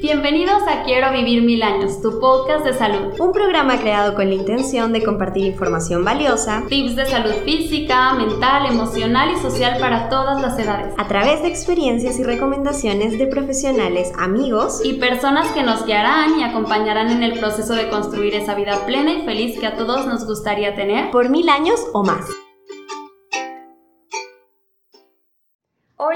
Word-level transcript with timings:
Bienvenidos 0.00 0.62
a 0.68 0.84
Quiero 0.84 1.10
Vivir 1.10 1.42
Mil 1.42 1.60
Años, 1.60 2.00
tu 2.00 2.20
podcast 2.20 2.64
de 2.64 2.72
salud. 2.72 3.18
Un 3.18 3.32
programa 3.32 3.80
creado 3.80 4.14
con 4.14 4.28
la 4.28 4.36
intención 4.36 4.92
de 4.92 5.02
compartir 5.02 5.44
información 5.44 6.04
valiosa, 6.04 6.62
tips 6.68 6.94
de 6.94 7.04
salud 7.06 7.32
física, 7.44 8.12
mental, 8.14 8.66
emocional 8.66 9.32
y 9.32 9.40
social 9.40 9.80
para 9.80 10.08
todas 10.08 10.40
las 10.40 10.56
edades, 10.56 10.94
a 10.96 11.08
través 11.08 11.42
de 11.42 11.48
experiencias 11.48 12.16
y 12.20 12.22
recomendaciones 12.22 13.18
de 13.18 13.26
profesionales, 13.26 14.12
amigos 14.16 14.82
y 14.84 14.94
personas 14.94 15.48
que 15.48 15.64
nos 15.64 15.84
guiarán 15.84 16.38
y 16.38 16.44
acompañarán 16.44 17.10
en 17.10 17.24
el 17.24 17.36
proceso 17.40 17.74
de 17.74 17.88
construir 17.88 18.36
esa 18.36 18.54
vida 18.54 18.86
plena 18.86 19.12
y 19.12 19.22
feliz 19.24 19.58
que 19.58 19.66
a 19.66 19.74
todos 19.74 20.06
nos 20.06 20.24
gustaría 20.26 20.76
tener 20.76 21.10
por 21.10 21.28
mil 21.28 21.48
años 21.48 21.80
o 21.92 22.04
más. 22.04 22.24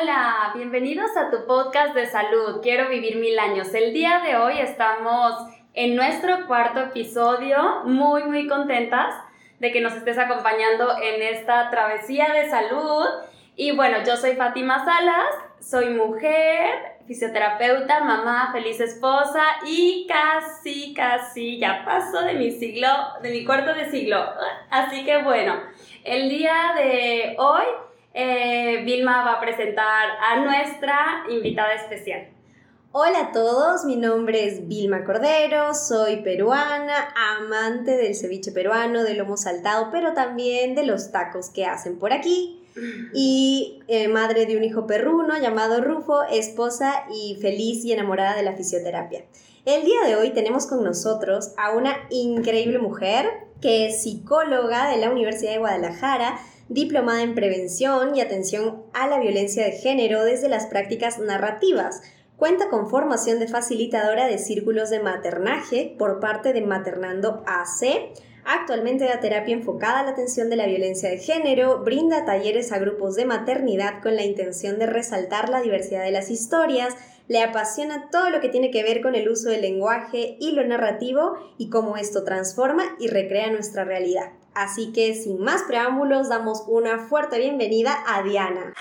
Hola, 0.03 0.51
bienvenidos 0.57 1.17
a 1.17 1.31
tu 1.31 1.47
podcast 1.47 1.95
de 1.95 2.07
salud. 2.07 2.61
Quiero 2.61 2.89
vivir 2.89 3.19
mil 3.19 3.39
años. 3.39 3.73
El 3.73 3.93
día 3.93 4.21
de 4.27 4.37
hoy 4.37 4.59
estamos 4.59 5.33
en 5.75 5.95
nuestro 5.95 6.49
cuarto 6.49 6.81
episodio, 6.81 7.83
muy, 7.85 8.25
muy 8.25 8.49
contentas 8.49 9.15
de 9.61 9.71
que 9.71 9.81
nos 9.81 9.93
estés 9.93 10.19
acompañando 10.19 10.97
en 11.01 11.23
esta 11.23 11.71
travesía 11.71 12.33
de 12.33 12.51
salud. 12.51 13.07
Y 13.55 13.77
bueno, 13.77 13.99
yo 14.05 14.17
soy 14.17 14.35
Fátima 14.35 14.85
Salas, 14.85 15.35
soy 15.61 15.91
mujer, 15.91 16.97
fisioterapeuta, 17.07 18.03
mamá, 18.03 18.51
feliz 18.53 18.81
esposa 18.81 19.45
y 19.65 20.09
casi, 20.09 20.95
casi 20.95 21.59
ya 21.59 21.85
paso 21.85 22.23
de 22.23 22.35
mi 22.35 22.51
siglo, 22.51 22.89
de 23.23 23.31
mi 23.31 23.45
cuarto 23.45 23.73
de 23.73 23.89
siglo. 23.89 24.19
Así 24.69 25.05
que 25.05 25.23
bueno, 25.23 25.61
el 26.03 26.29
día 26.29 26.73
de 26.77 27.37
hoy 27.39 27.67
eh, 28.15 28.83
Vilma 28.85 29.25
va 29.25 29.35
a 29.35 29.41
presentar 29.41 30.09
a 30.21 30.37
nuestra 30.45 31.25
invitada 31.31 31.75
especial. 31.75 32.29
Hola 32.95 33.21
a 33.21 33.33
todos, 33.33 33.87
mi 33.87 33.97
nombre 33.97 34.47
es 34.47 34.69
Vilma 34.69 35.05
Cordero, 35.05 35.73
soy 35.73 36.17
peruana, 36.17 37.15
amante 37.39 37.97
del 37.97 38.15
ceviche 38.15 38.53
peruano, 38.53 39.03
del 39.03 39.17
lomo 39.17 39.39
saltado, 39.39 39.89
pero 39.91 40.13
también 40.13 40.75
de 40.75 40.85
los 40.85 41.11
tacos 41.11 41.49
que 41.49 41.65
hacen 41.65 41.99
por 41.99 42.13
aquí. 42.13 42.59
Y 43.15 43.83
eh, 43.89 44.09
madre 44.09 44.47
de 44.47 44.57
un 44.57 44.65
hijo 44.65 44.87
perruno 44.87 45.39
llamado 45.39 45.83
Rufo, 45.83 46.23
esposa 46.23 47.05
y 47.11 47.39
feliz 47.41 47.85
y 47.85 47.93
enamorada 47.93 48.35
de 48.35 48.43
la 48.43 48.55
fisioterapia. 48.55 49.25
El 49.65 49.85
día 49.85 50.03
de 50.07 50.17
hoy 50.17 50.31
tenemos 50.31 50.67
con 50.67 50.83
nosotros 50.83 51.53
a 51.57 51.73
una 51.73 51.95
increíble 52.11 52.79
mujer 52.79 53.31
que 53.61 53.87
es 53.87 54.03
psicóloga 54.03 54.91
de 54.91 54.97
la 54.97 55.11
Universidad 55.11 55.53
de 55.53 55.59
Guadalajara, 55.59 56.39
diplomada 56.73 57.23
en 57.23 57.35
prevención 57.35 58.17
y 58.17 58.21
atención 58.21 58.83
a 58.95 59.07
la 59.07 59.19
violencia 59.19 59.65
de 59.65 59.73
género 59.73 60.25
desde 60.25 60.49
las 60.49 60.67
prácticas 60.67 61.19
narrativas. 61.19 62.01
Cuenta 62.37 62.71
con 62.71 62.89
formación 62.89 63.39
de 63.39 63.47
facilitadora 63.47 64.27
de 64.27 64.39
círculos 64.39 64.89
de 64.89 65.01
maternaje 65.01 65.95
por 65.99 66.19
parte 66.19 66.53
de 66.53 66.63
Maternando 66.63 67.45
AC. 67.47 68.13
Actualmente 68.45 69.05
da 69.05 69.21
terapia 69.21 69.55
enfocada 69.55 70.01
a 70.01 70.03
la 70.03 70.11
atención 70.11 70.51
de 70.51 70.57
la 70.57 70.67
violencia 70.67 71.11
de 71.11 71.19
género, 71.19 71.85
brinda 71.85 72.25
talleres 72.25 72.73
a 72.73 72.79
grupos 72.79 73.15
de 73.15 73.27
maternidad 73.27 74.03
con 74.03 74.17
la 74.17 74.25
intención 74.25 74.79
de 74.79 74.87
resaltar 74.87 75.49
la 75.51 75.61
diversidad 75.61 76.03
de 76.03 76.11
las 76.11 76.31
historias, 76.31 76.95
le 77.29 77.41
apasiona 77.43 78.09
todo 78.11 78.31
lo 78.31 78.41
que 78.41 78.49
tiene 78.49 78.71
que 78.73 78.83
ver 78.83 79.01
con 79.01 79.15
el 79.15 79.29
uso 79.29 79.49
del 79.49 79.63
lenguaje 79.63 80.37
y 80.41 80.53
lo 80.53 80.67
narrativo 80.67 81.35
y 81.59 81.71
cómo 81.71 81.97
esto 81.97 82.25
transforma 82.25 82.83
y 82.99 83.07
recrea 83.07 83.53
nuestra 83.53 83.85
realidad. 83.85 84.33
Así 84.55 84.93
que 84.93 85.15
sin 85.15 85.41
más 85.43 85.63
preámbulos, 85.63 86.29
damos 86.29 86.65
una 86.67 86.99
fuerte 86.99 87.39
bienvenida 87.39 87.97
a 88.07 88.23
Diana. 88.23 88.75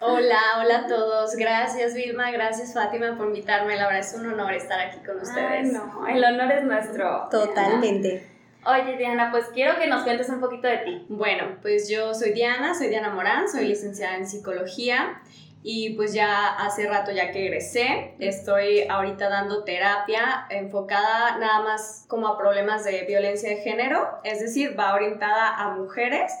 Hola, 0.00 0.40
hola 0.60 0.78
a 0.80 0.86
todos. 0.86 1.34
Gracias 1.36 1.94
Vilma, 1.94 2.30
gracias 2.30 2.74
Fátima 2.74 3.16
por 3.16 3.28
invitarme. 3.28 3.76
La 3.76 3.86
verdad 3.86 4.00
es 4.00 4.14
un 4.14 4.26
honor 4.26 4.52
estar 4.52 4.78
aquí 4.78 4.98
con 4.98 5.18
ustedes. 5.18 5.72
no, 5.72 6.06
el 6.06 6.22
honor 6.22 6.52
es 6.52 6.64
nuestro. 6.64 7.28
Totalmente. 7.30 8.28
Oye 8.66 8.98
Diana, 8.98 9.30
pues 9.30 9.46
quiero 9.54 9.78
que 9.78 9.86
nos 9.86 10.02
cuentes 10.02 10.28
un 10.28 10.40
poquito 10.40 10.68
de 10.68 10.78
ti. 10.78 11.06
Bueno, 11.08 11.56
pues 11.62 11.88
yo 11.88 12.12
soy 12.12 12.32
Diana, 12.32 12.74
soy 12.74 12.88
Diana 12.88 13.10
Morán, 13.10 13.48
soy 13.48 13.66
licenciada 13.66 14.16
en 14.16 14.26
psicología 14.26 15.22
y 15.66 15.94
pues 15.94 16.12
ya 16.12 16.48
hace 16.48 16.86
rato 16.86 17.10
ya 17.10 17.30
que 17.30 17.46
egresé, 17.46 18.14
estoy 18.18 18.82
ahorita 18.82 19.30
dando 19.30 19.64
terapia 19.64 20.46
enfocada 20.50 21.38
nada 21.38 21.62
más 21.62 22.04
como 22.06 22.28
a 22.28 22.36
problemas 22.36 22.84
de 22.84 23.00
violencia 23.06 23.48
de 23.48 23.56
género, 23.56 24.06
es 24.24 24.40
decir, 24.40 24.78
va 24.78 24.94
orientada 24.94 25.56
a 25.56 25.70
mujeres. 25.70 26.34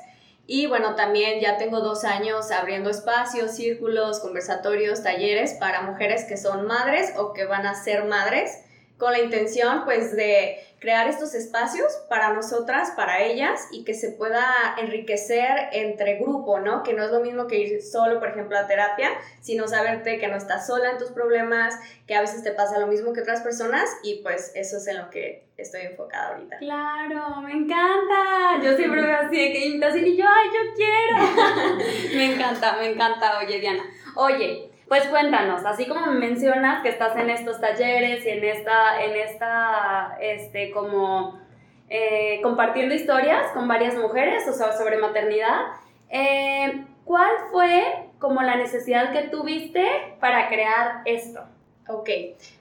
Y 0.46 0.66
bueno, 0.66 0.94
también 0.94 1.40
ya 1.40 1.56
tengo 1.56 1.80
dos 1.80 2.04
años 2.04 2.50
abriendo 2.50 2.90
espacios, 2.90 3.52
círculos, 3.52 4.20
conversatorios, 4.20 5.02
talleres 5.02 5.54
para 5.54 5.80
mujeres 5.80 6.24
que 6.24 6.36
son 6.36 6.66
madres 6.66 7.14
o 7.16 7.32
que 7.32 7.46
van 7.46 7.66
a 7.66 7.74
ser 7.74 8.04
madres 8.04 8.63
con 8.98 9.12
la 9.12 9.20
intención 9.20 9.84
pues 9.84 10.14
de 10.16 10.58
crear 10.78 11.08
estos 11.08 11.34
espacios 11.34 11.92
para 12.10 12.34
nosotras, 12.34 12.92
para 12.94 13.22
ellas 13.22 13.68
y 13.72 13.84
que 13.84 13.94
se 13.94 14.10
pueda 14.10 14.44
enriquecer 14.78 15.70
entre 15.72 16.18
grupo, 16.18 16.60
¿no? 16.60 16.82
Que 16.82 16.92
no 16.92 17.02
es 17.04 17.10
lo 17.10 17.20
mismo 17.20 17.46
que 17.46 17.58
ir 17.58 17.82
solo, 17.82 18.20
por 18.20 18.28
ejemplo, 18.28 18.58
a 18.58 18.66
terapia, 18.66 19.08
sino 19.40 19.66
saberte 19.66 20.18
que 20.18 20.28
no 20.28 20.36
estás 20.36 20.66
sola 20.66 20.90
en 20.90 20.98
tus 20.98 21.10
problemas, 21.10 21.74
que 22.06 22.14
a 22.14 22.20
veces 22.20 22.42
te 22.42 22.52
pasa 22.52 22.78
lo 22.78 22.86
mismo 22.86 23.14
que 23.14 23.22
otras 23.22 23.40
personas 23.40 23.88
y 24.02 24.22
pues 24.22 24.52
eso 24.54 24.76
es 24.76 24.86
en 24.86 24.98
lo 24.98 25.08
que 25.08 25.46
estoy 25.56 25.82
enfocada 25.82 26.34
ahorita. 26.34 26.58
Claro, 26.58 27.40
me 27.40 27.52
encanta. 27.52 28.62
Yo 28.62 28.76
siempre 28.76 29.00
veo 29.00 29.16
así 29.16 29.36
que 29.36 29.66
y 29.66 30.16
yo, 30.16 30.24
ay, 30.28 30.48
yo 30.52 30.74
quiero. 30.76 32.14
me 32.14 32.34
encanta, 32.34 32.76
me 32.76 32.90
encanta, 32.90 33.38
oye, 33.38 33.58
Diana. 33.58 33.84
Oye, 34.16 34.70
pues 34.94 35.08
cuéntanos, 35.08 35.64
así 35.64 35.86
como 35.86 36.06
me 36.06 36.20
mencionas 36.20 36.80
que 36.84 36.88
estás 36.88 37.16
en 37.16 37.28
estos 37.28 37.60
talleres 37.60 38.24
y 38.24 38.28
en 38.28 38.44
esta, 38.44 39.02
en 39.02 39.16
esta, 39.16 40.16
este, 40.20 40.70
como 40.70 41.40
eh, 41.88 42.38
compartiendo 42.44 42.94
historias 42.94 43.50
con 43.54 43.66
varias 43.66 43.96
mujeres, 43.96 44.46
o 44.46 44.52
sea, 44.52 44.70
sobre 44.70 44.98
maternidad, 44.98 45.62
eh, 46.10 46.84
¿cuál 47.04 47.32
fue 47.50 47.82
como 48.20 48.40
la 48.42 48.54
necesidad 48.54 49.10
que 49.10 49.22
tuviste 49.22 49.84
para 50.20 50.46
crear 50.46 51.02
esto? 51.06 51.40
Ok, 51.88 52.10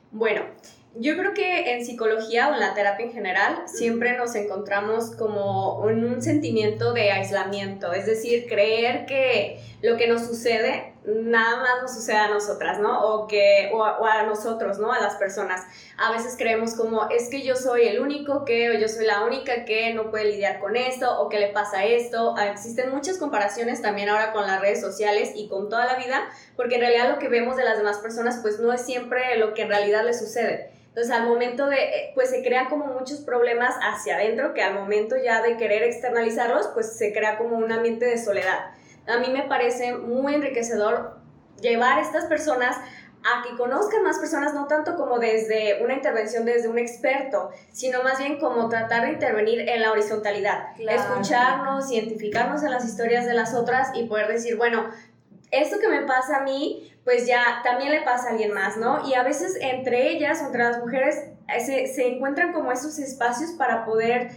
bueno, 0.09 0.41
yo 0.95 1.15
creo 1.15 1.35
que 1.35 1.75
en 1.75 1.85
psicología 1.85 2.49
o 2.49 2.55
en 2.55 2.61
la 2.61 2.73
terapia 2.73 3.05
en 3.05 3.13
general 3.13 3.61
siempre 3.67 4.17
nos 4.17 4.33
encontramos 4.33 5.15
como 5.15 5.87
en 5.87 6.03
un 6.03 6.19
sentimiento 6.23 6.93
de 6.93 7.11
aislamiento, 7.11 7.93
es 7.93 8.07
decir, 8.07 8.47
creer 8.47 9.05
que 9.05 9.59
lo 9.83 9.97
que 9.97 10.07
nos 10.07 10.25
sucede 10.25 10.93
nada 11.05 11.57
más 11.57 11.81
nos 11.81 11.93
sucede 11.93 12.15
a 12.15 12.29
nosotras, 12.29 12.79
¿no? 12.79 13.03
O, 13.03 13.27
que, 13.27 13.69
o 13.73 13.83
a, 13.83 14.23
nosotros, 14.23 14.79
¿no? 14.79 14.93
A 14.93 15.01
las 15.01 15.15
personas. 15.15 15.61
A 15.97 16.13
veces 16.13 16.35
creemos 16.37 16.75
como, 16.75 17.09
es 17.09 17.27
que 17.27 17.41
yo 17.41 17.57
soy 17.57 17.87
el 17.87 17.99
único 17.99 18.45
que, 18.45 18.69
o 18.69 18.73
yo 18.73 18.87
soy 18.87 19.05
la 19.05 19.25
única 19.25 19.65
que 19.65 19.93
no 19.93 20.09
puede 20.09 20.25
lidiar 20.31 20.61
con 20.61 20.77
esto, 20.77 21.19
o 21.19 21.27
que 21.27 21.39
le 21.39 21.49
pasa 21.49 21.83
esto. 21.83 22.33
Ah, 22.37 22.47
existen 22.47 22.91
muchas 22.91 23.17
comparaciones 23.17 23.81
también 23.81 24.07
ahora 24.07 24.31
con 24.31 24.47
las 24.47 24.61
redes 24.61 24.79
sociales 24.79 25.33
y 25.35 25.49
con 25.49 25.67
toda 25.67 25.85
la 25.85 25.97
vida, 25.97 26.29
porque 26.55 26.75
en 26.75 26.81
realidad 26.81 27.09
lo 27.09 27.19
que 27.19 27.27
vemos 27.27 27.57
de 27.57 27.65
las 27.65 27.77
demás 27.77 27.97
personas, 27.97 28.39
pues 28.41 28.59
no 28.59 28.71
es 28.71 28.81
siempre 28.81 29.37
lo 29.37 29.53
que 29.53 29.63
en 29.63 29.69
realidad 29.69 30.05
les 30.05 30.19
sucede. 30.19 30.71
Entonces, 30.87 31.11
al 31.11 31.27
momento 31.27 31.67
de, 31.67 31.83
eh, 31.83 32.11
pues 32.13 32.29
se 32.29 32.43
crean 32.43 32.69
como 32.69 32.85
muchos 32.85 33.19
problemas 33.19 33.75
hacia 33.81 34.15
adentro, 34.15 34.53
que 34.53 34.61
al 34.61 34.75
momento 34.75 35.17
ya 35.17 35.41
de 35.41 35.57
querer 35.57 35.83
externalizarlos, 35.83 36.67
pues 36.67 36.95
se 36.95 37.11
crea 37.11 37.37
como 37.37 37.57
un 37.57 37.71
ambiente 37.71 38.05
de 38.05 38.23
soledad 38.23 38.73
a 39.07 39.17
mí 39.17 39.27
me 39.31 39.43
parece 39.43 39.95
muy 39.95 40.35
enriquecedor 40.35 41.17
llevar 41.61 41.99
a 41.99 42.01
estas 42.01 42.25
personas 42.25 42.77
a 43.23 43.41
que 43.41 43.55
conozcan 43.55 44.03
más 44.03 44.19
personas, 44.19 44.53
no 44.53 44.67
tanto 44.67 44.97
como 44.97 45.17
desde 45.17 45.81
una 45.83 45.93
intervención 45.93 46.43
desde 46.43 46.67
un 46.67 46.77
experto, 46.77 47.51
sino 47.71 48.03
más 48.03 48.19
bien 48.19 48.37
como 48.37 48.67
tratar 48.67 49.03
de 49.03 49.13
intervenir 49.13 49.61
en 49.61 49.81
la 49.81 49.91
horizontalidad, 49.91 50.77
escucharnos, 50.77 51.89
identificarnos 51.89 52.63
en 52.63 52.71
las 52.71 52.85
historias 52.85 53.25
de 53.25 53.33
las 53.33 53.53
otras 53.53 53.91
y 53.95 54.07
poder 54.07 54.27
decir, 54.27 54.57
bueno, 54.57 54.89
esto 55.51 55.79
que 55.79 55.87
me 55.87 56.01
pasa 56.01 56.37
a 56.37 56.43
mí, 56.43 56.91
pues 57.05 57.25
ya 57.25 57.61
también 57.63 57.91
le 57.91 58.01
pasa 58.01 58.27
a 58.27 58.31
alguien 58.31 58.53
más, 58.53 58.75
¿no? 58.75 59.07
Y 59.07 59.13
a 59.13 59.23
veces 59.23 59.57
entre 59.61 60.09
ellas, 60.09 60.41
entre 60.41 60.63
las 60.63 60.79
mujeres, 60.79 61.15
eh, 61.47 61.59
se, 61.59 61.87
se 61.87 62.07
encuentran 62.07 62.51
como 62.51 62.71
esos 62.71 62.97
espacios 62.99 63.51
para 63.51 63.85
poder 63.85 64.31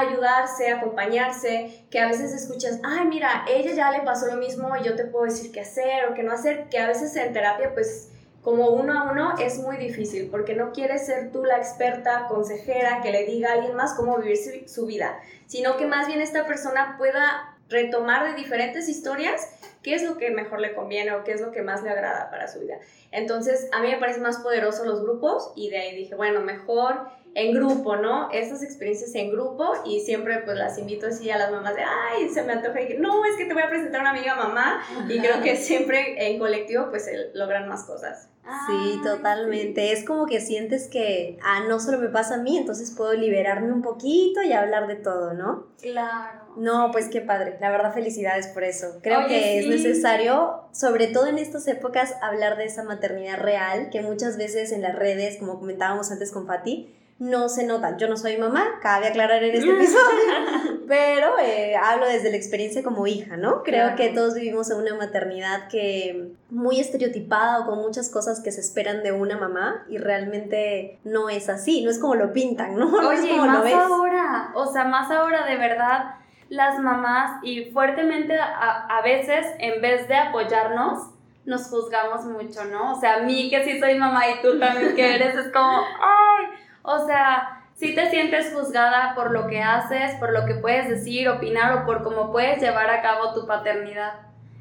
ayudarse, 0.00 0.70
acompañarse, 0.70 1.84
que 1.90 2.00
a 2.00 2.08
veces 2.08 2.32
escuchas, 2.32 2.80
ay, 2.84 3.06
mira, 3.06 3.44
ella 3.48 3.72
ya 3.72 3.90
le 3.90 4.00
pasó 4.00 4.26
lo 4.26 4.36
mismo 4.36 4.76
y 4.76 4.84
yo 4.84 4.96
te 4.96 5.04
puedo 5.04 5.24
decir 5.24 5.52
qué 5.52 5.60
hacer 5.60 6.06
o 6.06 6.14
qué 6.14 6.22
no 6.22 6.32
hacer, 6.32 6.68
que 6.68 6.78
a 6.78 6.86
veces 6.86 7.14
en 7.16 7.32
terapia, 7.32 7.72
pues 7.74 8.08
como 8.42 8.70
uno 8.70 8.98
a 8.98 9.10
uno 9.10 9.34
es 9.38 9.58
muy 9.58 9.76
difícil, 9.76 10.28
porque 10.30 10.54
no 10.54 10.72
quieres 10.72 11.06
ser 11.06 11.32
tú 11.32 11.44
la 11.44 11.58
experta, 11.58 12.26
consejera, 12.28 13.00
que 13.02 13.12
le 13.12 13.26
diga 13.26 13.50
a 13.50 13.52
alguien 13.54 13.74
más 13.74 13.94
cómo 13.94 14.16
vivir 14.18 14.38
su, 14.66 14.86
vida, 14.86 15.20
sino 15.46 15.76
que 15.76 15.86
más 15.86 16.06
bien 16.06 16.20
esta 16.20 16.46
persona 16.46 16.94
pueda 16.96 17.56
retomar 17.68 18.26
de 18.26 18.34
diferentes 18.34 18.88
historias 18.88 19.50
qué 19.82 19.94
es 19.94 20.02
lo 20.02 20.16
que 20.16 20.30
mejor 20.30 20.60
le 20.60 20.74
conviene 20.74 21.12
o 21.12 21.24
qué 21.24 21.32
es 21.32 21.40
lo 21.40 21.52
que 21.52 21.62
más 21.62 21.82
le 21.82 21.90
agrada 21.90 22.30
para 22.30 22.48
su 22.48 22.60
vida. 22.60 22.78
Entonces, 23.10 23.68
a 23.72 23.82
mí 23.82 23.88
me 23.88 23.98
parece 23.98 24.20
más 24.20 24.38
poderoso 24.38 24.84
los 24.84 25.02
grupos 25.02 25.52
y 25.54 25.68
de 25.68 25.78
ahí 25.78 25.94
dije, 25.94 26.14
bueno, 26.14 26.40
mejor 26.40 27.08
en 27.34 27.54
grupo, 27.54 27.96
¿no? 27.96 28.30
Esas 28.30 28.62
experiencias 28.62 29.14
en 29.14 29.30
grupo 29.30 29.72
y 29.84 30.00
siempre 30.00 30.38
pues 30.44 30.56
las 30.56 30.78
invito 30.78 31.06
así 31.06 31.30
a 31.30 31.38
las 31.38 31.50
mamás 31.50 31.74
de, 31.74 31.82
ay, 31.82 32.28
se 32.28 32.42
me 32.42 32.52
antoja 32.52 32.80
y 32.80 32.98
no, 32.98 33.24
es 33.24 33.36
que 33.36 33.44
te 33.44 33.54
voy 33.54 33.62
a 33.62 33.68
presentar 33.68 34.00
a 34.00 34.02
una 34.02 34.10
amiga 34.10 34.34
mamá 34.34 34.82
y 35.08 35.18
creo 35.18 35.42
que 35.42 35.56
siempre 35.56 36.30
en 36.30 36.38
colectivo 36.38 36.88
pues 36.90 37.08
logran 37.34 37.68
más 37.68 37.84
cosas. 37.84 38.28
Sí, 38.66 39.00
totalmente. 39.02 39.92
Es 39.92 40.04
como 40.04 40.24
que 40.24 40.40
sientes 40.40 40.88
que, 40.88 41.38
ah, 41.42 41.64
no 41.68 41.78
solo 41.80 41.98
me 41.98 42.08
pasa 42.08 42.36
a 42.36 42.38
mí, 42.38 42.56
entonces 42.56 42.94
puedo 42.96 43.12
liberarme 43.12 43.70
un 43.72 43.82
poquito 43.82 44.42
y 44.42 44.52
hablar 44.52 44.86
de 44.86 44.96
todo, 44.96 45.34
¿no? 45.34 45.66
Claro. 45.82 46.40
No, 46.56 46.90
pues 46.90 47.08
qué 47.08 47.20
padre. 47.20 47.58
La 47.60 47.70
verdad, 47.70 47.92
felicidades 47.92 48.48
por 48.48 48.64
eso. 48.64 49.00
Creo 49.02 49.26
que 49.26 49.58
es 49.58 49.66
necesario, 49.66 50.62
sobre 50.72 51.08
todo 51.08 51.26
en 51.26 51.36
estas 51.36 51.68
épocas, 51.68 52.14
hablar 52.22 52.56
de 52.56 52.64
esa 52.64 52.84
maternidad 52.84 53.38
real, 53.38 53.90
que 53.90 54.00
muchas 54.00 54.38
veces 54.38 54.72
en 54.72 54.80
las 54.80 54.96
redes, 54.96 55.36
como 55.36 55.58
comentábamos 55.58 56.10
antes 56.10 56.32
con 56.32 56.46
Fati, 56.46 56.94
no 57.18 57.48
se 57.48 57.66
nota. 57.66 57.96
Yo 57.96 58.08
no 58.08 58.16
soy 58.16 58.36
mamá, 58.36 58.78
cabe 58.80 59.08
aclarar 59.08 59.42
en 59.42 59.54
este 59.56 59.70
episodio, 59.74 60.84
pero 60.86 61.38
eh, 61.38 61.74
hablo 61.76 62.06
desde 62.06 62.30
la 62.30 62.36
experiencia 62.36 62.82
como 62.82 63.06
hija, 63.06 63.36
¿no? 63.36 63.62
Creo 63.62 63.96
que 63.96 64.10
todos 64.10 64.34
vivimos 64.34 64.70
en 64.70 64.78
una 64.78 64.94
maternidad 64.94 65.68
que 65.68 66.32
muy 66.50 66.78
estereotipada 66.78 67.60
o 67.60 67.66
con 67.66 67.78
muchas 67.78 68.08
cosas 68.08 68.40
que 68.40 68.52
se 68.52 68.60
esperan 68.60 69.02
de 69.02 69.12
una 69.12 69.36
mamá 69.36 69.84
y 69.88 69.98
realmente 69.98 70.98
no 71.04 71.28
es 71.28 71.48
así, 71.48 71.82
no 71.82 71.90
es 71.90 71.98
como 71.98 72.14
lo 72.14 72.32
pintan, 72.32 72.76
¿no? 72.76 72.88
no 73.02 73.08
Oye, 73.08 73.36
más 73.36 73.72
ahora, 73.72 74.52
o 74.54 74.66
sea, 74.66 74.84
más 74.84 75.10
ahora 75.10 75.44
de 75.46 75.56
verdad 75.56 76.14
las 76.48 76.78
mamás 76.80 77.40
y 77.42 77.66
fuertemente 77.72 78.34
a, 78.38 78.86
a 78.86 79.02
veces 79.02 79.44
en 79.58 79.82
vez 79.82 80.08
de 80.08 80.16
apoyarnos, 80.16 81.10
nos 81.44 81.68
juzgamos 81.68 82.26
mucho, 82.26 82.64
¿no? 82.66 82.92
O 82.92 83.00
sea, 83.00 83.16
a 83.16 83.20
mí 83.20 83.48
que 83.48 83.64
sí 83.64 83.80
soy 83.80 83.94
mamá 83.96 84.28
y 84.28 84.42
tú 84.42 84.58
también 84.58 84.94
que 84.94 85.14
eres, 85.14 85.34
es 85.34 85.50
como, 85.50 85.78
ay, 86.02 86.46
o 86.88 87.04
sea, 87.04 87.66
si 87.74 87.94
te 87.94 88.08
sientes 88.08 88.52
juzgada 88.54 89.14
por 89.14 89.30
lo 89.30 89.46
que 89.46 89.62
haces, 89.62 90.14
por 90.18 90.32
lo 90.32 90.46
que 90.46 90.54
puedes 90.54 90.88
decir, 90.88 91.28
opinar 91.28 91.76
o 91.76 91.84
por 91.84 92.02
cómo 92.02 92.32
puedes 92.32 92.62
llevar 92.62 92.88
a 92.88 93.02
cabo 93.02 93.34
tu 93.34 93.46
paternidad. 93.46 94.14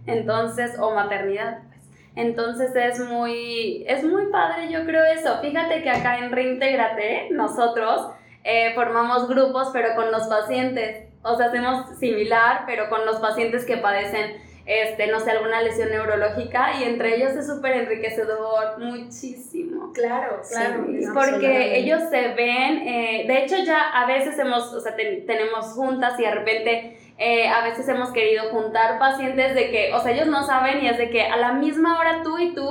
Entonces, 0.06 0.78
o 0.78 0.94
maternidad. 0.94 1.60
Pues. 1.70 1.82
Entonces 2.16 2.76
es 2.76 3.00
muy, 3.00 3.86
es 3.88 4.04
muy 4.04 4.28
padre, 4.28 4.70
yo 4.70 4.86
creo 4.86 5.06
eso. 5.06 5.40
Fíjate 5.40 5.82
que 5.84 5.90
acá 5.90 6.18
en 6.18 6.32
Reintegrate, 6.32 7.30
nosotros 7.32 8.12
eh, 8.44 8.74
formamos 8.76 9.30
grupos, 9.30 9.70
pero 9.72 9.96
con 9.96 10.12
los 10.12 10.28
pacientes. 10.28 11.08
O 11.24 11.36
sea, 11.38 11.48
hacemos 11.48 11.98
similar, 11.98 12.64
pero 12.66 12.90
con 12.90 13.06
los 13.06 13.18
pacientes 13.18 13.66
que 13.66 13.78
padecen 13.78 14.36
este, 14.68 15.08
no 15.08 15.22
sé, 15.22 15.32
alguna 15.32 15.62
lesión 15.62 15.90
neurológica 15.90 16.74
y 16.78 16.84
entre 16.84 17.16
ellos 17.16 17.32
es 17.32 17.48
súper 17.48 17.72
enriquecedor, 17.72 18.78
muchísimo. 18.78 19.94
Claro, 19.94 20.42
claro. 20.48 20.86
porque 21.14 21.78
ellos 21.78 22.02
se 22.10 22.34
ven, 22.34 22.86
eh, 22.86 23.24
de 23.26 23.44
hecho 23.44 23.56
ya 23.64 23.80
a 23.90 24.06
veces 24.06 24.38
hemos, 24.38 24.74
o 24.74 24.82
sea, 24.82 24.94
tenemos 24.96 25.68
juntas 25.68 26.20
y 26.20 26.24
de 26.24 26.32
repente 26.32 26.98
eh, 27.18 27.48
a 27.48 27.64
veces 27.64 27.88
hemos 27.88 28.12
querido 28.12 28.50
juntar 28.50 29.00
pacientes 29.00 29.56
de 29.56 29.72
que, 29.72 29.94
o 29.94 30.02
sea, 30.02 30.12
ellos 30.12 30.28
no 30.28 30.46
saben 30.46 30.84
y 30.84 30.90
es 30.90 30.98
de 30.98 31.10
que 31.10 31.22
a 31.24 31.38
la 31.38 31.54
misma 31.54 31.98
hora 31.98 32.22
tú 32.22 32.38
y 32.38 32.54
tú, 32.54 32.70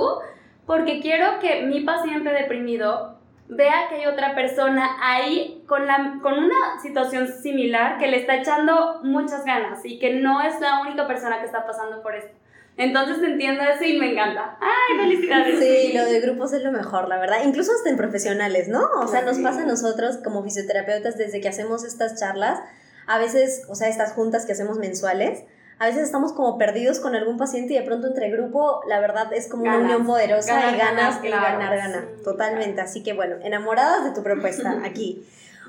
porque 0.67 1.01
quiero 1.01 1.39
que 1.39 1.63
mi 1.63 1.81
paciente 1.81 2.29
deprimido 2.29 3.16
vea 3.49 3.87
que 3.89 3.95
hay 3.95 4.05
otra 4.05 4.35
persona 4.35 4.97
ahí 5.01 5.63
con, 5.67 5.87
la, 5.87 6.19
con 6.21 6.33
una 6.33 6.79
situación 6.81 7.27
similar 7.27 7.97
que 7.97 8.07
le 8.07 8.17
está 8.17 8.35
echando 8.35 8.99
muchas 9.03 9.45
ganas 9.45 9.85
y 9.85 9.99
que 9.99 10.15
no 10.15 10.41
es 10.41 10.59
la 10.59 10.81
única 10.81 11.07
persona 11.07 11.39
que 11.39 11.45
está 11.45 11.65
pasando 11.65 12.01
por 12.01 12.15
esto. 12.15 12.33
Entonces 12.77 13.17
entiendo 13.23 13.63
eso 13.63 13.83
y 13.83 13.97
me 13.97 14.11
encanta. 14.11 14.55
¡Ay, 14.61 14.97
felicidades! 14.97 15.59
Sí, 15.59 15.93
lo 15.93 16.05
de 16.05 16.19
grupos 16.21 16.53
es 16.53 16.63
lo 16.63 16.71
mejor, 16.71 17.07
la 17.09 17.17
verdad. 17.17 17.37
Incluso 17.43 17.71
hasta 17.71 17.89
en 17.89 17.97
profesionales, 17.97 18.67
¿no? 18.67 18.87
O 19.01 19.07
sea, 19.07 19.23
nos 19.23 19.39
pasa 19.39 19.63
a 19.63 19.65
nosotros 19.65 20.17
como 20.23 20.43
fisioterapeutas 20.43 21.17
desde 21.17 21.41
que 21.41 21.49
hacemos 21.49 21.83
estas 21.83 22.19
charlas, 22.19 22.59
a 23.07 23.17
veces, 23.17 23.63
o 23.67 23.73
sea, 23.73 23.87
estas 23.87 24.13
juntas 24.13 24.45
que 24.45 24.51
hacemos 24.51 24.77
mensuales, 24.77 25.43
a 25.79 25.85
veces 25.85 26.03
estamos 26.03 26.33
como 26.33 26.57
perdidos 26.57 26.99
con 26.99 27.15
algún 27.15 27.37
paciente 27.37 27.73
y 27.73 27.77
de 27.77 27.83
pronto 27.83 28.07
entre 28.07 28.31
grupo, 28.31 28.81
la 28.87 28.99
verdad 28.99 29.31
es 29.33 29.47
como 29.47 29.63
una 29.63 29.77
unión 29.77 30.07
poderosa 30.07 30.71
y 30.71 30.77
ganas 30.77 31.21
de 31.21 31.29
ganar, 31.29 31.75
ganar, 31.75 32.07
totalmente. 32.23 32.81
Así 32.81 33.03
que 33.03 33.13
bueno, 33.13 33.35
enamoradas 33.43 34.03
de 34.03 34.11
tu 34.11 34.23
propuesta 34.23 34.81
aquí. 34.85 35.23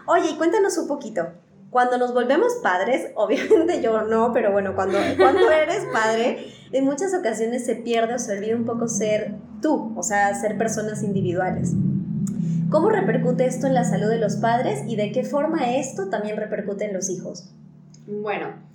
Oye, 0.06 0.31
y 0.31 0.37
cuéntanos 0.37 0.78
un 0.78 0.88
poquito. 0.88 1.28
Cuando 1.70 1.99
nos 1.99 2.14
volvemos 2.14 2.55
padres, 2.62 3.10
obviamente 3.16 3.82
yo 3.82 4.02
no, 4.02 4.32
pero 4.32 4.50
bueno, 4.50 4.75
cuando, 4.75 4.99
cuando 5.19 5.50
eres 5.50 5.84
padre, 5.93 6.55
en 6.72 6.84
muchas 6.87 7.12
ocasiones 7.12 7.66
se 7.66 7.75
pierde 7.76 8.14
o 8.14 8.19
se 8.19 8.38
olvida 8.38 8.56
un 8.56 8.64
poco 8.64 8.88
ser 8.88 9.34
tú, 9.60 9.93
o 9.94 10.02
sea, 10.02 10.34
ser 10.34 10.56
personas 10.56 11.02
individuales. 11.02 11.75
¿Cómo 12.70 12.88
repercute 12.88 13.46
esto 13.46 13.66
en 13.66 13.75
la 13.75 13.84
salud 13.84 14.08
de 14.08 14.19
los 14.19 14.37
padres 14.37 14.82
y 14.87 14.96
de 14.96 15.12
qué 15.12 15.25
forma 15.25 15.75
esto 15.76 16.08
también 16.08 16.37
repercute 16.37 16.87
en 16.87 16.94
los 16.94 17.10
hijos? 17.10 17.50
Bueno, 18.06 18.68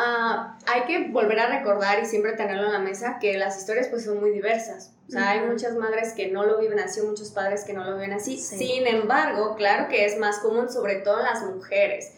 Ah, 0.00 0.56
hay 0.68 0.82
que 0.82 1.08
volver 1.08 1.40
a 1.40 1.58
recordar 1.58 2.00
y 2.00 2.06
siempre 2.06 2.34
tenerlo 2.34 2.66
en 2.66 2.72
la 2.72 2.78
mesa 2.78 3.18
que 3.20 3.36
las 3.36 3.58
historias 3.58 3.88
pues 3.88 4.04
son 4.04 4.20
muy 4.20 4.30
diversas. 4.30 4.92
O 5.08 5.10
sea, 5.10 5.30
hay 5.30 5.40
muchas 5.40 5.74
madres 5.74 6.12
que 6.12 6.28
no 6.28 6.44
lo 6.44 6.58
viven 6.58 6.78
así, 6.78 7.00
muchos 7.00 7.32
padres 7.32 7.64
que 7.64 7.72
no 7.72 7.82
lo 7.82 7.94
viven 7.94 8.12
así. 8.12 8.38
Sin 8.38 8.86
embargo, 8.86 9.56
claro 9.56 9.88
que 9.88 10.04
es 10.04 10.16
más 10.16 10.38
común 10.38 10.70
sobre 10.70 10.96
todo 10.96 11.18
en 11.18 11.24
las 11.24 11.42
mujeres. 11.42 12.12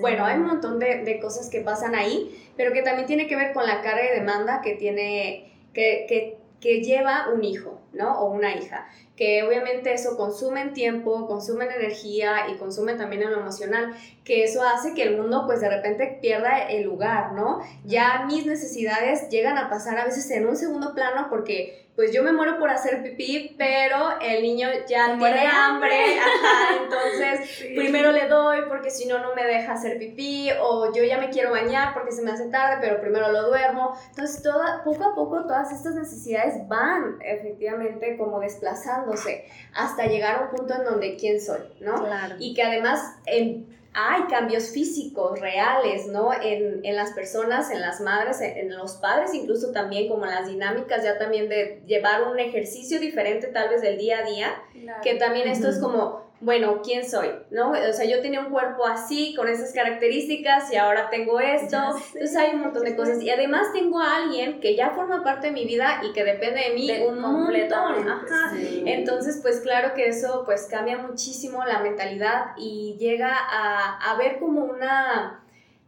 Bueno, 0.00 0.24
hay 0.24 0.38
un 0.38 0.46
montón 0.46 0.78
de, 0.78 1.02
de, 1.02 1.20
cosas 1.20 1.50
que 1.50 1.60
pasan 1.60 1.94
ahí, 1.94 2.50
pero 2.56 2.72
que 2.72 2.80
también 2.80 3.06
tiene 3.06 3.26
que 3.26 3.36
ver 3.36 3.52
con 3.52 3.66
la 3.66 3.82
carga 3.82 4.02
de 4.02 4.20
demanda 4.20 4.62
que 4.62 4.74
tiene, 4.74 5.52
que, 5.74 6.06
que, 6.08 6.38
que 6.62 6.82
lleva 6.82 7.28
un 7.34 7.44
hijo, 7.44 7.82
¿no? 7.92 8.18
O 8.18 8.30
una 8.30 8.54
hija 8.54 8.88
que 9.16 9.42
obviamente 9.42 9.92
eso 9.94 10.16
consume 10.16 10.66
tiempo, 10.68 11.26
consume 11.26 11.64
energía 11.64 12.50
y 12.50 12.58
consume 12.58 12.94
también 12.94 13.22
en 13.22 13.32
lo 13.32 13.40
emocional, 13.40 13.96
que 14.24 14.44
eso 14.44 14.62
hace 14.62 14.94
que 14.94 15.02
el 15.02 15.16
mundo 15.16 15.44
pues 15.46 15.60
de 15.60 15.70
repente 15.70 16.18
pierda 16.20 16.68
el 16.68 16.84
lugar, 16.84 17.32
¿no? 17.32 17.60
Ya 17.84 18.24
mis 18.26 18.44
necesidades 18.44 19.28
llegan 19.30 19.56
a 19.56 19.70
pasar 19.70 19.98
a 19.98 20.04
veces 20.04 20.30
en 20.30 20.46
un 20.46 20.56
segundo 20.56 20.94
plano 20.94 21.28
porque 21.30 21.85
pues 21.96 22.12
yo 22.12 22.22
me 22.22 22.30
muero 22.30 22.58
por 22.58 22.68
hacer 22.68 23.02
pipí, 23.02 23.54
pero 23.56 24.20
el 24.20 24.42
niño 24.42 24.68
ya 24.86 25.16
tiene 25.16 25.46
hambre, 25.46 26.18
ajá, 26.20 26.82
entonces 26.82 27.64
primero 27.74 28.12
le 28.12 28.28
doy 28.28 28.60
porque 28.68 28.90
si 28.90 29.08
no 29.08 29.18
no 29.18 29.34
me 29.34 29.44
deja 29.44 29.72
hacer 29.72 29.98
pipí 29.98 30.50
o 30.60 30.92
yo 30.94 31.02
ya 31.02 31.18
me 31.18 31.30
quiero 31.30 31.50
bañar 31.52 31.94
porque 31.94 32.12
se 32.12 32.22
me 32.22 32.30
hace 32.30 32.48
tarde, 32.50 32.76
pero 32.80 33.00
primero 33.00 33.32
lo 33.32 33.48
duermo. 33.48 33.96
Entonces 34.10 34.42
toda, 34.42 34.84
poco 34.84 35.04
a 35.04 35.14
poco 35.14 35.42
todas 35.46 35.72
estas 35.72 35.94
necesidades 35.94 36.68
van 36.68 37.18
efectivamente 37.22 38.16
como 38.18 38.40
desplazándose 38.40 39.46
hasta 39.74 40.06
llegar 40.06 40.36
a 40.36 40.42
un 40.42 40.56
punto 40.56 40.74
en 40.74 40.84
donde 40.84 41.16
quién 41.16 41.40
soy, 41.40 41.60
¿no? 41.80 41.94
Claro. 42.04 42.36
Y 42.38 42.54
que 42.54 42.62
además 42.62 43.16
en 43.24 43.75
hay 43.98 44.24
cambios 44.24 44.72
físicos 44.72 45.40
reales, 45.40 46.06
¿no? 46.06 46.30
En, 46.34 46.84
en, 46.84 46.96
las 46.96 47.12
personas, 47.12 47.70
en 47.70 47.80
las 47.80 48.02
madres, 48.02 48.42
en, 48.42 48.76
los 48.76 48.96
padres, 48.96 49.32
incluso 49.32 49.72
también 49.72 50.06
como 50.10 50.26
las 50.26 50.46
dinámicas 50.46 51.02
ya 51.02 51.16
también 51.16 51.48
de 51.48 51.82
llevar 51.86 52.24
un 52.24 52.38
ejercicio 52.38 53.00
diferente 53.00 53.46
tal 53.46 53.70
vez 53.70 53.80
del 53.80 53.96
día 53.96 54.18
a 54.18 54.22
día, 54.24 54.62
que 55.02 55.14
también 55.14 55.48
esto 55.48 55.70
es 55.70 55.78
como 55.78 56.25
bueno, 56.40 56.82
¿quién 56.82 57.08
soy? 57.08 57.30
¿No? 57.50 57.70
O 57.70 57.92
sea, 57.92 58.04
yo 58.04 58.20
tenía 58.20 58.40
un 58.40 58.50
cuerpo 58.50 58.86
así, 58.86 59.34
con 59.34 59.48
esas 59.48 59.72
características, 59.72 60.70
y 60.70 60.76
ahora 60.76 61.08
tengo 61.08 61.40
esto. 61.40 61.78
Entonces 62.14 62.36
hay 62.36 62.54
un 62.54 62.60
montón 62.60 62.84
de 62.84 62.94
cosas. 62.94 63.22
Y 63.22 63.30
además 63.30 63.72
tengo 63.72 64.00
a 64.00 64.16
alguien 64.16 64.60
que 64.60 64.76
ya 64.76 64.90
forma 64.90 65.24
parte 65.24 65.46
de 65.48 65.52
mi 65.54 65.64
vida 65.64 66.02
y 66.02 66.12
que 66.12 66.24
depende 66.24 66.60
de 66.60 66.74
mí 66.74 66.90
un 67.06 67.20
montón. 67.20 68.08
Ajá. 68.08 68.52
Entonces, 68.84 69.38
pues 69.40 69.60
claro 69.60 69.94
que 69.94 70.08
eso 70.08 70.42
pues 70.44 70.66
cambia 70.70 70.98
muchísimo 70.98 71.64
la 71.64 71.80
mentalidad 71.80 72.48
y 72.58 72.96
llega 72.98 73.32
a, 73.34 74.12
a 74.12 74.16
ver 74.16 74.38
como 74.38 74.64
una 74.64 75.42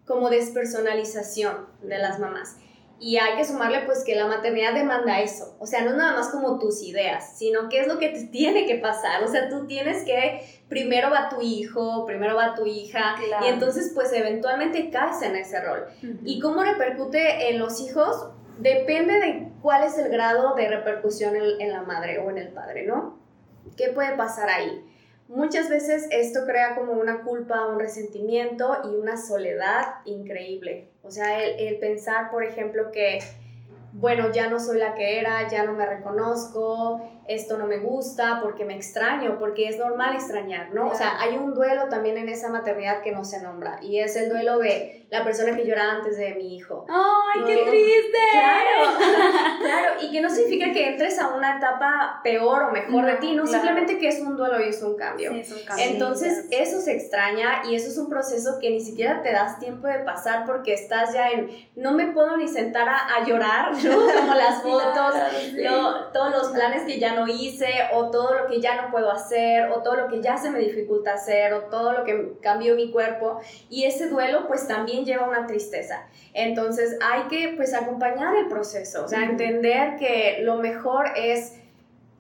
como 0.07 0.31
despersonalización 0.31 1.67
de 1.83 1.99
las 1.99 2.19
mamás. 2.19 2.57
Y 3.01 3.17
hay 3.17 3.37
que 3.37 3.45
sumarle 3.45 3.83
pues 3.87 4.03
que 4.05 4.17
la 4.17 4.27
maternidad 4.27 4.75
demanda 4.75 5.21
eso, 5.21 5.57
o 5.61 5.67
sea, 5.67 5.83
no 5.85 5.95
nada 5.95 6.17
más 6.17 6.31
como 6.31 6.59
tus 6.59 6.83
ideas, 6.83 7.39
sino 7.39 7.69
qué 7.69 7.81
es 7.81 7.87
lo 7.87 7.99
que 7.99 8.09
te 8.09 8.25
tiene 8.33 8.67
que 8.67 8.77
pasar, 8.77 9.23
o 9.23 9.29
sea, 9.29 9.49
tú 9.49 9.67
tienes 9.67 10.05
que, 10.05 10.43
primero 10.69 11.11
va 11.11 11.29
tu 11.29 11.41
hijo, 11.41 12.05
primero 12.07 12.35
va 12.35 12.55
tu 12.55 12.67
hija, 12.67 13.15
y 13.43 13.47
entonces 13.47 13.93
pues 13.95 14.13
eventualmente 14.13 14.91
caes 14.91 15.23
en 15.23 15.37
ese 15.37 15.61
rol. 15.61 15.87
¿Y 16.25 16.41
cómo 16.41 16.65
repercute 16.65 17.51
en 17.51 17.61
los 17.61 17.81
hijos? 17.81 18.31
Depende 18.59 19.15
de 19.15 19.49
cuál 19.63 19.85
es 19.85 19.97
el 19.99 20.09
grado 20.09 20.55
de 20.57 20.69
repercusión 20.69 21.37
en, 21.37 21.61
en 21.61 21.73
la 21.73 21.83
madre 21.83 22.19
o 22.19 22.31
en 22.31 22.39
el 22.39 22.49
padre, 22.49 22.85
¿no? 22.85 23.19
¿Qué 23.77 23.91
puede 23.91 24.17
pasar 24.17 24.49
ahí? 24.49 24.85
Muchas 25.29 25.69
veces 25.69 26.09
esto 26.11 26.47
crea 26.47 26.75
como 26.75 26.93
una 26.93 27.23
culpa, 27.23 27.67
un 27.67 27.79
resentimiento 27.79 28.79
y 28.85 28.97
una 28.97 29.19
soledad 29.19 29.97
increíble. 30.07 30.89
O 31.03 31.11
sea, 31.11 31.45
el, 31.45 31.79
pensar, 31.79 32.31
por 32.31 32.45
ejemplo, 32.45 32.91
que 32.91 33.19
bueno, 33.93 34.33
ya 34.33 34.49
no 34.49 34.59
soy 34.59 34.79
la 34.79 34.95
que 34.95 35.19
era, 35.19 35.47
ya 35.49 35.65
no 35.65 35.75
me 35.75 35.85
reconozco, 35.85 37.03
esto 37.27 37.59
no 37.59 37.67
me 37.67 37.79
gusta, 37.79 38.41
porque 38.43 38.65
me 38.65 38.75
extraño, 38.75 39.39
porque 39.39 39.69
es 39.69 39.79
normal 39.79 40.15
extrañar, 40.15 40.73
¿no? 40.73 40.89
O 40.89 40.95
sea, 40.95 41.21
hay 41.21 41.37
un 41.37 41.55
duelo 41.55 41.89
también 41.89 42.17
en 42.17 42.29
esa 42.29 42.49
maternidad 42.49 43.03
que 43.03 43.13
no 43.13 43.25
se 43.25 43.43
nombra 43.43 43.81
y 43.83 43.99
es 43.99 44.17
el 44.17 44.31
duelo 44.31 44.59
de 44.59 45.08
la 45.11 45.25
persona 45.25 45.57
que 45.57 45.65
llora 45.65 45.93
antes 45.93 46.19
de 46.19 46.35
mi 46.35 46.57
hijo. 46.57 46.85
¡Ay, 46.89 47.43
qué 47.47 47.65
triste! 47.71 48.19
Claro, 48.31 49.59
claro, 49.59 49.95
y 50.03 50.11
que 50.11 50.21
no 50.21 50.29
significa 50.29 50.71
que 50.73 50.91
entres 50.91 51.19
a 51.19 51.29
una 51.29 51.57
etapa 51.57 52.21
peor 52.23 52.65
o 52.65 52.73
mejor 52.73 53.07
de 53.07 53.15
ti, 53.15 53.35
no, 53.35 53.47
simplemente 53.47 53.99
que 53.99 54.09
es 54.09 54.21
un 54.21 54.37
duelo 54.37 54.61
y 54.61 54.69
es 54.69 54.83
un 54.83 54.97
cambio. 54.97 55.33
Sí, 55.33 55.41
es 55.41 55.53
un 55.53 55.65
cambio. 55.65 55.87
Entonces, 55.87 56.47
eso 56.51 56.81
se 56.81 56.95
extraña 56.95 57.63
y 57.65 57.75
eso 57.75 57.89
es 57.89 57.97
un 57.97 58.11
proceso 58.11 58.59
que 58.61 58.71
ni 58.71 58.81
siquiera 58.81 59.23
te 59.23 59.33
das 59.33 59.59
tiempo 59.59 59.87
de 59.87 60.01
pasar 60.01 60.45
porque 60.45 60.75
estás 60.75 61.15
ya 61.15 61.31
en, 61.31 61.49
no 61.75 61.93
me 61.93 62.09
puedo 62.09 62.37
ni 62.37 62.47
sentar 62.47 62.87
a, 62.89 63.17
a 63.17 63.25
llorar, 63.25 63.73
¿no? 63.73 63.99
Como 64.19 64.35
las 64.35 64.63
fotos, 64.63 65.15
todos 66.13 66.33
los 66.33 66.49
planes 66.49 66.83
que 66.83 66.99
ya 66.99 67.15
no 67.15 67.27
hice, 67.27 67.69
o 67.95 68.11
todo 68.11 68.35
lo 68.35 68.47
que 68.47 68.61
ya 68.61 68.83
no 68.83 68.91
puedo 68.91 69.11
hacer, 69.11 69.71
o 69.71 69.83
todo 69.83 69.95
lo 69.95 70.09
que 70.09 70.21
ya 70.21 70.37
se 70.37 70.51
me 70.51 70.59
dificulta 70.59 71.15
hacer, 71.15 71.55
o 71.55 71.63
todo 71.63 71.93
lo 71.93 72.05
que 72.05 72.35
cambió 72.43 72.75
mi 72.75 72.91
cuerpo. 72.91 73.41
Y 73.71 73.85
ese 73.85 74.09
duelo 74.09 74.47
pues 74.47 74.69
también 74.69 74.98
lleva 75.05 75.29
una 75.29 75.47
tristeza. 75.47 76.07
Entonces 76.35 76.99
hay 77.03 77.23
que 77.25 77.55
pues 77.57 77.75
acompañar 77.75 78.37
el 78.37 78.49
proceso, 78.49 79.05
o 79.05 79.09
sea, 79.09 79.25
entender 79.25 79.97
que 79.97 80.39
lo 80.43 80.57
mejor 80.57 81.07
es 81.17 81.55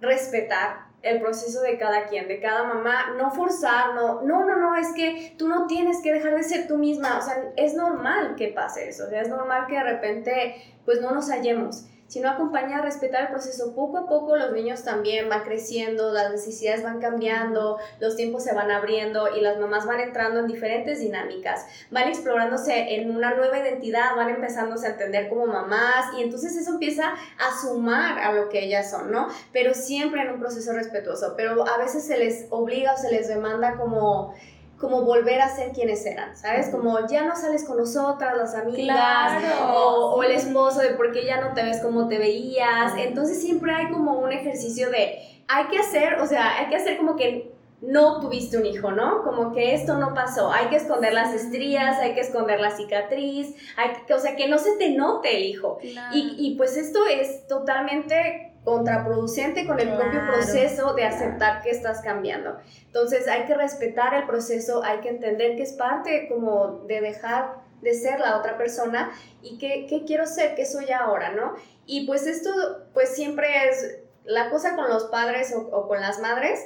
respetar 0.00 0.88
el 1.02 1.20
proceso 1.20 1.61
de 1.62 1.78
cada 1.78 2.06
quien, 2.06 2.26
de 2.26 2.40
cada 2.40 2.64
mamá, 2.64 3.14
no 3.16 3.30
forzar, 3.30 3.94
no, 3.94 4.23
no, 4.23 4.44
no, 4.44 4.56
no, 4.56 4.75
es 4.75 4.92
que 4.94 5.35
tú 5.38 5.49
no 5.49 5.66
tienes 5.66 6.02
que 6.02 6.12
dejar 6.12 6.35
de 6.35 6.42
ser 6.42 6.66
tú 6.66 6.76
misma, 6.76 7.18
o 7.18 7.23
sea, 7.23 7.52
es 7.56 7.75
normal 7.75 8.35
que 8.37 8.49
pase 8.49 8.88
eso, 8.88 9.06
o 9.06 9.08
sea, 9.08 9.23
es 9.23 9.28
normal 9.28 9.66
que 9.68 9.75
de 9.75 9.85
repente 9.85 10.56
pues 10.85 11.00
no 11.00 11.12
nos 11.12 11.30
hallemos 11.30 11.87
sino 12.08 12.28
acompañar, 12.30 12.82
respetar 12.82 13.22
el 13.22 13.28
proceso. 13.28 13.74
Poco 13.74 13.98
a 13.98 14.08
poco 14.08 14.36
los 14.36 14.52
niños 14.52 14.82
también 14.82 15.28
van 15.28 15.44
creciendo, 15.44 16.12
las 16.12 16.32
necesidades 16.32 16.82
van 16.82 17.00
cambiando, 17.00 17.78
los 18.00 18.16
tiempos 18.16 18.42
se 18.42 18.54
van 18.54 18.70
abriendo 18.70 19.36
y 19.36 19.40
las 19.40 19.58
mamás 19.58 19.86
van 19.86 20.00
entrando 20.00 20.40
en 20.40 20.46
diferentes 20.46 21.00
dinámicas, 21.00 21.66
van 21.90 22.08
explorándose 22.08 22.94
en 22.94 23.14
una 23.14 23.34
nueva 23.34 23.58
identidad, 23.58 24.16
van 24.16 24.30
empezándose 24.30 24.86
a 24.86 24.90
entender 24.90 25.28
como 25.28 25.46
mamás 25.46 26.06
y 26.18 26.22
entonces 26.22 26.56
eso 26.56 26.72
empieza 26.72 27.12
a 27.12 27.60
sumar 27.60 28.18
a 28.18 28.32
lo 28.32 28.48
que 28.48 28.64
ellas 28.64 28.90
son, 28.90 29.12
¿no? 29.12 29.28
Pero 29.52 29.74
siempre 29.74 30.22
en 30.22 30.30
un 30.30 30.40
proceso 30.40 30.72
respetuoso, 30.72 31.34
pero 31.36 31.68
a 31.68 31.78
veces 31.78 32.06
se 32.06 32.18
les 32.18 32.46
obliga 32.50 32.94
o 32.94 32.96
se 32.96 33.10
les 33.10 33.28
demanda 33.28 33.76
como 33.76 34.34
como 34.78 35.02
volver 35.02 35.40
a 35.40 35.49
ser 35.49 35.73
quienes 35.73 36.06
eran, 36.06 36.37
¿sabes? 36.37 36.68
Como 36.68 37.06
ya 37.08 37.25
no 37.25 37.35
sales 37.35 37.64
con 37.64 37.78
nosotras, 37.78 38.37
las 38.37 38.54
amigas, 38.54 39.42
o, 39.73 40.23
el 40.23 40.32
esposo 40.32 40.80
de 40.80 40.90
por 40.90 41.12
qué 41.12 41.25
ya 41.26 41.40
no 41.40 41.52
te 41.52 41.62
ves 41.64 41.80
como 41.80 42.08
te 42.08 42.18
veías. 42.18 42.92
Entonces 42.97 43.40
siempre 43.40 43.73
hay 43.73 43.90
como 43.90 44.12
un 44.12 44.32
ejercicio 44.32 44.90
de, 44.90 45.18
hay 45.49 45.66
que 45.66 45.78
hacer, 45.78 46.20
o 46.20 46.26
sea, 46.26 46.58
hay 46.58 46.68
que 46.68 46.76
hacer 46.76 46.97
como 46.97 47.16
que 47.16 47.52
no 47.80 48.20
tuviste 48.20 48.56
un 48.58 48.66
hijo, 48.66 48.90
¿no? 48.92 49.23
Como 49.23 49.52
que 49.52 49.75
esto 49.75 49.99
no 49.99 50.14
pasó. 50.14 50.52
Hay 50.52 50.66
que 50.66 50.76
esconder 50.76 51.12
las 51.12 51.32
estrías, 51.32 51.99
hay 51.99 52.14
que 52.14 52.20
esconder 52.20 52.61
la 52.61 52.70
cicatriz, 52.70 53.54
hay 53.76 53.90
que, 54.06 54.14
o 54.14 54.18
sea, 54.18 54.37
que 54.37 54.49
no 54.49 54.58
se 54.58 54.76
te 54.76 54.90
note 54.90 55.37
el 55.37 55.44
hijo. 55.44 55.78
Y, 56.12 56.35
y 56.38 56.56
pues 56.56 56.76
esto 56.76 57.00
es 57.06 57.47
totalmente 57.47 58.47
contraproducente 58.68 59.66
con 59.66 59.80
el 59.80 59.94
propio 59.96 60.20
proceso 60.26 60.92
de 60.92 61.04
aceptar 61.04 61.62
que 61.62 61.70
estás 61.70 62.02
cambiando. 62.02 62.58
Entonces 62.84 63.26
hay 63.26 63.46
que 63.46 63.54
respetar 63.54 64.12
el 64.12 64.26
proceso, 64.26 64.84
hay 64.84 64.98
que 64.98 65.08
entender 65.08 65.56
que 65.56 65.62
es 65.62 65.72
parte 65.72 66.28
como 66.28 66.80
de 66.87 67.00
dejar 67.00 67.62
de 67.80 67.94
ser 67.94 68.20
la 68.20 68.37
otra 68.37 68.58
persona 68.58 69.10
y 69.40 69.56
que, 69.56 70.04
quiero 70.06 70.26
ser, 70.26 70.54
que 70.54 70.66
soy 70.66 70.90
ahora, 70.90 71.30
¿no? 71.30 71.54
Y 71.87 72.06
pues 72.06 72.26
esto 72.26 72.50
pues 72.92 73.14
siempre 73.14 73.46
es 73.70 74.00
la 74.25 74.50
cosa 74.50 74.76
con 74.76 74.90
los 74.90 75.04
padres 75.04 75.54
o, 75.56 75.88
con 75.88 76.02
las 76.02 76.20
madres, 76.20 76.60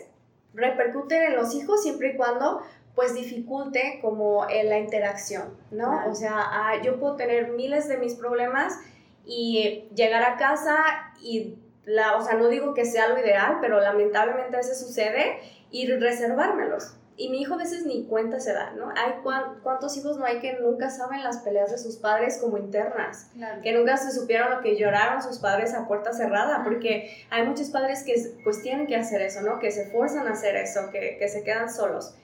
repercute 0.54 1.26
en 1.26 1.37
los 1.37 1.54
hijos 1.54 1.85
siempre 1.85 2.14
y 2.14 2.16
cuando 2.16 2.62
pues 2.97 3.14
dificulte 3.14 4.00
como 4.02 4.50
en 4.50 4.68
la 4.68 4.78
interacción, 4.78 5.56
¿no? 5.71 6.11
O 6.11 6.16
sea, 6.16 6.35
ah, 6.35 6.82
yo 6.82 6.99
puedo 6.99 7.14
tener 7.14 7.52
miles 7.52 7.87
de 7.87 7.97
mis 7.97 8.16
problemas 8.16 8.76
y 9.25 9.88
llegar 9.94 10.25
a 10.25 10.37
casa 10.37 10.75
y 11.21 11.62
la, 11.84 12.16
o 12.16 12.22
sea, 12.22 12.34
no 12.34 12.48
digo 12.48 12.74
que 12.74 12.84
sea 12.84 13.08
lo 13.08 13.18
ideal, 13.18 13.58
pero 13.60 13.80
lamentablemente 13.80 14.56
a 14.56 14.60
veces 14.60 14.80
sucede, 14.80 15.40
y 15.70 15.86
reservármelos. 15.86 16.94
Y 17.16 17.28
mi 17.28 17.42
hijo 17.42 17.54
a 17.54 17.58
veces 17.58 17.84
ni 17.84 18.06
cuenta 18.06 18.40
se 18.40 18.52
da, 18.52 18.70
¿no? 18.70 18.88
Hay 18.88 19.20
cuántos 19.62 19.96
hijos 19.96 20.16
no 20.16 20.24
hay 20.24 20.40
que 20.40 20.58
nunca 20.60 20.90
saben 20.90 21.22
las 21.22 21.38
peleas 21.38 21.70
de 21.70 21.78
sus 21.78 21.96
padres 21.96 22.38
como 22.40 22.56
internas, 22.56 23.30
que 23.62 23.72
nunca 23.72 23.96
se 23.96 24.18
supieron 24.18 24.50
lo 24.50 24.60
que 24.60 24.76
lloraron 24.76 25.22
sus 25.22 25.38
padres 25.38 25.74
a 25.74 25.86
puerta 25.86 26.12
cerrada, 26.12 26.62
porque 26.64 27.26
hay 27.30 27.46
muchos 27.46 27.68
padres 27.68 28.02
que 28.04 28.14
pues 28.44 28.62
tienen 28.62 28.86
que 28.86 28.96
hacer 28.96 29.20
eso, 29.20 29.42
¿no? 29.42 29.58
Que 29.58 29.70
se 29.70 29.90
fuerzan 29.90 30.26
a 30.26 30.32
hacer 30.32 30.56
eso, 30.56 30.90
que, 30.90 31.16
que 31.18 31.28
se 31.28 31.44
quedan 31.44 31.72
solos 31.72 32.14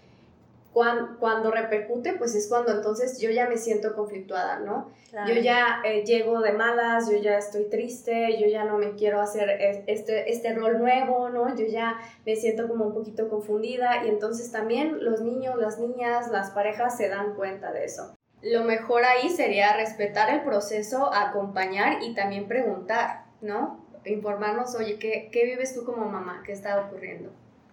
cuando, 0.72 1.50
repercute, 1.50 2.12
pues 2.14 2.34
es 2.34 2.48
cuando 2.48 2.72
entonces 2.72 3.18
yo 3.20 3.30
ya 3.30 3.48
me 3.48 3.56
siento 3.56 3.94
conflictuada, 3.94 4.60
¿no? 4.60 4.90
Yo 5.26 5.34
ya 5.34 5.80
eh, 5.84 6.04
llego 6.04 6.40
de 6.40 6.52
malas, 6.52 7.10
yo 7.10 7.16
ya 7.16 7.38
estoy 7.38 7.64
triste, 7.64 8.38
yo 8.38 8.46
ya 8.46 8.64
no 8.64 8.78
me 8.78 8.94
quiero 8.94 9.20
hacer 9.20 9.48
este, 9.87 10.30
este 10.30 10.54
rol 10.54 10.78
nuevo, 10.78 11.30
¿no? 11.30 11.56
Yo 11.56 11.66
ya 11.66 11.98
me 12.26 12.37
siento 12.37 12.68
como 12.68 12.87
un 12.87 12.94
poquito 12.94 13.28
confundida 13.28 14.04
y 14.04 14.08
entonces 14.08 14.52
también 14.52 15.02
los 15.02 15.22
niños, 15.22 15.56
las 15.58 15.78
niñas, 15.78 16.28
las 16.28 16.50
parejas 16.50 16.96
se 16.96 17.08
dan 17.08 17.34
cuenta 17.34 17.72
de 17.72 17.84
eso. 17.84 18.14
Lo 18.42 18.62
mejor 18.62 19.04
ahí 19.04 19.30
sería 19.30 19.75
respetar 19.76 20.32
el 20.32 20.42
proceso, 20.42 21.12
acompañar 21.12 22.02
y 22.02 22.14
también 22.14 22.46
preguntar, 22.46 23.25
¿no? 23.40 23.84
Informarnos, 24.04 24.76
oye, 24.76 24.98
¿qué, 24.98 25.28
qué 25.32 25.44
vives 25.44 25.75
tú 25.75 25.84
como 25.84 26.06
mamá? 26.06 26.42
¿Qué 26.44 26.52
está 26.52 26.80
ocurriendo? 26.80 27.32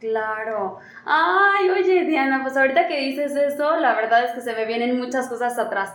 Claro. 0.09 0.77
Ay, 1.05 1.69
oye, 1.69 2.05
Diana, 2.05 2.41
pues 2.43 2.55
ahorita 2.55 2.87
que 2.87 2.99
dices 2.99 3.35
eso, 3.35 3.77
la 3.77 3.95
verdad 3.95 4.25
es 4.25 4.31
que 4.31 4.41
se 4.41 4.53
me 4.53 4.65
vienen 4.65 4.99
muchas 4.99 5.27
cosas 5.27 5.57
atrás. 5.57 5.93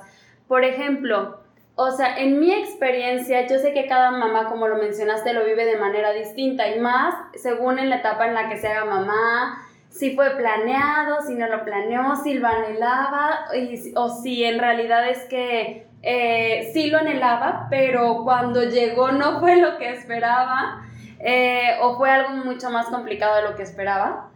Por 0.49 0.65
ejemplo, 0.65 1.41
o 1.77 1.91
sea, 1.93 2.19
en 2.19 2.41
mi 2.41 2.53
experiencia, 2.53 3.47
yo 3.47 3.59
sé 3.59 3.73
que 3.73 3.87
cada 3.87 4.11
mamá, 4.11 4.49
como 4.49 4.67
lo 4.67 4.77
mencionaste, 4.77 5.33
lo 5.33 5.45
vive 5.45 5.65
de 5.65 5.79
manera 5.79 6.13
distinta 6.13 6.69
y 6.69 6.81
más 6.81 7.15
según 7.35 7.79
en 7.79 7.89
la 7.89 7.97
etapa 7.97 8.27
en 8.27 8.35
la 8.35 8.49
que 8.49 8.59
se 8.59 8.69
haga 8.69 8.85
mamá, 8.85 9.65
si 9.89 10.15
fue 10.15 10.37
planeado, 10.37 11.23
si 11.23 11.35
no 11.35 11.47
lo 11.49 11.65
planeó, 11.65 12.17
si 12.17 12.35
lo 12.35 12.49
anhelaba 12.49 13.47
o 13.95 14.09
si 14.09 14.45
en 14.45 14.59
realidad 14.59 15.09
es 15.09 15.25
que 15.25 15.87
eh, 16.03 16.71
sí 16.73 16.91
lo 16.91 16.99
anhelaba, 16.99 17.69
pero 17.71 18.23
cuando 18.25 18.63
llegó 18.65 19.13
no 19.13 19.41
fue 19.41 19.57
lo 19.57 19.79
que 19.79 19.91
esperaba. 19.91 20.83
Eh, 21.23 21.77
o 21.81 21.97
fue 21.97 22.11
algo 22.11 22.31
mucho 22.31 22.71
más 22.71 22.87
complicado 22.87 23.37
de 23.37 23.43
lo 23.43 23.57
que 23.57 23.63
esperaba. 23.63 24.31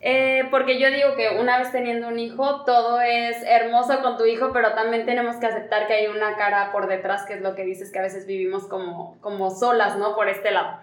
Eh, 0.00 0.46
porque 0.50 0.78
yo 0.78 0.90
digo 0.90 1.16
que 1.16 1.40
una 1.40 1.58
vez 1.58 1.72
teniendo 1.72 2.08
un 2.08 2.18
hijo, 2.18 2.64
todo 2.64 3.00
es 3.00 3.42
hermoso 3.44 4.02
con 4.02 4.18
tu 4.18 4.26
hijo, 4.26 4.52
pero 4.52 4.74
también 4.74 5.06
tenemos 5.06 5.36
que 5.36 5.46
aceptar 5.46 5.86
que 5.86 5.94
hay 5.94 6.06
una 6.06 6.36
cara 6.36 6.70
por 6.70 6.86
detrás, 6.86 7.24
que 7.24 7.34
es 7.34 7.40
lo 7.40 7.54
que 7.54 7.64
dices, 7.64 7.90
que 7.90 7.98
a 7.98 8.02
veces 8.02 8.26
vivimos 8.26 8.66
como, 8.68 9.16
como 9.20 9.50
solas, 9.50 9.96
¿no? 9.96 10.14
Por 10.14 10.28
este 10.28 10.50
lado. 10.50 10.78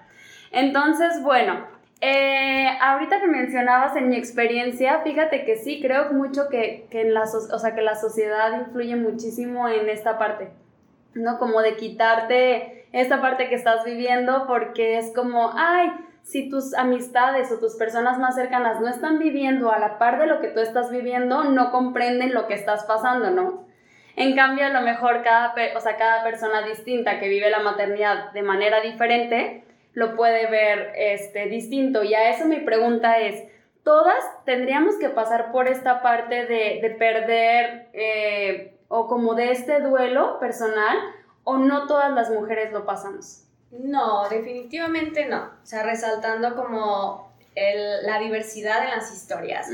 Entonces, 0.52 1.22
bueno, 1.22 1.68
eh, 2.02 2.68
ahorita 2.82 3.22
que 3.22 3.28
mencionabas 3.28 3.96
en 3.96 4.10
mi 4.10 4.18
experiencia, 4.18 5.02
fíjate 5.04 5.46
que 5.46 5.58
sí, 5.58 5.80
creo 5.82 6.12
mucho 6.12 6.50
que, 6.50 6.88
que, 6.90 7.02
en 7.02 7.14
la, 7.14 7.24
o 7.24 7.60
sea, 7.60 7.76
que 7.76 7.82
la 7.82 7.96
sociedad 7.96 8.60
influye 8.60 8.96
muchísimo 8.96 9.70
en 9.70 9.88
esta 9.90 10.18
parte, 10.18 10.50
¿no? 11.14 11.38
Como 11.38 11.62
de 11.62 11.78
quitarte 11.78 12.83
esta 12.94 13.20
parte 13.20 13.50
que 13.50 13.56
estás 13.56 13.84
viviendo 13.84 14.46
porque 14.48 14.98
es 14.98 15.14
como, 15.14 15.52
ay, 15.56 15.92
si 16.22 16.50
tus 16.50 16.74
amistades 16.74 17.52
o 17.52 17.60
tus 17.60 17.76
personas 17.76 18.18
más 18.18 18.36
cercanas 18.36 18.80
no 18.80 18.88
están 18.88 19.20
viviendo 19.20 19.72
a 19.72 19.80
la 19.80 19.98
par 19.98 20.20
de 20.20 20.28
lo 20.28 20.40
que 20.40 20.48
tú 20.48 20.62
estás 20.62 20.90
viviendo, 20.90 21.44
no 21.44 21.72
comprenden 21.72 22.34
lo 22.34 22.48
que 22.48 22.54
estás 22.54 22.86
pasando, 22.86 23.32
¿no? 23.32 23.66
En 24.16 24.36
cambio, 24.36 24.66
a 24.66 24.70
lo 24.70 24.82
mejor 24.82 25.24
cada, 25.24 25.54
o 25.76 25.80
sea, 25.80 25.98
cada 25.98 26.24
persona 26.24 26.62
distinta 26.62 27.20
que 27.20 27.28
vive 27.28 27.50
la 27.50 27.60
maternidad 27.60 28.32
de 28.32 28.44
manera 28.44 28.80
diferente 28.80 29.64
lo 29.94 30.16
puede 30.16 30.48
ver 30.50 30.94
este, 30.96 31.48
distinto. 31.48 32.04
Y 32.04 32.14
a 32.14 32.30
eso 32.30 32.46
mi 32.46 32.60
pregunta 32.60 33.20
es, 33.20 33.44
¿todas 33.84 34.24
tendríamos 34.46 34.98
que 34.98 35.10
pasar 35.10 35.52
por 35.52 35.68
esta 35.68 36.02
parte 36.02 36.46
de, 36.46 36.96
perder 36.98 37.88
eh, 37.94 38.76
o 38.88 39.08
como 39.08 39.34
de 39.34 39.52
este 39.52 39.82
duelo 39.82 40.40
personal? 40.40 40.98
O 41.44 41.58
no 41.58 41.88
todas 41.88 42.12
las 42.12 42.30
mujeres 42.30 42.72
lo 42.72 42.86
pasamos? 42.86 43.46
No, 43.72 44.30
definitivamente 44.30 45.28
no. 45.28 45.46
O 45.46 45.66
sea, 45.66 45.84
resaltando 45.84 46.56
como 46.56 47.33
la 47.56 48.20
diversidad 48.20 48.84
en 48.84 48.90
las 48.92 49.14
historias. 49.14 49.68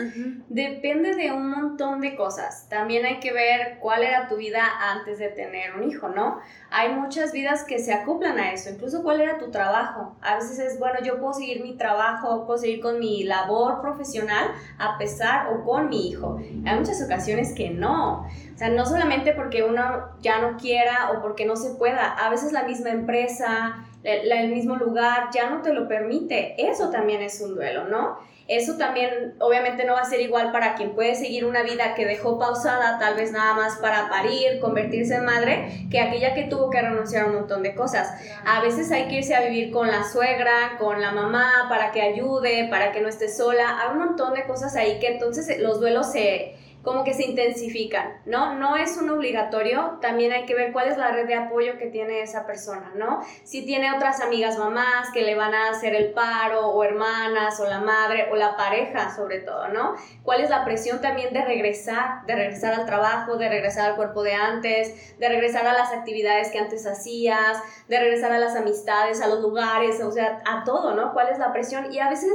Depende 0.50 1.16
de 1.16 1.32
un 1.32 1.50
montón 1.50 2.02
de 2.02 2.16
cosas. 2.16 2.68
También 2.70 3.06
hay 3.06 3.20
que 3.20 3.32
ver 3.32 3.78
cuál 3.80 4.04
era 4.04 4.28
tu 4.28 4.36
vida 4.36 4.64
antes 4.92 5.18
de 5.20 5.30
tener 5.30 5.76
un 5.76 5.90
hijo, 5.90 6.10
¿no? 6.10 6.40
Hay 6.72 6.90
muchas 6.90 7.32
vidas 7.32 7.64
que 7.64 7.80
se 7.80 7.94
acoplan 7.94 8.38
a 8.38 8.52
eso, 8.52 8.70
incluso 8.70 9.02
cuál 9.02 9.22
era 9.22 9.38
tu 9.38 9.50
trabajo. 9.50 10.16
A 10.22 10.36
veces 10.36 10.60
es, 10.60 10.80
bueno, 10.80 11.00
yo 11.04 11.20
puedo 11.20 11.34
seguir 11.34 11.64
mi 11.64 11.78
trabajo, 11.78 12.46
puedo 12.46 12.60
seguir 12.60 12.82
con 12.82 13.00
mi 13.00 13.24
labor 13.24 13.82
profesional 13.82 14.52
a 14.78 14.98
pesar 14.98 15.48
o 15.54 15.64
con 15.64 15.90
mi 15.90 16.10
hijo. 16.10 16.38
Hay 16.66 16.78
muchas 16.78 17.02
ocasiones 17.02 17.54
que 17.54 17.70
no. 17.70 18.28
O 18.54 18.58
sea, 18.58 18.70
no 18.70 18.86
solamente 18.86 19.32
porque 19.34 19.64
uno 19.64 20.10
ya 20.22 20.40
no 20.42 20.58
quiera 20.58 21.12
o 21.12 21.22
porque 21.22 21.46
no 21.46 21.56
se 21.56 21.76
pueda, 21.76 22.12
a 22.12 22.30
veces 22.30 22.52
la 22.52 22.64
misma 22.64 22.90
empresa, 22.90 23.86
el 24.04 24.50
mismo 24.50 24.76
lugar 24.76 25.30
ya 25.34 25.50
no 25.50 25.62
te 25.62 25.74
lo 25.74 25.88
permite. 25.88 26.56
Eso 26.58 26.90
también 26.90 27.22
es 27.22 27.42
un 27.42 27.56
duelo, 27.56 27.86
¿no? 27.86 28.18
Eso 28.50 28.78
también 28.78 29.36
obviamente 29.40 29.86
no 29.86 29.94
va 29.94 30.02
a 30.02 30.06
ser 30.06 30.22
igual 30.22 30.52
para 30.52 30.74
quien 30.74 30.96
puede 30.96 31.14
seguir 31.14 31.46
una 31.46 31.62
vida 31.62 31.94
que 31.94 32.08
dejó 32.08 32.40
pausada, 32.40 32.98
tal 32.98 33.14
vez 33.14 33.32
nada 33.32 33.54
más 33.54 33.78
para 33.78 34.10
parir, 34.10 34.60
convertirse 34.60 35.14
en 35.14 35.26
madre, 35.26 35.88
que 35.92 36.00
aquella 36.00 36.34
que 36.34 36.46
tuvo 36.46 36.72
que 36.72 36.82
renunciar 36.82 37.26
a 37.26 37.28
un 37.28 37.36
montón 37.36 37.62
de 37.62 37.76
cosas. 37.76 38.12
A 38.48 38.60
veces 38.64 38.92
hay 38.92 39.08
que 39.08 39.18
irse 39.18 39.36
a 39.36 39.42
vivir 39.42 39.72
con 39.72 39.86
la 39.86 40.04
suegra, 40.04 40.78
con 40.80 41.00
la 41.00 41.12
mamá, 41.12 41.68
para 41.70 41.92
que 41.92 42.02
ayude, 42.02 42.68
para 42.72 42.92
que 42.92 43.02
no 43.02 43.08
esté 43.08 43.30
sola. 43.30 43.82
Hay 43.82 43.92
un 43.92 44.00
montón 44.00 44.34
de 44.34 44.44
cosas 44.46 44.76
ahí 44.76 44.98
que 44.98 45.10
entonces 45.14 45.60
los 45.60 45.80
duelos 45.80 46.12
se 46.12 46.56
como 46.84 47.04
que 47.04 47.14
se 47.14 47.26
intensifican, 47.26 48.22
¿no? 48.26 48.56
No 48.56 48.78
es 48.78 48.96
un 48.98 49.10
obligatorio, 49.10 49.98
también 50.02 50.32
hay 50.32 50.46
que 50.46 50.56
ver 50.56 50.72
cuál 50.72 50.88
es 50.88 50.98
la 50.98 51.12
red 51.12 51.28
de 51.28 51.36
apoyo 51.36 51.78
que 51.78 51.88
tiene 51.88 52.22
esa 52.22 52.46
persona, 52.46 52.94
¿no? 52.96 53.22
Si 53.44 53.66
tiene 53.66 53.94
otras 53.94 54.22
amigas 54.22 54.58
mamás 54.58 55.12
que 55.12 55.24
le 55.24 55.36
van 55.36 55.54
a 55.54 55.70
hacer 55.70 55.94
el 55.94 56.12
paro, 56.14 56.68
o 56.70 56.84
hermanas, 56.84 57.60
o 57.60 57.66
la 57.66 57.80
madre, 57.80 58.30
o 58.32 58.36
la 58.36 58.56
pareja 58.56 59.14
sobre 59.14 59.40
todo, 59.40 59.68
¿no? 59.68 59.96
¿Cuál 60.24 60.42
es 60.42 60.50
la 60.50 60.64
presión 60.64 61.02
también 61.02 61.34
de 61.34 61.44
regresar, 61.44 62.26
de 62.26 62.36
regresar 62.36 62.74
al 62.74 62.86
trabajo, 62.86 63.36
de 63.36 63.50
regresar 63.50 63.90
al 63.90 63.96
cuerpo 63.98 64.24
de 64.24 64.34
antes, 64.34 65.18
de 65.20 65.30
regresar 65.30 65.68
a 65.68 65.74
las 65.74 65.92
actividades 65.92 66.50
que 66.50 66.60
antes 66.60 66.88
hacías, 66.88 67.62
de 67.90 68.00
regresar 68.00 68.32
a 68.32 68.40
las 68.40 68.56
amistades, 68.56 69.22
a 69.22 69.28
los 69.28 69.42
lugares, 69.42 70.02
o 70.02 70.12
sea, 70.12 70.42
a 70.46 70.64
todo, 70.64 70.96
¿no? 70.96 71.12
¿Cuál 71.12 71.30
es 71.30 71.40
la 71.40 71.52
presión? 71.52 71.92
Y 71.92 72.00
a 72.00 72.10
veces 72.10 72.32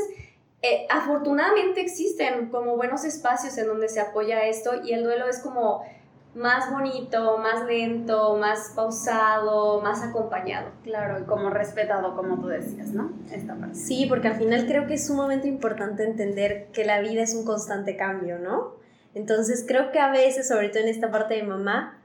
eh, 0.64 0.87
afortunadamente 0.88 1.83
existen 1.83 2.49
como 2.49 2.75
buenos 2.75 3.04
espacios 3.04 3.59
en 3.59 3.66
donde 3.66 3.90
se 3.90 4.00
apoya 4.00 4.44
esto 4.47 4.83
y 4.83 4.94
el 4.94 5.04
duelo 5.04 5.28
es 5.28 5.40
como 5.40 5.85
más 6.35 6.73
bonito, 6.73 7.37
más 7.37 7.66
lento, 7.66 8.38
más 8.38 8.73
pausado, 8.75 9.83
más 9.83 10.02
acompañado. 10.02 10.71
Claro, 10.83 11.21
y 11.21 11.25
como 11.25 11.50
respetado, 11.50 12.16
como 12.16 12.40
tú 12.40 12.47
decías, 12.47 12.92
¿no? 12.92 13.12
Esta 13.30 13.54
parte. 13.56 13.75
Sí, 13.75 14.06
porque 14.09 14.28
al 14.28 14.37
final 14.37 14.66
creo 14.66 14.87
que 14.87 14.94
es 14.94 15.06
sumamente 15.06 15.49
importante 15.49 16.02
entender 16.02 16.68
que 16.73 16.87
la 16.87 17.00
vida 17.00 17.21
es 17.21 17.35
un 17.35 17.44
constante 17.44 17.99
cambio, 17.99 18.38
¿no? 18.38 18.76
Entonces 19.12 19.66
creo 19.68 19.92
que 19.92 19.99
a 19.99 20.11
veces, 20.11 20.49
sobre 20.49 20.71
todo 20.71 20.83
en 20.83 20.88
esta 20.88 21.11
parte 21.11 21.35
de 21.35 21.42
mamá, 21.42 22.00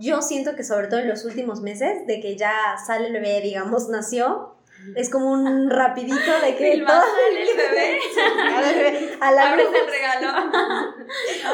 yo 0.00 0.22
siento 0.22 0.56
que 0.56 0.64
sobre 0.64 0.88
todo 0.88 0.98
en 0.98 1.08
los 1.08 1.24
últimos 1.24 1.60
meses, 1.60 2.04
de 2.08 2.18
que 2.18 2.36
ya 2.36 2.52
sale 2.84 3.06
el 3.06 3.12
bebé, 3.12 3.40
digamos, 3.42 3.88
nació, 3.88 4.55
es 4.94 5.10
como 5.10 5.32
un 5.32 5.70
rapidito 5.70 6.16
de 6.42 6.56
que 6.56 6.84
todo 6.86 7.02
el 7.30 7.56
bebé 7.56 9.10
a 9.20 9.32
la 9.32 9.52
abres 9.52 9.66
el 9.66 9.90
regalo. 9.90 10.50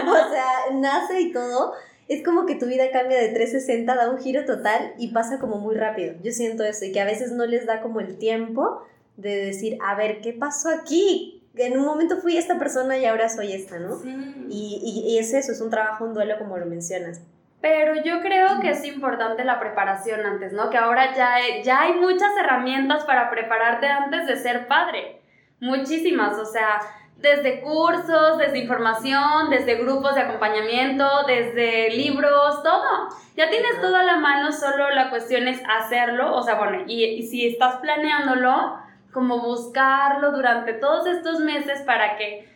O 0.11 0.31
sea 0.31 0.47
nace 0.73 1.21
y 1.21 1.33
todo. 1.33 1.75
Es 2.09 2.25
como 2.25 2.47
que 2.47 2.57
tu 2.57 2.67
vida 2.67 2.91
cambia 2.93 3.21
de 3.21 3.29
360 3.29 3.95
da 3.95 4.11
un 4.11 4.19
giro 4.19 4.45
total 4.45 4.95
y 4.99 5.13
pasa 5.13 5.39
como 5.39 5.59
muy 5.59 5.77
rápido. 5.77 6.15
Yo 6.23 6.33
siento 6.33 6.65
eso 6.65 6.85
y 6.85 6.93
que 6.93 7.01
a 7.01 7.05
veces 7.05 7.33
no 7.33 7.47
les 7.47 7.67
da 7.67 7.81
como 7.81 8.01
el 8.01 8.19
tiempo 8.19 8.83
de 9.17 9.47
decir 9.47 9.79
a 9.83 9.95
ver 9.95 10.21
qué 10.21 10.33
pasó 10.33 10.69
aquí 10.69 11.43
en 11.55 11.79
un 11.79 11.85
momento 11.85 12.19
fui 12.19 12.37
esta 12.37 12.59
persona 12.59 12.97
y 12.99 13.05
ahora 13.05 13.29
soy 13.29 13.53
esta 13.53 13.79
no 13.79 14.01
y, 14.49 14.81
y, 14.83 15.13
y 15.13 15.19
es 15.19 15.35
eso 15.35 15.53
es 15.53 15.61
un 15.61 15.71
trabajo 15.71 16.05
un 16.05 16.15
duelo 16.15 16.39
como 16.39 16.57
lo 16.57 16.65
mencionas 16.67 17.21
pero 17.63 18.03
yo 18.03 18.21
creo 18.21 18.61
que 18.61 18.71
es 18.71 18.85
importante 18.85 19.45
la 19.45 19.61
preparación 19.61 20.27
antes, 20.27 20.53
¿no? 20.53 20.69
Que 20.69 20.79
ahora 20.79 21.15
ya, 21.15 21.37
ya 21.63 21.83
hay 21.83 21.95
muchas 21.95 22.37
herramientas 22.37 23.05
para 23.05 23.31
prepararte 23.31 23.87
antes 23.87 24.27
de 24.27 24.37
ser 24.37 24.67
padre. 24.67 25.23
Muchísimas, 25.61 26.37
o 26.41 26.45
sea, 26.45 26.81
desde 27.19 27.61
cursos, 27.61 28.39
desde 28.39 28.59
información, 28.59 29.49
desde 29.49 29.77
grupos 29.77 30.17
de 30.17 30.23
acompañamiento, 30.23 31.09
desde 31.29 31.91
libros, 31.91 32.65
todo. 32.65 33.09
Ya 33.37 33.49
tienes 33.49 33.81
todo 33.81 33.95
a 33.95 34.03
la 34.03 34.17
mano, 34.17 34.51
solo 34.51 34.91
la 34.91 35.09
cuestión 35.09 35.47
es 35.47 35.63
hacerlo, 35.69 36.35
o 36.35 36.43
sea, 36.43 36.57
bueno, 36.57 36.83
y, 36.89 37.05
y 37.05 37.23
si 37.23 37.47
estás 37.47 37.77
planeándolo, 37.77 38.77
como 39.13 39.39
buscarlo 39.39 40.33
durante 40.33 40.73
todos 40.73 41.07
estos 41.07 41.39
meses 41.39 41.83
para 41.83 42.17
que 42.17 42.52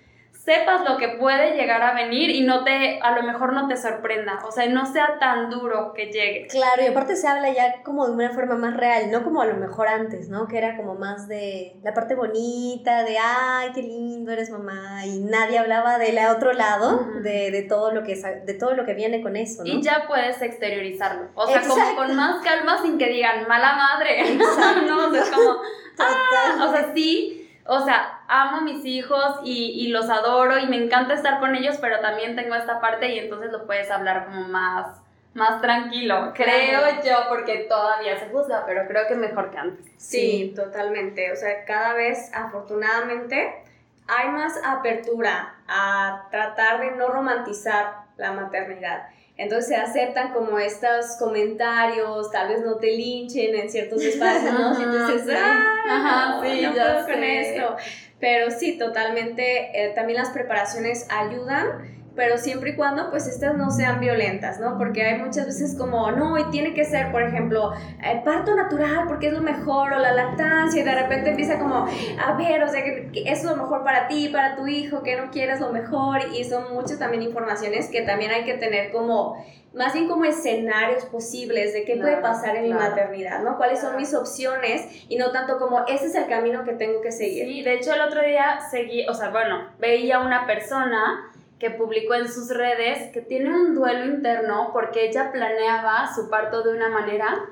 sepas 0.46 0.88
lo 0.88 0.96
que 0.96 1.08
puede 1.08 1.56
llegar 1.56 1.82
a 1.82 1.92
venir 1.92 2.30
y 2.30 2.42
no 2.42 2.62
te, 2.62 3.00
a 3.00 3.16
lo 3.16 3.24
mejor 3.24 3.52
no 3.52 3.66
te 3.66 3.76
sorprenda, 3.76 4.38
o 4.46 4.52
sea, 4.52 4.68
no 4.68 4.86
sea 4.86 5.18
tan 5.18 5.50
duro 5.50 5.92
que 5.92 6.06
llegue. 6.06 6.46
Claro, 6.48 6.82
y 6.84 6.86
aparte 6.86 7.16
se 7.16 7.26
habla 7.26 7.52
ya 7.52 7.82
como 7.82 8.06
de 8.06 8.12
una 8.12 8.30
forma 8.30 8.54
más 8.54 8.76
real, 8.76 9.10
no 9.10 9.24
como 9.24 9.42
a 9.42 9.46
lo 9.46 9.56
mejor 9.56 9.88
antes, 9.88 10.28
¿no? 10.28 10.46
Que 10.46 10.58
era 10.58 10.76
como 10.76 10.94
más 10.94 11.26
de 11.26 11.74
la 11.82 11.92
parte 11.92 12.14
bonita, 12.14 13.02
de, 13.02 13.16
ay, 13.18 13.70
qué 13.74 13.82
lindo 13.82 14.30
eres 14.30 14.50
mamá, 14.50 15.04
y 15.04 15.18
nadie 15.18 15.58
hablaba 15.58 15.98
del 15.98 16.16
otro 16.28 16.52
lado, 16.52 17.04
de, 17.22 17.50
de, 17.50 17.62
todo 17.62 17.90
lo 17.90 18.04
que, 18.04 18.14
de 18.14 18.54
todo 18.54 18.74
lo 18.74 18.86
que 18.86 18.94
viene 18.94 19.22
con 19.22 19.34
eso, 19.34 19.64
¿no? 19.64 19.68
Y 19.68 19.82
ya 19.82 20.04
puedes 20.06 20.40
exteriorizarlo, 20.40 21.28
o 21.34 21.48
sea, 21.48 21.60
como 21.62 21.96
con 21.96 22.14
más 22.14 22.40
calma 22.44 22.80
sin 22.80 22.98
que 22.98 23.08
digan, 23.08 23.48
mala 23.48 23.74
madre, 23.74 24.32
no, 24.86 25.08
o 25.08 25.10
sea, 25.10 25.24
como, 25.34 25.56
ah, 25.98 26.68
o 26.68 26.70
sea, 26.70 26.92
sí 26.94 27.42
o 27.68 27.84
sea, 27.84 28.20
amo 28.28 28.58
a 28.58 28.60
mis 28.60 28.84
hijos 28.84 29.40
y, 29.44 29.88
los 29.88 30.08
adoro 30.08 30.58
y 30.58 30.66
me 30.66 30.76
encanta 30.76 31.14
estar 31.14 31.40
con 31.40 31.54
ellos, 31.54 31.76
pero 31.80 32.00
también 32.00 32.36
tengo 32.36 32.54
esta 32.54 32.80
parte 32.80 33.08
y 33.08 33.18
entonces 33.18 33.52
lo 33.52 33.66
puedes 33.66 33.90
hablar 33.90 34.26
como 34.26 34.48
más, 34.48 35.00
más 35.34 35.60
tranquilo, 35.60 36.32
creo 36.34 37.02
yo, 37.04 37.28
porque 37.28 37.66
todavía 37.68 38.18
se 38.18 38.28
juzga, 38.28 38.64
pero 38.66 38.86
creo 38.86 39.06
que 39.08 39.14
mejor 39.14 39.50
que 39.50 39.58
antes. 39.58 39.86
Sí, 39.96 40.52
totalmente. 40.54 41.32
O 41.32 41.36
sea, 41.36 41.64
cada 41.64 41.94
vez, 41.94 42.30
afortunadamente, 42.34 43.62
hay 44.06 44.28
más 44.28 44.60
apertura 44.64 45.54
a 45.66 46.26
tratar 46.30 46.80
de 46.80 46.92
no 46.92 47.08
romantizar 47.08 48.06
la 48.16 48.32
maternidad. 48.32 49.08
Entonces 49.38 49.68
se 49.68 49.76
aceptan 49.76 50.32
como 50.32 50.58
estos 50.58 51.16
comentarios, 51.18 52.30
tal 52.30 52.48
vez 52.48 52.62
no 52.64 52.76
te 52.76 52.96
linchen 52.96 53.54
en 53.54 53.70
ciertos 53.70 54.02
espacios, 54.02 54.52
¿no? 54.52 54.80
Entonces, 54.82 55.36
ah, 55.38 56.40
sí, 56.42 56.62
no 56.62 56.72
puedo 56.72 57.04
con 57.04 57.22
esto. 57.22 57.76
Pero 58.18 58.50
sí, 58.50 58.78
totalmente, 58.78 59.70
eh, 59.74 59.92
también 59.94 60.18
las 60.18 60.30
preparaciones 60.30 61.06
ayudan 61.10 61.95
pero 62.16 62.38
siempre 62.38 62.70
y 62.70 62.76
cuando 62.76 63.10
pues 63.10 63.26
estas 63.26 63.54
no 63.54 63.70
sean 63.70 64.00
violentas, 64.00 64.58
¿no? 64.58 64.78
Porque 64.78 65.04
hay 65.04 65.18
muchas 65.18 65.46
veces 65.46 65.76
como, 65.76 66.10
no, 66.10 66.38
y 66.38 66.44
tiene 66.50 66.72
que 66.72 66.84
ser, 66.84 67.12
por 67.12 67.22
ejemplo, 67.22 67.72
el 68.02 68.22
parto 68.22 68.56
natural 68.56 69.04
porque 69.06 69.28
es 69.28 69.34
lo 69.34 69.42
mejor, 69.42 69.92
o 69.92 69.98
la 69.98 70.12
lactancia, 70.12 70.80
y 70.80 70.84
de 70.84 70.94
repente 70.94 71.30
empieza 71.30 71.58
como, 71.58 71.86
a 71.86 72.32
ver, 72.32 72.62
o 72.62 72.68
sea, 72.68 72.82
que, 72.82 73.10
es 73.26 73.44
lo 73.44 73.54
mejor 73.54 73.84
para 73.84 74.08
ti, 74.08 74.28
para 74.28 74.56
tu 74.56 74.66
hijo, 74.66 75.02
que 75.02 75.16
no 75.16 75.30
quieres 75.30 75.60
lo 75.60 75.70
mejor, 75.70 76.20
y 76.32 76.44
son 76.44 76.72
muchas 76.72 76.98
también 76.98 77.22
informaciones 77.22 77.88
que 77.90 78.00
también 78.02 78.30
hay 78.30 78.44
que 78.44 78.54
tener 78.54 78.90
como, 78.90 79.44
más 79.74 79.92
bien 79.92 80.08
como 80.08 80.24
escenarios 80.24 81.04
posibles 81.04 81.74
de 81.74 81.84
qué 81.84 81.96
puede 81.96 82.16
pasar 82.16 82.56
en 82.56 82.62
mi 82.62 82.72
maternidad, 82.72 83.42
¿no? 83.42 83.58
¿Cuáles 83.58 83.80
son 83.80 83.94
mis 83.96 84.14
opciones? 84.14 84.86
Y 85.10 85.18
no 85.18 85.32
tanto 85.32 85.58
como, 85.58 85.84
ese 85.86 86.06
es 86.06 86.14
el 86.14 86.26
camino 86.28 86.64
que 86.64 86.72
tengo 86.72 87.02
que 87.02 87.12
seguir. 87.12 87.44
Sí, 87.44 87.62
de 87.62 87.74
hecho 87.74 87.92
el 87.92 88.00
otro 88.00 88.22
día 88.22 88.58
seguí, 88.70 89.06
o 89.06 89.12
sea, 89.12 89.28
bueno, 89.28 89.68
veía 89.78 90.20
una 90.20 90.46
persona 90.46 91.30
que 91.58 91.70
publicó 91.70 92.14
en 92.14 92.28
sus 92.30 92.50
redes 92.50 93.12
que 93.12 93.22
tiene 93.22 93.50
un 93.50 93.74
duelo 93.74 94.04
interno 94.04 94.70
porque 94.72 95.08
ella 95.08 95.32
planeaba 95.32 96.12
su 96.14 96.28
parto 96.28 96.62
de 96.62 96.76
una 96.76 96.88
manera 96.88 97.46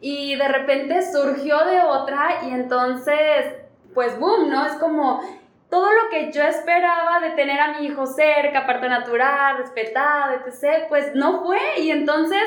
y 0.00 0.36
de 0.36 0.48
repente 0.48 1.00
surgió 1.02 1.64
de 1.64 1.80
otra 1.80 2.44
y 2.44 2.50
entonces, 2.50 3.54
pues 3.94 4.18
boom, 4.18 4.48
¿no? 4.48 4.66
Es 4.66 4.74
como 4.74 5.22
todo 5.70 5.86
lo 5.86 6.10
que 6.10 6.30
yo 6.32 6.42
esperaba 6.42 7.20
de 7.20 7.30
tener 7.30 7.58
a 7.58 7.78
mi 7.78 7.86
hijo 7.86 8.06
cerca, 8.06 8.66
parto 8.66 8.88
natural, 8.88 9.58
respetado, 9.58 10.34
etc., 10.34 10.86
pues 10.88 11.14
no 11.14 11.42
fue 11.42 11.58
y 11.78 11.90
entonces 11.90 12.42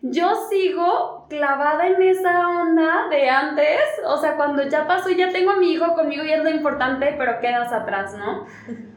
yo 0.00 0.48
sigo 0.48 1.26
clavada 1.28 1.88
en 1.88 2.00
esa 2.02 2.48
onda 2.48 3.08
de 3.10 3.28
antes, 3.28 3.80
o 4.06 4.16
sea, 4.16 4.36
cuando 4.36 4.62
ya 4.68 4.86
pasó 4.86 5.10
y 5.10 5.16
ya 5.16 5.30
tengo 5.30 5.50
a 5.50 5.56
mi 5.56 5.72
hijo 5.72 5.94
conmigo 5.94 6.24
y 6.24 6.32
es 6.32 6.42
lo 6.42 6.50
importante, 6.50 7.14
pero 7.18 7.40
quedas 7.40 7.72
atrás, 7.72 8.14
¿no? 8.16 8.46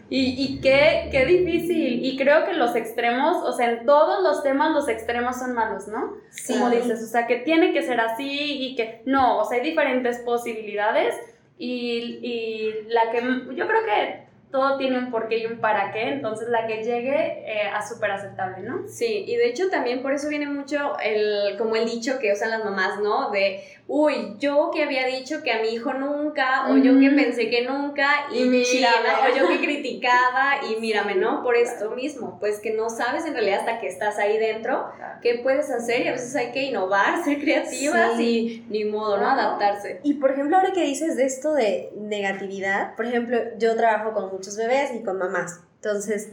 Y, 0.09 0.35
y 0.37 0.59
qué, 0.59 1.07
qué 1.09 1.25
difícil. 1.25 2.05
Y 2.05 2.17
creo 2.17 2.45
que 2.45 2.53
los 2.53 2.75
extremos, 2.75 3.37
o 3.43 3.53
sea, 3.53 3.71
en 3.71 3.85
todos 3.85 4.21
los 4.21 4.43
temas 4.43 4.71
los 4.71 4.89
extremos 4.89 5.39
son 5.39 5.53
malos, 5.53 5.87
¿no? 5.87 6.17
Sí. 6.29 6.53
Como 6.53 6.69
dices, 6.69 7.01
o 7.01 7.07
sea, 7.07 7.27
que 7.27 7.37
tiene 7.37 7.71
que 7.71 7.81
ser 7.81 7.99
así 7.99 8.27
y 8.29 8.75
que 8.75 9.01
no, 9.05 9.39
o 9.39 9.45
sea, 9.45 9.57
hay 9.57 9.63
diferentes 9.63 10.19
posibilidades 10.19 11.15
y, 11.57 12.19
y 12.21 12.73
la 12.89 13.09
que 13.09 13.21
yo 13.55 13.67
creo 13.67 13.85
que 13.85 14.30
todo 14.51 14.77
tiene 14.77 14.97
un 14.99 15.11
porqué 15.11 15.39
y 15.39 15.45
un 15.45 15.59
para 15.59 15.91
qué, 15.91 16.09
entonces 16.09 16.49
la 16.49 16.67
que 16.67 16.83
llegue 16.83 17.43
eh, 17.45 17.69
a 17.73 17.87
súper 17.87 18.11
aceptable, 18.11 18.63
¿no? 18.63 18.87
Sí, 18.87 19.23
y 19.27 19.35
de 19.37 19.47
hecho 19.47 19.69
también 19.69 20.01
por 20.01 20.13
eso 20.13 20.27
viene 20.27 20.47
mucho 20.47 20.97
el, 20.99 21.57
como 21.57 21.75
el 21.75 21.85
dicho 21.85 22.19
que 22.19 22.33
usan 22.33 22.51
las 22.51 22.63
mamás, 22.63 22.99
¿no? 22.99 23.31
De 23.31 23.63
uy, 23.93 24.37
yo 24.39 24.71
que 24.73 24.83
había 24.83 25.05
dicho 25.05 25.43
que 25.43 25.51
a 25.51 25.61
mi 25.61 25.67
hijo 25.67 25.91
nunca, 25.91 26.71
o 26.71 26.77
yo 26.77 26.97
que 26.97 27.09
pensé 27.09 27.49
que 27.49 27.67
nunca, 27.67 28.07
y, 28.33 28.45
mírame, 28.45 29.09
o 29.29 29.37
yo 29.37 29.49
que 29.49 29.59
criticaba, 29.59 30.61
y 30.65 30.75
mírame, 30.79 31.15
¿no? 31.15 31.43
Por 31.43 31.57
esto 31.57 31.91
mismo, 31.91 32.37
pues 32.39 32.61
que 32.61 32.71
no 32.71 32.89
sabes 32.89 33.25
en 33.25 33.33
realidad 33.33 33.59
hasta 33.59 33.81
que 33.81 33.87
estás 33.87 34.17
ahí 34.17 34.37
dentro 34.37 34.89
qué 35.21 35.41
puedes 35.43 35.69
hacer, 35.69 36.05
y 36.05 36.07
a 36.07 36.13
veces 36.13 36.33
hay 36.37 36.53
que 36.53 36.63
innovar, 36.63 37.21
ser 37.25 37.41
creativas 37.41 38.17
y 38.17 38.65
ni 38.69 38.85
modo, 38.85 39.17
¿no? 39.17 39.29
Adaptarse. 39.29 39.99
Y 40.03 40.13
por 40.13 40.31
ejemplo, 40.31 40.55
ahora 40.55 40.71
que 40.71 40.85
dices 40.85 41.17
de 41.17 41.25
esto 41.25 41.53
de 41.53 41.91
negatividad, 41.97 42.95
por 42.95 43.07
ejemplo, 43.07 43.39
yo 43.57 43.75
trabajo 43.75 44.13
con 44.13 44.31
muchos 44.31 44.55
bebés 44.55 44.91
y 44.95 45.03
con 45.03 45.17
mamás, 45.17 45.59
entonces 45.75 46.29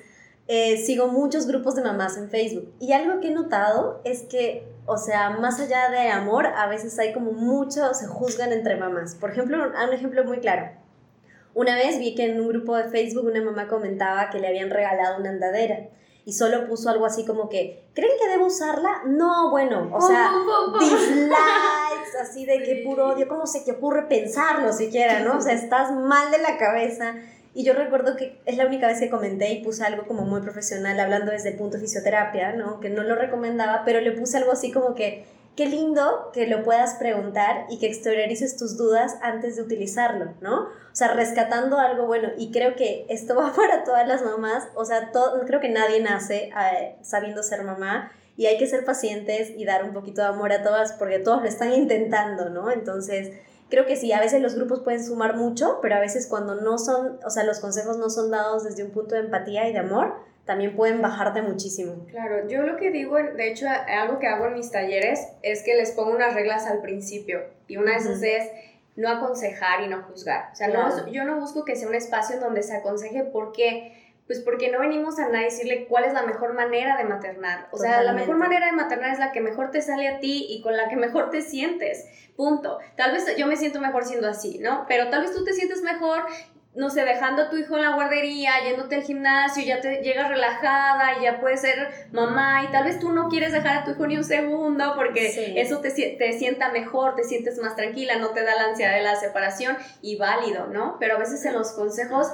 eh, 0.49 0.79
sigo 0.79 1.09
muchos 1.09 1.47
grupos 1.47 1.77
de 1.77 1.83
mamás 1.83 2.17
en 2.17 2.31
Facebook 2.31 2.73
y 2.81 2.93
algo 2.93 3.21
que 3.21 3.29
he 3.29 3.31
notado 3.31 4.01
es 4.05 4.23
que, 4.23 4.67
o 4.87 4.97
sea, 4.97 5.31
más 5.31 5.61
allá 5.61 5.91
de 5.91 6.09
amor, 6.09 6.47
a 6.47 6.67
veces 6.67 6.99
hay 6.99 7.13
como 7.13 7.33
mucho, 7.33 7.93
se 7.93 8.07
juzgan 8.07 8.53
entre 8.53 8.77
mamás. 8.77 9.15
Por 9.15 9.31
ejemplo, 9.31 9.59
un 9.59 9.93
ejemplo 9.93 10.25
muy 10.25 10.39
claro. 10.39 10.71
Una 11.55 11.75
vez 11.75 11.99
vi 11.99 12.15
que 12.15 12.25
en 12.25 12.41
un 12.41 12.49
grupo 12.49 12.77
de 12.77 12.85
Facebook 12.85 13.27
una 13.27 13.43
mamá 13.43 13.69
comentaba 13.69 14.31
que 14.31 14.39
le 14.39 14.49
habían 14.49 14.71
regalado 14.71 15.19
una 15.19 15.31
andadera 15.31 15.89
y 16.25 16.33
solo 16.33 16.67
puso 16.67 16.89
algo 16.91 17.05
así 17.05 17.27
como 17.27 17.49
que, 17.49 17.89
¿creen 17.95 18.13
que 18.23 18.29
debo 18.29 18.47
usarla? 18.47 19.03
No, 19.07 19.51
bueno, 19.51 19.91
o 19.93 20.01
sea, 20.01 20.31
dislikes, 20.79 22.19
así 22.21 22.47
de 22.47 22.63
que 22.63 22.83
puro 22.87 23.09
odio, 23.09 23.29
¿cómo 23.29 23.47
se 23.47 23.61
te 23.61 23.73
ocurre 23.73 24.09
pensarlo 24.09 24.73
siquiera, 24.73 25.21
no? 25.21 25.39
O 25.39 25.41
sea, 25.41 25.55
estás 25.55 25.91
mal 25.91 26.31
de 26.31 26.39
la 26.39 26.57
cabeza. 26.57 27.17
Y 27.59 27.65
yo 27.65 27.73
recuerdo 27.73 28.15
que 28.15 28.39
es 28.47 28.57
la 28.57 28.67
única 28.67 28.87
vez 28.87 29.01
que 29.01 29.11
comenté 29.11 29.51
y 29.51 29.65
puse 29.65 29.83
algo 29.83 30.07
como 30.07 30.23
muy 30.23 30.41
profesional, 30.43 31.01
hablando 31.01 31.33
desde 31.33 31.49
el 31.49 31.57
punto 31.57 31.77
de 31.77 31.83
fisioterapia, 31.83 32.53
¿no? 32.53 32.79
Que 32.79 32.89
no 32.89 33.03
lo 33.03 33.17
recomendaba, 33.17 33.83
pero 33.85 34.01
le 34.01 34.13
puse 34.13 34.37
algo 34.37 34.53
así 34.53 34.71
como 34.71 34.95
que, 34.95 35.25
qué 35.57 35.67
lindo 35.67 36.31
que 36.33 36.47
lo 36.47 36.63
puedas 36.63 36.95
preguntar 37.01 37.67
y 37.69 37.81
que 37.81 37.89
exteriorices 37.89 38.57
tus 38.57 38.77
dudas 38.77 39.17
antes 39.23 39.57
de 39.57 39.63
utilizarlo, 39.63 40.35
¿no? 40.41 40.67
O 40.67 40.95
sea, 40.95 41.09
rescatando 41.15 41.81
algo 41.81 42.07
bueno. 42.07 42.29
Y 42.39 42.53
creo 42.53 42.77
que 42.77 43.07
esto 43.09 43.35
va 43.37 43.53
para 43.53 43.83
todas 43.83 44.07
las 44.07 44.23
mamás. 44.23 44.69
O 44.77 44.85
sea, 44.85 45.11
todo, 45.11 45.45
creo 45.45 45.59
que 45.59 45.69
nadie 45.69 46.01
nace 46.01 46.53
eh, 46.57 46.95
sabiendo 47.03 47.43
ser 47.43 47.65
mamá 47.65 48.13
y 48.37 48.47
hay 48.47 48.57
que 48.57 48.69
ser 48.69 48.85
pacientes 48.85 49.51
y 49.51 49.65
dar 49.65 49.83
un 49.83 49.93
poquito 49.93 50.23
de 50.23 50.29
amor 50.29 50.53
a 50.53 50.63
todas 50.63 50.93
porque 50.93 51.19
todos 51.19 51.43
lo 51.43 51.49
están 51.49 51.73
intentando, 51.73 52.51
¿no? 52.51 52.71
Entonces 52.71 53.33
creo 53.69 53.87
que 53.87 53.97
sí, 53.97 54.13
a 54.13 54.21
veces 54.21 54.41
los 54.41 54.55
grupos 54.55 54.81
pueden 54.81 55.05
sumar 55.05 55.37
mucho, 55.37 55.79
pero 55.83 55.97
a 55.97 56.01
veces 56.01 56.27
cuando 56.27 56.55
no 56.55 56.79
son, 56.79 57.19
o 57.25 57.31
sea, 57.31 57.45
los 57.45 57.61
consejos 57.61 57.99
no 57.99 58.11
son 58.11 58.31
dados 58.31 58.65
desde 58.65 58.85
un 58.85 58.91
punto 58.91 59.15
de 59.15 59.23
empatía 59.23 59.69
y 59.69 59.73
de 59.73 59.79
amor, 59.79 60.15
también 60.45 60.75
pueden 60.75 61.03
bajarte 61.03 61.43
muchísimo. 61.43 62.07
Claro, 62.11 62.49
yo 62.49 62.63
lo 62.63 62.77
que 62.77 62.91
digo, 62.91 63.17
de 63.17 63.51
hecho, 63.51 63.67
algo 63.69 64.19
que 64.19 64.27
hago 64.27 64.47
en 64.47 64.55
mis 64.55 64.71
talleres 64.71 65.29
es 65.43 65.63
que 65.63 65.75
les 65.75 65.93
pongo 65.93 66.13
unas 66.13 66.35
reglas 66.35 66.67
al 66.67 66.81
principio 66.81 67.41
y 67.67 67.77
una 67.77 67.93
de 67.93 67.99
esas 67.99 68.23
es 68.23 68.51
no 68.97 69.11
aconsejar 69.11 69.83
y 69.83 69.89
no 69.89 70.03
juzgar. 70.05 70.49
O 70.53 70.57
sea, 70.57 70.69
no, 70.69 71.07
yo 71.09 71.25
no 71.25 71.39
busco 71.39 71.65
que 71.65 71.77
sea 71.77 71.87
un 71.87 71.95
espacio 71.95 72.37
en 72.37 72.41
donde 72.41 72.63
se 72.63 72.75
aconseje 72.75 73.25
porque 73.25 74.08
pues 74.29 74.41
porque 74.41 74.71
no 74.71 74.79
venimos 74.79 75.19
a 75.19 75.27
nadie 75.31 75.47
decirle 75.47 75.87
cuál 75.87 76.05
es 76.05 76.13
la 76.13 76.23
mejor 76.23 76.53
manera 76.53 76.99
de 76.99 77.05
maternar. 77.05 77.67
O 77.73 77.79
sea, 77.79 78.03
la 78.03 78.13
mejor 78.13 78.37
manera 78.37 78.67
de 78.67 78.73
maternar 78.73 79.11
es 79.11 79.19
la 79.19 79.33
que 79.33 79.41
mejor 79.41 79.71
te 79.71 79.81
sale 79.81 80.07
a 80.07 80.21
ti 80.21 80.47
y 80.51 80.61
con 80.61 80.77
la 80.77 80.91
que 80.91 80.97
mejor 80.97 81.31
te 81.31 81.41
sientes. 81.41 82.05
Punto. 82.37 82.79
Tal 82.95 83.13
vez 83.13 83.25
yo 83.39 83.47
me 83.47 83.57
siento 83.57 83.81
mejor 83.81 84.05
siendo 84.05 84.29
así, 84.29 84.59
¿no? 84.59 84.85
Pero 84.87 85.09
tal 85.09 85.23
vez 85.23 85.35
tú 85.35 85.45
te 85.45 85.55
sientes 85.55 85.81
mejor 85.81 86.27
no 86.79 86.91
sé, 86.91 87.05
dejando 87.05 87.43
a 87.43 87.51
tu 87.51 87.57
hijo 87.57 87.75
en 87.77 87.83
la 87.83 87.95
guardería, 87.95 88.53
yéndote 88.65 88.95
al 88.95 89.03
gimnasio, 89.03 89.65
ya 89.65 89.81
te 89.81 90.01
llegas 90.03 90.29
relajada, 90.29 91.21
ya 91.21 91.41
puedes 91.41 91.61
ser 91.61 91.89
mamá 92.13 92.63
y 92.63 92.71
tal 92.71 92.85
vez 92.85 93.01
tú 93.01 93.11
no 93.11 93.29
quieres 93.29 93.53
dejar 93.53 93.79
a 93.79 93.85
tu 93.85 93.91
hijo 93.91 94.07
ni 94.07 94.17
un 94.17 94.23
segundo 94.23 94.93
porque 94.95 95.61
eso 95.61 95.81
te, 95.81 95.91
te 95.91 96.33
sienta 96.39 96.71
mejor, 96.71 97.17
te 97.17 97.25
sientes 97.25 97.59
más 97.59 97.75
tranquila, 97.75 98.17
no 98.17 98.29
te 98.29 98.45
da 98.45 98.55
la 98.55 98.67
ansiedad 98.67 98.95
de 98.95 99.03
la 99.03 99.17
separación 99.17 99.77
y 100.03 100.17
válido, 100.17 100.69
¿no? 100.69 100.99
Pero 101.01 101.17
a 101.17 101.19
veces 101.19 101.45
en 101.47 101.55
los 101.55 101.73
consejos 101.73 102.29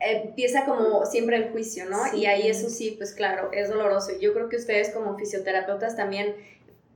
empieza 0.00 0.64
como 0.64 1.06
siempre 1.06 1.36
el 1.36 1.50
juicio, 1.50 1.86
¿no? 1.88 2.14
Y 2.14 2.26
ahí 2.26 2.48
eso 2.48 2.68
sí, 2.68 2.94
pues 2.96 3.14
claro, 3.14 3.50
es 3.52 3.68
doloroso. 3.68 4.12
Yo 4.20 4.32
creo 4.34 4.48
que 4.48 4.56
ustedes 4.56 4.90
como 4.90 5.16
fisioterapeutas 5.16 5.96
también, 5.96 6.36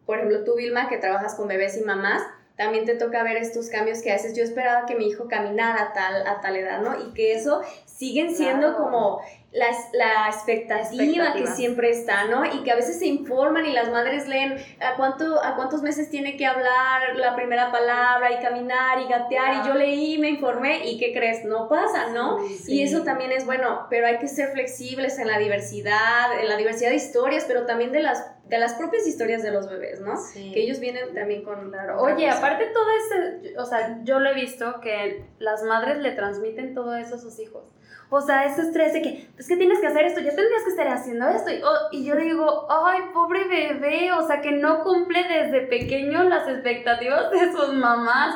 por 0.07 0.19
ejemplo, 0.19 0.45
tú 0.45 0.57
Vilma, 0.57 0.89
que 0.89 0.99
trabajas 0.99 1.35
con 1.35 1.49
bebés 1.49 1.77
y 1.77 1.83
mamás, 1.83 2.23
también 2.57 2.85
te 2.85 2.95
toca 2.95 3.23
ver 3.23 3.39
estos 3.39 3.71
cambios 3.71 4.03
que 4.03 4.13
haces. 4.13 4.37
Yo 4.37 4.45
esperaba 4.45 4.85
que 4.85 4.95
mi 4.95 5.09
hijo 5.09 5.29
caminara 5.29 5.83
a 5.83 5.93
tal, 5.95 6.27
a 6.27 6.43
tal 6.43 6.57
edad, 6.57 6.83
¿no? 6.83 7.01
Y 7.09 7.15
que 7.15 7.33
eso 7.33 7.63
siguen 7.87 8.37
siendo 8.37 8.77
como 8.77 9.23
la, 9.53 9.67
la 9.95 10.29
expectativa, 10.29 11.33
que 11.35 11.47
siempre 11.49 11.91
está, 11.91 12.25
¿no? 12.25 12.45
Y 12.45 12.63
que 12.63 12.71
a 12.71 12.77
veces 12.77 12.99
se 13.01 13.07
informan 13.07 13.67
y 13.67 13.73
las 13.73 13.91
madres 13.91 14.29
leen 14.29 14.57
a, 14.81 14.95
cuánto, 14.97 15.45
a 15.45 15.57
cuántos 15.57 15.83
meses 15.83 16.09
tiene 16.09 16.37
que 16.37 16.47
hablar 16.47 17.17
la 17.17 17.35
primera 17.35 17.73
palabra 17.73 18.31
y 18.31 18.43
caminar 18.43 19.01
y 19.01 19.09
gatear. 19.09 19.65
Y 19.65 19.69
yo 19.69 19.75
leí, 19.75 20.19
me 20.19 20.29
informé 20.29 20.87
y 20.89 20.99
¿qué 20.99 21.13
crees? 21.13 21.45
No 21.45 21.69
pasa, 21.69 22.11
¿no? 22.11 22.39
Y 22.69 22.83
eso 22.83 23.03
también 23.03 23.33
es 23.33 23.45
bueno, 23.45 23.87
pero 23.91 24.07
hay 24.07 24.19
que 24.19 24.29
ser 24.29 24.53
flexibles 24.53 25.19
en 25.19 25.27
la 25.27 25.39
diversidad, 25.39 26.41
en 26.41 26.49
la 26.49 26.57
diversidad 26.57 26.91
de 26.91 26.97
historias, 26.97 27.45
pero 27.47 27.67
también 27.67 27.91
de 27.91 28.01
las 28.01 28.25
de 28.51 28.59
las 28.59 28.75
propias 28.75 29.07
historias 29.07 29.45
de 29.45 29.53
los 29.53 29.71
bebés, 29.71 30.01
¿no? 30.01 30.15
Que 30.35 30.61
ellos 30.61 30.81
vienen 30.81 31.15
también 31.15 31.45
con... 31.45 31.71
Claro. 31.71 32.01
Oye, 32.03 32.29
aparte 32.29 32.67
todo 32.67 32.87
ese, 32.91 33.57
o 33.57 33.65
sea, 33.65 34.01
yo 34.03 34.19
lo 34.19 34.31
he 34.31 34.35
visto 34.35 34.81
que 34.81 35.25
las 35.39 35.63
madres 35.63 35.99
le 35.99 36.11
transmiten 36.11 36.75
todo 36.75 36.97
eso 36.97 37.15
a 37.15 37.19
sus 37.19 37.39
hijos. 37.39 37.73
O 38.13 38.21
sea, 38.21 38.45
ese 38.45 38.63
estrés 38.63 38.93
de 38.93 39.03
que, 39.03 39.29
es 39.39 39.47
que 39.47 39.57
tienes 39.57 39.79
que 39.79 39.87
hacer 39.87 40.05
esto, 40.05 40.21
ya 40.21 40.35
tendrías 40.35 40.65
que 40.65 40.71
estar 40.71 40.89
haciendo 40.89 41.29
esto. 41.29 41.51
Y, 41.51 41.63
y 41.97 42.05
yo 42.05 42.17
digo, 42.17 42.67
ay, 42.69 43.03
pobre 43.15 43.45
bebé, 43.47 44.13
o 44.13 44.27
sea, 44.27 44.41
que 44.41 44.51
no 44.51 44.83
cumple 44.83 45.23
desde 45.23 45.61
pequeño 45.69 46.25
las 46.25 46.49
expectativas 46.49 47.31
de 47.31 47.53
sus 47.53 47.73
mamás. 47.73 48.35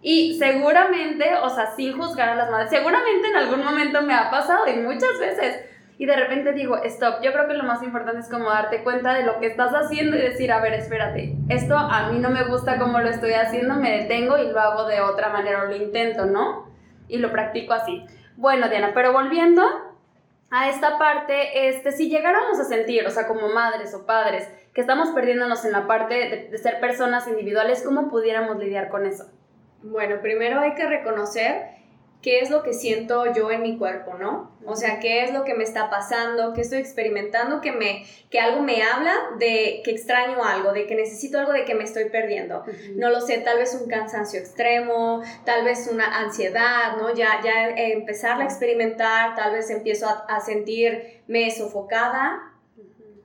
Y 0.00 0.38
seguramente, 0.38 1.34
o 1.42 1.50
sea, 1.50 1.74
sin 1.76 1.98
juzgar 1.98 2.30
a 2.30 2.34
las 2.34 2.50
madres, 2.50 2.70
seguramente 2.70 3.28
en 3.28 3.36
algún 3.36 3.62
momento 3.62 4.00
me 4.00 4.14
ha 4.14 4.30
pasado 4.30 4.66
y 4.66 4.78
muchas 4.78 5.18
veces. 5.20 5.66
Y 5.98 6.06
de 6.06 6.16
repente 6.16 6.54
digo, 6.54 6.78
stop, 6.82 7.20
yo 7.22 7.30
creo 7.30 7.46
que 7.46 7.52
lo 7.52 7.64
más 7.64 7.82
importante 7.82 8.20
es 8.20 8.30
como 8.30 8.48
darte 8.48 8.82
cuenta 8.82 9.12
de 9.12 9.24
lo 9.24 9.38
que 9.38 9.48
estás 9.48 9.74
haciendo 9.74 10.16
y 10.16 10.22
decir, 10.22 10.50
a 10.50 10.58
ver, 10.62 10.72
espérate, 10.72 11.36
esto 11.50 11.76
a 11.76 12.10
mí 12.10 12.18
no 12.18 12.30
me 12.30 12.44
gusta 12.44 12.78
como 12.78 13.00
lo 13.00 13.10
estoy 13.10 13.34
haciendo, 13.34 13.74
me 13.74 13.98
detengo 13.98 14.38
y 14.38 14.50
lo 14.50 14.58
hago 14.58 14.86
de 14.86 15.02
otra 15.02 15.28
manera 15.28 15.64
o 15.64 15.66
lo 15.66 15.76
intento, 15.76 16.24
¿no? 16.24 16.70
Y 17.06 17.18
lo 17.18 17.30
practico 17.30 17.74
así. 17.74 18.06
Bueno, 18.36 18.68
Diana, 18.68 18.92
pero 18.94 19.12
volviendo 19.12 19.62
a 20.50 20.68
esta 20.68 20.98
parte, 20.98 21.68
este, 21.68 21.92
si 21.92 22.08
llegáramos 22.08 22.58
a 22.58 22.64
sentir, 22.64 23.06
o 23.06 23.10
sea, 23.10 23.28
como 23.28 23.48
madres 23.48 23.94
o 23.94 24.04
padres, 24.06 24.48
que 24.74 24.80
estamos 24.80 25.10
perdiéndonos 25.10 25.64
en 25.64 25.72
la 25.72 25.86
parte 25.86 26.48
de, 26.50 26.58
ser 26.58 26.80
personas 26.80 27.28
individuales, 27.28 27.82
¿cómo 27.84 28.08
pudiéramos 28.08 28.58
lidiar 28.58 28.88
con 28.88 29.06
eso? 29.06 29.30
Bueno, 29.82 30.20
primero 30.20 30.60
hay 30.60 30.74
que 30.74 30.86
reconocer 30.86 31.79
qué 32.22 32.40
es 32.40 32.50
lo 32.50 32.62
que 32.62 32.74
siento 32.74 33.32
yo 33.32 33.50
en 33.50 33.62
mi 33.62 33.78
cuerpo, 33.78 34.14
¿no? 34.14 34.50
O 34.66 34.76
sea, 34.76 35.00
qué 35.00 35.24
es 35.24 35.32
lo 35.32 35.44
que 35.44 35.54
me 35.54 35.64
está 35.64 35.88
pasando, 35.88 36.52
qué 36.52 36.60
estoy 36.60 36.78
experimentando, 36.78 37.60
que, 37.60 37.72
me, 37.72 38.04
que 38.28 38.38
algo 38.38 38.62
me 38.62 38.82
habla 38.82 39.14
de 39.38 39.80
que 39.84 39.90
extraño 39.90 40.44
algo, 40.44 40.72
de 40.72 40.86
que 40.86 40.94
necesito 40.94 41.38
algo, 41.38 41.52
de 41.52 41.64
que 41.64 41.74
me 41.74 41.84
estoy 41.84 42.10
perdiendo. 42.10 42.62
No 42.94 43.08
lo 43.08 43.20
sé, 43.20 43.38
tal 43.38 43.58
vez 43.58 43.74
un 43.80 43.88
cansancio 43.88 44.38
extremo, 44.38 45.22
tal 45.44 45.64
vez 45.64 45.88
una 45.90 46.18
ansiedad, 46.18 46.96
¿no? 46.98 47.14
Ya, 47.14 47.40
ya 47.42 47.70
empezarla 47.70 48.44
a 48.44 48.46
experimentar, 48.46 49.34
tal 49.34 49.52
vez 49.52 49.70
empiezo 49.70 50.06
a, 50.06 50.26
a 50.28 50.40
sentirme 50.40 51.50
sofocada, 51.56 52.52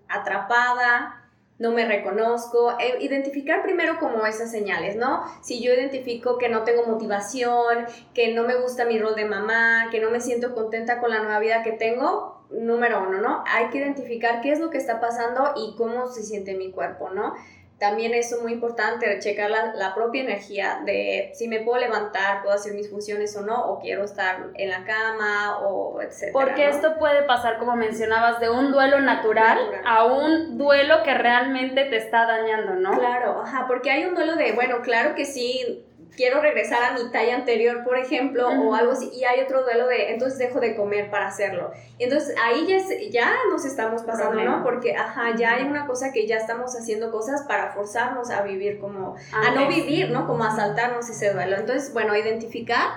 atrapada, 0.07 1.24
no 1.57 1.71
me 1.71 1.85
reconozco, 1.85 2.71
eh, 2.79 2.97
identificar 2.99 3.63
primero 3.63 3.97
como 3.97 4.25
esas 4.25 4.51
señales, 4.51 4.95
¿no? 4.95 5.23
Si 5.41 5.63
yo 5.63 5.73
identifico 5.73 6.37
que 6.37 6.49
no 6.49 6.63
tengo 6.63 6.85
motivación, 6.85 7.85
que 8.13 8.33
no 8.33 8.43
me 8.43 8.55
gusta 8.55 8.85
mi 8.85 8.99
rol 8.99 9.15
de 9.15 9.25
mamá, 9.25 9.87
que 9.89 10.01
no 10.01 10.11
me 10.11 10.19
siento 10.19 10.53
contenta 10.53 10.99
con 10.99 11.11
la 11.11 11.19
nueva 11.19 11.39
vida 11.39 11.63
que 11.63 11.71
tengo, 11.71 12.45
número 12.51 13.03
uno, 13.07 13.21
¿no? 13.21 13.43
Hay 13.47 13.69
que 13.69 13.77
identificar 13.77 14.41
qué 14.41 14.51
es 14.51 14.59
lo 14.59 14.69
que 14.69 14.77
está 14.77 14.99
pasando 14.99 15.53
y 15.55 15.75
cómo 15.77 16.07
se 16.07 16.23
siente 16.23 16.55
mi 16.55 16.71
cuerpo, 16.71 17.09
¿no? 17.09 17.33
También 17.79 18.13
es 18.13 18.33
muy 18.41 18.53
importante 18.53 19.19
checar 19.19 19.49
la, 19.49 19.93
propia 19.93 20.23
energía 20.23 20.81
de 20.85 21.31
si 21.33 21.47
me 21.47 21.59
puedo 21.59 21.79
levantar, 21.79 22.41
puedo 22.41 22.55
hacer 22.55 22.73
mis 22.73 22.89
funciones 22.89 23.35
o 23.35 23.41
no, 23.41 23.65
o 23.65 23.79
quiero 23.79 24.03
estar 24.03 24.51
en 24.55 24.69
la 24.69 24.85
cama, 24.85 25.59
o 25.59 26.01
etcétera. 26.01 26.31
Porque 26.33 26.67
esto 26.67 26.97
puede 26.97 27.23
pasar, 27.23 27.57
como 27.57 27.75
mencionabas, 27.75 28.39
de 28.39 28.49
un 28.49 28.71
duelo 28.71 28.99
natural, 29.01 29.59
a 29.85 30.05
un 30.05 30.57
duelo 30.57 31.03
que 31.03 31.13
realmente 31.13 31.85
te 31.85 31.97
está 31.97 32.25
dañando, 32.25 32.75
¿no? 32.75 32.97
Claro, 32.97 33.41
ajá, 33.41 33.65
porque 33.67 33.91
hay 33.91 34.05
un 34.05 34.15
duelo 34.15 34.35
de, 34.35 34.53
bueno, 34.53 34.81
claro 34.81 35.15
que 35.15 35.25
sí, 35.25 35.85
quiero 36.15 36.41
regresar 36.41 36.83
a 36.83 36.93
mi 36.93 37.09
talla 37.11 37.35
anterior, 37.35 37.83
por 37.83 37.97
ejemplo, 37.97 38.47
o 38.47 38.73
algo 38.73 38.93
así, 38.93 39.09
y 39.13 39.23
hay 39.25 39.41
otro 39.41 39.63
duelo 39.63 39.87
de, 39.87 40.11
entonces 40.11 40.39
dejo 40.39 40.59
de 40.59 40.75
comer 40.75 41.09
para 41.09 41.27
hacerlo. 41.27 41.71
Entonces 41.99 42.35
ahí 42.43 42.65
ya, 42.67 42.77
ya 43.09 43.33
nos 43.49 43.65
estamos 43.65 44.03
pasando, 44.03 44.41
¿no? 44.43 44.63
Porque, 44.63 44.95
ajá, 44.95 45.35
ya 45.35 45.55
hay 45.55 45.63
una 45.63 45.85
cosa 45.87 46.11
que 46.11 46.27
ya 46.27 46.37
estamos 46.37 46.75
haciendo 46.75 47.11
cosas 47.11 47.43
para 47.43 47.71
forzarnos 47.71 48.29
a 48.29 48.41
vivir 48.43 48.79
como, 48.79 49.15
a 49.33 49.51
no 49.51 49.67
vivir, 49.67 50.11
¿no? 50.11 50.27
Como 50.27 50.43
a 50.43 50.55
saltarnos 50.55 51.09
ese 51.09 51.33
duelo. 51.33 51.57
Entonces, 51.57 51.93
bueno, 51.93 52.15
identificar 52.15 52.89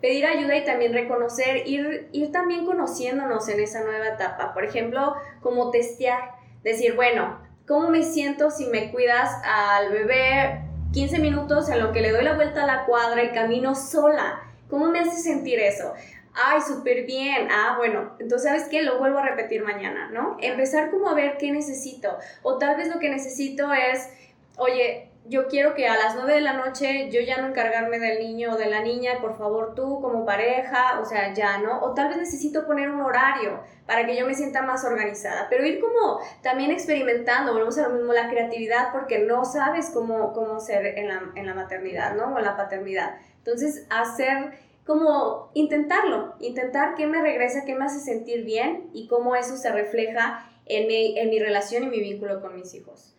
pedir 0.00 0.26
ayuda 0.26 0.56
y 0.56 0.64
también 0.64 0.92
reconocer, 0.92 1.66
ir, 1.66 2.08
ir 2.12 2.30
también 2.30 2.66
conociéndonos 2.66 3.48
en 3.48 3.60
esa 3.60 3.82
nueva 3.82 4.08
etapa. 4.08 4.52
Por 4.52 4.64
ejemplo, 4.64 5.14
como 5.40 5.70
testear, 5.70 6.32
decir, 6.62 6.94
bueno, 6.94 7.40
¿cómo 7.66 7.90
me 7.90 8.02
siento 8.02 8.50
si 8.50 8.66
me 8.66 8.92
cuidas 8.92 9.30
al 9.44 9.90
bebé 9.90 10.65
15 10.92 11.18
minutos 11.18 11.68
en 11.68 11.80
lo 11.80 11.92
que 11.92 12.00
le 12.00 12.12
doy 12.12 12.24
la 12.24 12.34
vuelta 12.34 12.64
a 12.64 12.66
la 12.66 12.84
cuadra 12.86 13.22
y 13.22 13.32
camino 13.32 13.74
sola. 13.74 14.42
¿Cómo 14.68 14.86
me 14.86 15.00
hace 15.00 15.16
sentir 15.20 15.58
eso? 15.60 15.92
Ay, 16.34 16.60
súper 16.60 17.06
bien. 17.06 17.48
Ah, 17.50 17.74
bueno, 17.78 18.12
entonces, 18.18 18.48
¿sabes 18.50 18.68
qué? 18.68 18.82
Lo 18.82 18.98
vuelvo 18.98 19.18
a 19.18 19.22
repetir 19.22 19.62
mañana, 19.62 20.10
¿no? 20.10 20.36
Empezar 20.40 20.90
como 20.90 21.08
a 21.08 21.14
ver 21.14 21.36
qué 21.38 21.50
necesito. 21.50 22.16
O 22.42 22.58
tal 22.58 22.76
vez 22.76 22.88
lo 22.88 22.98
que 22.98 23.08
necesito 23.08 23.72
es, 23.72 24.08
oye, 24.56 25.05
yo 25.28 25.48
quiero 25.48 25.74
que 25.74 25.88
a 25.88 25.96
las 25.96 26.14
9 26.14 26.34
de 26.34 26.40
la 26.40 26.52
noche 26.52 27.10
yo 27.10 27.20
ya 27.20 27.40
no 27.40 27.48
encargarme 27.48 27.98
del 27.98 28.18
niño 28.18 28.52
o 28.52 28.56
de 28.56 28.66
la 28.66 28.82
niña, 28.82 29.18
por 29.20 29.36
favor 29.36 29.74
tú 29.74 30.00
como 30.00 30.24
pareja, 30.24 31.00
o 31.00 31.04
sea, 31.04 31.34
ya, 31.34 31.58
¿no? 31.58 31.80
O 31.82 31.94
tal 31.94 32.08
vez 32.08 32.16
necesito 32.16 32.66
poner 32.66 32.90
un 32.90 33.00
horario 33.00 33.60
para 33.86 34.06
que 34.06 34.16
yo 34.16 34.26
me 34.26 34.34
sienta 34.34 34.62
más 34.62 34.84
organizada, 34.84 35.46
pero 35.50 35.64
ir 35.64 35.80
como 35.80 36.20
también 36.42 36.70
experimentando, 36.70 37.52
volvemos 37.52 37.78
a 37.78 37.88
lo 37.88 37.94
mismo, 37.94 38.12
la 38.12 38.28
creatividad, 38.28 38.92
porque 38.92 39.20
no 39.20 39.44
sabes 39.44 39.90
cómo, 39.92 40.32
cómo 40.32 40.60
ser 40.60 40.98
en 40.98 41.08
la, 41.08 41.22
en 41.34 41.46
la 41.46 41.54
maternidad, 41.54 42.14
¿no? 42.14 42.34
O 42.34 42.38
en 42.38 42.44
la 42.44 42.56
paternidad. 42.56 43.16
Entonces, 43.38 43.86
hacer 43.90 44.52
como 44.86 45.50
intentarlo, 45.54 46.34
intentar 46.38 46.94
qué 46.94 47.08
me 47.08 47.20
regresa, 47.20 47.64
qué 47.64 47.74
me 47.74 47.84
hace 47.84 47.98
sentir 47.98 48.44
bien 48.44 48.88
y 48.92 49.08
cómo 49.08 49.34
eso 49.34 49.56
se 49.56 49.72
refleja 49.72 50.48
en 50.66 50.86
mi, 50.86 51.18
en 51.18 51.30
mi 51.30 51.40
relación 51.40 51.82
y 51.84 51.86
mi 51.88 52.00
vínculo 52.00 52.40
con 52.40 52.54
mis 52.54 52.72
hijos. 52.74 53.15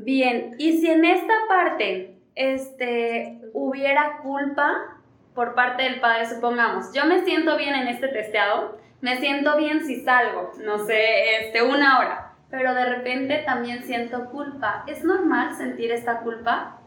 Bien, 0.00 0.56
y 0.58 0.78
si 0.78 0.90
en 0.90 1.04
esta 1.04 1.34
parte 1.48 2.16
este, 2.34 3.38
hubiera 3.52 4.18
culpa 4.18 4.98
por 5.34 5.54
parte 5.54 5.84
del 5.84 6.00
padre, 6.00 6.28
supongamos, 6.28 6.92
yo 6.92 7.04
me 7.06 7.24
siento 7.24 7.56
bien 7.56 7.74
en 7.74 7.88
este 7.88 8.08
testeado, 8.08 8.78
me 9.00 9.18
siento 9.18 9.56
bien 9.56 9.84
si 9.84 10.02
salgo, 10.02 10.52
no 10.64 10.84
sé, 10.84 11.36
este, 11.36 11.62
una 11.62 11.98
hora, 12.00 12.32
pero 12.50 12.74
de 12.74 12.86
repente 12.86 13.42
también 13.44 13.84
siento 13.84 14.30
culpa. 14.30 14.84
¿Es 14.86 15.04
normal 15.04 15.54
sentir 15.56 15.92
esta 15.92 16.20
culpa? 16.20 16.80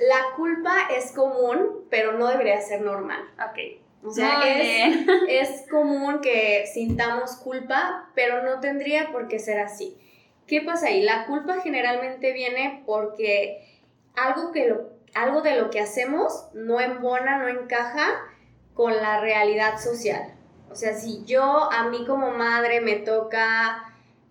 La 0.00 0.36
culpa 0.36 0.74
es 0.96 1.12
común, 1.12 1.86
pero 1.90 2.12
no 2.12 2.28
debería 2.28 2.60
ser 2.60 2.82
normal. 2.82 3.20
Ok. 3.38 3.82
O 4.04 4.10
sea, 4.10 4.40
es, 4.46 5.06
es 5.28 5.70
común 5.70 6.20
que 6.20 6.66
sintamos 6.72 7.36
culpa, 7.36 8.10
pero 8.14 8.42
no 8.42 8.60
tendría 8.60 9.10
por 9.10 9.28
qué 9.28 9.38
ser 9.38 9.58
así. 9.60 9.98
¿Qué 10.46 10.60
pasa 10.60 10.88
ahí? 10.88 11.02
La 11.02 11.26
culpa 11.26 11.60
generalmente 11.60 12.32
viene 12.32 12.82
porque 12.86 13.66
algo, 14.14 14.52
que 14.52 14.68
lo, 14.68 14.90
algo 15.14 15.42
de 15.42 15.56
lo 15.56 15.70
que 15.70 15.80
hacemos 15.80 16.48
no 16.54 16.80
embona, 16.80 17.38
no 17.38 17.48
encaja 17.48 18.06
con 18.74 18.94
la 18.94 19.20
realidad 19.20 19.78
social. 19.78 20.34
O 20.70 20.74
sea, 20.74 20.94
si 20.94 21.24
yo 21.24 21.70
a 21.72 21.88
mí 21.88 22.04
como 22.06 22.30
madre 22.30 22.80
me 22.80 22.96
toca 22.96 23.82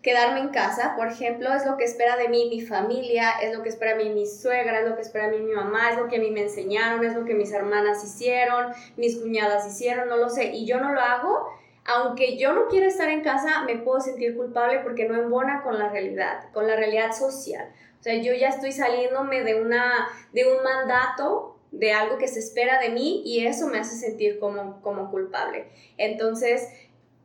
quedarme 0.02 0.40
en 0.40 0.50
casa, 0.50 0.96
por 0.96 1.08
ejemplo, 1.08 1.52
es 1.52 1.66
lo 1.66 1.78
que 1.78 1.84
espera 1.84 2.16
de 2.16 2.30
mí 2.30 2.48
mi 2.48 2.62
familia, 2.62 3.32
es 3.42 3.56
lo 3.56 3.64
que 3.64 3.70
espera 3.70 3.98
de 3.98 4.04
mí 4.04 4.12
mi 4.12 4.28
suegra, 4.28 4.80
es 4.80 4.88
lo 4.88 4.96
que 4.96 5.02
espera 5.02 5.30
de 5.30 5.40
mí 5.40 5.46
mi 5.46 5.54
mamá, 5.54 5.90
es 5.90 5.98
lo 5.98 6.08
que 6.08 6.18
a 6.18 6.20
mí 6.20 6.30
me 6.30 6.44
enseñaron, 6.44 7.04
es 7.04 7.16
lo 7.16 7.26
que 7.26 7.34
mis 7.34 7.52
hermanas 7.52 8.04
hicieron, 8.04 8.72
mis 8.98 9.18
cuñadas 9.18 9.68
hicieron, 9.68 10.08
no 10.08 10.18
lo 10.18 10.30
sé, 10.30 10.52
y 10.54 10.68
yo 10.68 10.80
no 10.80 10.94
lo 10.94 11.02
hago, 11.02 11.50
aunque 11.86 12.38
yo 12.38 12.54
no 12.54 12.68
quiera 12.68 12.88
estar 12.88 13.10
en 13.10 13.22
casa, 13.22 13.64
me 13.64 13.78
puedo 13.78 14.00
sentir 14.00 14.36
culpable 14.36 14.80
porque 14.80 15.08
no 15.08 15.16
embona 15.16 15.62
con 15.62 15.78
la 15.78 15.90
realidad, 15.90 16.52
con 16.52 16.68
la 16.68 16.76
realidad 16.76 17.12
social. 17.14 17.72
O 18.00 18.04
sea, 18.04 18.16
yo 18.16 18.34
ya 18.34 18.50
estoy 18.50 18.72
saliéndome 18.72 19.44
de, 19.44 19.62
una, 19.62 20.08
de 20.34 20.46
un 20.52 20.64
mandato, 20.64 21.60
de 21.72 21.94
algo 21.94 22.18
que 22.18 22.28
se 22.28 22.40
espera 22.40 22.80
de 22.80 22.90
mí 22.90 23.22
y 23.26 23.46
eso 23.46 23.68
me 23.68 23.80
hace 23.80 23.96
sentir 23.96 24.40
como, 24.40 24.82
como 24.82 25.12
culpable. 25.12 25.68
Entonces, 25.98 26.68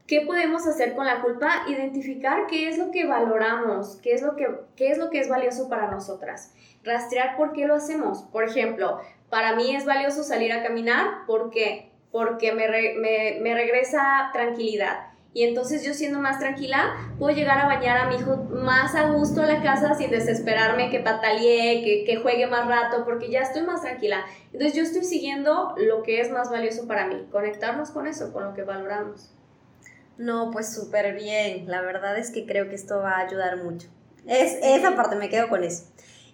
¿qué 0.07 0.23
podemos 0.23 0.67
hacer 0.67 0.95
con 0.95 1.07
la 1.07 1.23
culpa? 1.23 1.65
Identificar 1.69 2.47
qué 2.47 2.69
es 2.69 2.77
lo 2.77 2.91
que 2.91 3.07
valoramos, 3.07 3.97
qué 4.03 4.13
es 4.13 4.23
lo 4.23 4.37
que, 4.37 4.47
qué 4.77 4.91
es, 4.91 4.99
lo 4.99 5.09
que 5.09 5.21
es 5.21 5.29
valioso 5.29 5.71
para 5.71 5.91
nosotras. 5.91 6.53
Rastrear 6.83 7.37
por 7.37 7.53
qué 7.53 7.67
lo 7.67 7.75
hacemos. 7.75 8.25
Por 8.25 8.45
ejemplo, 8.45 9.01
para 9.31 9.55
mí 9.55 9.75
es 9.75 9.87
valioso 9.87 10.23
salir 10.23 10.53
a 10.53 10.63
caminar 10.63 11.25
porque 11.27 11.90
porque 12.11 12.53
me, 12.53 12.69
me, 13.41 13.55
regresa 13.55 14.31
tranquilidad. 14.33 15.09
Y 15.33 15.45
entonces 15.45 15.85
yo 15.85 15.95
siendo 15.95 16.19
más 16.19 16.41
tranquila, 16.41 16.97
puedo 17.19 17.35
llegar 17.35 17.59
a 17.59 17.67
bañar 17.67 17.99
a 17.99 18.09
mi 18.09 18.17
hijo 18.17 18.37
más 18.51 18.97
a 18.97 19.13
gusto 19.13 19.43
en 19.43 19.49
la 19.49 19.63
casa 19.63 19.95
sin 19.95 20.11
desesperarme 20.11 20.91
que 20.91 20.99
patalee, 20.99 21.85
que, 21.85 22.05
que, 22.05 22.17
juegue 22.17 22.49
más 22.49 22.67
rato, 22.67 23.05
porque 23.05 23.31
ya 23.31 23.41
estoy 23.41 23.63
más 23.63 23.83
tranquila. 23.83 24.25
Entonces 24.53 24.75
yo 24.75 24.83
estoy 24.83 25.05
siguiendo 25.05 25.75
lo 25.77 26.03
que 26.03 26.21
es 26.21 26.31
más 26.33 26.51
valioso 26.51 26.89
para 26.89 27.07
mí, 27.07 27.29
conectarnos 27.31 27.93
con 27.93 28.09
eso, 28.09 28.33
con 28.33 28.45
lo 28.45 28.55
que 28.55 28.65
valoramos. 28.65 29.33
No, 30.21 30.51
pues 30.51 30.75
súper 30.75 31.15
bien. 31.15 31.67
La 31.67 31.81
verdad 31.81 32.19
es 32.19 32.31
que 32.31 32.45
creo 32.45 32.69
que 32.69 32.75
esto 32.75 32.99
va 32.99 33.13
a 33.13 33.21
ayudar 33.21 33.57
mucho. 33.57 33.89
Es, 34.27 34.59
esa 34.63 34.95
parte 34.95 35.17
me 35.17 35.31
quedo 35.31 35.49
con 35.49 35.65
eso. 35.65 35.85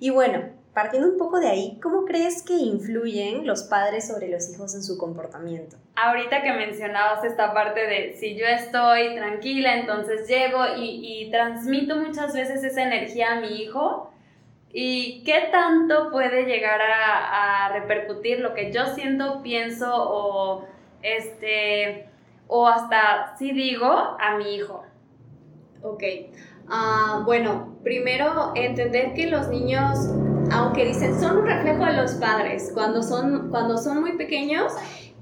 Y 0.00 0.10
bueno, 0.10 0.42
partiendo 0.76 1.08
un 1.08 1.16
poco 1.16 1.40
de 1.40 1.48
ahí, 1.48 1.80
¿cómo 1.82 2.04
crees 2.04 2.42
que 2.42 2.52
influyen 2.52 3.46
los 3.46 3.62
padres 3.62 4.08
sobre 4.08 4.28
los 4.28 4.52
hijos 4.52 4.74
en 4.74 4.82
su 4.82 4.98
comportamiento? 4.98 5.78
Ahorita 5.94 6.42
que 6.42 6.52
mencionabas 6.52 7.24
esta 7.24 7.54
parte 7.54 7.86
de 7.86 8.12
si 8.12 8.36
yo 8.36 8.44
estoy 8.44 9.14
tranquila, 9.14 9.74
entonces 9.74 10.28
llego 10.28 10.58
y, 10.76 11.30
transmito 11.30 11.96
muchas 11.96 12.34
veces 12.34 12.62
esa 12.62 12.82
energía 12.82 13.32
a 13.32 13.40
mi 13.40 13.62
hijo. 13.62 14.10
¿Y 14.70 15.24
qué 15.24 15.48
tanto 15.50 16.10
puede 16.10 16.44
llegar 16.44 16.82
a, 16.82 17.70
repercutir 17.72 18.40
lo 18.40 18.52
que 18.52 18.70
yo 18.70 18.84
siento, 18.94 19.42
pienso 19.42 19.90
o, 19.90 20.66
este, 21.00 22.10
o 22.48 22.68
hasta 22.68 23.34
si 23.38 23.52
digo 23.52 23.88
a 23.88 24.36
mi 24.36 24.56
hijo? 24.56 24.84
Ok. 25.80 26.02
Ah, 26.68 27.22
bueno, 27.24 27.78
primero 27.82 28.52
entender 28.54 29.14
que 29.14 29.28
los 29.28 29.48
niños 29.48 30.10
aunque 30.50 30.84
dicen 30.84 31.18
son 31.20 31.38
un 31.38 31.46
reflejo 31.46 31.84
de 31.84 31.92
los 31.94 32.12
padres, 32.12 32.70
cuando 32.74 33.02
son, 33.02 33.50
cuando 33.50 33.78
son 33.78 34.00
muy 34.00 34.12
pequeños, 34.12 34.72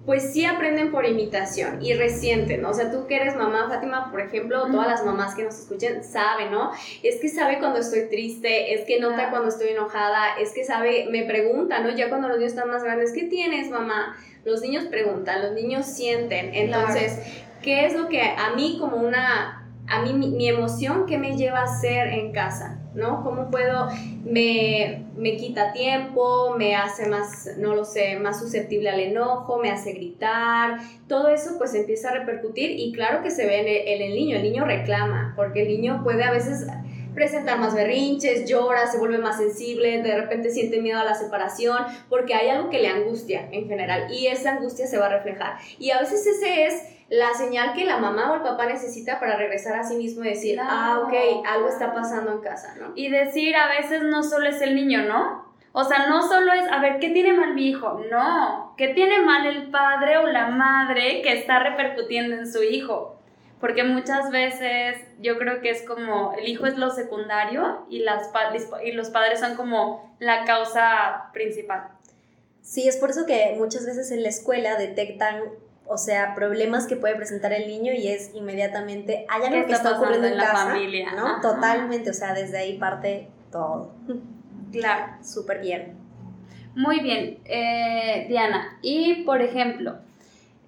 pues 0.06 0.32
sí 0.32 0.44
aprenden 0.44 0.90
por 0.90 1.06
imitación 1.06 1.82
y 1.82 1.94
resienten, 1.94 2.60
¿no? 2.60 2.70
O 2.70 2.74
sea, 2.74 2.90
tú 2.90 3.06
que 3.06 3.16
eres 3.16 3.36
mamá, 3.36 3.68
Fátima, 3.68 4.10
por 4.10 4.20
ejemplo, 4.20 4.66
todas 4.70 4.86
las 4.86 5.04
mamás 5.04 5.34
que 5.34 5.44
nos 5.44 5.58
escuchen 5.58 6.04
saben, 6.04 6.50
¿no? 6.50 6.72
Es 7.02 7.20
que 7.20 7.28
sabe 7.28 7.58
cuando 7.58 7.78
estoy 7.78 8.08
triste, 8.10 8.74
es 8.74 8.84
que 8.84 9.00
nota 9.00 9.30
cuando 9.30 9.48
estoy 9.48 9.68
enojada, 9.68 10.36
es 10.38 10.52
que 10.52 10.64
sabe, 10.64 11.06
me 11.10 11.22
pregunta, 11.22 11.80
¿no? 11.80 11.90
Ya 11.90 12.10
cuando 12.10 12.28
los 12.28 12.36
niños 12.36 12.52
están 12.52 12.68
más 12.68 12.84
grandes, 12.84 13.12
¿qué 13.12 13.24
tienes, 13.24 13.70
mamá? 13.70 14.16
Los 14.44 14.60
niños 14.60 14.84
preguntan, 14.84 15.42
los 15.42 15.52
niños 15.52 15.86
sienten. 15.86 16.54
Entonces, 16.54 17.18
¿qué 17.62 17.86
es 17.86 17.94
lo 17.94 18.08
que 18.08 18.20
a 18.20 18.52
mí 18.54 18.76
como 18.78 18.98
una, 18.98 19.63
a 19.86 20.02
mí 20.02 20.12
mi, 20.12 20.48
emoción, 20.48 21.06
qué 21.06 21.18
me 21.18 21.36
lleva 21.36 21.60
a 21.60 21.64
hacer 21.64 22.08
en 22.08 22.32
casa? 22.32 22.80
¿no? 22.94 23.24
¿Cómo 23.24 23.50
puedo, 23.50 23.88
me, 24.24 25.04
me, 25.16 25.36
quita 25.36 25.72
tiempo, 25.72 26.54
me 26.56 26.76
hace 26.76 27.08
más, 27.08 27.50
no 27.58 27.74
lo 27.74 27.84
sé, 27.84 28.16
más 28.20 28.38
susceptible 28.38 28.88
al 28.88 29.00
enojo, 29.00 29.58
me 29.58 29.70
hace 29.70 29.92
gritar, 29.92 30.78
todo 31.08 31.28
eso 31.28 31.58
pues 31.58 31.74
empieza 31.74 32.10
a 32.10 32.12
repercutir 32.12 32.70
y 32.70 32.92
claro 32.92 33.22
que 33.22 33.32
se 33.32 33.46
ve 33.46 33.94
en 33.94 34.02
el, 34.02 34.14
niño, 34.14 34.36
el 34.36 34.42
niño 34.44 34.64
reclama, 34.64 35.34
porque 35.36 35.62
el 35.62 35.68
niño 35.68 36.02
puede 36.04 36.22
a 36.22 36.30
veces 36.30 36.66
presentar 37.14 37.58
más 37.58 37.74
berrinches, 37.74 38.48
llora, 38.48 38.86
se 38.86 38.98
vuelve 38.98 39.18
más 39.18 39.38
sensible, 39.38 40.02
de 40.02 40.16
repente 40.16 40.50
siente 40.50 40.80
miedo 40.82 41.00
a 41.00 41.04
la 41.04 41.14
separación, 41.14 41.78
porque 42.08 42.34
hay 42.34 42.48
algo 42.48 42.70
que 42.70 42.80
le 42.80 42.88
angustia 42.88 43.48
en 43.52 43.68
general 43.68 44.12
y 44.12 44.26
esa 44.26 44.56
angustia 44.56 44.86
se 44.86 44.98
va 44.98 45.06
a 45.06 45.10
reflejar. 45.10 45.58
Y 45.78 45.90
a 45.90 46.00
veces 46.00 46.26
ese 46.26 46.66
es 46.66 46.82
la 47.08 47.34
señal 47.34 47.74
que 47.74 47.84
la 47.84 47.98
mamá 47.98 48.32
o 48.32 48.36
el 48.36 48.42
papá 48.42 48.66
necesita 48.66 49.20
para 49.20 49.36
regresar 49.36 49.78
a 49.78 49.84
sí 49.84 49.96
mismo 49.96 50.24
y 50.24 50.28
decir, 50.28 50.58
ah, 50.60 51.00
ok, 51.04 51.46
algo 51.46 51.68
está 51.68 51.92
pasando 51.92 52.32
en 52.32 52.40
casa, 52.40 52.74
¿no? 52.80 52.92
Y 52.94 53.10
decir, 53.10 53.54
a 53.56 53.68
veces 53.68 54.02
no 54.02 54.22
solo 54.22 54.48
es 54.48 54.60
el 54.62 54.74
niño, 54.74 55.02
¿no? 55.02 55.44
O 55.72 55.84
sea, 55.84 56.06
no 56.08 56.26
solo 56.26 56.52
es, 56.52 56.70
a 56.70 56.80
ver, 56.80 57.00
¿qué 57.00 57.10
tiene 57.10 57.32
mal 57.32 57.54
mi 57.54 57.68
hijo? 57.68 58.00
No, 58.10 58.74
¿qué 58.76 58.88
tiene 58.88 59.20
mal 59.20 59.44
el 59.44 59.70
padre 59.70 60.18
o 60.18 60.26
la 60.28 60.46
madre 60.48 61.20
que 61.22 61.32
está 61.32 61.58
repercutiendo 61.58 62.36
en 62.36 62.50
su 62.50 62.62
hijo? 62.62 63.18
Porque 63.60 63.82
muchas 63.82 64.30
veces 64.30 64.98
yo 65.20 65.36
creo 65.36 65.60
que 65.60 65.70
es 65.70 65.82
como, 65.82 66.32
el 66.34 66.48
hijo 66.48 66.66
es 66.66 66.78
lo 66.78 66.90
secundario 66.90 67.86
y, 67.90 68.00
las, 68.00 68.30
y 68.84 68.92
los 68.92 69.10
padres 69.10 69.40
son 69.40 69.56
como 69.56 70.14
la 70.20 70.44
causa 70.44 71.30
principal. 71.32 71.88
Sí, 72.62 72.86
es 72.86 72.96
por 72.96 73.10
eso 73.10 73.26
que 73.26 73.54
muchas 73.58 73.84
veces 73.84 74.10
en 74.10 74.22
la 74.22 74.28
escuela 74.28 74.76
detectan 74.76 75.42
o 75.86 75.98
sea, 75.98 76.34
problemas 76.34 76.86
que 76.86 76.96
puede 76.96 77.14
presentar 77.14 77.52
el 77.52 77.66
niño 77.66 77.92
y 77.92 78.08
es 78.08 78.34
inmediatamente, 78.34 79.26
hay 79.28 79.42
algo 79.42 79.66
que 79.66 79.72
está 79.72 79.96
ocurriendo 79.96 80.26
en, 80.26 80.36
la 80.36 80.46
familia, 80.46 81.12
¿no? 81.12 81.40
Totalmente, 81.40 82.10
o 82.10 82.14
sea, 82.14 82.34
desde 82.34 82.58
ahí 82.58 82.78
parte 82.78 83.28
todo. 83.50 83.92
Claro. 84.72 85.14
Súper 85.22 85.60
bien. 85.60 85.96
Muy 86.74 87.00
bien, 87.00 87.38
eh, 87.44 88.26
Diana, 88.28 88.78
y 88.82 89.22
por 89.22 89.40
ejemplo, 89.40 89.98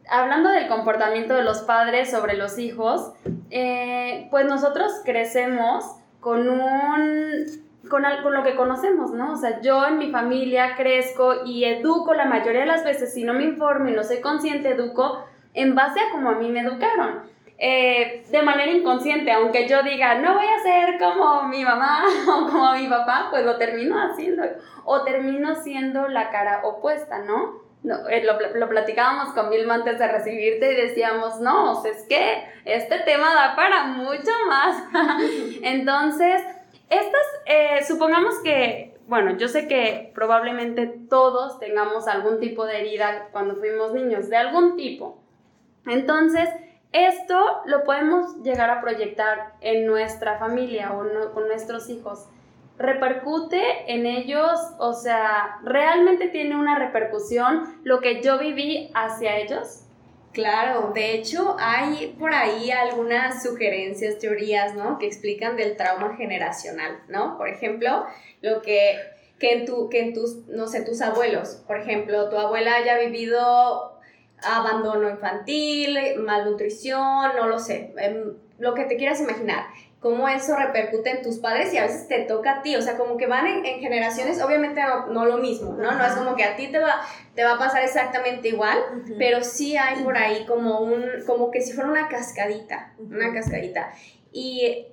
hablando 0.09 0.51
del 0.51 0.69
comportamiento 0.69 1.35
de 1.35 1.43
los 1.43 1.63
padres 1.63 2.11
sobre 2.11 2.37
los 2.37 2.59
hijos, 2.59 3.13
eh, 3.51 4.29
pues 4.31 4.47
nosotros 4.47 4.93
crecemos 5.05 5.85
con 6.21 6.49
un 6.49 7.66
con, 7.89 8.05
con, 8.23 8.35
lo 8.35 8.43
que 8.43 8.55
conocemos, 8.55 9.13
¿no? 9.13 9.33
O 9.33 9.37
sea, 9.37 9.61
yo 9.61 9.87
en 9.87 9.99
mi 9.99 10.11
familia 10.11 10.75
crezco 10.77 11.45
y 11.45 11.65
educo 11.65 12.15
la 12.15 12.25
mayoría 12.25 12.61
de 12.61 12.67
las 12.67 12.85
veces, 12.85 13.13
si 13.13 13.25
no 13.25 13.35
me 13.35 13.45
informo 13.45 13.89
y 13.89 13.93
no 13.93 14.03
soy 14.03 14.21
consciente, 14.21 14.71
educo 14.71 15.25
en 15.55 15.75
base 15.75 16.01
a 16.01 16.13
cómo 16.13 16.31
a 16.31 16.35
mí 16.35 16.49
me 16.51 16.61
educaron. 16.61 17.35
eh, 17.59 18.27
de 18.31 18.43
manera 18.43 18.71
inconsciente, 18.71 19.33
aunque 19.33 19.67
yo 19.67 19.83
diga, 19.83 20.17
no 20.17 20.35
voy 20.35 20.45
a 20.47 20.63
ser 20.63 20.99
como 20.99 21.45
mi 21.45 21.65
mamá 21.65 22.05
o 22.29 22.47
como 22.47 22.73
mi 22.75 22.87
papá, 22.87 23.29
pues 23.31 23.47
lo 23.47 23.57
termino 23.57 23.97
haciendo 23.99 24.43
o 24.85 25.03
termino 25.05 25.55
siendo 25.55 26.07
la 26.09 26.31
cara 26.31 26.61
opuesta, 26.65 27.21
¿no? 27.21 27.67
eh, 28.11 28.25
lo, 28.25 28.59
lo, 28.59 28.69
platicábamos 28.69 29.33
con 29.33 29.51
Vilma 29.51 29.75
antes 29.75 29.99
de 29.99 30.09
recibirte 30.09 30.73
y 30.73 30.77
decíamos, 30.77 31.41
no, 31.41 31.85
es 31.85 32.05
que 32.09 32.45
este 32.65 32.99
tema 33.01 33.35
da 33.35 33.55
para 33.55 33.85
mucho 33.85 34.31
más. 34.49 34.83
Entonces, 35.63 36.43
estas, 36.89 37.23
eh, 37.47 37.85
supongamos 37.87 38.35
que, 38.43 38.99
bueno, 39.07 39.37
yo 39.37 39.49
sé 39.49 39.67
que 39.69 40.13
probablemente 40.15 40.87
todos 41.09 41.59
tengamos 41.59 42.09
algún 42.09 42.39
tipo 42.41 42.65
de 42.65 42.79
herida 42.79 43.29
cuando 43.33 43.57
fuimos 43.57 43.93
niños, 43.93 44.29
de 44.29 44.37
algún 44.37 44.77
tipo. 44.77 45.19
Entonces, 45.87 46.49
esto 46.93 47.63
lo 47.67 47.85
podemos 47.85 48.43
llegar 48.43 48.71
a 48.71 48.81
proyectar 48.81 49.55
en 49.61 49.87
nuestra 49.87 50.39
familia 50.39 50.93
o 50.93 51.33
con 51.33 51.49
nuestros 51.49 51.91
hijos. 51.91 52.27
¿Repercute 52.79 53.93
en 53.93 54.07
ellos? 54.07 54.61
O 54.79 54.93
sea, 54.93 55.59
¿realmente 55.63 56.29
tiene 56.29 56.57
una 56.57 56.79
repercusión 56.79 57.81
lo 57.85 58.01
que 58.01 58.23
yo 58.23 58.39
viví 58.39 58.91
hacia 58.95 59.39
ellos? 59.39 59.86
Claro, 60.37 60.93
de 60.95 61.15
hecho 61.15 61.57
hay 61.59 62.15
por 62.19 62.35
ahí 62.35 62.71
algunas 62.71 63.43
sugerencias, 63.43 64.19
teorías, 64.19 64.75
¿no? 64.75 64.99
Que 64.99 65.07
explican 65.07 65.57
del 65.57 65.79
trauma 65.79 66.15
generacional, 66.15 67.01
¿no? 67.09 67.39
Por 67.39 67.49
ejemplo, 67.49 68.05
lo 68.43 68.61
que, 68.61 68.99
que, 69.39 69.55
en, 69.55 69.65
tu, 69.65 69.89
que 69.89 70.01
en 70.01 70.13
tus, 70.13 70.47
no 70.49 70.67
sé, 70.67 70.83
tus 70.83 71.01
abuelos, 71.01 71.63
por 71.67 71.79
ejemplo, 71.79 72.29
tu 72.29 72.37
abuela 72.37 72.75
haya 72.75 72.99
vivido 72.99 73.99
abandono 74.43 75.09
infantil, 75.09 75.99
malnutrición, 76.19 77.35
no 77.35 77.47
lo 77.47 77.59
sé, 77.59 77.95
em, 77.97 78.35
lo 78.59 78.75
que 78.75 78.85
te 78.85 78.99
quieras 78.99 79.23
imaginar, 79.23 79.65
cómo 80.07 80.29
eso 80.29 80.55
repercute 80.55 81.11
en 81.11 81.23
tus 81.23 81.39
padres 81.39 81.75
y 81.75 81.79
a 81.79 81.83
veces 81.83 82.07
te 82.07 82.21
toca 82.27 82.59
a 82.59 82.63
ti, 82.63 82.77
o 82.77 82.81
sea, 82.81 82.97
como 82.97 83.17
que 83.17 83.27
van 83.27 83.45
en, 83.45 83.81
generaciones, 83.81 84.41
obviamente 84.41 84.81
no, 85.11 85.25
lo 85.25 85.39
mismo, 85.39 85.73
¿no? 85.73 85.91
No 85.91 86.07
es 86.07 86.13
como 86.13 86.37
que 86.37 86.45
a 86.45 86.55
ti 86.55 86.69
te 86.69 86.79
va, 86.79 87.01
te 87.35 87.43
va 87.43 87.55
a 87.55 87.59
pasar 87.59 87.83
exactamente 87.83 88.47
igual, 88.47 88.79
pero 89.19 89.43
sí 89.43 89.77
hay 89.77 90.05
por 90.05 90.17
ahí 90.17 90.47
como 90.47 90.79
un, 90.79 91.05
como 91.27 91.51
que 91.51 91.61
si 91.61 91.73
fuera 91.73 91.91
una 91.91 92.07
cascadita, 92.07 92.95
una 93.01 93.33
cascadita. 93.33 93.91
Y 94.31 94.87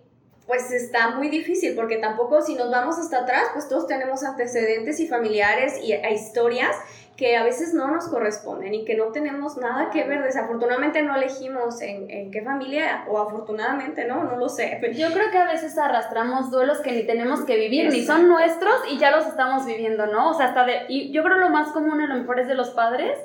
pues 0.48 0.72
está 0.72 1.12
muy 1.12 1.30
difícil 1.30 1.76
porque 1.76 1.98
tampoco 1.98 2.42
si 2.42 2.56
nos 2.56 2.72
vamos 2.72 2.98
hasta 2.98 3.20
atrás, 3.20 3.44
pues 3.54 3.70
todos 3.70 3.86
tenemos 3.86 4.24
antecedentes 4.24 5.00
y 5.00 5.08
familiares 5.08 5.80
y 5.84 5.94
e 5.94 6.12
historias 6.12 6.76
que 7.16 7.38
a 7.38 7.44
veces 7.44 7.74
no 7.74 7.92
nos 7.92 8.08
corresponden 8.08 8.74
y 8.74 8.86
que 8.86 8.96
no 8.96 9.06
tenemos 9.12 9.58
nada 9.58 9.92
que 9.92 10.04
ver. 10.04 10.24
Desafortunadamente 10.24 11.04
no 11.04 11.16
elegimos 11.16 11.82
en, 11.82 12.10
en 12.10 12.32
qué 12.32 12.42
familia 12.42 13.06
o 13.08 13.20
afortunadamente, 13.20 14.06
¿no? 14.06 14.24
No 14.24 14.38
lo 14.38 14.50
sé. 14.50 14.80
Yo 14.96 15.12
creo 15.14 15.30
que 15.30 15.38
a 15.38 15.48
veces 15.48 15.78
arrastramos 15.78 16.50
duelos 16.50 16.80
que 16.80 16.92
ni 16.92 17.04
tenemos 17.04 17.42
que 17.42 17.56
vivir, 17.56 17.92
ni 17.92 18.04
son 18.04 18.28
nuestros 18.28 18.74
y 18.92 18.98
ya 18.98 19.12
los 19.12 19.28
estamos 19.28 19.66
viviendo, 19.66 20.08
¿no? 20.08 20.32
O 20.32 20.34
sea, 20.34 20.48
hasta 20.48 20.66
de... 20.66 20.86
Y 20.90 21.12
yo 21.12 21.24
creo 21.24 21.38
lo 21.38 21.50
más 21.50 21.70
común 21.70 22.02
a 22.02 22.08
lo 22.08 22.16
mejor 22.16 22.40
es 22.40 22.48
de 22.48 22.56
los 22.56 22.72
padres 22.72 23.20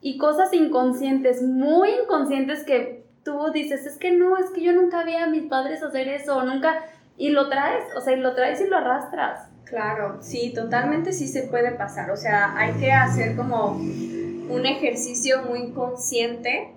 y 0.00 0.18
cosas 0.18 0.52
inconscientes, 0.52 1.42
muy 1.42 1.90
inconscientes 1.90 2.64
que 2.64 3.04
tú 3.24 3.50
dices, 3.52 3.86
es 3.86 3.96
que 3.96 4.10
no, 4.10 4.38
es 4.38 4.50
que 4.50 4.62
yo 4.62 4.72
nunca 4.72 5.04
vi 5.04 5.14
a 5.14 5.26
mis 5.26 5.44
padres 5.44 5.82
hacer 5.82 6.08
eso, 6.08 6.42
nunca... 6.42 6.84
Y 7.16 7.28
lo 7.28 7.50
traes, 7.50 7.84
o 7.94 8.00
sea, 8.00 8.14
y 8.14 8.16
lo 8.16 8.34
traes 8.34 8.62
y 8.62 8.66
lo 8.66 8.78
arrastras. 8.78 9.49
Claro, 9.70 10.18
sí, 10.20 10.52
totalmente 10.52 11.12
sí 11.12 11.28
se 11.28 11.44
puede 11.44 11.70
pasar. 11.70 12.10
O 12.10 12.16
sea, 12.16 12.56
hay 12.58 12.72
que 12.72 12.90
hacer 12.90 13.36
como 13.36 13.70
un 13.70 14.66
ejercicio 14.66 15.42
muy 15.42 15.70
consciente 15.70 16.72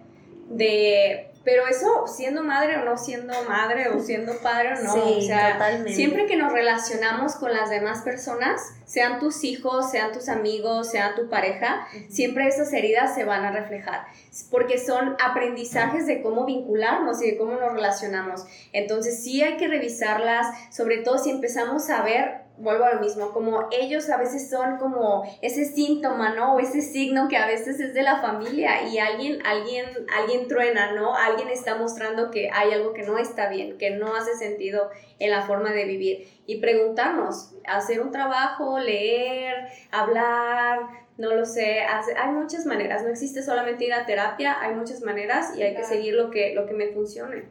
de, 0.49 1.31
pero 1.43 1.67
eso 1.67 2.05
siendo 2.07 2.43
madre 2.43 2.77
o 2.77 2.85
no 2.85 2.95
siendo 2.95 3.33
madre 3.49 3.89
o 3.89 3.99
siendo 3.99 4.37
padre 4.43 4.73
o 4.77 4.83
no, 4.83 4.93
o 4.93 5.21
sea, 5.21 5.59
siempre 5.87 6.27
que 6.27 6.35
nos 6.37 6.53
relacionamos 6.53 7.35
con 7.35 7.51
las 7.51 7.71
demás 7.71 8.03
personas, 8.03 8.61
sean 8.85 9.19
tus 9.19 9.43
hijos, 9.43 9.89
sean 9.89 10.11
tus 10.11 10.29
amigos, 10.29 10.91
sean 10.91 11.15
tu 11.15 11.29
pareja, 11.29 11.87
siempre 12.09 12.47
esas 12.47 12.71
heridas 12.73 13.15
se 13.15 13.25
van 13.25 13.43
a 13.43 13.51
reflejar, 13.51 14.05
porque 14.51 14.77
son 14.77 15.17
aprendizajes 15.19 16.05
de 16.05 16.21
cómo 16.21 16.45
vincularnos 16.45 17.23
y 17.23 17.31
de 17.31 17.37
cómo 17.37 17.53
nos 17.53 17.73
relacionamos. 17.73 18.45
Entonces 18.71 19.23
sí 19.23 19.41
hay 19.41 19.57
que 19.57 19.67
revisarlas, 19.67 20.45
sobre 20.69 20.99
todo 20.99 21.17
si 21.17 21.31
empezamos 21.31 21.89
a 21.89 22.03
ver 22.03 22.42
vuelvo 22.57 22.85
a 22.85 22.93
lo 22.93 23.01
mismo, 23.01 23.31
como 23.31 23.67
ellos 23.71 24.09
a 24.09 24.17
veces 24.17 24.49
son 24.49 24.77
como 24.77 25.23
ese 25.41 25.65
síntoma, 25.65 26.35
¿no? 26.35 26.55
O 26.55 26.59
ese 26.59 26.81
signo 26.81 27.27
que 27.27 27.37
a 27.37 27.47
veces 27.47 27.79
es 27.79 27.93
de 27.93 28.03
la 28.03 28.21
familia 28.21 28.87
y 28.87 28.99
alguien, 28.99 29.45
alguien, 29.45 29.85
alguien 30.15 30.47
truena, 30.47 30.93
¿no? 30.93 31.15
Alguien 31.15 31.49
está 31.49 31.75
mostrando 31.75 32.29
que 32.29 32.49
hay 32.53 32.71
algo 32.71 32.93
que 32.93 33.03
no 33.03 33.17
está 33.17 33.49
bien, 33.49 33.77
que 33.77 33.91
no 33.91 34.15
hace 34.15 34.35
sentido 34.35 34.89
en 35.19 35.31
la 35.31 35.41
forma 35.41 35.71
de 35.71 35.85
vivir. 35.85 36.27
Y 36.45 36.59
preguntarnos, 36.59 37.55
hacer 37.65 38.01
un 38.01 38.11
trabajo, 38.11 38.77
leer, 38.77 39.67
hablar, 39.91 40.81
no 41.17 41.33
lo 41.33 41.45
sé, 41.45 41.79
hay 41.81 42.31
muchas 42.31 42.65
maneras, 42.65 43.03
no 43.03 43.09
existe 43.09 43.43
solamente 43.43 43.85
ir 43.85 43.93
a 43.93 44.05
terapia, 44.05 44.59
hay 44.59 44.73
muchas 44.75 45.01
maneras 45.01 45.55
y 45.55 45.61
hay 45.61 45.75
que 45.75 45.83
seguir 45.83 46.15
lo 46.15 46.31
que, 46.31 46.53
lo 46.53 46.65
que 46.65 46.73
me 46.73 46.87
funcione. 46.87 47.45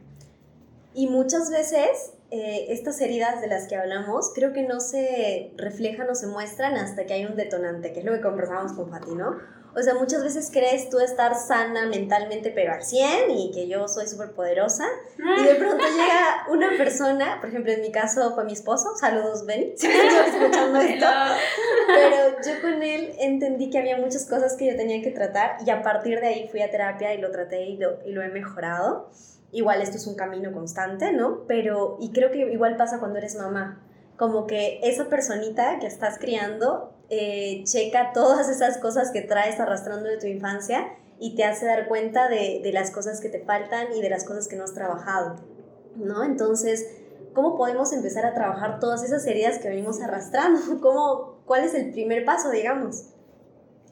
Y 0.93 1.07
muchas 1.07 1.49
veces 1.49 2.13
eh, 2.35 2.73
estas 2.73 2.99
heridas 2.99 3.41
de 3.41 3.47
las 3.47 3.67
que 3.67 3.75
hablamos 3.75 4.31
creo 4.33 4.53
que 4.53 4.63
no 4.63 4.79
se 4.79 5.51
reflejan 5.55 6.09
o 6.09 6.15
se 6.15 6.25
muestran 6.25 6.73
hasta 6.77 7.05
que 7.05 7.13
hay 7.13 7.25
un 7.25 7.35
detonante, 7.35 7.93
que 7.93 7.99
es 7.99 8.05
lo 8.05 8.11
que 8.11 8.21
conversábamos 8.21 8.73
con 8.73 8.89
Fati, 8.89 9.13
¿no? 9.13 9.35
O 9.75 9.83
sea, 9.83 9.93
muchas 9.93 10.23
veces 10.23 10.49
crees 10.51 10.89
tú 10.89 10.99
estar 10.99 11.35
sana 11.35 11.85
mentalmente, 11.85 12.49
pero 12.49 12.73
al 12.73 12.83
100 12.83 13.29
y 13.29 13.51
que 13.51 13.67
yo 13.67 13.87
soy 13.87 14.07
súper 14.07 14.31
poderosa. 14.31 14.83
Y 15.17 15.43
de 15.43 15.53
pronto 15.53 15.83
llega 15.83 16.47
una 16.49 16.69
persona, 16.75 17.37
por 17.39 17.49
ejemplo, 17.49 17.71
en 17.71 17.81
mi 17.81 17.91
caso 17.91 18.33
fue 18.33 18.45
mi 18.45 18.53
esposo, 18.53 18.95
saludos 18.95 19.45
Ben, 19.45 19.73
si 19.77 19.85
escuchando 19.85 20.79
esto. 20.81 21.05
Pero 21.85 22.35
yo 22.43 22.61
con 22.63 22.81
él 22.81 23.13
entendí 23.19 23.69
que 23.69 23.77
había 23.77 23.97
muchas 23.97 24.25
cosas 24.25 24.55
que 24.57 24.71
yo 24.71 24.75
tenía 24.75 25.03
que 25.03 25.11
tratar 25.11 25.57
y 25.63 25.69
a 25.69 25.83
partir 25.83 26.19
de 26.19 26.27
ahí 26.27 26.47
fui 26.49 26.63
a 26.63 26.71
terapia 26.71 27.13
y 27.13 27.19
lo 27.19 27.29
traté 27.29 27.65
y 27.65 27.77
lo, 27.77 27.99
y 28.07 28.11
lo 28.11 28.23
he 28.23 28.29
mejorado. 28.29 29.11
Igual 29.53 29.81
esto 29.81 29.97
es 29.97 30.07
un 30.07 30.15
camino 30.15 30.51
constante, 30.51 31.13
¿no? 31.13 31.45
Pero, 31.47 31.97
y 32.01 32.11
creo 32.11 32.31
que 32.31 32.39
igual 32.51 32.75
pasa 32.75 32.99
cuando 32.99 33.19
eres 33.19 33.35
mamá. 33.35 33.81
Como 34.17 34.47
que 34.47 34.79
esa 34.83 35.09
personita 35.09 35.79
que 35.79 35.87
estás 35.87 36.17
criando 36.17 36.91
eh, 37.09 37.63
checa 37.63 38.11
todas 38.13 38.49
esas 38.49 38.79
cosas 38.79 39.11
que 39.11 39.21
traes 39.21 39.59
arrastrando 39.59 40.09
de 40.09 40.17
tu 40.17 40.25
infancia 40.27 40.95
y 41.19 41.35
te 41.35 41.43
hace 41.43 41.67
dar 41.67 41.87
cuenta 41.87 42.27
de, 42.27 42.61
de 42.63 42.71
las 42.73 42.89
cosas 42.89 43.21
que 43.21 43.29
te 43.29 43.39
faltan 43.39 43.93
y 43.93 44.01
de 44.01 44.09
las 44.09 44.23
cosas 44.23 44.47
que 44.47 44.55
no 44.55 44.63
has 44.63 44.73
trabajado, 44.73 45.35
¿no? 45.95 46.23
Entonces, 46.23 46.89
¿cómo 47.33 47.55
podemos 47.55 47.93
empezar 47.93 48.25
a 48.25 48.33
trabajar 48.33 48.79
todas 48.79 49.03
esas 49.03 49.25
heridas 49.27 49.59
que 49.59 49.69
venimos 49.69 50.01
arrastrando? 50.01 50.59
¿Cómo, 50.81 51.37
¿Cuál 51.45 51.63
es 51.63 51.75
el 51.75 51.91
primer 51.91 52.25
paso, 52.25 52.49
digamos? 52.49 53.12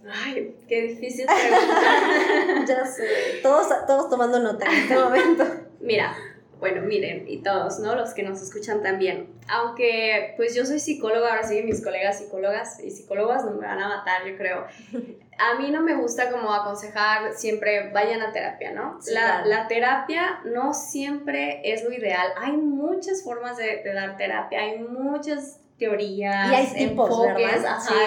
Ay, 0.10 0.56
qué 0.68 0.82
difícil 0.82 1.26
pregunta. 1.26 2.66
ya 2.68 2.86
sé, 2.86 3.06
todos, 3.44 3.68
todos 3.86 4.10
tomando 4.10 4.40
nota 4.40 4.66
en 4.66 4.72
este 4.72 4.96
momento. 4.96 5.46
Mira, 5.80 6.16
bueno, 6.62 6.84
miren, 6.84 7.26
y 7.28 7.42
todos, 7.42 7.80
¿no? 7.80 7.96
Los 7.96 8.14
que 8.14 8.22
nos 8.22 8.40
escuchan 8.40 8.84
también. 8.84 9.34
Aunque, 9.50 10.36
pues 10.38 10.54
yo 10.54 10.64
soy 10.64 10.80
psicóloga, 10.80 11.30
ahora 11.30 11.44
sí, 11.44 11.64
mis 11.64 11.84
colegas 11.84 12.20
psicólogas 12.20 12.80
y 12.84 12.92
psicólogas 12.92 13.44
no 13.46 13.52
me 13.52 13.66
van 13.66 13.80
a 13.80 13.88
matar, 13.88 14.28
yo 14.28 14.38
creo. 14.38 14.68
A 15.40 15.60
mí 15.60 15.72
no 15.72 15.82
me 15.82 15.96
gusta 15.96 16.30
como 16.30 16.54
aconsejar 16.54 17.34
siempre 17.34 17.90
vayan 17.92 18.22
a 18.22 18.32
terapia, 18.32 18.74
¿no? 18.74 19.00
la, 19.08 19.44
la, 19.44 19.68
terapia 19.68 20.40
no 20.46 20.76
siempre 20.76 21.62
es 21.64 21.84
lo 21.84 21.92
ideal. 21.92 22.28
Hay 22.38 22.52
muchas 22.52 23.24
formas 23.24 23.58
de, 23.58 23.82
de 23.84 23.92
dar 23.92 24.18
terapia, 24.18 24.60
hay 24.60 24.78
muchas 24.78 25.61
teorías, 25.82 26.52
y 26.52 26.56
hay 26.56 26.84
enfoques, 26.84 27.64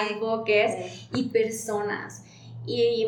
enfoques 0.09 1.07
y 1.13 1.29
personas. 1.29 2.23
Y 2.65 3.05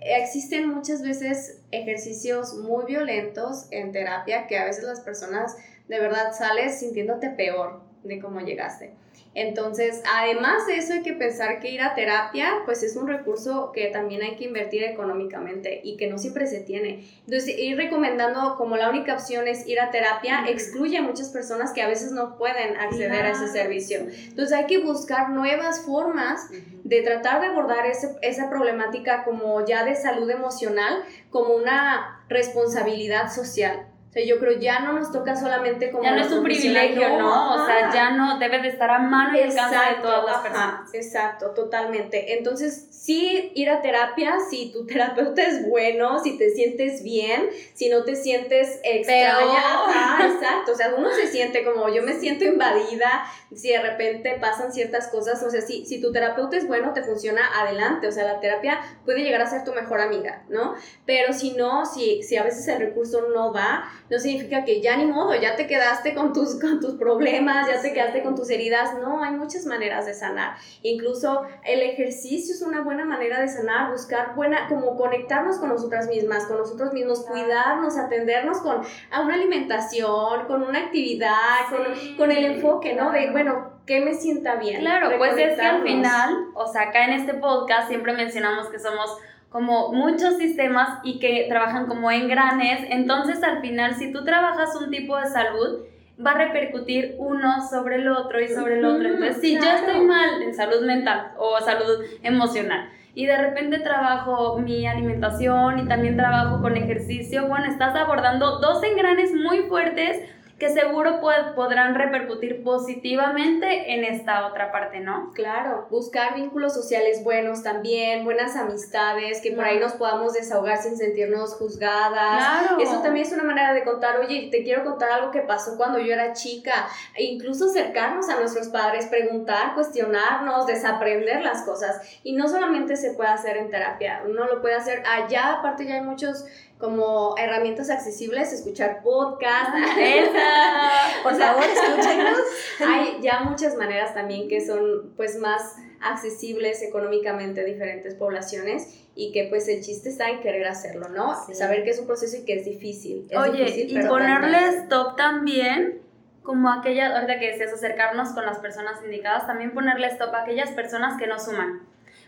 existen 0.00 0.68
muchas 0.68 1.02
veces 1.02 1.62
ejercicios 1.70 2.54
muy 2.54 2.84
violentos 2.84 3.68
en 3.70 3.92
terapia 3.92 4.48
que 4.48 4.58
a 4.58 4.64
veces 4.64 4.82
las 4.82 5.00
personas 5.00 5.56
de 5.86 6.00
verdad 6.00 6.32
sales 6.36 6.80
sintiéndote 6.80 7.30
peor 7.30 7.80
de 8.02 8.20
cómo 8.20 8.40
llegaste. 8.40 8.90
Entonces, 9.34 10.02
además 10.12 10.66
de 10.66 10.76
eso 10.76 10.94
hay 10.94 11.02
que 11.02 11.12
pensar 11.12 11.60
que 11.60 11.70
ir 11.70 11.80
a 11.80 11.94
terapia, 11.94 12.62
pues 12.64 12.82
es 12.82 12.96
un 12.96 13.06
recurso 13.06 13.72
que 13.72 13.86
también 13.88 14.22
hay 14.22 14.36
que 14.36 14.44
invertir 14.44 14.82
económicamente 14.84 15.80
y 15.84 15.96
que 15.96 16.08
no 16.08 16.18
siempre 16.18 16.46
se 16.46 16.60
tiene. 16.60 17.04
Entonces, 17.26 17.58
ir 17.58 17.76
recomendando 17.76 18.56
como 18.56 18.76
la 18.76 18.90
única 18.90 19.14
opción 19.14 19.46
es 19.46 19.66
ir 19.66 19.80
a 19.80 19.90
terapia, 19.90 20.44
excluye 20.48 20.98
a 20.98 21.02
muchas 21.02 21.28
personas 21.28 21.72
que 21.72 21.82
a 21.82 21.88
veces 21.88 22.12
no 22.12 22.36
pueden 22.36 22.76
acceder 22.76 23.26
a 23.26 23.30
ese 23.30 23.48
servicio. 23.48 24.00
Entonces, 24.00 24.56
hay 24.56 24.66
que 24.66 24.78
buscar 24.78 25.30
nuevas 25.30 25.82
formas 25.82 26.48
de 26.84 27.02
tratar 27.02 27.40
de 27.40 27.48
abordar 27.48 27.84
esa 27.86 28.50
problemática 28.50 29.24
como 29.24 29.64
ya 29.66 29.84
de 29.84 29.94
salud 29.94 30.28
emocional, 30.30 31.02
como 31.30 31.54
una 31.54 32.24
responsabilidad 32.28 33.32
social 33.32 33.87
O 34.08 34.10
sea, 34.10 34.24
yo 34.24 34.38
creo 34.38 34.58
ya 34.58 34.80
no 34.80 34.94
nos 34.94 35.12
toca 35.12 35.36
solamente 35.36 35.90
como... 35.90 36.02
Ya 36.02 36.14
no 36.14 36.22
es 36.22 36.32
un 36.32 36.42
privilegio, 36.42 37.18
¿no? 37.18 37.54
O 37.54 37.66
sea, 37.66 37.92
ya 37.92 38.10
no 38.12 38.38
debe 38.38 38.62
de 38.62 38.68
estar 38.68 38.90
a 38.90 38.98
mano 38.98 39.36
y 39.36 39.42
alcance 39.42 39.76
de 39.76 40.02
todas 40.02 40.24
las 40.24 40.38
personas. 40.38 40.94
exacto, 40.94 41.50
totalmente. 41.50 42.38
Entonces, 42.38 42.88
sí, 42.90 43.52
ir 43.54 43.68
a 43.68 43.82
terapia, 43.82 44.38
si 44.48 44.72
tu 44.72 44.86
terapeuta 44.86 45.42
es 45.42 45.68
bueno, 45.68 46.18
si 46.22 46.38
te 46.38 46.48
sientes 46.50 47.02
bien, 47.02 47.50
si 47.74 47.90
no 47.90 48.04
te 48.04 48.16
sientes 48.16 48.80
extraña. 48.82 49.58
Ajá, 49.58 50.26
exacto. 50.26 50.72
O 50.72 50.74
sea, 50.74 50.94
uno 50.96 51.10
se 51.12 51.26
siente 51.26 51.62
como, 51.62 51.90
yo 51.90 52.02
me 52.02 52.14
siento 52.14 52.46
invadida, 52.46 53.26
si 53.54 53.68
de 53.68 53.82
repente 53.82 54.38
pasan 54.40 54.72
ciertas 54.72 55.08
cosas, 55.08 55.42
o 55.42 55.50
sea, 55.50 55.60
si, 55.60 55.84
si 55.84 56.00
tu 56.00 56.12
terapeuta 56.12 56.56
es 56.56 56.66
bueno, 56.66 56.94
te 56.94 57.02
funciona 57.02 57.42
adelante. 57.60 58.06
O 58.06 58.12
sea, 58.12 58.24
la 58.24 58.40
terapia 58.40 58.80
puede 59.04 59.22
llegar 59.22 59.42
a 59.42 59.46
ser 59.46 59.64
tu 59.64 59.74
mejor 59.74 60.00
amiga, 60.00 60.44
¿no? 60.48 60.74
Pero 61.04 61.34
si 61.34 61.52
no, 61.52 61.84
si, 61.84 62.22
si 62.22 62.38
a 62.38 62.42
veces 62.42 62.66
el 62.68 62.78
recurso 62.78 63.28
no 63.34 63.52
va, 63.52 63.84
no 64.10 64.18
significa 64.18 64.64
que 64.64 64.80
ya 64.80 64.96
ni 64.96 65.06
modo, 65.06 65.34
ya 65.34 65.56
te 65.56 65.66
quedaste 65.66 66.14
con 66.14 66.32
tus, 66.32 66.58
con 66.60 66.80
tus 66.80 66.94
problemas, 66.94 67.68
ya 67.68 67.80
te 67.80 67.92
quedaste 67.92 68.22
con 68.22 68.34
tus 68.34 68.50
heridas. 68.50 68.94
No, 69.00 69.22
hay 69.22 69.32
muchas 69.32 69.66
maneras 69.66 70.06
de 70.06 70.14
sanar. 70.14 70.56
Incluso 70.82 71.42
el 71.64 71.82
ejercicio 71.82 72.54
es 72.54 72.62
una 72.62 72.82
buena 72.82 73.04
manera 73.04 73.40
de 73.40 73.48
sanar, 73.48 73.90
buscar 73.90 74.34
buena, 74.34 74.68
como 74.68 74.96
conectarnos 74.96 75.58
con 75.58 75.68
nosotras 75.68 76.08
mismas, 76.08 76.46
con 76.46 76.58
nosotros 76.58 76.92
mismos, 76.92 77.24
cuidarnos, 77.24 77.96
atendernos 77.96 78.58
con 78.58 78.82
a 79.10 79.20
una 79.20 79.34
alimentación, 79.34 80.46
con 80.46 80.62
una 80.62 80.78
actividad, 80.78 81.68
con, 81.70 82.16
con, 82.16 82.30
el 82.30 82.44
enfoque, 82.44 82.94
¿no? 82.94 83.10
De, 83.10 83.30
bueno, 83.30 83.78
que 83.86 84.00
me 84.00 84.14
sienta 84.14 84.56
bien. 84.56 84.80
Claro, 84.80 85.16
pues 85.18 85.36
es 85.36 85.58
que 85.58 85.62
al 85.62 85.82
final, 85.82 86.48
o 86.54 86.70
sea, 86.70 86.82
acá 86.82 87.04
en 87.06 87.12
este 87.12 87.34
podcast 87.34 87.88
siempre 87.88 88.12
mencionamos 88.12 88.68
que 88.68 88.78
somos 88.78 89.18
como 89.50 89.92
muchos 89.92 90.36
sistemas 90.36 91.00
y 91.04 91.18
que 91.18 91.46
trabajan 91.48 91.86
como 91.86 92.10
engranes. 92.10 92.86
Entonces, 92.90 93.42
al 93.42 93.60
final, 93.60 93.94
si 93.94 94.12
tú 94.12 94.24
trabajas 94.24 94.76
un 94.76 94.90
tipo 94.90 95.16
de 95.16 95.26
salud, 95.26 95.86
va 96.24 96.32
a 96.32 96.38
repercutir 96.38 97.14
uno 97.18 97.66
sobre 97.68 97.96
el 97.96 98.08
otro 98.08 98.40
y 98.40 98.48
sobre 98.48 98.78
el 98.78 98.84
otro. 98.84 99.08
Entonces, 99.08 99.40
si 99.40 99.54
yo 99.54 99.70
estoy 99.70 100.00
mal 100.00 100.42
en 100.42 100.54
salud 100.54 100.84
mental 100.84 101.32
o 101.38 101.60
salud 101.60 102.04
emocional 102.22 102.90
y 103.14 103.26
de 103.26 103.36
repente 103.36 103.78
trabajo 103.78 104.58
mi 104.58 104.86
alimentación 104.86 105.78
y 105.80 105.88
también 105.88 106.16
trabajo 106.16 106.60
con 106.60 106.76
ejercicio, 106.76 107.46
bueno, 107.48 107.66
estás 107.66 107.94
abordando 107.96 108.58
dos 108.58 108.82
engranes 108.82 109.32
muy 109.34 109.62
fuertes 109.62 110.22
que 110.58 110.70
seguro 110.70 111.20
podrán 111.54 111.94
repercutir 111.94 112.64
positivamente 112.64 113.94
en 113.94 114.02
esta 114.02 114.46
otra 114.46 114.72
parte, 114.72 114.98
¿no? 114.98 115.32
Claro, 115.32 115.86
buscar 115.88 116.34
vínculos 116.34 116.74
sociales 116.74 117.22
buenos 117.22 117.62
también, 117.62 118.24
buenas 118.24 118.56
amistades, 118.56 119.40
que 119.40 119.52
por 119.52 119.64
ahí 119.64 119.78
nos 119.78 119.92
podamos 119.92 120.32
desahogar 120.32 120.78
sin 120.78 120.96
sentirnos 120.96 121.54
juzgadas. 121.54 122.66
Claro. 122.66 122.80
Eso 122.80 123.00
también 123.02 123.26
es 123.26 123.32
una 123.32 123.44
manera 123.44 123.72
de 123.72 123.84
contar, 123.84 124.18
oye, 124.18 124.48
te 124.50 124.64
quiero 124.64 124.82
contar 124.82 125.12
algo 125.12 125.30
que 125.30 125.42
pasó 125.42 125.76
cuando 125.76 126.00
yo 126.00 126.12
era 126.12 126.32
chica, 126.32 126.88
e 127.14 127.24
incluso 127.24 127.66
acercarnos 127.66 128.28
a 128.28 128.40
nuestros 128.40 128.68
padres, 128.68 129.06
preguntar, 129.06 129.74
cuestionarnos, 129.74 130.66
desaprender 130.66 131.42
las 131.42 131.62
cosas. 131.62 132.18
Y 132.24 132.32
no 132.32 132.48
solamente 132.48 132.96
se 132.96 133.14
puede 133.14 133.30
hacer 133.30 133.56
en 133.58 133.70
terapia, 133.70 134.22
uno 134.26 134.46
lo 134.46 134.60
puede 134.60 134.74
hacer 134.74 135.04
allá, 135.06 135.52
aparte 135.58 135.86
ya 135.86 135.94
hay 135.94 136.02
muchos 136.02 136.46
como 136.78 137.34
herramientas 137.36 137.90
accesibles, 137.90 138.52
escuchar 138.52 139.02
podcast. 139.02 139.70
Por 141.22 141.34
favor, 141.34 141.64
escúchenos. 141.64 142.38
Hay 142.86 143.18
ya 143.20 143.40
muchas 143.40 143.74
maneras 143.76 144.14
también 144.14 144.48
que 144.48 144.64
son 144.64 145.12
pues 145.16 145.38
más 145.38 145.76
accesibles 146.00 146.80
económicamente 146.82 147.62
a 147.62 147.64
diferentes 147.64 148.14
poblaciones 148.14 149.04
y 149.16 149.32
que 149.32 149.48
pues 149.50 149.68
el 149.68 149.82
chiste 149.82 150.08
está 150.08 150.30
en 150.30 150.40
querer 150.40 150.68
hacerlo, 150.68 151.08
¿no? 151.08 151.34
Saber 151.52 151.82
que 151.82 151.90
es 151.90 151.98
un 151.98 152.06
proceso 152.06 152.36
y 152.36 152.44
que 152.44 152.54
es 152.54 152.64
difícil. 152.64 153.28
Oye, 153.36 153.86
y 153.88 154.06
ponerle 154.06 154.58
stop 154.84 155.16
también, 155.16 156.00
como 156.44 156.70
aquella, 156.70 157.16
ahorita 157.16 157.40
que 157.40 157.50
decías 157.50 157.72
acercarnos 157.72 158.28
con 158.30 158.46
las 158.46 158.58
personas 158.58 159.02
indicadas, 159.04 159.48
también 159.48 159.72
ponerle 159.74 160.06
stop 160.06 160.32
a 160.32 160.42
aquellas 160.42 160.70
personas 160.70 161.18
que 161.18 161.26
no 161.26 161.40
suman. 161.40 161.82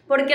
Porque 0.09 0.35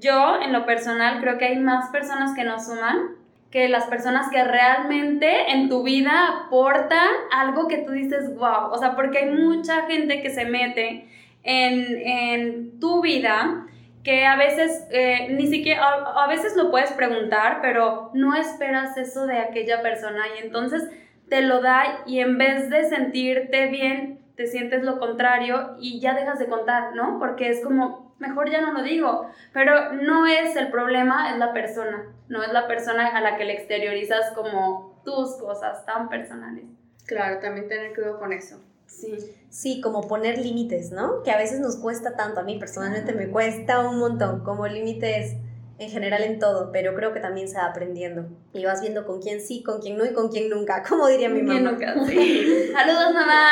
yo, 0.00 0.40
en 0.42 0.52
lo 0.52 0.66
personal, 0.66 1.20
creo 1.20 1.38
que 1.38 1.44
hay 1.44 1.58
más 1.60 1.90
personas 1.90 2.34
que 2.34 2.42
no 2.42 2.58
suman 2.58 3.21
que 3.52 3.68
las 3.68 3.84
personas 3.84 4.30
que 4.30 4.42
realmente 4.42 5.52
en 5.52 5.68
tu 5.68 5.82
vida 5.82 6.46
aportan 6.46 7.10
algo 7.30 7.68
que 7.68 7.78
tú 7.78 7.92
dices, 7.92 8.34
wow, 8.34 8.70
o 8.70 8.78
sea, 8.78 8.96
porque 8.96 9.18
hay 9.18 9.30
mucha 9.30 9.82
gente 9.82 10.22
que 10.22 10.30
se 10.30 10.46
mete 10.46 11.06
en, 11.42 11.98
en 11.98 12.80
tu 12.80 13.02
vida 13.02 13.66
que 14.02 14.24
a 14.24 14.36
veces 14.36 14.88
eh, 14.90 15.28
ni 15.30 15.46
siquiera, 15.46 15.84
a, 15.84 16.24
a, 16.24 16.28
veces 16.28 16.56
lo 16.56 16.70
puedes 16.70 16.90
preguntar, 16.92 17.58
pero 17.60 18.10
no 18.14 18.34
esperas 18.34 18.96
eso 18.96 19.26
de 19.26 19.38
aquella 19.38 19.82
persona 19.82 20.22
y 20.36 20.44
entonces 20.44 20.90
te 21.28 21.42
lo 21.42 21.60
da 21.60 22.02
y 22.06 22.20
en 22.20 22.38
vez 22.38 22.70
de 22.70 22.88
sentirte 22.88 23.66
bien, 23.66 24.20
te 24.34 24.46
sientes 24.46 24.82
lo 24.82 24.98
contrario 24.98 25.76
y 25.78 26.00
ya 26.00 26.14
dejas 26.14 26.38
de 26.38 26.46
contar, 26.46 26.96
¿no? 26.96 27.18
Porque 27.18 27.50
es 27.50 27.62
como, 27.62 28.11
mejor 28.22 28.50
ya 28.50 28.60
no 28.60 28.72
lo 28.72 28.82
digo. 28.82 29.30
Pero 29.52 29.92
no 29.92 30.26
es 30.26 30.56
el 30.56 30.70
problema, 30.70 31.32
es 31.32 31.38
la 31.38 31.52
persona. 31.52 32.04
No 32.28 32.42
es 32.42 32.52
la 32.52 32.66
persona 32.66 33.08
a 33.08 33.20
la 33.20 33.36
que 33.36 33.44
le 33.44 33.52
exteriorizas 33.52 34.30
como 34.32 35.00
tus 35.04 35.36
cosas 35.36 35.84
tan 35.84 36.08
personales. 36.08 36.64
Claro, 37.06 37.40
también 37.40 37.68
tener 37.68 37.94
cuidado 37.94 38.18
con 38.18 38.32
eso. 38.32 38.60
Sí. 38.86 39.18
Sí, 39.50 39.80
como 39.80 40.06
poner 40.06 40.38
límites, 40.38 40.92
¿no? 40.92 41.22
Que 41.22 41.30
a 41.30 41.36
veces 41.36 41.60
nos 41.60 41.76
cuesta 41.76 42.14
tanto. 42.16 42.40
A 42.40 42.44
mí 42.44 42.58
personalmente 42.58 43.12
me 43.12 43.28
cuesta 43.28 43.80
un 43.80 43.98
montón. 43.98 44.44
Como 44.44 44.66
límites 44.66 45.36
en 45.78 45.90
general 45.90 46.22
en 46.22 46.38
todo, 46.38 46.70
pero 46.70 46.94
creo 46.94 47.12
que 47.12 47.20
también 47.20 47.48
se 47.48 47.56
va 47.56 47.66
aprendiendo. 47.66 48.26
Y 48.52 48.64
vas 48.64 48.80
viendo 48.80 49.04
con 49.04 49.20
quién 49.20 49.40
sí, 49.40 49.62
con 49.62 49.80
quién 49.80 49.98
no 49.98 50.04
y 50.04 50.12
con 50.12 50.28
quién 50.28 50.48
nunca, 50.48 50.82
como 50.88 51.08
diría 51.08 51.28
mi 51.28 51.42
mamá. 51.42 51.72
nunca, 51.72 51.94
sí. 52.06 52.70
Saludos, 52.72 53.12
mamá. 53.12 53.48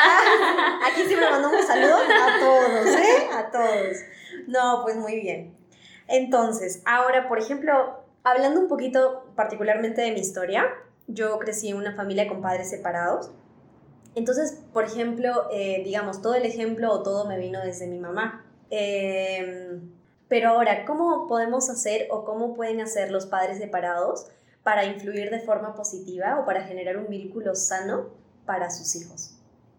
Aquí 0.87 1.01
siempre 1.05 1.29
mandamos 1.29 1.65
saludos 1.65 2.01
a 2.01 2.39
todos, 2.39 2.87
¿eh? 2.87 3.29
A 3.33 3.51
todos. 3.51 3.97
No, 4.51 4.81
pues 4.83 4.97
muy 4.97 5.21
bien. 5.21 5.55
Entonces, 6.09 6.81
ahora, 6.85 7.29
por 7.29 7.39
ejemplo, 7.39 8.03
hablando 8.23 8.59
un 8.59 8.67
poquito 8.67 9.31
particularmente 9.33 10.01
de 10.01 10.11
mi 10.11 10.19
historia, 10.19 10.65
yo 11.07 11.39
crecí 11.39 11.69
en 11.69 11.77
una 11.77 11.95
familia 11.95 12.27
con 12.27 12.41
padres 12.41 12.69
separados. 12.69 13.31
Entonces, 14.13 14.61
por 14.73 14.83
ejemplo, 14.83 15.47
eh, 15.53 15.81
digamos, 15.85 16.21
todo 16.21 16.35
el 16.35 16.45
ejemplo 16.45 16.91
o 16.91 17.01
todo 17.01 17.25
me 17.29 17.37
vino 17.39 17.61
desde 17.61 17.87
mi 17.87 17.97
mamá. 17.97 18.45
Em, 18.69 19.89
pero 20.27 20.49
ahora, 20.49 20.83
¿cómo 20.85 21.29
podemos 21.29 21.69
hacer 21.69 22.07
o 22.11 22.25
cómo 22.25 22.53
pueden 22.53 22.81
hacer 22.81 23.09
los 23.09 23.25
padres 23.27 23.57
separados 23.57 24.27
para 24.63 24.83
influir 24.83 25.29
de 25.29 25.39
forma 25.39 25.75
positiva 25.75 26.39
o 26.41 26.45
para 26.45 26.63
generar 26.63 26.97
un 26.97 27.07
vínculo 27.07 27.55
sano 27.55 28.09
para 28.45 28.69
sus 28.69 28.95
hijos? 28.97 29.30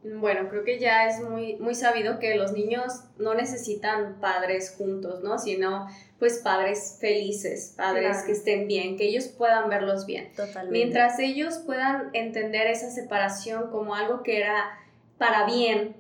Bueno, 0.05 0.49
creo 0.49 0.65
que 0.65 0.81
ya 0.81 1.07
es 1.07 1.21
muy, 1.21 1.57
muy 1.57 1.75
sabido 1.75 2.19
que 2.19 2.35
los 2.35 2.53
niños 2.53 3.05
no 3.19 3.35
necesitan 3.35 4.21
padres 4.21 4.75
juntos, 4.77 5.23
¿no? 5.23 5.39
Sino 5.39 5.87
pues 6.19 6.39
padres 6.39 6.99
felices, 7.01 7.75
padres 7.77 8.23
que 8.25 8.33
estén 8.33 8.67
bien, 8.67 8.97
que 8.97 9.05
ellos 9.05 9.27
puedan 9.27 9.69
verlos 9.69 10.07
bien. 10.07 10.33
Totalmente. 10.35 10.71
Mientras 10.71 11.19
ellos 11.19 11.59
puedan 11.59 12.11
entender 12.13 12.67
esa 12.67 12.91
separación 12.91 13.71
como 13.71 13.95
algo 13.95 14.23
que 14.23 14.39
era 14.39 14.79
para 15.19 15.47
bien. 15.47 15.97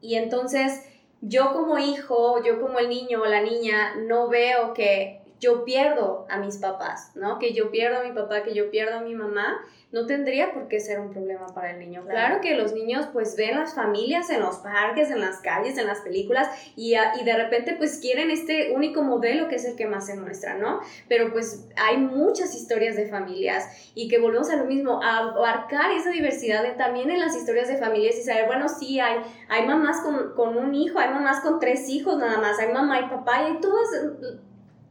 Y 0.00 0.16
entonces 0.16 0.82
yo 1.20 1.52
como 1.52 1.78
hijo, 1.78 2.42
yo 2.44 2.60
como 2.60 2.78
el 2.78 2.88
niño 2.88 3.22
o 3.22 3.26
la 3.26 3.42
niña, 3.42 3.94
no 3.96 4.28
veo 4.28 4.72
que 4.74 5.19
yo 5.40 5.64
pierdo 5.64 6.26
a 6.28 6.38
mis 6.38 6.58
papás, 6.58 7.12
¿no? 7.14 7.38
Que 7.38 7.52
yo 7.52 7.70
pierdo 7.70 8.00
a 8.00 8.04
mi 8.04 8.12
papá, 8.12 8.42
que 8.42 8.54
yo 8.54 8.70
pierdo 8.70 8.98
a 8.98 9.00
mi 9.00 9.14
mamá 9.14 9.60
no 9.92 10.06
tendría 10.06 10.52
por 10.52 10.68
qué 10.68 10.78
ser 10.78 11.00
un 11.00 11.10
problema 11.10 11.48
para 11.48 11.72
el 11.72 11.80
niño. 11.80 12.04
Claro, 12.06 12.40
que 12.40 12.54
los 12.54 12.72
niños 12.72 13.08
pues 13.12 13.34
ven 13.36 13.58
las 13.58 13.74
familias 13.74 14.30
en 14.30 14.40
los 14.40 14.58
parques, 14.58 15.10
en 15.10 15.20
las 15.20 15.38
calles, 15.38 15.78
en 15.78 15.86
las 15.86 16.00
películas 16.00 16.48
y, 16.76 16.94
y, 16.94 17.24
de 17.24 17.36
repente 17.36 17.74
pues 17.76 17.98
quieren 17.98 18.30
este 18.30 18.72
único 18.72 19.02
modelo 19.02 19.48
que 19.48 19.56
es 19.56 19.64
el 19.64 19.76
que 19.76 19.86
más 19.86 20.06
se 20.06 20.14
muestra, 20.14 20.54
¿no? 20.54 20.80
Pero 21.08 21.32
pues 21.32 21.66
hay 21.76 21.96
muchas 21.96 22.54
historias 22.54 22.94
de 22.94 23.06
familias 23.06 23.92
y 23.94 24.08
que 24.08 24.20
volvemos 24.20 24.50
a 24.50 24.56
lo 24.56 24.64
mismo, 24.64 25.02
a 25.02 25.18
abarcar 25.18 25.90
esa 25.90 26.10
diversidad 26.10 26.62
de, 26.62 26.70
también 26.70 27.10
en 27.10 27.18
las 27.18 27.36
historias 27.36 27.66
de 27.66 27.76
familias 27.76 28.16
y 28.16 28.22
saber, 28.22 28.46
bueno, 28.46 28.68
sí, 28.68 29.00
hay, 29.00 29.18
hay 29.48 29.66
mamás 29.66 30.02
con, 30.02 30.34
con 30.34 30.56
un 30.56 30.74
hijo, 30.74 31.00
hay 31.00 31.10
mamás 31.10 31.40
con 31.40 31.58
tres 31.58 31.88
hijos 31.88 32.16
nada 32.16 32.38
más, 32.38 32.60
hay 32.60 32.72
mamá 32.72 33.00
y 33.00 33.08
papá 33.08 33.42
y 33.42 33.46
hay 33.46 33.60
todas 33.60 33.88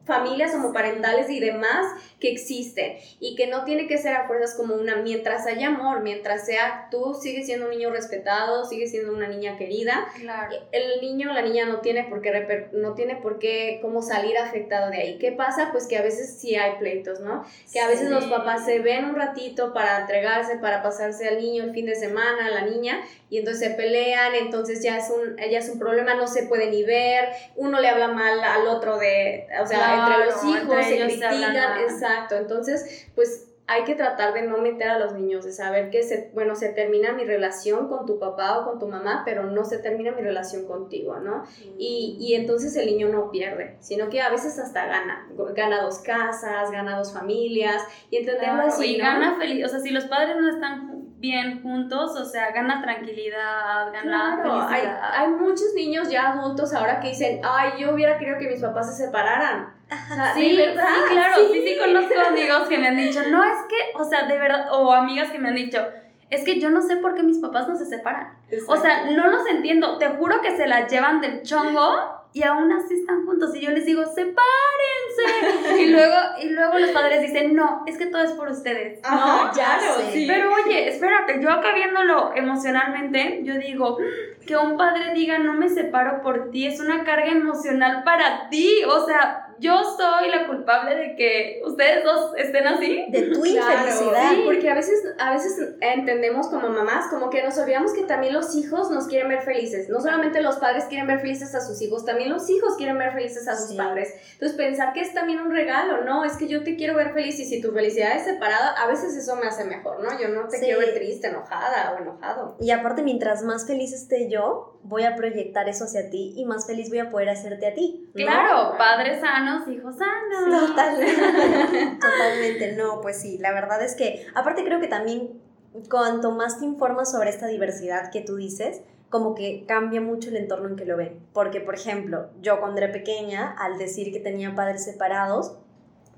familias 0.09 0.53
homoparentales 0.53 1.29
y 1.29 1.39
demás 1.39 1.85
que 2.19 2.31
existen 2.31 2.97
y 3.21 3.35
que 3.35 3.47
no 3.47 3.63
tiene 3.63 3.87
que 3.87 3.97
ser 3.97 4.15
a 4.15 4.27
fuerzas 4.27 4.55
como 4.55 4.75
una, 4.75 4.97
mientras 4.97 5.47
haya 5.47 5.67
amor, 5.67 6.01
mientras 6.01 6.45
sea 6.45 6.89
tú 6.91 7.13
sigues 7.13 7.45
siendo 7.45 7.67
un 7.67 7.71
niño 7.71 7.91
respetado, 7.91 8.65
sigues 8.65 8.91
siendo 8.91 9.13
una 9.13 9.27
niña 9.27 9.57
querida, 9.57 10.07
claro. 10.19 10.57
el 10.73 10.99
niño 10.99 11.31
o 11.31 11.33
la 11.33 11.41
niña 11.41 11.65
no 11.65 11.79
tiene 11.79 12.03
por 12.03 12.21
qué 12.21 12.67
no 12.73 12.95
tiene 12.95 13.15
por 13.15 13.39
qué 13.39 13.79
como 13.81 14.01
salir 14.01 14.37
afectado 14.37 14.89
de 14.89 14.97
ahí. 14.97 15.17
¿Qué 15.19 15.31
pasa? 15.31 15.69
Pues 15.71 15.87
que 15.87 15.97
a 15.97 16.01
veces 16.01 16.37
sí 16.39 16.55
hay 16.55 16.77
pleitos, 16.79 17.19
¿no? 17.21 17.45
Que 17.71 17.79
a 17.79 17.87
veces 17.87 18.09
los 18.09 18.25
papás 18.25 18.65
se 18.65 18.79
ven 18.79 19.05
un 19.05 19.15
ratito 19.15 19.73
para 19.73 20.01
entregarse, 20.01 20.57
para 20.57 20.83
pasarse 20.83 21.27
al 21.27 21.37
niño 21.37 21.63
el 21.63 21.73
fin 21.73 21.85
de 21.85 21.95
semana, 21.95 22.47
a 22.47 22.51
la 22.51 22.61
niña, 22.61 22.99
y 23.29 23.37
entonces 23.37 23.69
se 23.69 23.75
pelean, 23.75 24.35
entonces 24.35 24.83
ya 24.83 24.97
es 24.97 25.09
un 25.09 25.37
ya 25.37 25.59
es 25.59 25.69
un 25.69 25.79
problema, 25.79 26.15
no 26.15 26.27
se 26.27 26.43
puede 26.43 26.69
ni 26.69 26.83
ver, 26.83 27.29
uno 27.55 27.79
le 27.79 27.87
habla 27.87 28.07
mal 28.09 28.39
al 28.43 28.67
otro 28.67 28.97
de, 28.97 29.47
o 29.61 29.67
sea, 29.67 29.98
entre 29.99 30.25
los 30.25 30.43
hijos 30.45 30.85
se 30.85 30.99
critican, 30.99 31.79
exacto. 31.79 32.35
Entonces, 32.35 33.07
pues 33.15 33.49
hay 33.69 33.83
que 33.83 33.93
tratar 33.93 34.33
de 34.33 34.41
no 34.41 34.57
meter 34.57 34.89
a 34.89 34.97
los 34.97 35.13
niños, 35.13 35.45
de 35.45 35.51
saber 35.51 35.91
que, 35.91 36.01
se, 36.01 36.31
bueno, 36.33 36.55
se 36.55 36.69
termina 36.69 37.13
mi 37.13 37.23
relación 37.23 37.87
con 37.87 38.07
tu 38.07 38.17
papá 38.17 38.57
o 38.57 38.65
con 38.65 38.79
tu 38.79 38.87
mamá, 38.87 39.21
pero 39.25 39.43
no 39.43 39.63
se 39.63 39.77
termina 39.77 40.11
mi 40.11 40.23
relación 40.23 40.65
contigo, 40.65 41.19
¿no? 41.19 41.43
Y, 41.77 42.17
y 42.19 42.33
entonces 42.33 42.75
el 42.77 42.87
niño 42.87 43.09
no 43.09 43.29
pierde, 43.29 43.77
sino 43.79 44.09
que 44.09 44.21
a 44.21 44.29
veces 44.31 44.57
hasta 44.57 44.87
gana, 44.87 45.29
gana 45.55 45.83
dos 45.83 45.99
casas, 45.99 46.71
gana 46.71 46.97
dos 46.97 47.13
familias, 47.13 47.83
y 48.09 48.17
entenderlo 48.17 48.63
así, 48.63 48.95
Y 48.95 48.97
¿no? 48.97 49.03
gana 49.03 49.35
feliz, 49.37 49.63
o 49.63 49.69
sea, 49.69 49.79
si 49.79 49.91
los 49.91 50.05
padres 50.05 50.35
no 50.35 50.49
están 50.49 51.13
bien 51.19 51.61
juntos, 51.61 52.19
o 52.19 52.25
sea, 52.25 52.51
gana 52.51 52.81
tranquilidad, 52.81 53.91
gana 53.93 54.39
Claro, 54.41 54.63
hay, 54.67 54.81
hay 55.13 55.27
muchos 55.27 55.75
niños 55.75 56.09
ya 56.09 56.31
adultos 56.31 56.73
ahora 56.73 56.99
que 56.99 57.09
dicen, 57.09 57.41
ay, 57.43 57.73
yo 57.79 57.93
hubiera 57.93 58.17
querido 58.17 58.39
que 58.39 58.49
mis 58.49 58.61
papás 58.61 58.97
se 58.97 59.05
separaran. 59.05 59.78
O 59.91 60.15
sea, 60.15 60.33
Sí, 60.35 60.55
verdad, 60.55 60.87
sí, 60.87 61.13
claro, 61.13 61.35
sí, 61.51 61.63
sí, 61.65 61.77
conozco 61.77 62.19
amigos 62.19 62.67
que 62.67 62.77
me 62.77 62.87
han 62.87 62.97
dicho, 62.97 63.21
no, 63.29 63.43
es 63.43 63.59
que, 63.67 63.97
o 63.97 64.03
sea, 64.03 64.27
de 64.27 64.37
verdad, 64.37 64.67
o 64.71 64.93
amigas 64.93 65.31
que 65.31 65.39
me 65.39 65.49
han 65.49 65.55
dicho, 65.55 65.85
es 66.29 66.43
que 66.43 66.59
yo 66.59 66.69
no 66.69 66.81
sé 66.81 66.97
por 66.97 67.15
qué 67.15 67.23
mis 67.23 67.39
papás 67.39 67.67
no 67.67 67.75
se 67.75 67.85
separan. 67.85 68.37
O 68.67 68.77
sea, 68.77 69.09
no 69.11 69.27
los 69.27 69.47
entiendo, 69.47 69.97
te 69.97 70.07
juro 70.09 70.41
que 70.41 70.55
se 70.55 70.67
la 70.67 70.87
llevan 70.87 71.21
del 71.21 71.41
chongo 71.41 72.19
y 72.31 72.43
aún 72.43 72.71
así 72.71 72.93
están 72.93 73.25
juntos 73.25 73.55
y 73.55 73.61
yo 73.61 73.71
les 73.71 73.85
digo, 73.85 74.03
sepárense. 74.05 75.79
y 75.81 75.87
luego, 75.87 76.15
y 76.41 76.49
luego 76.49 76.77
los 76.77 76.91
padres 76.91 77.21
dicen, 77.21 77.55
no, 77.55 77.83
es 77.87 77.97
que 77.97 78.05
todo 78.05 78.21
es 78.21 78.33
por 78.33 78.49
ustedes. 78.49 78.99
Ajá, 79.03 79.45
¿no? 79.45 79.51
claro, 79.51 79.95
sí. 80.11 80.25
Pero 80.27 80.51
oye, 80.53 80.89
espérate, 80.89 81.41
yo 81.41 81.49
acá 81.49 81.73
viéndolo 81.73 82.31
emocionalmente, 82.35 83.41
yo 83.43 83.55
digo, 83.55 83.97
que 84.45 84.55
un 84.55 84.77
padre 84.77 85.13
diga 85.13 85.39
no 85.39 85.53
me 85.53 85.69
separo 85.69 86.21
por 86.21 86.51
ti 86.51 86.67
es 86.67 86.79
una 86.79 87.03
carga 87.03 87.31
emocional 87.31 88.03
para 88.03 88.49
ti. 88.49 88.83
O 88.87 89.05
sea, 89.05 89.48
yo 89.59 89.81
soy 89.97 90.29
la 90.29 90.47
culpable 90.47 90.95
de 90.95 91.15
que 91.15 91.61
ustedes 91.65 92.03
dos 92.03 92.31
estén 92.37 92.67
así. 92.67 93.05
De 93.09 93.23
tu 93.33 93.41
Claro, 93.41 93.79
infelicidad. 93.89 94.31
sí, 94.31 94.41
porque 94.45 94.69
a 94.69 94.75
veces, 94.75 95.03
a 95.19 95.31
veces 95.33 95.57
entendemos 95.81 96.47
como 96.47 96.69
mamás 96.69 97.07
como 97.09 97.29
que 97.29 97.43
nos 97.43 97.57
olvidamos 97.57 97.93
que 97.93 98.03
también 98.03 98.33
los 98.33 98.55
hijos 98.55 98.89
nos 98.91 99.07
quieren 99.07 99.29
ver 99.29 99.41
felices. 99.41 99.89
No 99.89 99.99
solamente 100.01 100.41
los 100.41 100.57
padres 100.57 100.85
quieren 100.85 101.07
ver 101.07 101.19
felices 101.19 101.53
a 101.55 101.61
sus 101.61 101.81
hijos, 101.81 102.05
también 102.05 102.29
los 102.29 102.49
hijos 102.49 102.75
quieren 102.77 102.97
ver 102.97 103.13
felices 103.13 103.47
a 103.47 103.55
sus 103.55 103.69
Sí. 103.71 103.77
padres. 103.77 104.13
Entonces 104.33 104.57
pensar 104.57 104.93
que 104.93 105.01
es 105.01 105.13
también 105.13 105.39
un 105.39 105.51
regalo, 105.51 106.03
no, 106.03 106.23
es 106.25 106.37
que 106.37 106.47
yo 106.47 106.63
te 106.63 106.75
quiero 106.75 106.95
ver 106.95 107.13
feliz 107.13 107.39
y 107.39 107.45
si 107.45 107.61
tu 107.61 107.71
felicidad 107.71 108.15
es 108.15 108.23
separada, 108.23 108.69
a 108.81 108.87
veces 108.87 109.15
eso 109.15 109.35
me 109.35 109.47
hace 109.47 109.63
mejor, 109.65 110.01
¿no? 110.03 110.19
Yo 110.19 110.29
no 110.29 110.47
te 110.47 110.57
Sí. 110.57 110.65
quiero 110.65 110.79
ver 110.79 110.93
triste, 110.93 111.27
enojada 111.27 111.93
o 111.93 112.01
enojado. 112.01 112.55
Y 112.59 112.71
aparte, 112.71 113.03
mientras 113.03 113.43
más 113.43 113.67
feliz 113.67 113.93
esté 113.93 114.29
yo, 114.29 114.79
voy 114.83 115.03
a 115.03 115.15
proyectar 115.15 115.67
eso 115.67 115.83
hacia 115.83 116.09
ti 116.09 116.33
y 116.37 116.45
más 116.45 116.65
feliz 116.65 116.89
voy 116.89 116.99
a 116.99 117.09
poder 117.09 117.29
hacerte 117.29 117.67
a 117.67 117.73
ti. 117.73 118.05
¿no? 118.15 118.25
Claro, 118.25 118.75
padres 118.77 119.21
sanos, 119.49 119.67
hijos 119.67 119.95
sanos. 119.95 120.69
Totalmente. 120.69 121.97
Totalmente, 121.99 122.75
no, 122.75 123.01
pues 123.01 123.19
sí, 123.21 123.37
la 123.37 123.51
verdad 123.53 123.81
es 123.83 123.95
que, 123.95 124.25
aparte 124.35 124.63
creo 124.63 124.79
que 124.79 124.87
también 124.87 125.41
cuanto 125.89 126.31
más 126.31 126.59
te 126.59 126.65
informas 126.65 127.11
sobre 127.11 127.29
esta 127.29 127.47
diversidad 127.47 128.11
que 128.11 128.21
tú 128.21 128.35
dices, 128.35 128.81
como 129.09 129.33
que 129.35 129.65
cambia 129.67 130.01
mucho 130.01 130.29
el 130.29 130.37
entorno 130.37 130.69
en 130.69 130.75
que 130.75 130.85
lo 130.85 130.97
ven. 130.97 131.19
Porque, 131.33 131.61
por 131.61 131.75
ejemplo, 131.75 132.29
yo 132.41 132.59
cuando 132.59 132.81
era 132.81 132.91
pequeña, 132.91 133.55
al 133.57 133.77
decir 133.77 134.11
que 134.13 134.19
tenía 134.19 134.55
padres 134.55 134.83
separados, 134.83 135.57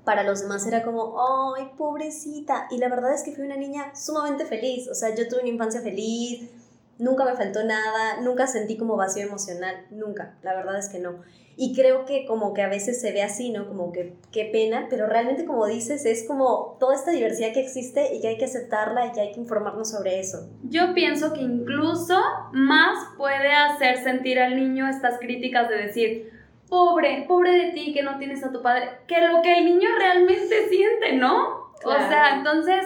para 0.04 0.24
los 0.24 0.42
demás 0.42 0.66
era 0.66 0.82
como, 0.82 1.54
ay, 1.56 1.70
pobrecita. 1.78 2.66
Y 2.70 2.78
la 2.78 2.88
verdad 2.88 3.14
es 3.14 3.22
que 3.22 3.32
fui 3.32 3.44
una 3.44 3.56
niña 3.56 3.94
sumamente 3.94 4.44
feliz. 4.44 4.88
O 4.88 4.94
sea, 4.94 5.14
yo 5.14 5.28
tuve 5.28 5.40
una 5.40 5.48
infancia 5.48 5.80
feliz, 5.80 6.50
nunca 6.98 7.24
me 7.24 7.34
faltó 7.34 7.64
nada, 7.64 8.20
nunca 8.20 8.46
sentí 8.46 8.76
como 8.76 8.96
vacío 8.96 9.26
emocional, 9.26 9.86
nunca. 9.90 10.34
La 10.42 10.54
verdad 10.54 10.78
es 10.78 10.88
que 10.88 10.98
no. 10.98 11.20
Y 11.54 11.74
creo 11.74 12.06
que 12.06 12.24
como 12.26 12.54
que 12.54 12.62
a 12.62 12.68
veces 12.68 12.98
se 13.00 13.12
ve 13.12 13.22
así, 13.22 13.50
¿no? 13.50 13.68
Como 13.68 13.92
que 13.92 14.14
qué 14.32 14.46
pena, 14.50 14.86
pero 14.88 15.06
realmente 15.06 15.44
como 15.44 15.66
dices, 15.66 16.06
es 16.06 16.26
como 16.26 16.76
toda 16.80 16.94
esta 16.94 17.10
diversidad 17.10 17.52
que 17.52 17.60
existe 17.60 18.14
y 18.14 18.20
que 18.22 18.28
hay 18.28 18.38
que 18.38 18.46
aceptarla 18.46 19.06
y 19.06 19.12
que 19.12 19.20
hay 19.20 19.32
que 19.32 19.40
informarnos 19.40 19.90
sobre 19.90 20.18
eso. 20.18 20.48
Yo 20.62 20.94
pienso 20.94 21.34
que 21.34 21.42
incluso 21.42 22.18
más 22.52 22.96
puede 23.18 23.52
hacer 23.52 23.98
sentir 24.02 24.40
al 24.40 24.56
niño 24.56 24.88
estas 24.88 25.18
críticas 25.18 25.68
de 25.68 25.76
decir, 25.76 26.30
pobre, 26.70 27.26
pobre 27.28 27.52
de 27.52 27.72
ti 27.72 27.92
que 27.92 28.02
no 28.02 28.18
tienes 28.18 28.42
a 28.44 28.50
tu 28.50 28.62
padre, 28.62 28.88
que 29.06 29.20
lo 29.20 29.42
que 29.42 29.58
el 29.58 29.66
niño 29.66 29.90
realmente 29.98 30.68
siente, 30.70 31.12
¿no? 31.16 31.70
O 31.74 31.78
Claro. 31.82 32.08
sea, 32.08 32.36
entonces, 32.36 32.84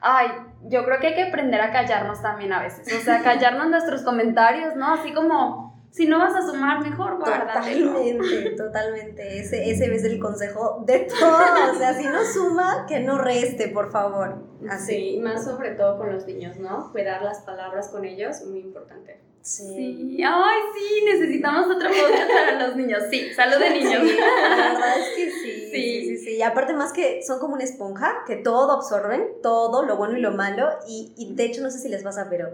ay, 0.00 0.26
yo 0.62 0.84
creo 0.84 1.00
que 1.00 1.08
hay 1.08 1.14
que 1.14 1.22
aprender 1.24 1.60
a 1.60 1.72
callarnos 1.72 2.20
también 2.22 2.52
a 2.52 2.60
veces, 2.60 2.92
o 2.92 3.00
sea, 3.00 3.22
callarnos 3.22 3.68
nuestros 3.68 4.02
comentarios, 4.02 4.76
¿no? 4.76 4.92
Así 4.92 5.12
como, 5.12 5.69
si 5.90 6.06
no 6.06 6.18
vas 6.18 6.34
a 6.34 6.42
sumar, 6.42 6.80
mejor 6.82 7.18
guárdatelo. 7.18 7.92
Totalmente, 7.92 8.50
totalmente. 8.56 9.40
Ese, 9.40 9.70
ese 9.70 9.94
es 9.94 10.04
el 10.04 10.20
consejo 10.20 10.82
de 10.86 11.00
todo. 11.00 11.72
O 11.72 11.78
sea, 11.78 11.94
si 11.94 12.04
no 12.04 12.24
suma, 12.24 12.86
que 12.88 13.00
no 13.00 13.18
reste, 13.18 13.68
por 13.68 13.90
favor. 13.90 14.44
Así. 14.68 14.94
Sí, 14.94 15.20
más 15.20 15.44
sobre 15.44 15.72
todo 15.72 15.98
con 15.98 16.12
los 16.12 16.26
niños, 16.26 16.58
¿no? 16.58 16.92
Cuidar 16.92 17.22
las 17.22 17.40
palabras 17.40 17.88
con 17.88 18.04
ellos, 18.04 18.42
muy 18.46 18.60
importante. 18.60 19.20
Sí, 19.42 20.22
ay, 20.22 20.58
sí, 20.74 21.04
necesitamos 21.06 21.64
otro 21.74 21.88
podcast 21.88 22.30
para 22.30 22.66
los 22.66 22.76
niños. 22.76 23.02
Sí, 23.10 23.32
salud 23.34 23.56
de 23.58 23.70
niños. 23.70 24.02
Sí, 24.02 24.16
la 24.18 24.72
verdad 24.72 24.98
es 24.98 25.16
que 25.16 25.30
sí, 25.30 25.50
Sí. 25.70 25.70
sí, 25.72 26.06
sí, 26.06 26.16
sí. 26.18 26.36
Y 26.36 26.42
aparte 26.42 26.74
más 26.74 26.92
que 26.92 27.22
son 27.22 27.38
como 27.40 27.54
una 27.54 27.64
esponja, 27.64 28.22
que 28.26 28.36
todo 28.36 28.72
absorben, 28.72 29.26
todo, 29.42 29.84
lo 29.84 29.96
bueno 29.96 30.18
y 30.18 30.20
lo 30.20 30.32
malo. 30.32 30.68
Y, 30.86 31.14
y 31.16 31.34
de 31.34 31.44
hecho 31.44 31.62
no 31.62 31.70
sé 31.70 31.78
si 31.78 31.88
les 31.88 32.02
pasa, 32.02 32.26
pero 32.28 32.50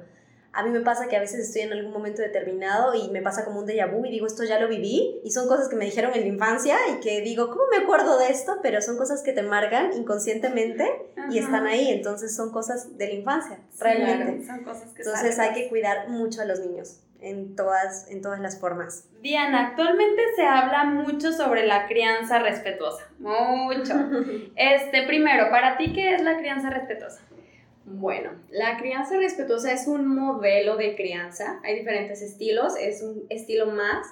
a 0.56 0.62
mí 0.64 0.70
me 0.70 0.80
pasa 0.80 1.06
que 1.08 1.16
a 1.16 1.20
veces 1.20 1.40
estoy 1.46 1.62
en 1.62 1.72
algún 1.72 1.92
momento 1.92 2.22
determinado 2.22 2.94
y 2.94 3.10
me 3.10 3.22
pasa 3.22 3.44
como 3.44 3.60
un 3.60 3.66
déjà 3.66 3.86
vu 3.90 4.04
y 4.06 4.10
digo, 4.10 4.26
esto 4.26 4.42
ya 4.44 4.58
lo 4.58 4.68
viví. 4.68 5.20
Y 5.24 5.30
son 5.30 5.46
cosas 5.48 5.68
que 5.68 5.76
me 5.76 5.84
dijeron 5.84 6.12
en 6.14 6.20
la 6.22 6.26
infancia 6.26 6.76
y 6.92 7.00
que 7.00 7.20
digo, 7.20 7.50
¿cómo 7.50 7.62
me 7.70 7.76
acuerdo 7.84 8.18
de 8.18 8.28
esto? 8.30 8.56
Pero 8.62 8.80
son 8.80 8.96
cosas 8.96 9.22
que 9.22 9.32
te 9.32 9.42
marcan 9.42 9.92
inconscientemente 9.92 10.86
y 11.30 11.38
están 11.38 11.66
ahí. 11.66 11.90
Entonces 11.90 12.34
son 12.34 12.50
cosas 12.50 12.96
de 12.96 13.06
la 13.08 13.12
infancia, 13.14 13.58
Sí, 13.70 13.78
realmente. 13.82 14.44
claro, 14.44 14.56
Son 14.56 14.64
cosas 14.64 14.92
que 14.94 15.02
Entonces 15.02 15.36
salen. 15.36 15.54
hay 15.54 15.62
que 15.62 15.68
cuidar 15.68 16.08
mucho 16.08 16.40
a 16.40 16.44
los 16.44 16.60
niños 16.60 17.00
en 17.20 17.56
todas, 17.56 18.08
en 18.10 18.20
todas 18.22 18.40
las 18.40 18.60
formas. 18.60 19.04
Diana, 19.22 19.68
actualmente 19.68 20.22
se 20.36 20.44
habla 20.44 20.84
mucho 20.84 21.32
sobre 21.32 21.66
la 21.66 21.86
crianza 21.86 22.38
respetuosa. 22.38 23.04
Mucho. 23.18 23.94
Este, 24.56 25.06
primero, 25.06 25.50
para 25.50 25.76
ti, 25.76 25.92
¿qué 25.92 26.14
es 26.14 26.22
la 26.22 26.36
crianza 26.38 26.70
respetuosa? 26.70 27.20
Bueno, 27.88 28.32
la 28.50 28.78
crianza 28.78 29.16
respetuosa 29.16 29.72
es 29.72 29.86
un 29.86 30.08
modelo 30.08 30.76
de 30.76 30.96
crianza. 30.96 31.60
Hay 31.64 31.78
diferentes 31.78 32.20
estilos. 32.20 32.74
Es 32.76 33.00
un 33.00 33.26
estilo 33.30 33.66
más 33.66 34.08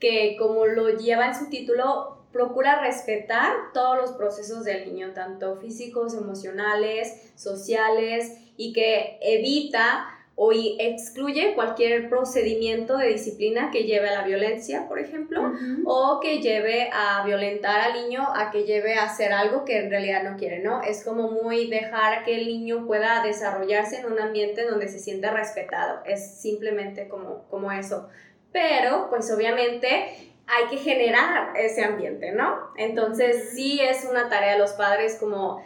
que, 0.00 0.36
como 0.36 0.66
lo 0.66 0.90
lleva 0.98 1.28
en 1.28 1.36
su 1.36 1.48
título, 1.48 2.18
procura 2.32 2.80
respetar 2.80 3.52
todos 3.72 3.96
los 3.96 4.12
procesos 4.12 4.64
del 4.64 4.86
niño, 4.86 5.12
tanto 5.14 5.56
físicos, 5.58 6.14
emocionales, 6.14 7.32
sociales, 7.36 8.32
y 8.56 8.72
que 8.72 9.18
evita 9.22 10.11
o 10.34 10.52
y 10.52 10.76
excluye 10.80 11.54
cualquier 11.54 12.08
procedimiento 12.08 12.96
de 12.96 13.08
disciplina 13.08 13.70
que 13.70 13.84
lleve 13.84 14.08
a 14.08 14.20
la 14.20 14.26
violencia, 14.26 14.88
por 14.88 14.98
ejemplo, 14.98 15.52
o 15.84 16.20
que 16.20 16.40
lleve 16.40 16.88
a 16.92 17.22
violentar 17.24 17.80
al 17.80 17.94
niño, 17.94 18.26
a 18.34 18.50
que 18.50 18.64
lleve 18.64 18.94
a 18.94 19.04
hacer 19.04 19.32
algo 19.32 19.64
que 19.64 19.78
en 19.78 19.90
realidad 19.90 20.22
no 20.22 20.36
quiere, 20.36 20.60
¿no? 20.60 20.82
Es 20.82 21.04
como 21.04 21.30
muy 21.30 21.68
dejar 21.68 22.24
que 22.24 22.34
el 22.34 22.46
niño 22.46 22.86
pueda 22.86 23.22
desarrollarse 23.22 24.00
en 24.00 24.10
un 24.10 24.18
ambiente 24.18 24.64
donde 24.64 24.88
se 24.88 24.98
sienta 24.98 25.32
respetado, 25.32 26.00
es 26.06 26.40
simplemente 26.40 27.08
como, 27.08 27.44
como 27.50 27.70
eso. 27.70 28.08
Pero, 28.52 29.08
pues 29.10 29.30
obviamente 29.30 30.32
hay 30.46 30.66
que 30.70 30.76
generar 30.76 31.56
ese 31.56 31.84
ambiente, 31.84 32.32
¿no? 32.32 32.72
Entonces 32.76 33.50
sí 33.54 33.80
es 33.80 34.06
una 34.10 34.28
tarea 34.28 34.54
de 34.54 34.58
los 34.58 34.72
padres 34.72 35.16
como, 35.20 35.62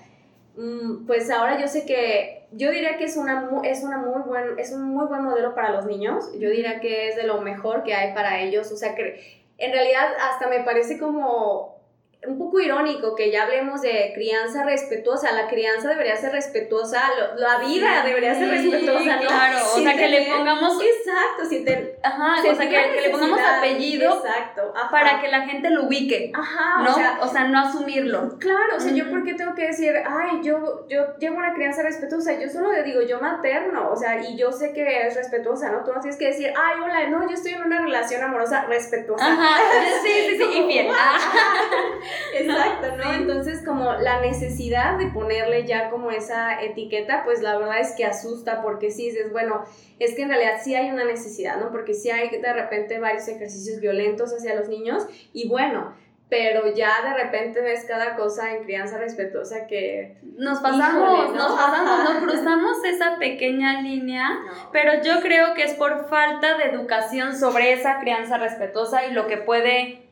mm, 0.56 1.06
pues 1.06 1.30
ahora 1.30 1.60
yo 1.60 1.66
sé 1.66 1.86
que 1.86 2.45
yo 2.56 2.70
diría 2.70 2.96
que 2.96 3.04
es, 3.04 3.16
una, 3.16 3.50
es, 3.64 3.82
una 3.82 3.98
muy 3.98 4.22
buen, 4.22 4.58
es 4.58 4.72
un 4.72 4.82
muy 4.82 5.06
buen 5.06 5.22
modelo 5.22 5.54
para 5.54 5.70
los 5.70 5.84
niños. 5.84 6.30
Yo 6.38 6.48
diría 6.48 6.80
que 6.80 7.08
es 7.08 7.16
de 7.16 7.24
lo 7.24 7.40
mejor 7.42 7.82
que 7.82 7.94
hay 7.94 8.14
para 8.14 8.40
ellos. 8.40 8.72
O 8.72 8.76
sea, 8.76 8.94
que 8.94 9.44
en 9.58 9.72
realidad 9.72 10.08
hasta 10.20 10.48
me 10.48 10.60
parece 10.60 10.98
como 10.98 11.75
un 12.26 12.38
poco 12.38 12.60
irónico 12.60 13.14
que 13.14 13.30
ya 13.30 13.44
hablemos 13.44 13.80
de 13.82 14.12
crianza 14.14 14.64
respetuosa. 14.64 15.32
La 15.32 15.46
crianza 15.48 15.88
debería 15.88 16.16
ser 16.16 16.32
respetuosa, 16.32 17.02
la 17.36 17.58
vida 17.58 18.02
debería 18.04 18.34
ser 18.34 18.48
respetuosa, 18.48 19.16
¿no? 19.16 19.26
claro, 19.26 19.58
o 19.58 19.74
Sin 19.74 19.84
sea, 19.84 19.96
que 19.96 20.08
le 20.08 20.26
pongamos- 20.30 20.82
Exacto, 20.82 21.44
sin 21.48 21.64
tener... 21.64 21.98
Ajá, 22.02 22.36
o 22.40 22.54
sea, 22.54 22.68
que, 22.68 22.92
que 22.94 23.00
le 23.02 23.10
pongamos 23.10 23.40
apellido 23.40 24.16
Exacto. 24.16 24.72
ajá. 24.74 24.90
para 24.90 25.20
que 25.20 25.28
la 25.28 25.42
gente 25.42 25.70
lo 25.70 25.84
ubique, 25.84 26.30
Ajá, 26.34 26.82
¿no? 26.82 27.24
o 27.24 27.28
sea, 27.28 27.44
no 27.44 27.58
asumirlo. 27.60 28.36
Claro, 28.38 28.76
o 28.76 28.80
sea, 28.80 28.92
yo 28.92 29.08
por 29.10 29.24
qué 29.24 29.34
tengo 29.34 29.54
que 29.54 29.66
decir, 29.68 29.92
ay, 30.06 30.40
yo, 30.42 30.86
yo 30.88 31.16
llevo 31.18 31.36
una 31.38 31.54
crianza 31.54 31.82
respetuosa, 31.82 32.38
yo 32.38 32.48
solo 32.48 32.72
le 32.72 32.82
digo 32.82 33.02
yo 33.02 33.20
materno, 33.20 33.90
o 33.90 33.96
sea, 33.96 34.22
y 34.22 34.36
yo 34.36 34.52
sé 34.52 34.72
que 34.72 35.06
es 35.06 35.14
respetuosa, 35.16 35.70
¿no? 35.70 35.82
Tú 35.84 35.92
no 35.92 36.00
tienes 36.00 36.18
que 36.18 36.26
decir, 36.26 36.52
ay, 36.56 36.80
hola, 36.82 37.08
no, 37.08 37.22
yo 37.28 37.34
estoy 37.34 37.52
en 37.52 37.62
una 37.62 37.80
relación 37.80 38.22
amorosa 38.22 38.64
respetuosa. 38.66 39.24
Ajá, 39.26 39.56
sí, 40.02 40.10
sí, 40.30 40.36
sí, 40.38 40.58
infiel. 40.58 40.88
Exacto, 42.34 42.96
¿no? 42.96 43.12
Entonces, 43.12 43.62
como 43.64 43.94
la 43.94 44.20
necesidad 44.20 44.98
de 44.98 45.08
ponerle 45.08 45.66
ya 45.66 45.90
como 45.90 46.10
esa 46.10 46.62
etiqueta, 46.62 47.22
pues 47.24 47.42
la 47.42 47.58
verdad 47.58 47.80
es 47.80 47.92
que 47.96 48.04
asusta 48.04 48.62
porque 48.62 48.90
sí 48.90 49.10
dices, 49.10 49.32
bueno, 49.32 49.64
es 49.98 50.14
que 50.14 50.22
en 50.22 50.28
realidad 50.28 50.60
sí 50.62 50.74
hay 50.74 50.90
una 50.90 51.04
necesidad, 51.04 51.58
¿no? 51.58 51.70
Porque 51.70 51.94
sí 51.94 52.10
hay 52.10 52.28
de 52.28 52.52
repente 52.52 52.98
varios 52.98 53.28
ejercicios 53.28 53.80
violentos 53.80 54.32
hacia 54.32 54.54
los 54.54 54.68
niños 54.68 55.06
y 55.32 55.48
bueno, 55.48 55.94
pero 56.28 56.74
ya 56.74 56.90
de 57.04 57.22
repente 57.22 57.60
ves 57.60 57.84
cada 57.86 58.16
cosa 58.16 58.52
en 58.52 58.64
crianza 58.64 58.98
respetuosa 58.98 59.66
que... 59.66 60.16
Nos 60.36 60.58
pasamos, 60.58 61.32
nos 61.32 61.52
pasamos, 61.52 62.04
nos 62.04 62.22
cruzamos 62.24 62.84
esa 62.84 63.16
pequeña 63.18 63.80
línea, 63.80 64.40
pero 64.72 65.02
yo 65.02 65.20
creo 65.20 65.54
que 65.54 65.62
es 65.62 65.74
por 65.74 66.08
falta 66.08 66.58
de 66.58 66.64
educación 66.64 67.38
sobre 67.38 67.72
esa 67.72 68.00
crianza 68.00 68.38
respetuosa 68.38 69.06
y 69.06 69.12
lo 69.12 69.28
que 69.28 69.36
puede, 69.36 70.05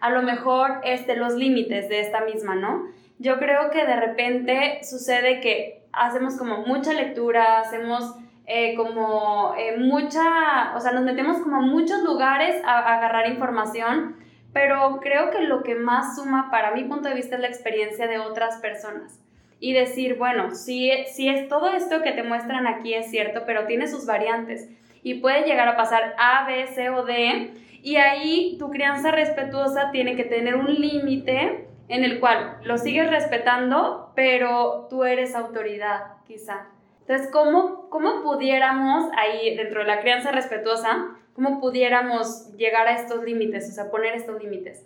a 0.00 0.10
lo 0.10 0.22
mejor, 0.22 0.80
este, 0.84 1.16
los 1.16 1.34
límites 1.34 1.88
de 1.88 2.00
esta 2.00 2.22
misma, 2.22 2.54
¿no? 2.54 2.84
Yo 3.18 3.38
creo 3.38 3.70
que 3.70 3.84
de 3.84 3.96
repente 3.96 4.80
sucede 4.82 5.40
que 5.40 5.82
hacemos 5.92 6.36
como 6.36 6.58
mucha 6.58 6.92
lectura, 6.92 7.60
hacemos... 7.60 8.14
Eh, 8.52 8.74
como 8.74 9.54
eh, 9.56 9.76
mucha, 9.78 10.74
o 10.74 10.80
sea, 10.80 10.90
nos 10.90 11.04
metemos 11.04 11.38
como 11.38 11.58
a 11.58 11.60
muchos 11.60 12.02
lugares 12.02 12.60
a 12.64 12.96
agarrar 12.96 13.28
información, 13.28 14.16
pero 14.52 14.98
creo 15.00 15.30
que 15.30 15.42
lo 15.42 15.62
que 15.62 15.76
más 15.76 16.16
suma 16.16 16.50
para 16.50 16.72
mi 16.72 16.82
punto 16.84 17.08
de 17.08 17.14
vista 17.14 17.36
es 17.36 17.42
la 17.42 17.46
experiencia 17.46 18.08
de 18.08 18.18
otras 18.18 18.56
personas. 18.56 19.20
Y 19.60 19.72
decir, 19.72 20.16
bueno, 20.16 20.54
si, 20.54 20.90
si 21.12 21.28
es 21.28 21.48
todo 21.48 21.68
esto 21.68 22.02
que 22.02 22.12
te 22.12 22.22
muestran 22.22 22.66
aquí 22.66 22.94
es 22.94 23.10
cierto, 23.10 23.42
pero 23.46 23.66
tiene 23.66 23.86
sus 23.86 24.06
variantes 24.06 24.68
y 25.02 25.20
puede 25.20 25.44
llegar 25.44 25.68
a 25.68 25.76
pasar 25.76 26.14
A, 26.18 26.46
B, 26.46 26.66
C 26.68 26.90
o 26.90 27.04
D, 27.04 27.52
y 27.82 27.96
ahí 27.96 28.56
tu 28.58 28.70
crianza 28.70 29.10
respetuosa 29.10 29.90
tiene 29.90 30.16
que 30.16 30.24
tener 30.24 30.56
un 30.56 30.74
límite 30.74 31.66
en 31.88 32.04
el 32.04 32.20
cual 32.20 32.58
lo 32.64 32.78
sigues 32.78 33.10
respetando, 33.10 34.12
pero 34.14 34.86
tú 34.88 35.04
eres 35.04 35.34
autoridad, 35.34 36.18
quizá. 36.26 36.68
Entonces, 37.00 37.28
¿cómo, 37.32 37.88
cómo 37.90 38.22
pudiéramos 38.22 39.10
ahí, 39.16 39.56
dentro 39.56 39.80
de 39.80 39.86
la 39.86 40.00
crianza 40.00 40.30
respetuosa, 40.30 41.16
¿Cómo 41.40 41.58
pudiéramos 41.58 42.54
llegar 42.56 42.86
a 42.88 42.96
estos 42.96 43.24
límites, 43.24 43.68
o 43.70 43.72
sea, 43.72 43.90
poner 43.90 44.14
estos 44.14 44.42
límites? 44.42 44.84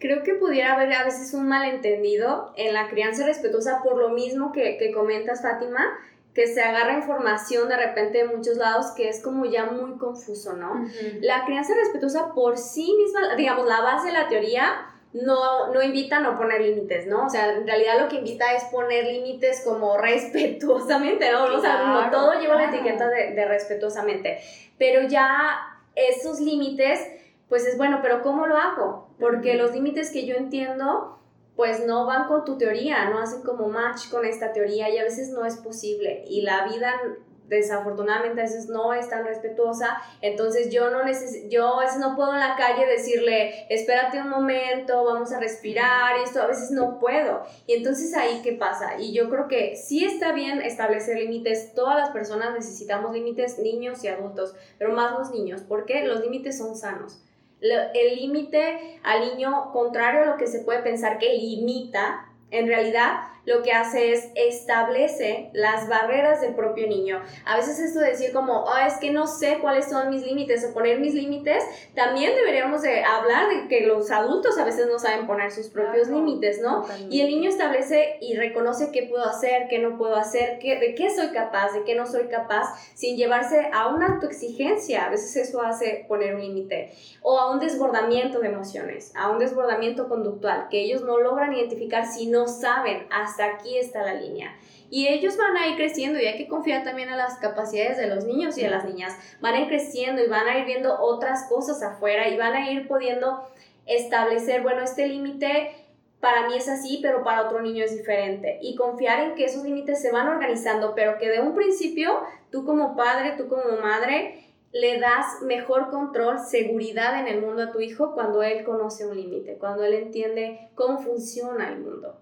Creo 0.00 0.22
que 0.22 0.34
pudiera 0.34 0.74
haber 0.74 0.92
a 0.92 1.04
veces 1.04 1.34
un 1.34 1.46
malentendido 1.46 2.52
en 2.56 2.74
la 2.74 2.88
crianza 2.88 3.24
respetuosa 3.24 3.80
por 3.82 3.96
lo 3.98 4.08
mismo 4.08 4.50
que, 4.50 4.76
que 4.76 4.92
comentas, 4.92 5.42
Fátima, 5.42 5.96
que 6.34 6.48
se 6.48 6.60
agarra 6.60 6.98
información 6.98 7.68
de 7.68 7.76
repente 7.76 8.18
de 8.18 8.24
muchos 8.24 8.56
lados 8.56 8.86
que 8.96 9.08
es 9.08 9.22
como 9.22 9.44
ya 9.44 9.66
muy 9.66 9.96
confuso, 9.98 10.54
¿no? 10.54 10.84
La 11.20 11.44
crianza 11.44 11.74
respetuosa 11.74 12.34
por 12.34 12.58
sí 12.58 12.92
misma, 12.98 13.36
digamos, 13.36 13.66
la 13.66 13.80
base 13.80 14.08
de 14.08 14.12
la 14.14 14.28
teoría 14.28 14.90
no, 15.12 15.72
no 15.72 15.80
invita 15.80 16.16
a 16.16 16.20
no 16.20 16.36
poner 16.36 16.60
límites, 16.60 17.06
¿no? 17.06 17.26
O 17.26 17.30
sea, 17.30 17.52
en 17.52 17.66
realidad 17.66 18.00
lo 18.00 18.08
que 18.08 18.16
invita 18.16 18.52
es 18.52 18.64
poner 18.64 19.04
límites 19.04 19.62
como 19.64 19.96
respetuosamente, 19.96 21.30
¿no? 21.30 21.44
o 21.44 21.60
sea, 21.60 21.84
no 21.84 22.10
todo 22.10 22.40
lleva 22.40 22.56
la 22.56 22.64
etiqueta 22.64 23.08
de, 23.08 23.30
de 23.30 23.44
respetuosamente, 23.46 24.40
pero 24.76 25.06
ya 25.06 25.78
esos 25.94 26.40
límites, 26.40 27.00
pues 27.48 27.64
es 27.64 27.78
bueno, 27.78 28.00
pero 28.02 28.22
¿cómo 28.22 28.46
lo 28.46 28.56
hago? 28.56 29.08
Porque 29.20 29.54
los 29.54 29.72
límites 29.72 30.10
que 30.10 30.26
yo 30.26 30.34
entiendo, 30.34 31.20
pues 31.56 31.86
no 31.86 32.06
van 32.06 32.26
con 32.26 32.44
tu 32.44 32.58
teoría, 32.58 33.08
no 33.10 33.20
hacen 33.20 33.42
como 33.42 33.68
match 33.68 34.10
con 34.10 34.24
esta 34.24 34.52
teoría 34.52 34.88
y 34.90 34.98
a 34.98 35.04
veces 35.04 35.30
no 35.30 35.44
es 35.44 35.56
posible. 35.56 36.24
Y 36.28 36.42
la 36.42 36.66
vida 36.66 37.00
desafortunadamente 37.48 38.40
a 38.40 38.44
veces 38.44 38.68
no 38.68 38.94
es 38.94 39.08
tan 39.08 39.24
respetuosa, 39.24 39.98
entonces 40.22 40.70
yo 40.70 40.90
no 40.90 41.04
neces 41.04 41.48
yo 41.50 41.78
a 41.78 41.84
veces 41.84 41.98
no 41.98 42.16
puedo 42.16 42.32
en 42.32 42.40
la 42.40 42.56
calle 42.56 42.86
decirle, 42.86 43.66
espérate 43.68 44.20
un 44.20 44.30
momento, 44.30 45.04
vamos 45.04 45.32
a 45.32 45.40
respirar, 45.40 46.18
y 46.18 46.24
esto 46.24 46.40
a 46.40 46.46
veces 46.46 46.70
no 46.70 46.98
puedo. 46.98 47.42
Y 47.66 47.74
entonces 47.74 48.14
ahí 48.14 48.40
qué 48.42 48.52
pasa? 48.52 48.98
Y 48.98 49.12
yo 49.12 49.28
creo 49.28 49.48
que 49.48 49.76
sí 49.76 50.04
está 50.04 50.32
bien 50.32 50.62
establecer 50.62 51.18
límites, 51.18 51.74
todas 51.74 51.96
las 51.96 52.10
personas 52.10 52.54
necesitamos 52.54 53.12
límites, 53.12 53.58
niños 53.58 54.02
y 54.04 54.08
adultos, 54.08 54.54
pero 54.78 54.92
más 54.92 55.12
los 55.18 55.30
niños, 55.30 55.62
porque 55.68 56.04
los 56.04 56.20
límites 56.20 56.58
son 56.58 56.76
sanos. 56.76 57.20
El 57.64 58.16
límite 58.16 59.00
al 59.02 59.20
niño, 59.20 59.70
contrario 59.72 60.22
a 60.22 60.26
lo 60.26 60.36
que 60.36 60.46
se 60.46 60.60
puede 60.60 60.82
pensar 60.82 61.18
que 61.18 61.32
limita, 61.32 62.26
en 62.50 62.66
realidad 62.66 63.20
lo 63.46 63.62
que 63.62 63.72
hace 63.72 64.12
es 64.12 64.28
establece 64.34 65.50
las 65.52 65.88
barreras 65.88 66.40
del 66.40 66.54
propio 66.54 66.86
niño. 66.86 67.22
A 67.44 67.56
veces 67.56 67.78
esto 67.78 68.00
de 68.00 68.08
decir 68.08 68.32
como, 68.32 68.64
oh, 68.64 68.76
es 68.86 68.94
que 68.94 69.10
no 69.10 69.26
sé 69.26 69.58
cuáles 69.60 69.86
son 69.86 70.10
mis 70.10 70.24
límites 70.24 70.64
o 70.64 70.72
poner 70.72 70.98
mis 70.98 71.14
límites, 71.14 71.64
también 71.94 72.34
deberíamos 72.34 72.82
de 72.82 73.04
hablar 73.04 73.48
de 73.48 73.68
que 73.68 73.86
los 73.86 74.10
adultos 74.10 74.58
a 74.58 74.64
veces 74.64 74.86
no 74.86 74.98
saben 74.98 75.26
poner 75.26 75.50
sus 75.50 75.68
propios 75.68 76.08
límites, 76.08 76.60
¿no? 76.60 76.84
Y 77.10 77.20
el 77.20 77.28
niño 77.28 77.50
establece 77.50 78.18
y 78.20 78.34
reconoce 78.36 78.90
qué 78.92 79.04
puedo 79.04 79.24
hacer, 79.24 79.68
qué 79.68 79.78
no 79.78 79.98
puedo 79.98 80.16
hacer, 80.16 80.58
qué, 80.58 80.78
de 80.78 80.94
qué 80.94 81.14
soy 81.14 81.28
capaz, 81.28 81.72
de 81.72 81.84
qué 81.84 81.94
no 81.94 82.06
soy 82.06 82.28
capaz, 82.28 82.74
sin 82.94 83.16
llevarse 83.16 83.68
a 83.72 83.88
una 83.88 84.14
autoexigencia. 84.14 85.06
A 85.06 85.10
veces 85.10 85.36
eso 85.36 85.62
hace 85.62 86.04
poner 86.08 86.34
un 86.34 86.40
límite. 86.40 86.92
O 87.22 87.38
a 87.38 87.50
un 87.50 87.60
desbordamiento 87.60 88.40
de 88.40 88.48
emociones, 88.48 89.12
a 89.14 89.30
un 89.30 89.38
desbordamiento 89.38 90.08
conductual, 90.08 90.68
que 90.70 90.80
ellos 90.80 91.02
no 91.02 91.18
logran 91.18 91.52
identificar 91.52 92.06
si 92.06 92.26
no 92.26 92.46
saben 92.46 93.06
hasta 93.34 93.56
aquí 93.56 93.76
está 93.78 94.02
la 94.02 94.14
línea. 94.14 94.56
Y 94.90 95.08
ellos 95.08 95.36
van 95.36 95.56
a 95.56 95.66
ir 95.66 95.76
creciendo 95.76 96.20
y 96.20 96.26
hay 96.26 96.38
que 96.38 96.46
confiar 96.46 96.84
también 96.84 97.08
en 97.08 97.16
las 97.16 97.38
capacidades 97.38 97.96
de 97.96 98.06
los 98.06 98.24
niños 98.24 98.56
y 98.56 98.62
de 98.62 98.70
las 98.70 98.84
niñas. 98.84 99.16
Van 99.40 99.54
a 99.54 99.60
ir 99.60 99.68
creciendo 99.68 100.22
y 100.22 100.28
van 100.28 100.46
a 100.46 100.58
ir 100.58 100.66
viendo 100.66 101.00
otras 101.00 101.48
cosas 101.48 101.82
afuera 101.82 102.28
y 102.28 102.36
van 102.36 102.54
a 102.54 102.70
ir 102.70 102.86
pudiendo 102.86 103.48
establecer, 103.86 104.62
bueno, 104.62 104.82
este 104.82 105.08
límite 105.08 105.72
para 106.20 106.46
mí 106.46 106.54
es 106.56 106.68
así, 106.68 107.00
pero 107.02 107.24
para 107.24 107.42
otro 107.42 107.60
niño 107.60 107.84
es 107.84 107.96
diferente. 107.96 108.58
Y 108.62 108.76
confiar 108.76 109.20
en 109.20 109.34
que 109.34 109.46
esos 109.46 109.64
límites 109.64 110.00
se 110.00 110.12
van 110.12 110.28
organizando, 110.28 110.94
pero 110.94 111.18
que 111.18 111.28
de 111.28 111.40
un 111.40 111.54
principio 111.54 112.20
tú 112.50 112.64
como 112.64 112.94
padre, 112.94 113.34
tú 113.36 113.48
como 113.48 113.80
madre, 113.82 114.44
le 114.72 115.00
das 115.00 115.42
mejor 115.42 115.90
control, 115.90 116.38
seguridad 116.38 117.18
en 117.18 117.26
el 117.26 117.40
mundo 117.40 117.64
a 117.64 117.72
tu 117.72 117.80
hijo 117.80 118.14
cuando 118.14 118.42
él 118.42 118.64
conoce 118.64 119.06
un 119.06 119.16
límite, 119.16 119.56
cuando 119.58 119.84
él 119.84 119.94
entiende 119.94 120.68
cómo 120.74 120.98
funciona 120.98 121.68
el 121.68 121.80
mundo. 121.80 122.20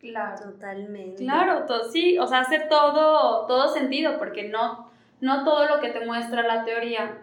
Claro. 0.00 0.36
Totalmente. 0.52 1.22
Claro, 1.22 1.66
sí, 1.92 2.18
o 2.18 2.26
sea, 2.26 2.40
hace 2.40 2.60
todo, 2.60 3.46
todo 3.46 3.68
sentido, 3.68 4.18
porque 4.18 4.48
no, 4.48 4.90
no 5.20 5.44
todo 5.44 5.66
lo 5.66 5.80
que 5.80 5.90
te 5.90 6.06
muestra 6.06 6.42
la 6.42 6.64
teoría 6.64 7.18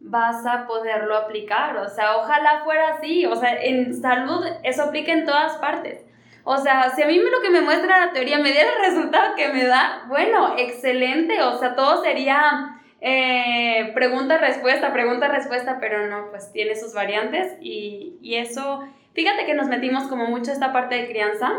vas 0.00 0.46
a 0.46 0.66
poderlo 0.66 1.16
aplicar, 1.16 1.76
o 1.76 1.88
sea, 1.88 2.18
ojalá 2.18 2.62
fuera 2.64 2.94
así, 2.94 3.26
o 3.26 3.34
sea, 3.34 3.60
en 3.60 3.94
salud 3.94 4.44
eso 4.62 4.84
aplica 4.84 5.12
en 5.12 5.24
todas 5.24 5.56
partes. 5.56 6.04
O 6.44 6.56
sea, 6.56 6.90
si 6.90 7.02
a 7.02 7.06
mí 7.06 7.18
lo 7.18 7.42
que 7.42 7.50
me 7.50 7.60
muestra 7.62 8.06
la 8.06 8.12
teoría 8.12 8.38
me 8.38 8.52
diera 8.52 8.70
el 8.76 8.92
resultado 8.92 9.34
que 9.34 9.48
me 9.48 9.64
da, 9.64 10.04
bueno, 10.08 10.54
excelente, 10.56 11.42
o 11.42 11.58
sea, 11.58 11.74
todo 11.74 12.02
sería 12.02 12.80
eh, 13.00 13.90
pregunta-respuesta, 13.94 14.92
pregunta-respuesta, 14.92 15.78
pero 15.80 16.06
no, 16.06 16.30
pues 16.30 16.52
tiene 16.52 16.76
sus 16.76 16.94
variantes 16.94 17.56
y, 17.60 18.18
y 18.22 18.36
eso, 18.36 18.84
fíjate 19.14 19.46
que 19.46 19.54
nos 19.54 19.66
metimos 19.66 20.04
como 20.04 20.26
mucho 20.26 20.52
esta 20.52 20.72
parte 20.72 20.94
de 20.94 21.08
crianza, 21.08 21.52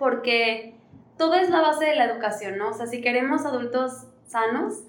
porque 0.00 0.74
todo 1.18 1.34
es 1.34 1.50
la 1.50 1.60
base 1.60 1.84
de 1.84 1.94
la 1.94 2.06
educación, 2.06 2.56
¿no? 2.56 2.70
O 2.70 2.72
sea, 2.72 2.86
si 2.86 3.02
queremos 3.02 3.44
adultos 3.44 4.06
sanos, 4.26 4.82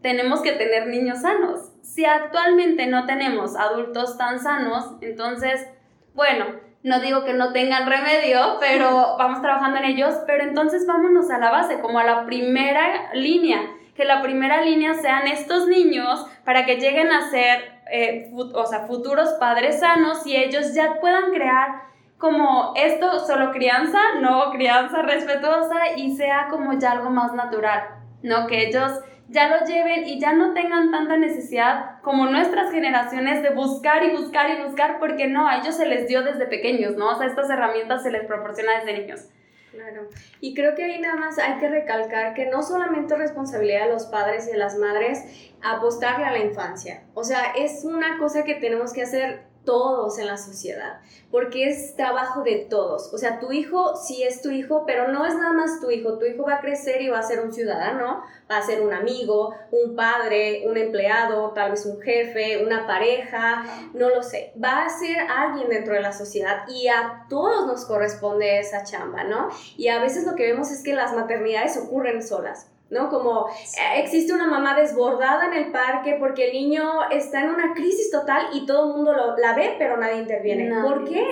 tenemos 0.00 0.40
que 0.40 0.52
tener 0.52 0.86
niños 0.86 1.20
sanos. 1.20 1.70
Si 1.82 2.06
actualmente 2.06 2.86
no 2.86 3.04
tenemos 3.04 3.54
adultos 3.56 4.16
tan 4.16 4.40
sanos, 4.40 4.96
entonces, 5.02 5.68
bueno, 6.14 6.46
no 6.82 7.00
digo 7.00 7.24
que 7.24 7.34
no 7.34 7.52
tengan 7.52 7.86
remedio, 7.86 8.56
pero 8.58 9.16
vamos 9.18 9.42
trabajando 9.42 9.78
en 9.80 9.84
ellos, 9.84 10.14
pero 10.26 10.44
entonces 10.44 10.86
vámonos 10.86 11.30
a 11.30 11.38
la 11.38 11.50
base, 11.50 11.80
como 11.80 11.98
a 11.98 12.04
la 12.04 12.24
primera 12.24 13.12
línea, 13.12 13.60
que 13.94 14.06
la 14.06 14.22
primera 14.22 14.62
línea 14.62 14.94
sean 14.94 15.26
estos 15.28 15.68
niños 15.68 16.26
para 16.46 16.64
que 16.64 16.76
lleguen 16.76 17.12
a 17.12 17.28
ser, 17.28 17.82
eh, 17.90 18.32
o 18.32 18.64
sea, 18.64 18.86
futuros 18.86 19.34
padres 19.34 19.80
sanos 19.80 20.26
y 20.26 20.36
ellos 20.36 20.72
ya 20.72 20.98
puedan 21.02 21.32
crear 21.32 21.91
como 22.22 22.72
esto 22.76 23.18
solo 23.18 23.50
crianza, 23.50 23.98
no 24.20 24.52
crianza 24.52 25.02
respetuosa 25.02 25.96
y 25.96 26.14
sea 26.14 26.46
como 26.48 26.78
ya 26.78 26.92
algo 26.92 27.10
más 27.10 27.34
natural, 27.34 27.82
¿no? 28.22 28.46
Que 28.46 28.68
ellos 28.68 28.92
ya 29.26 29.48
lo 29.48 29.66
lleven 29.66 30.06
y 30.06 30.20
ya 30.20 30.32
no 30.32 30.54
tengan 30.54 30.92
tanta 30.92 31.16
necesidad 31.16 32.00
como 32.02 32.26
nuestras 32.26 32.70
generaciones 32.70 33.42
de 33.42 33.50
buscar 33.50 34.04
y 34.04 34.12
buscar 34.12 34.50
y 34.50 34.62
buscar, 34.62 35.00
porque 35.00 35.26
no, 35.26 35.48
a 35.48 35.56
ellos 35.56 35.74
se 35.74 35.84
les 35.84 36.06
dio 36.06 36.22
desde 36.22 36.46
pequeños, 36.46 36.94
¿no? 36.94 37.08
O 37.08 37.18
sea, 37.18 37.26
estas 37.26 37.50
herramientas 37.50 38.04
se 38.04 38.12
les 38.12 38.24
proporciona 38.24 38.78
desde 38.78 39.00
niños. 39.00 39.22
Claro. 39.72 40.06
Y 40.40 40.54
creo 40.54 40.76
que 40.76 40.84
ahí 40.84 41.00
nada 41.00 41.16
más 41.16 41.40
hay 41.40 41.58
que 41.58 41.68
recalcar 41.68 42.34
que 42.34 42.46
no 42.46 42.62
solamente 42.62 43.14
es 43.14 43.18
responsabilidad 43.18 43.86
de 43.86 43.94
los 43.94 44.06
padres 44.06 44.46
y 44.46 44.52
de 44.52 44.58
las 44.58 44.78
madres 44.78 45.50
apostarle 45.60 46.24
a 46.24 46.30
la 46.30 46.38
infancia. 46.38 47.02
O 47.14 47.24
sea, 47.24 47.52
es 47.56 47.84
una 47.84 48.16
cosa 48.18 48.44
que 48.44 48.54
tenemos 48.54 48.92
que 48.92 49.02
hacer 49.02 49.50
todos 49.64 50.18
en 50.18 50.26
la 50.26 50.36
sociedad, 50.36 51.00
porque 51.30 51.68
es 51.68 51.94
trabajo 51.96 52.42
de 52.42 52.66
todos. 52.68 53.12
O 53.12 53.18
sea, 53.18 53.38
tu 53.38 53.52
hijo 53.52 53.96
sí 53.96 54.22
es 54.22 54.42
tu 54.42 54.50
hijo, 54.50 54.84
pero 54.86 55.08
no 55.08 55.24
es 55.26 55.34
nada 55.34 55.52
más 55.52 55.80
tu 55.80 55.90
hijo. 55.90 56.18
Tu 56.18 56.26
hijo 56.26 56.44
va 56.44 56.56
a 56.56 56.60
crecer 56.60 57.00
y 57.02 57.08
va 57.08 57.18
a 57.18 57.22
ser 57.22 57.40
un 57.40 57.52
ciudadano, 57.52 58.22
va 58.50 58.58
a 58.58 58.62
ser 58.62 58.82
un 58.82 58.92
amigo, 58.92 59.54
un 59.70 59.94
padre, 59.94 60.64
un 60.66 60.76
empleado, 60.76 61.52
tal 61.52 61.72
vez 61.72 61.86
un 61.86 62.00
jefe, 62.00 62.64
una 62.64 62.86
pareja, 62.86 63.64
no 63.94 64.08
lo 64.08 64.22
sé. 64.22 64.52
Va 64.62 64.84
a 64.84 64.88
ser 64.88 65.16
alguien 65.18 65.68
dentro 65.68 65.94
de 65.94 66.00
la 66.00 66.12
sociedad 66.12 66.64
y 66.68 66.88
a 66.88 67.26
todos 67.28 67.66
nos 67.66 67.84
corresponde 67.84 68.58
esa 68.58 68.84
chamba, 68.84 69.24
¿no? 69.24 69.48
Y 69.76 69.88
a 69.88 70.00
veces 70.00 70.26
lo 70.26 70.34
que 70.34 70.50
vemos 70.50 70.70
es 70.70 70.82
que 70.82 70.94
las 70.94 71.14
maternidades 71.14 71.76
ocurren 71.76 72.22
solas 72.22 72.71
¿no? 72.92 73.08
Como 73.08 73.48
eh, 73.48 74.00
existe 74.00 74.32
una 74.32 74.46
mamá 74.46 74.76
desbordada 74.76 75.46
en 75.46 75.54
el 75.54 75.72
parque 75.72 76.16
porque 76.20 76.48
el 76.48 76.52
niño 76.52 77.10
está 77.10 77.40
en 77.40 77.50
una 77.50 77.74
crisis 77.74 78.10
total 78.10 78.48
y 78.52 78.66
todo 78.66 78.90
el 78.90 78.96
mundo 78.96 79.12
lo, 79.12 79.36
la 79.36 79.54
ve, 79.54 79.74
pero 79.78 79.96
nadie 79.96 80.18
interviene. 80.18 80.70
¿Por 80.82 81.04
qué? 81.04 81.26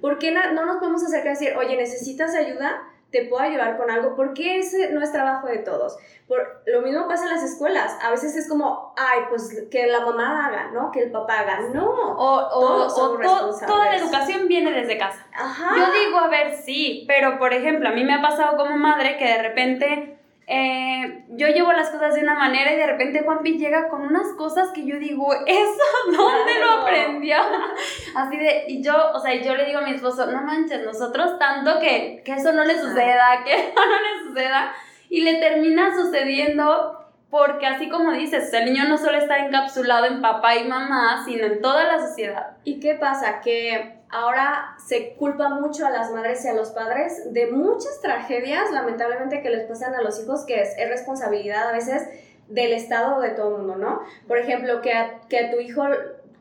¿Por 0.00 0.18
qué 0.18 0.32
no 0.32 0.66
nos 0.66 0.78
podemos 0.78 1.04
acercar 1.04 1.28
a 1.28 1.38
decir, 1.38 1.54
oye, 1.56 1.76
¿necesitas 1.76 2.34
ayuda? 2.34 2.88
te 3.12 3.26
puedo 3.26 3.42
ayudar 3.42 3.76
con 3.76 3.90
algo, 3.90 4.16
porque 4.16 4.58
ese 4.58 4.90
no 4.90 5.02
es 5.02 5.12
trabajo 5.12 5.46
de 5.46 5.58
todos. 5.58 5.96
Por, 6.26 6.62
lo 6.66 6.80
mismo 6.80 7.06
pasa 7.06 7.24
en 7.24 7.30
las 7.30 7.42
escuelas. 7.42 7.96
A 8.02 8.10
veces 8.10 8.34
es 8.34 8.48
como, 8.48 8.94
ay, 8.96 9.20
pues 9.28 9.66
que 9.70 9.86
la 9.86 10.00
mamá 10.00 10.46
haga, 10.46 10.70
¿no? 10.72 10.90
Que 10.90 11.02
el 11.02 11.10
papá 11.10 11.40
haga. 11.40 11.60
No. 11.74 11.84
O, 11.84 12.38
o, 12.40 12.86
o 12.86 13.66
toda 13.66 13.84
la 13.84 13.96
educación 13.96 14.48
viene 14.48 14.72
desde 14.72 14.96
casa. 14.96 15.26
Ajá. 15.34 15.76
Yo 15.76 15.92
digo, 15.92 16.18
a 16.18 16.28
ver, 16.28 16.56
sí, 16.56 17.04
pero 17.06 17.38
por 17.38 17.52
ejemplo, 17.52 17.90
a 17.90 17.92
mí 17.92 18.02
me 18.02 18.14
ha 18.14 18.22
pasado 18.22 18.56
como 18.56 18.76
madre 18.78 19.18
que 19.18 19.26
de 19.26 19.42
repente 19.42 20.21
eh, 20.46 21.24
yo 21.28 21.48
llevo 21.48 21.72
las 21.72 21.90
cosas 21.90 22.14
de 22.14 22.22
una 22.22 22.34
manera 22.34 22.72
y 22.72 22.76
de 22.76 22.86
repente 22.86 23.22
Juanpi 23.22 23.58
llega 23.58 23.88
con 23.88 24.02
unas 24.02 24.32
cosas 24.36 24.70
que 24.70 24.84
yo 24.84 24.98
digo, 24.98 25.32
¿eso 25.46 25.82
dónde 26.16 26.60
lo 26.60 26.70
aprendió? 26.82 27.36
Así 28.16 28.36
de, 28.36 28.64
y 28.68 28.82
yo, 28.82 28.94
o 29.14 29.20
sea, 29.20 29.34
yo 29.40 29.54
le 29.54 29.66
digo 29.66 29.78
a 29.78 29.82
mi 29.82 29.92
esposo, 29.92 30.26
no 30.26 30.42
manches, 30.42 30.84
nosotros 30.84 31.38
tanto 31.38 31.78
que, 31.78 32.22
que 32.24 32.32
eso 32.32 32.52
no 32.52 32.64
le 32.64 32.78
suceda, 32.78 33.42
que 33.44 33.54
eso 33.54 33.74
no 33.74 34.00
le 34.00 34.28
suceda, 34.28 34.74
y 35.08 35.20
le 35.20 35.34
termina 35.34 35.94
sucediendo 35.94 36.98
porque 37.30 37.66
así 37.66 37.88
como 37.88 38.12
dices, 38.12 38.52
el 38.52 38.66
niño 38.66 38.84
no 38.88 38.98
solo 38.98 39.16
está 39.16 39.38
encapsulado 39.38 40.04
en 40.04 40.20
papá 40.20 40.56
y 40.56 40.68
mamá, 40.68 41.22
sino 41.24 41.46
en 41.46 41.62
toda 41.62 41.84
la 41.84 41.98
sociedad. 41.98 42.58
¿Y 42.62 42.78
qué 42.78 42.94
pasa? 42.94 43.40
Que 43.40 44.01
ahora 44.12 44.76
se 44.86 45.14
culpa 45.14 45.48
mucho 45.48 45.86
a 45.86 45.90
las 45.90 46.12
madres 46.12 46.44
y 46.44 46.48
a 46.48 46.54
los 46.54 46.70
padres 46.70 47.32
de 47.32 47.50
muchas 47.50 48.00
tragedias, 48.00 48.70
lamentablemente, 48.70 49.42
que 49.42 49.50
les 49.50 49.66
pasan 49.66 49.94
a 49.94 50.02
los 50.02 50.22
hijos, 50.22 50.44
que 50.44 50.60
es, 50.60 50.76
responsabilidad 50.88 51.70
a 51.70 51.72
veces 51.72 52.06
del 52.48 52.72
Estado 52.72 53.16
o 53.16 53.20
de 53.20 53.30
todo 53.30 53.56
el 53.56 53.62
mundo, 53.62 53.76
¿no? 53.76 54.02
Por 54.28 54.38
ejemplo, 54.38 54.82
que 54.82 54.92
a, 54.92 55.20
que 55.28 55.38
a 55.38 55.50
tu 55.50 55.58
hijo, 55.60 55.84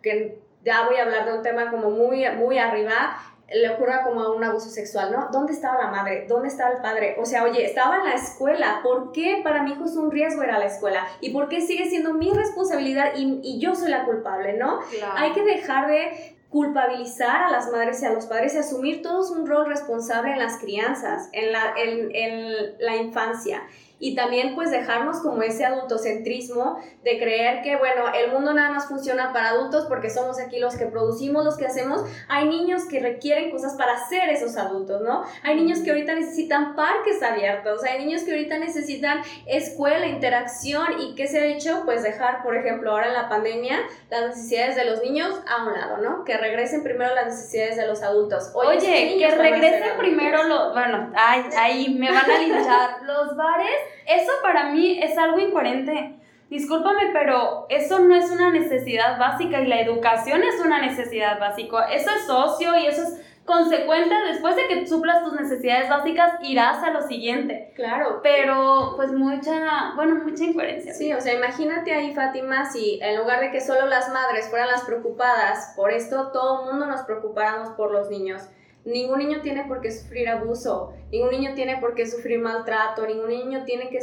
que 0.01 0.39
ya 0.63 0.85
voy 0.85 0.97
a 0.97 1.03
hablar 1.03 1.25
de 1.25 1.33
un 1.33 1.41
tema 1.41 1.71
como 1.71 1.89
muy, 1.89 2.29
muy 2.31 2.57
arriba, 2.57 3.17
le 3.53 3.69
ocurra 3.69 4.03
como 4.03 4.29
un 4.33 4.43
abuso 4.43 4.69
sexual, 4.69 5.11
¿no? 5.11 5.29
¿Dónde 5.31 5.53
estaba 5.53 5.81
la 5.81 5.91
madre? 5.91 6.25
¿Dónde 6.27 6.49
estaba 6.49 6.71
el 6.71 6.81
padre? 6.81 7.15
O 7.19 7.25
sea, 7.25 7.43
oye, 7.43 7.65
estaba 7.65 7.97
en 7.97 8.05
la 8.05 8.13
escuela. 8.13 8.79
¿Por 8.83 9.11
qué 9.13 9.41
para 9.43 9.63
mi 9.63 9.71
hijo 9.71 9.85
es 9.85 9.95
un 9.95 10.11
riesgo 10.11 10.43
ir 10.43 10.51
a 10.51 10.59
la 10.59 10.65
escuela? 10.65 11.05
¿Y 11.21 11.31
por 11.31 11.47
qué 11.49 11.61
sigue 11.61 11.89
siendo 11.89 12.13
mi 12.13 12.31
responsabilidad 12.31 13.13
y, 13.15 13.39
y 13.43 13.59
yo 13.59 13.75
soy 13.75 13.91
la 13.91 14.05
culpable, 14.05 14.53
¿no? 14.53 14.79
Hay 15.15 15.31
que 15.33 15.43
dejar 15.43 15.87
de 15.87 16.37
culpabilizar 16.51 17.43
a 17.43 17.49
las 17.49 17.71
madres 17.71 18.03
y 18.03 18.05
a 18.05 18.13
los 18.13 18.25
padres 18.25 18.53
y 18.53 18.57
asumir 18.57 19.01
todos 19.01 19.31
un 19.31 19.47
rol 19.47 19.67
responsable 19.67 20.33
en 20.33 20.39
las 20.39 20.59
crianzas, 20.59 21.29
en 21.31 21.51
la, 21.51 21.73
en, 21.77 22.13
en 22.13 22.75
la 22.79 22.97
infancia 22.97 23.63
y 24.01 24.15
también 24.15 24.55
pues 24.55 24.71
dejarnos 24.71 25.19
como 25.19 25.43
ese 25.43 25.63
adultocentrismo 25.63 26.79
de 27.03 27.19
creer 27.19 27.61
que 27.61 27.77
bueno, 27.77 28.05
el 28.13 28.31
mundo 28.31 28.53
nada 28.53 28.71
más 28.71 28.87
funciona 28.87 29.31
para 29.31 29.49
adultos 29.49 29.85
porque 29.87 30.09
somos 30.09 30.39
aquí 30.39 30.59
los 30.59 30.75
que 30.75 30.87
producimos, 30.87 31.45
los 31.45 31.55
que 31.55 31.67
hacemos. 31.67 32.03
Hay 32.27 32.49
niños 32.49 32.85
que 32.85 32.99
requieren 32.99 33.51
cosas 33.51 33.75
para 33.75 33.97
ser 34.09 34.29
esos 34.29 34.57
adultos, 34.57 35.01
¿no? 35.01 35.23
Hay 35.43 35.55
niños 35.55 35.79
que 35.79 35.91
ahorita 35.91 36.15
necesitan 36.15 36.75
parques 36.75 37.21
abiertos, 37.21 37.83
hay 37.83 38.03
niños 38.03 38.23
que 38.23 38.31
ahorita 38.31 38.57
necesitan 38.57 39.21
escuela, 39.45 40.07
interacción 40.07 40.99
y 40.99 41.15
¿qué 41.15 41.27
se 41.27 41.39
ha 41.39 41.45
hecho? 41.45 41.83
Pues 41.85 42.01
dejar, 42.01 42.41
por 42.43 42.57
ejemplo, 42.57 42.91
ahora 42.91 43.07
en 43.07 43.13
la 43.13 43.29
pandemia, 43.29 43.77
las 44.09 44.29
necesidades 44.29 44.75
de 44.75 44.85
los 44.85 45.01
niños 45.03 45.29
a 45.47 45.65
un 45.65 45.73
lado, 45.73 45.97
¿no? 45.97 46.23
Que 46.23 46.37
regresen 46.37 46.81
primero 46.81 47.13
las 47.13 47.27
necesidades 47.27 47.77
de 47.77 47.85
los 47.85 48.01
adultos. 48.01 48.51
Oye, 48.55 49.15
que 49.19 49.29
regresen 49.29 49.97
primero 49.97 50.43
los, 50.43 50.73
bueno, 50.73 51.11
ay, 51.15 51.45
ahí 51.55 51.93
me 51.93 52.11
van 52.11 52.29
a 52.29 52.37
linchar. 52.39 53.01
los 53.03 53.35
bares 53.35 53.90
eso 54.07 54.31
para 54.41 54.71
mí 54.71 54.99
es 55.01 55.17
algo 55.17 55.39
incoherente. 55.39 56.15
Discúlpame, 56.49 57.11
pero 57.13 57.65
eso 57.69 57.99
no 57.99 58.13
es 58.13 58.29
una 58.29 58.51
necesidad 58.51 59.17
básica 59.17 59.61
y 59.61 59.67
la 59.67 59.79
educación 59.79 60.43
es 60.43 60.59
una 60.59 60.81
necesidad 60.81 61.39
básica. 61.39 61.85
Eso 61.85 62.09
es 62.09 62.25
socio 62.27 62.77
y 62.77 62.87
eso 62.87 63.03
es 63.03 63.21
consecuente. 63.45 64.13
Después 64.27 64.57
de 64.57 64.67
que 64.67 64.85
suplas 64.85 65.23
tus 65.23 65.33
necesidades 65.33 65.89
básicas, 65.89 66.33
irás 66.41 66.83
a 66.83 66.91
lo 66.91 67.03
siguiente. 67.03 67.71
Claro. 67.75 68.19
Pero, 68.21 68.93
pues, 68.97 69.13
mucha, 69.13 69.93
bueno, 69.95 70.15
mucha 70.25 70.43
incoherencia. 70.43 70.93
Sí, 70.93 71.13
o 71.13 71.21
sea, 71.21 71.33
imagínate 71.33 71.93
ahí, 71.93 72.13
Fátima, 72.13 72.65
si 72.65 72.99
en 73.01 73.17
lugar 73.17 73.39
de 73.39 73.51
que 73.51 73.61
solo 73.61 73.85
las 73.85 74.09
madres 74.11 74.49
fueran 74.49 74.67
las 74.67 74.83
preocupadas 74.83 75.73
por 75.77 75.91
esto, 75.91 76.31
todo 76.33 76.63
el 76.63 76.71
mundo 76.71 76.85
nos 76.85 77.03
preocupáramos 77.03 77.69
por 77.69 77.91
los 77.91 78.09
niños. 78.09 78.41
Ningún 78.83 79.19
niño 79.19 79.41
tiene 79.41 79.65
por 79.65 79.81
qué 79.81 79.91
sufrir 79.91 80.27
abuso, 80.27 80.93
ningún 81.11 81.29
niño 81.29 81.53
tiene 81.53 81.77
por 81.77 81.93
qué 81.93 82.07
sufrir 82.07 82.39
maltrato, 82.39 83.05
ningún 83.05 83.29
niño 83.29 83.63
tiene 83.63 83.89
que 83.89 83.99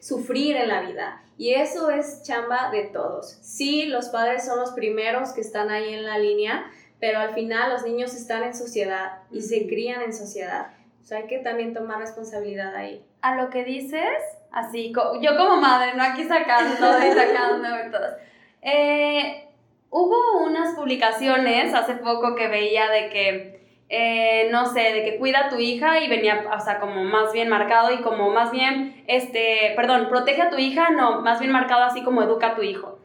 sufrir 0.00 0.56
en 0.56 0.68
la 0.68 0.82
vida. 0.82 1.22
Y 1.36 1.54
eso 1.54 1.90
es 1.90 2.22
chamba 2.22 2.70
de 2.70 2.84
todos. 2.84 3.38
Sí, 3.42 3.86
los 3.86 4.10
padres 4.10 4.44
son 4.44 4.60
los 4.60 4.70
primeros 4.70 5.32
que 5.32 5.40
están 5.40 5.70
ahí 5.70 5.94
en 5.94 6.04
la 6.04 6.18
línea, 6.18 6.70
pero 7.00 7.18
al 7.18 7.34
final 7.34 7.72
los 7.72 7.82
niños 7.82 8.14
están 8.14 8.44
en 8.44 8.54
sociedad 8.54 9.22
y 9.32 9.40
se 9.40 9.66
crían 9.66 10.02
en 10.02 10.12
sociedad. 10.12 10.68
O 11.00 11.04
sea, 11.04 11.18
hay 11.18 11.26
que 11.26 11.38
también 11.38 11.74
tomar 11.74 11.98
responsabilidad 11.98 12.74
ahí. 12.76 13.04
A 13.22 13.34
lo 13.34 13.50
que 13.50 13.64
dices, 13.64 14.04
así, 14.52 14.92
yo 14.92 15.36
como 15.36 15.56
madre, 15.56 15.94
no 15.96 16.04
aquí 16.04 16.24
sacando 16.24 16.74
y 16.74 17.12
sacando 17.12 17.68
y 17.86 17.90
todo. 17.90 18.16
Eh, 18.62 19.48
hubo 19.90 20.44
unas 20.44 20.74
publicaciones 20.74 21.74
hace 21.74 21.94
poco 21.94 22.34
que 22.34 22.48
veía 22.48 22.90
de 22.90 23.08
que 23.08 23.49
eh, 23.92 24.48
no 24.52 24.66
sé, 24.66 24.92
de 24.92 25.02
que 25.04 25.18
cuida 25.18 25.46
a 25.46 25.48
tu 25.48 25.58
hija 25.58 26.00
y 26.00 26.08
venía, 26.08 26.44
o 26.56 26.60
sea, 26.60 26.78
como 26.78 27.02
más 27.02 27.32
bien 27.32 27.48
marcado 27.48 27.90
y 27.90 28.00
como 28.02 28.30
más 28.30 28.52
bien, 28.52 29.02
este, 29.08 29.72
perdón, 29.74 30.06
protege 30.08 30.42
a 30.42 30.50
tu 30.50 30.58
hija, 30.58 30.90
no, 30.90 31.22
más 31.22 31.40
bien 31.40 31.50
marcado 31.50 31.82
así 31.82 32.04
como 32.04 32.22
educa 32.22 32.48
a 32.48 32.54
tu 32.54 32.62
hijo. 32.62 33.00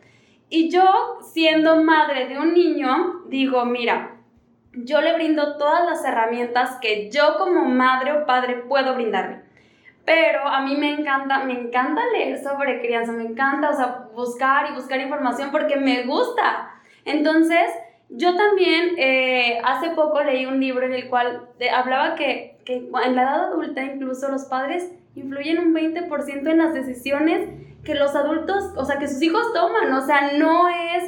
Y 0.47 0.69
yo, 0.69 1.17
siendo 1.23 1.83
madre 1.83 2.27
de 2.27 2.37
un 2.37 2.53
niño, 2.53 3.23
digo, 3.25 3.65
mira, 3.65 4.17
yo 4.73 5.01
le 5.01 5.13
brindo 5.13 5.57
todas 5.57 5.85
las 5.85 6.05
herramientas 6.05 6.77
que 6.79 7.09
yo 7.09 7.37
como 7.39 7.65
madre 7.65 8.11
o 8.11 8.27
padre 8.27 8.57
puedo 8.67 8.93
brindarle. 8.93 9.41
Pero 10.05 10.47
a 10.47 10.61
mí 10.61 10.75
me 10.75 10.91
encanta, 10.91 11.39
me 11.45 11.53
encanta 11.53 12.03
leer 12.13 12.37
sobre 12.37 12.79
crianza, 12.79 13.11
me 13.11 13.23
encanta, 13.23 13.71
o 13.71 13.73
sea, 13.73 14.07
buscar 14.13 14.69
y 14.69 14.75
buscar 14.75 15.01
información 15.01 15.49
porque 15.51 15.77
me 15.77 16.03
gusta. 16.03 16.75
Entonces, 17.05 17.71
yo 18.09 18.35
también 18.35 18.95
eh, 18.97 19.59
hace 19.63 19.89
poco 19.91 20.23
leí 20.23 20.45
un 20.45 20.59
libro 20.59 20.85
en 20.85 20.93
el 20.93 21.09
cual 21.09 21.49
hablaba 21.73 22.15
que, 22.15 22.57
que, 22.65 22.75
en 22.77 23.15
la 23.15 23.23
edad 23.23 23.43
adulta 23.45 23.83
incluso 23.83 24.29
los 24.29 24.45
padres 24.45 24.91
influyen 25.15 25.59
un 25.59 25.73
20% 25.73 26.49
en 26.49 26.57
las 26.57 26.73
decisiones 26.73 27.49
que 27.85 27.95
los 27.95 28.15
adultos, 28.15 28.73
o 28.75 28.83
sea, 28.83 28.97
que 28.97 29.07
sus 29.07 29.21
hijos 29.21 29.53
toman. 29.53 29.93
O 29.93 30.05
sea, 30.05 30.33
no 30.33 30.67
es 30.67 31.03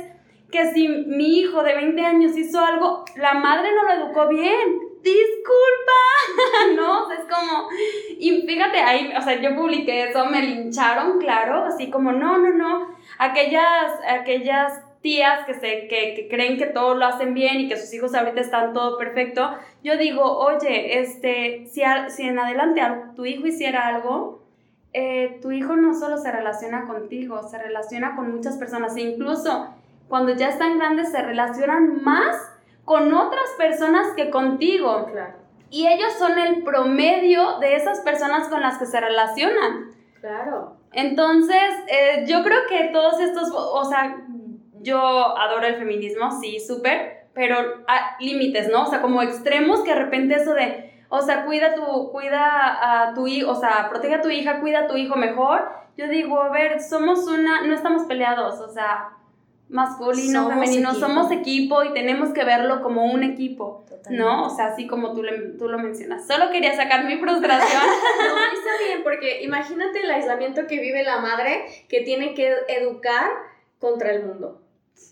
que 0.52 0.72
si 0.72 0.88
mi 0.88 1.40
hijo 1.40 1.64
de 1.64 1.76
20 1.76 2.06
años 2.06 2.38
hizo 2.38 2.64
algo, 2.64 3.04
la 3.16 3.34
madre 3.34 3.70
no 3.76 3.84
lo 3.84 4.06
educó 4.06 4.28
bien. 4.30 4.80
Disculpa, 5.04 6.76
¿no? 6.76 7.12
es 7.12 7.20
como, 7.20 7.70
y 8.18 8.42
fíjate, 8.42 8.80
ahí, 8.80 9.14
o 9.18 9.22
sea, 9.22 9.40
yo 9.40 9.56
publiqué 9.56 10.10
eso, 10.10 10.26
me 10.26 10.42
lincharon, 10.42 11.20
claro, 11.20 11.64
así 11.64 11.90
como, 11.90 12.12
no, 12.12 12.38
no, 12.38 12.50
no, 12.50 12.96
aquellas, 13.18 13.94
aquellas 14.06 14.82
tías 15.02 15.46
que, 15.46 15.54
se, 15.54 15.88
que, 15.88 16.28
creen 16.30 16.58
que 16.58 16.68
todo 16.68 16.96
lo 16.96 17.06
hacen 17.06 17.34
bien 17.34 17.62
y 17.62 17.70
que 17.70 17.78
sus 17.78 17.94
hijos 17.94 18.14
ahorita 18.16 18.42
están 18.42 18.74
todo 18.74 18.98
perfecto, 18.98 19.50
yo 19.84 19.98
digo, 19.98 20.24
oye, 20.24 21.00
este, 21.00 21.66
si, 21.68 21.82
si 22.10 22.24
en 22.24 22.40
adelante 22.40 22.82
tu 23.16 23.26
hijo 23.26 23.48
hiciera 23.48 23.88
algo, 23.88 24.44
eh, 24.94 25.40
tu 25.42 25.52
hijo 25.52 25.76
no 25.76 25.94
solo 25.94 26.18
se 26.18 26.32
relaciona 26.32 26.88
contigo, 26.88 27.44
se 27.44 27.58
relaciona 27.58 28.16
con 28.16 28.34
muchas 28.34 28.58
personas 28.58 28.96
e 28.96 29.02
incluso 29.02 29.68
cuando 30.08 30.34
ya 30.34 30.50
están 30.50 30.78
grandes 30.78 31.12
se 31.12 31.22
relacionan 31.22 32.04
más 32.04 32.36
con 32.86 33.14
otras 33.14 33.50
personas 33.58 34.08
que 34.16 34.30
contigo. 34.30 35.08
Y 35.70 35.88
ellos 35.88 36.14
son 36.18 36.40
el 36.40 36.64
promedio 36.64 37.60
de 37.60 37.76
esas 37.76 38.00
personas 38.00 38.48
con 38.48 38.62
las 38.62 38.78
que 38.78 38.86
se 38.86 39.00
relacionan. 39.02 39.92
Claro. 40.22 40.78
Entonces, 40.94 41.62
eh, 41.88 42.26
yo 42.26 42.44
creo 42.44 42.62
que 42.70 42.90
todos 42.94 43.20
estos, 43.20 43.52
o 43.54 43.84
sea, 43.84 44.24
yo 44.88 45.38
adoro 45.38 45.68
el 45.68 45.76
feminismo, 45.76 46.32
sí, 46.40 46.60
súper, 46.60 47.28
pero 47.34 47.84
a 47.88 48.16
límites, 48.20 48.70
¿no? 48.72 48.84
O 48.84 48.88
sea, 48.88 49.02
como 49.02 49.22
extremos 49.22 49.82
que 49.82 49.94
de 49.94 50.00
repente 50.00 50.36
eso 50.36 50.54
de, 50.54 51.04
o 51.10 51.22
sea, 51.22 51.46
cuida 51.46 51.76
tu, 51.76 52.10
cuida 52.12 53.10
a 53.10 53.14
tu 53.14 53.28
hijo, 53.28 53.52
o 53.52 53.56
sea, 53.56 53.90
protege 53.90 54.16
a 54.16 54.22
tu 54.22 54.30
hija, 54.30 54.62
cuida 54.62 54.80
a 54.80 54.88
tu 54.88 54.96
hijo 54.96 55.16
mejor. 55.18 55.70
Yo 55.98 56.08
digo, 56.08 56.42
a 56.42 56.50
ver, 56.50 56.82
somos 56.82 57.28
una, 57.28 57.62
no 57.62 57.76
estamos 57.76 58.04
peleados, 58.04 58.60
o 58.62 58.70
sea, 58.70 59.10
masculino, 59.70 60.50
femenino, 60.50 60.94
somos 60.94 61.30
equipo 61.32 61.84
y 61.84 61.94
tenemos 61.94 62.30
que 62.30 62.46
verlo 62.46 62.82
como 62.82 63.06
un 63.06 63.24
equipo, 63.24 63.84
¿no? 64.10 64.46
O 64.46 64.50
sea, 64.50 64.68
así 64.68 64.88
como 64.88 65.14
tú, 65.14 65.22
tú 65.60 65.68
lo 65.68 65.78
mencionas. 65.80 66.26
Solo 66.26 66.50
quería 66.50 66.76
sacar 66.76 67.04
mi 67.04 67.18
frustración. 67.18 67.84
no, 67.84 68.38
está 68.38 68.86
bien, 68.88 69.04
porque 69.04 69.44
imagínate 69.44 70.02
el 70.02 70.12
aislamiento 70.12 70.66
que 70.66 70.80
vive 70.80 71.04
la 71.04 71.20
madre 71.20 71.66
que 71.90 72.02
tiene 72.02 72.34
que 72.34 72.56
educar 72.70 73.30
contra 73.80 74.12
el 74.12 74.26
mundo 74.26 74.62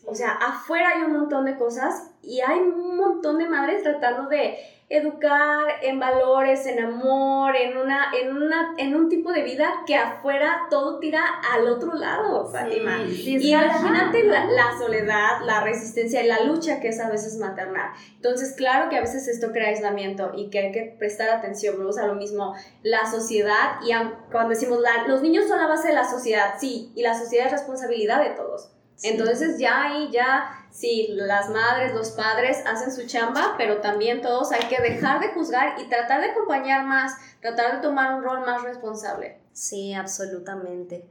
O 0.05 0.13
sea, 0.13 0.31
afuera 0.31 0.89
hay 0.95 1.03
un 1.03 1.13
montón 1.13 1.45
de 1.45 1.57
cosas 1.57 2.11
y 2.21 2.41
hay 2.41 2.59
un 2.59 2.97
montón 2.97 3.39
de 3.39 3.49
madres 3.49 3.83
tratando 3.83 4.29
de 4.29 4.55
educar 4.87 5.65
en 5.81 5.99
valores, 5.99 6.67
en 6.67 6.83
amor, 6.83 7.55
en 7.55 7.75
una, 7.75 8.11
en 8.13 8.35
una, 8.35 8.75
en 8.77 8.95
un 8.95 9.09
tipo 9.09 9.31
de 9.31 9.41
vida 9.41 9.67
que 9.87 9.95
afuera 9.95 10.67
todo 10.69 10.99
tira 10.99 11.23
al 11.53 11.67
otro 11.67 11.95
lado, 11.95 12.47
Fátima. 12.51 13.01
y 13.01 13.51
imagínate 13.51 14.23
la, 14.25 14.45
la, 14.45 14.77
soledad, 14.77 15.41
la 15.43 15.63
resistencia 15.63 16.23
y 16.23 16.27
la 16.27 16.43
lucha 16.43 16.79
que 16.79 16.89
es 16.89 16.99
a 16.99 17.09
veces 17.09 17.39
maternal. 17.39 17.93
Entonces, 18.15 18.53
claro 18.55 18.87
que 18.89 18.97
a 18.97 19.01
veces 19.01 19.27
esto 19.27 19.51
crea 19.51 19.69
aislamiento 19.69 20.33
y 20.35 20.51
que 20.51 20.59
hay 20.59 20.71
que 20.71 20.95
prestar 20.99 21.29
atención, 21.29 21.79
vamos 21.79 21.97
a 21.97 22.05
lo 22.05 22.13
mismo, 22.13 22.53
la 22.83 23.09
sociedad 23.09 23.79
y 23.83 23.91
cuando 24.31 24.49
decimos 24.49 24.79
los 25.07 25.23
niños 25.23 25.47
son 25.47 25.57
la 25.57 25.67
base 25.67 25.87
de 25.87 25.95
la 25.95 26.07
sociedad, 26.07 26.55
sí, 26.59 26.91
y 26.95 27.01
la 27.01 27.17
sociedad 27.17 27.47
es 27.47 27.53
responsabilidad 27.53 28.23
de 28.23 28.35
todos. 28.35 28.69
Entonces 29.03 29.57
ya 29.59 29.83
ahí 29.83 30.09
ya 30.11 30.65
sí, 30.75 31.07
las 31.11 31.49
madres, 31.49 31.93
los 31.93 32.11
padres 32.11 32.61
hacen 32.65 32.91
su 32.91 33.07
chamba, 33.07 33.55
pero 33.57 33.77
también 33.77 34.21
todos 34.21 34.51
hay 34.51 34.67
que 34.67 34.81
dejar 34.81 35.21
de 35.21 35.29
juzgar 35.29 35.79
y 35.79 35.87
tratar 35.87 36.21
de 36.21 36.31
acompañar 36.31 36.85
más, 36.85 37.13
tratar 37.41 37.75
de 37.75 37.81
tomar 37.81 38.13
un 38.15 38.23
rol 38.23 38.41
más 38.41 38.63
responsable. 38.63 39.37
Sí, 39.53 39.93
absolutamente. 39.93 41.05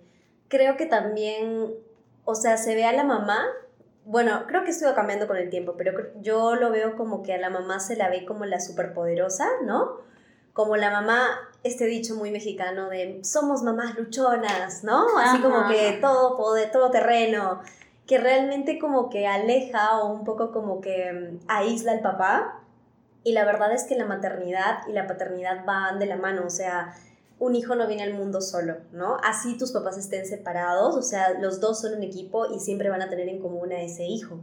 Creo 0.48 0.76
que 0.76 0.86
también, 0.86 1.74
o 2.24 2.34
sea, 2.34 2.58
se 2.58 2.74
ve 2.74 2.84
a 2.84 2.92
la 2.92 3.04
mamá, 3.04 3.46
bueno, 4.04 4.44
creo 4.46 4.64
que 4.64 4.70
estuvo 4.70 4.94
cambiando 4.94 5.26
con 5.26 5.38
el 5.38 5.48
tiempo, 5.48 5.74
pero 5.78 6.12
yo 6.20 6.56
lo 6.56 6.70
veo 6.70 6.96
como 6.96 7.22
que 7.22 7.32
a 7.32 7.38
la 7.38 7.48
mamá 7.48 7.80
se 7.80 7.96
la 7.96 8.10
ve 8.10 8.26
como 8.26 8.44
la 8.44 8.60
superpoderosa, 8.60 9.46
¿no? 9.64 10.00
Como 10.54 10.76
la 10.76 10.90
mamá, 10.90 11.28
este 11.62 11.84
dicho 11.84 12.14
muy 12.14 12.30
mexicano 12.30 12.88
de 12.88 13.20
somos 13.22 13.62
mamás 13.62 13.94
luchonas, 13.98 14.82
¿no? 14.84 15.18
Así 15.18 15.42
como 15.42 15.68
que 15.68 15.98
todo 16.00 16.36
poder, 16.36 16.70
todo 16.72 16.90
terreno 16.90 17.60
que 18.06 18.18
realmente 18.18 18.78
como 18.78 19.08
que 19.08 19.26
aleja 19.26 20.00
o 20.00 20.12
un 20.12 20.24
poco 20.24 20.52
como 20.52 20.80
que 20.80 21.12
mm, 21.12 21.44
aísla 21.48 21.92
al 21.92 22.00
papá. 22.00 22.60
Y 23.22 23.32
la 23.32 23.44
verdad 23.44 23.72
es 23.72 23.84
que 23.84 23.96
la 23.96 24.04
maternidad 24.04 24.86
y 24.86 24.92
la 24.92 25.06
paternidad 25.06 25.64
van 25.64 25.98
de 25.98 26.06
la 26.06 26.16
mano, 26.16 26.44
o 26.46 26.50
sea, 26.50 26.94
un 27.38 27.54
hijo 27.54 27.74
no 27.74 27.86
viene 27.86 28.02
al 28.02 28.12
mundo 28.12 28.42
solo, 28.42 28.76
¿no? 28.92 29.16
Así 29.24 29.56
tus 29.56 29.72
papás 29.72 29.96
estén 29.96 30.26
separados, 30.26 30.94
o 30.94 31.02
sea, 31.02 31.38
los 31.40 31.60
dos 31.60 31.80
son 31.80 31.94
un 31.94 32.02
equipo 32.02 32.46
y 32.54 32.60
siempre 32.60 32.90
van 32.90 33.00
a 33.00 33.08
tener 33.08 33.28
en 33.28 33.40
común 33.40 33.72
a 33.72 33.80
ese 33.80 34.04
hijo. 34.04 34.40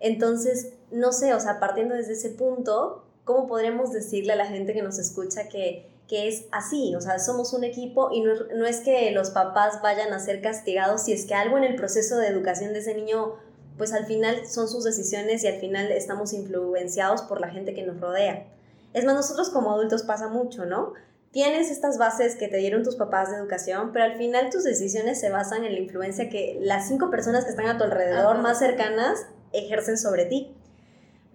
Entonces, 0.00 0.72
no 0.90 1.12
sé, 1.12 1.34
o 1.34 1.40
sea, 1.40 1.60
partiendo 1.60 1.94
desde 1.94 2.14
ese 2.14 2.30
punto, 2.30 3.05
¿cómo 3.26 3.46
podremos 3.46 3.92
decirle 3.92 4.32
a 4.32 4.36
la 4.36 4.46
gente 4.46 4.72
que 4.72 4.80
nos 4.80 4.98
escucha 4.98 5.50
que 5.50 5.94
que 6.08 6.28
es 6.28 6.46
así, 6.52 6.94
o 6.94 7.00
sea, 7.00 7.18
somos 7.18 7.52
un 7.52 7.64
equipo 7.64 8.10
y 8.12 8.20
no, 8.22 8.66
es 8.66 8.80
que 8.80 9.10
los 9.10 9.30
papás 9.30 9.82
vayan 9.82 10.12
a 10.12 10.20
ser 10.20 10.40
castigados 10.40 11.02
si 11.02 11.12
es 11.12 11.26
que 11.26 11.34
algo 11.34 11.58
en 11.58 11.64
el 11.64 11.74
proceso 11.74 12.16
de 12.16 12.28
educación 12.28 12.72
de 12.72 12.78
ese 12.78 12.94
niño, 12.94 13.34
pues 13.76 13.92
al 13.92 14.06
final 14.06 14.46
son 14.46 14.68
sus 14.68 14.84
decisiones 14.84 15.42
y 15.42 15.48
al 15.48 15.58
final 15.58 15.90
estamos 15.90 16.32
influenciados 16.32 17.22
por 17.22 17.40
la 17.40 17.50
gente 17.50 17.74
que 17.74 17.82
nos 17.82 18.00
rodea. 18.00 18.46
Es 18.94 19.04
más, 19.04 19.14
nosotros 19.14 19.50
como 19.50 19.72
adultos 19.72 20.04
pasa 20.04 20.28
mucho, 20.28 20.64
¿no? 20.64 20.94
Tienes 21.32 21.70
estas 21.70 21.98
bases 21.98 22.36
que 22.36 22.48
te 22.48 22.56
dieron 22.58 22.82
tus 22.82 22.96
papás 22.96 23.30
de 23.30 23.36
educación, 23.36 23.90
pero 23.92 24.04
al 24.04 24.16
final 24.16 24.48
tus 24.50 24.64
decisiones 24.64 25.20
se 25.20 25.30
basan 25.30 25.64
en 25.64 25.72
la 25.72 25.80
influencia 25.80 26.30
que 26.30 26.56
las 26.60 26.88
cinco 26.88 27.10
personas 27.10 27.44
que 27.44 27.50
están 27.50 27.66
a 27.66 27.76
tu 27.76 27.84
alrededor 27.84 28.38
más 28.38 28.58
cercanas 28.60 29.26
ejercen 29.52 29.98
sobre 29.98 30.24
ti. 30.26 30.55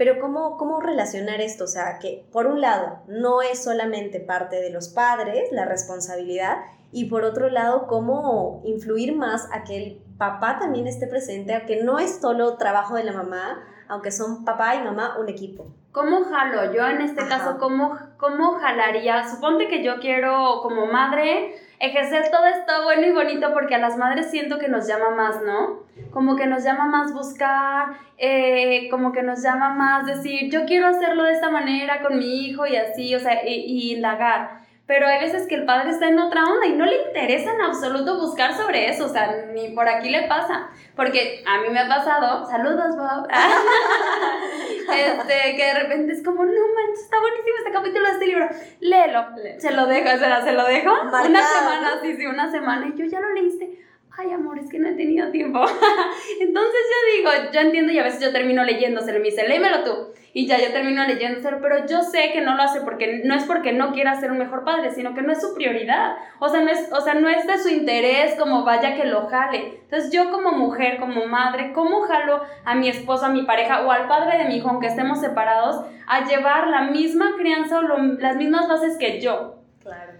Pero 0.02 0.20
¿cómo, 0.20 0.58
¿cómo 0.58 0.80
relacionar 0.80 1.42
esto? 1.42 1.66
O 1.66 1.68
sea, 1.68 2.00
que 2.00 2.26
por 2.32 2.48
un 2.48 2.60
lado 2.60 3.04
no 3.06 3.44
es 3.44 3.64
solamente 3.64 4.20
parte 4.20 4.60
de 4.60 4.72
los 4.72 4.90
padres 4.90 5.52
la 5.52 5.66
responsabilidad 5.66 6.58
y 6.92 7.06
por 7.06 7.24
otro 7.24 7.52
lado, 7.52 7.86
cómo 7.86 8.64
influir 8.66 9.16
más 9.16 9.48
a 9.52 9.64
que 9.64 9.78
el 9.78 10.02
papá 10.18 10.58
también 10.58 10.88
esté 10.88 11.06
presente, 11.06 11.54
a 11.54 11.68
que 11.68 11.84
no 11.84 12.00
es 12.00 12.20
solo 12.20 12.58
trabajo 12.58 12.96
de 12.96 13.04
la 13.04 13.14
mamá, 13.14 13.64
aunque 13.92 14.10
son 14.10 14.46
papá 14.46 14.76
y 14.76 14.84
mamá 14.84 15.18
un 15.20 15.28
equipo. 15.28 15.68
¿Cómo 15.92 16.24
jalo? 16.24 16.74
Yo 16.74 16.88
en 16.88 17.02
este 17.02 17.28
caso, 17.28 17.58
¿cómo, 17.60 17.98
¿cómo 18.18 18.54
jalaría? 18.54 19.28
Suponte 19.28 19.68
que 19.68 19.84
yo 19.84 20.00
quiero 20.00 20.62
como 20.62 20.86
madre 20.86 21.54
ejercer 21.78 22.32
todo 22.32 22.46
esto 22.46 22.84
bueno 22.84 23.06
y 23.06 23.12
bonito 23.12 23.52
porque 23.52 23.76
a 23.76 23.80
las 23.80 23.98
madres 23.98 24.32
siento 24.32 24.60
que 24.60 24.70
nos 24.70 24.88
llama 24.88 25.10
más, 25.10 25.42
¿no? 25.44 25.82
Como 26.12 26.38
que 26.38 26.48
nos 26.48 26.64
llama 26.64 26.86
más 26.86 27.12
buscar, 27.12 27.98
eh, 28.18 28.88
como 28.90 29.12
que 29.12 29.24
nos 29.24 29.44
llama 29.44 29.74
más 29.74 30.06
decir, 30.06 30.50
yo 30.50 30.64
quiero 30.66 30.88
hacerlo 30.88 31.24
de 31.24 31.34
esta 31.34 31.50
manera 31.50 32.02
con 32.02 32.18
mi 32.18 32.46
hijo 32.46 32.66
y 32.66 32.78
así, 32.78 33.14
o 33.14 33.20
sea, 33.20 33.46
y, 33.46 33.92
indagar 33.94 34.61
pero 34.92 35.08
hay 35.08 35.22
veces 35.22 35.48
que 35.48 35.56
el 35.56 35.64
padre 35.64 35.92
está 35.92 36.10
en 36.10 36.20
otra 36.20 36.44
onda 36.44 36.68
y 36.68 36.74
no 36.74 36.86
le 36.86 37.04
interesa 37.04 37.54
en 37.54 37.62
absoluto 37.62 38.20
buscar 38.20 38.54
sobre 38.58 38.90
eso, 38.90 39.06
o 39.06 39.08
sea, 39.08 39.46
ni 39.54 39.70
por 39.70 39.88
aquí 39.88 40.10
le 40.10 40.24
pasa, 40.24 40.68
porque 40.98 41.42
a 41.48 41.62
mí 41.62 41.70
me 41.70 41.80
ha 41.80 41.88
pasado, 41.88 42.46
saludos 42.46 42.98
Bob, 42.98 43.26
este, 44.94 45.56
que 45.56 45.64
de 45.64 45.74
repente 45.76 46.12
es 46.12 46.22
como, 46.22 46.44
no 46.44 46.52
manches, 46.52 47.06
está 47.06 47.22
buenísimo 47.22 47.58
este 47.60 47.72
capítulo 47.72 48.06
de 48.06 48.12
este 48.12 48.28
libro, 48.28 48.50
léelo, 48.82 49.28
se 49.60 49.72
lo 49.72 49.86
dejo, 49.86 50.10
o 50.10 50.44
se 50.44 50.52
lo 50.52 50.66
dejo, 50.66 50.94
una 51.04 51.48
semana, 51.48 52.00
sí, 52.02 52.18
sí, 52.18 52.26
una 52.26 52.52
semana, 52.52 52.92
y 52.94 53.00
yo 53.00 53.06
ya 53.06 53.22
lo 53.22 53.34
leíste, 53.34 53.80
ay 54.18 54.32
amor, 54.32 54.60
es 54.60 54.70
que 54.70 54.80
no 54.80 54.90
he 54.90 54.94
tenido 54.94 55.32
tiempo. 55.32 55.60
Entonces 56.42 56.82
yo 56.92 57.18
digo, 57.18 57.52
yo 57.54 57.60
entiendo 57.62 57.92
y 57.92 58.00
a 58.00 58.04
veces 58.04 58.22
yo 58.22 58.32
termino 58.32 58.64
leyéndoselo 58.64 59.20
me 59.20 59.26
dice, 59.26 59.48
léemelo 59.48 59.84
tú. 59.84 60.08
Y 60.34 60.48
ya 60.48 60.58
yo 60.58 60.72
termino 60.72 61.06
leyéndoselo, 61.06 61.60
pero 61.62 61.86
yo 61.88 62.02
sé 62.04 62.32
que 62.32 62.42
no 62.42 62.56
lo 62.56 62.64
hace 62.64 62.82
porque 62.82 63.22
no 63.26 63.36
es 63.36 63.44
porque 63.44 63.74
no 63.74 63.92
quiera 63.92 64.20
ser 64.20 64.32
un 64.32 64.38
mejor 64.38 64.64
padre, 64.64 64.92
sino 64.92 65.14
que 65.14 65.22
no 65.22 65.34
es 65.34 65.42
su 65.42 65.54
prioridad. 65.54 66.16
O 66.40 66.48
sea, 66.48 66.62
no 66.62 66.70
es, 66.70 66.92
o 66.94 67.02
sea, 67.02 67.16
no 67.16 67.28
es 67.28 67.46
de 67.48 67.58
su 67.58 67.70
interés 67.70 68.36
como 68.36 68.64
vaya 68.64 68.96
que 68.96 69.06
lo 69.06 69.28
jale. 69.28 69.82
Entonces 69.84 70.12
yo 70.12 70.32
como 70.32 70.52
mujer, 70.52 71.00
como 71.00 71.26
madre, 71.26 71.74
¿cómo 71.74 72.02
jalo 72.02 72.44
a 72.64 72.76
mi 72.76 72.88
esposo, 72.88 73.26
a 73.26 73.30
mi 73.30 73.44
pareja 73.44 73.86
o 73.86 73.92
al 73.92 74.08
padre 74.08 74.38
de 74.38 74.46
mi 74.46 74.58
hijo, 74.58 74.70
aunque 74.70 74.88
estemos 74.88 75.20
separados, 75.20 75.86
a 76.08 76.26
llevar 76.26 76.68
la 76.68 76.84
misma 76.84 77.34
crianza 77.38 77.80
o 77.80 77.82
las 77.82 78.38
mismas 78.38 78.70
bases 78.70 78.98
que 78.98 79.20
yo? 79.20 79.58
Claro. 79.82 80.14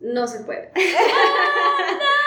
No 0.00 0.26
se 0.26 0.44
puede. 0.44 0.70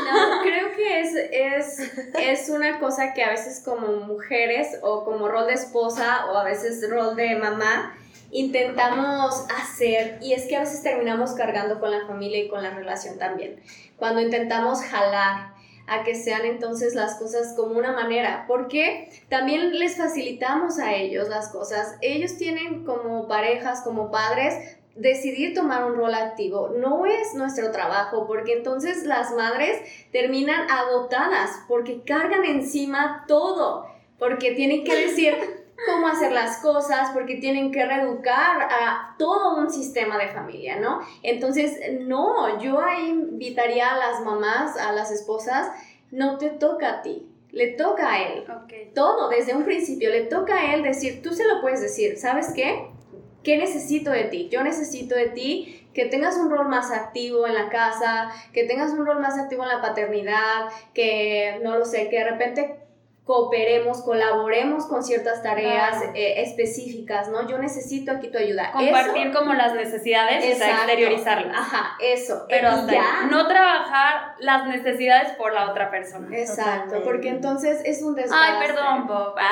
¡Oh, 0.00 0.36
no, 0.36 0.42
creo 0.42 0.72
que 0.74 1.00
es, 1.00 1.14
es, 1.14 1.92
es 2.18 2.48
una 2.48 2.78
cosa 2.78 3.12
que 3.12 3.22
a 3.22 3.30
veces 3.30 3.62
como 3.64 3.88
mujeres 4.06 4.78
o 4.82 5.04
como 5.04 5.28
rol 5.28 5.46
de 5.46 5.54
esposa 5.54 6.26
o 6.30 6.36
a 6.36 6.44
veces 6.44 6.88
rol 6.88 7.16
de 7.16 7.36
mamá 7.36 7.96
intentamos 8.30 9.46
hacer 9.50 10.18
y 10.20 10.32
es 10.32 10.46
que 10.46 10.56
a 10.56 10.60
veces 10.60 10.82
terminamos 10.82 11.32
cargando 11.32 11.80
con 11.80 11.90
la 11.90 12.06
familia 12.06 12.44
y 12.44 12.48
con 12.48 12.62
la 12.62 12.70
relación 12.70 13.18
también. 13.18 13.60
Cuando 13.96 14.20
intentamos 14.20 14.82
jalar 14.82 15.54
a 15.90 16.04
que 16.04 16.14
sean 16.14 16.44
entonces 16.44 16.94
las 16.94 17.16
cosas 17.16 17.54
como 17.56 17.76
una 17.76 17.92
manera, 17.92 18.44
porque 18.46 19.10
también 19.28 19.76
les 19.76 19.96
facilitamos 19.96 20.78
a 20.78 20.94
ellos 20.94 21.28
las 21.28 21.48
cosas. 21.48 21.96
Ellos 22.00 22.36
tienen 22.36 22.84
como 22.84 23.26
parejas, 23.26 23.82
como 23.82 24.12
padres, 24.12 24.78
decidir 24.96 25.54
tomar 25.54 25.84
un 25.84 25.96
rol 25.96 26.14
activo 26.14 26.70
no 26.76 27.06
es 27.06 27.34
nuestro 27.34 27.70
trabajo, 27.70 28.26
porque 28.26 28.54
entonces 28.54 29.04
las 29.04 29.32
madres 29.34 29.80
terminan 30.12 30.70
agotadas, 30.70 31.50
porque 31.68 32.02
cargan 32.02 32.44
encima 32.44 33.24
todo, 33.26 33.86
porque 34.18 34.52
tienen 34.52 34.84
que 34.84 34.94
decir 34.94 35.34
cómo 35.86 36.08
hacer 36.08 36.32
las 36.32 36.58
cosas, 36.58 37.10
porque 37.12 37.36
tienen 37.36 37.72
que 37.72 37.86
reeducar 37.86 38.62
a 38.62 39.14
todo 39.18 39.56
un 39.56 39.70
sistema 39.70 40.18
de 40.18 40.28
familia, 40.28 40.78
¿no? 40.78 41.00
Entonces, 41.22 41.80
no, 42.00 42.60
yo 42.60 42.80
ahí 42.80 43.08
invitaría 43.08 43.90
a 43.90 43.96
las 43.96 44.20
mamás, 44.22 44.76
a 44.76 44.92
las 44.92 45.10
esposas, 45.10 45.68
no 46.10 46.36
te 46.38 46.50
toca 46.50 46.90
a 46.90 47.02
ti, 47.02 47.26
le 47.52 47.68
toca 47.68 48.12
a 48.12 48.22
él. 48.22 48.44
Todo, 48.94 49.28
desde 49.28 49.54
un 49.54 49.64
principio, 49.64 50.10
le 50.10 50.22
toca 50.22 50.56
a 50.56 50.74
él 50.74 50.82
decir, 50.82 51.22
tú 51.22 51.32
se 51.32 51.46
lo 51.46 51.60
puedes 51.60 51.80
decir, 51.80 52.18
¿sabes 52.18 52.52
qué? 52.54 52.89
¿Qué 53.42 53.56
necesito 53.56 54.10
de 54.10 54.24
ti? 54.24 54.48
Yo 54.50 54.62
necesito 54.62 55.14
de 55.14 55.28
ti 55.28 55.88
que 55.94 56.06
tengas 56.06 56.36
un 56.36 56.50
rol 56.50 56.68
más 56.68 56.90
activo 56.90 57.46
en 57.46 57.54
la 57.54 57.68
casa, 57.68 58.30
que 58.52 58.64
tengas 58.64 58.92
un 58.92 59.06
rol 59.06 59.20
más 59.20 59.38
activo 59.38 59.62
en 59.62 59.70
la 59.70 59.80
paternidad, 59.80 60.68
que 60.94 61.58
no 61.62 61.76
lo 61.76 61.84
sé, 61.84 62.08
que 62.08 62.18
de 62.18 62.30
repente 62.30 62.80
cooperemos, 63.24 64.02
colaboremos 64.02 64.86
con 64.86 65.04
ciertas 65.04 65.42
tareas 65.42 66.02
eh, 66.14 66.42
específicas, 66.42 67.28
¿no? 67.28 67.46
Yo 67.46 67.58
necesito 67.58 68.10
aquí 68.12 68.28
tu 68.28 68.38
ayuda. 68.38 68.72
Compartir 68.72 69.32
como 69.32 69.54
las 69.54 69.74
necesidades, 69.74 70.44
y 70.44 70.48
exteriorizarlas. 70.48 71.56
Ajá, 71.56 71.96
eso. 72.00 72.46
Pero 72.48 72.70
ya. 72.88 73.28
no 73.30 73.46
trabajar 73.46 74.34
las 74.40 74.66
necesidades 74.66 75.32
por 75.32 75.52
la 75.52 75.70
otra 75.70 75.90
persona. 75.90 76.36
Exacto, 76.36 77.02
porque 77.04 77.28
entonces 77.28 77.80
es 77.84 78.02
un 78.02 78.14
desgaste. 78.14 78.52
Ay, 78.52 78.66
perdón, 78.66 79.06
Bob. 79.06 79.34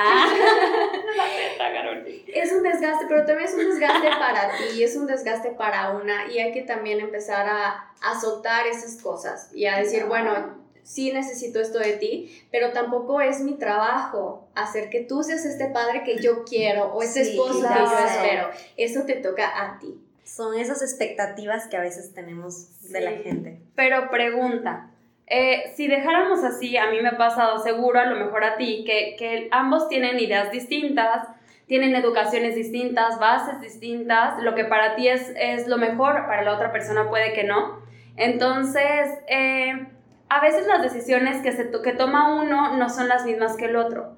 Ah. 1.61 1.95
es 2.27 2.53
un 2.53 2.62
desgaste, 2.62 3.07
pero 3.09 3.25
también 3.25 3.49
es 3.49 3.55
un 3.55 3.69
desgaste 3.69 4.09
para 4.09 4.51
ti, 4.51 4.83
es 4.83 4.97
un 4.97 5.07
desgaste 5.07 5.51
para 5.51 5.91
una 5.91 6.31
y 6.31 6.39
hay 6.39 6.53
que 6.53 6.62
también 6.62 7.01
empezar 7.01 7.47
a, 7.49 7.91
a 8.01 8.21
soltar 8.21 8.66
esas 8.66 9.01
cosas 9.03 9.51
y 9.53 9.66
a 9.66 9.79
decir, 9.79 10.05
bueno, 10.05 10.59
sí 10.89 11.12
necesito 11.12 11.61
esto 11.61 11.78
de 11.78 11.93
ti, 11.99 12.43
pero 12.51 12.72
tampoco 12.72 13.20
es 13.20 13.41
mi 13.41 13.59
trabajo 13.59 14.49
hacer 14.55 14.89
que 14.89 15.01
tú 15.01 15.22
seas 15.22 15.45
este 15.45 15.66
padre 15.66 16.03
que 16.03 16.18
yo 16.18 16.45
quiero 16.45 16.86
o 16.95 17.03
este 17.03 17.20
esposo 17.20 17.61
que 17.61 17.78
yo 17.78 17.99
espero. 18.07 18.49
Eso 18.76 19.03
te 19.05 19.14
toca 19.14 19.47
a 19.62 19.78
ti. 19.78 19.95
Son 20.24 20.59
esas 20.59 20.80
expectativas 20.82 21.68
que 21.68 21.76
a 21.76 21.80
veces 21.80 22.14
tenemos 22.14 22.91
de 22.91 23.01
la 23.01 23.12
gente. 23.12 23.61
Pero 23.74 24.11
pregunta, 24.11 24.91
Eh, 25.30 25.74
si 25.76 25.89
dejáramos 25.89 26.43
así, 26.43 26.78
a 26.78 26.91
mí 26.91 27.03
me 27.03 27.11
ha 27.11 27.18
pasado 27.18 27.59
seguro, 27.59 28.01
a 28.01 28.07
lo 28.07 28.16
mejor 28.16 28.45
a 28.45 28.57
ti, 28.57 28.82
que, 28.86 29.14
que 29.18 29.49
ambos 29.51 29.86
tienen 29.91 30.18
ideas 30.18 30.51
distintas, 30.51 31.28
tienen 31.66 31.95
educaciones 31.95 32.55
distintas, 32.55 33.18
bases 33.18 33.61
distintas, 33.61 34.43
lo 34.43 34.55
que 34.55 34.64
para 34.64 34.97
ti 34.97 35.07
es, 35.07 35.30
es 35.36 35.66
lo 35.66 35.76
mejor, 35.76 36.24
para 36.26 36.41
la 36.45 36.55
otra 36.55 36.72
persona 36.72 37.11
puede 37.11 37.34
que 37.34 37.45
no. 37.45 37.82
Entonces, 38.16 39.07
eh, 39.28 39.89
a 40.29 40.41
veces 40.41 40.66
las 40.66 40.83
decisiones 40.83 41.43
que, 41.43 41.53
se 41.53 41.70
que 41.83 41.93
toma 41.93 42.35
uno 42.35 42.76
no 42.76 42.89
son 42.89 43.09
las 43.09 43.24
mismas 43.24 43.57
que 43.57 43.66
el 43.66 43.76
otro. 43.76 44.16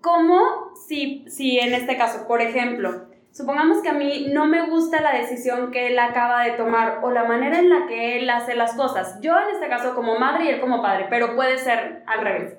¿Cómo 0.00 0.72
si, 0.74 1.24
si 1.28 1.60
en 1.60 1.74
este 1.74 1.96
caso, 1.96 2.26
por 2.26 2.42
ejemplo, 2.42 3.06
supongamos 3.30 3.82
que 3.82 3.90
a 3.90 3.94
mí 3.94 4.28
no 4.32 4.46
me 4.46 4.68
gusta 4.68 5.00
la 5.00 5.12
decisión 5.12 5.70
que 5.70 5.88
él 5.88 5.98
acaba 5.98 6.42
de 6.42 6.52
tomar 6.52 6.98
o 7.02 7.10
la 7.10 7.24
manera 7.24 7.58
en 7.58 7.70
la 7.70 7.86
que 7.86 8.18
él 8.18 8.28
hace 8.28 8.56
las 8.56 8.74
cosas? 8.74 9.20
Yo 9.20 9.38
en 9.38 9.54
este 9.54 9.68
caso 9.68 9.94
como 9.94 10.18
madre 10.18 10.44
y 10.44 10.48
él 10.48 10.60
como 10.60 10.82
padre, 10.82 11.06
pero 11.08 11.36
puede 11.36 11.58
ser 11.58 12.02
al 12.06 12.20
revés. 12.20 12.56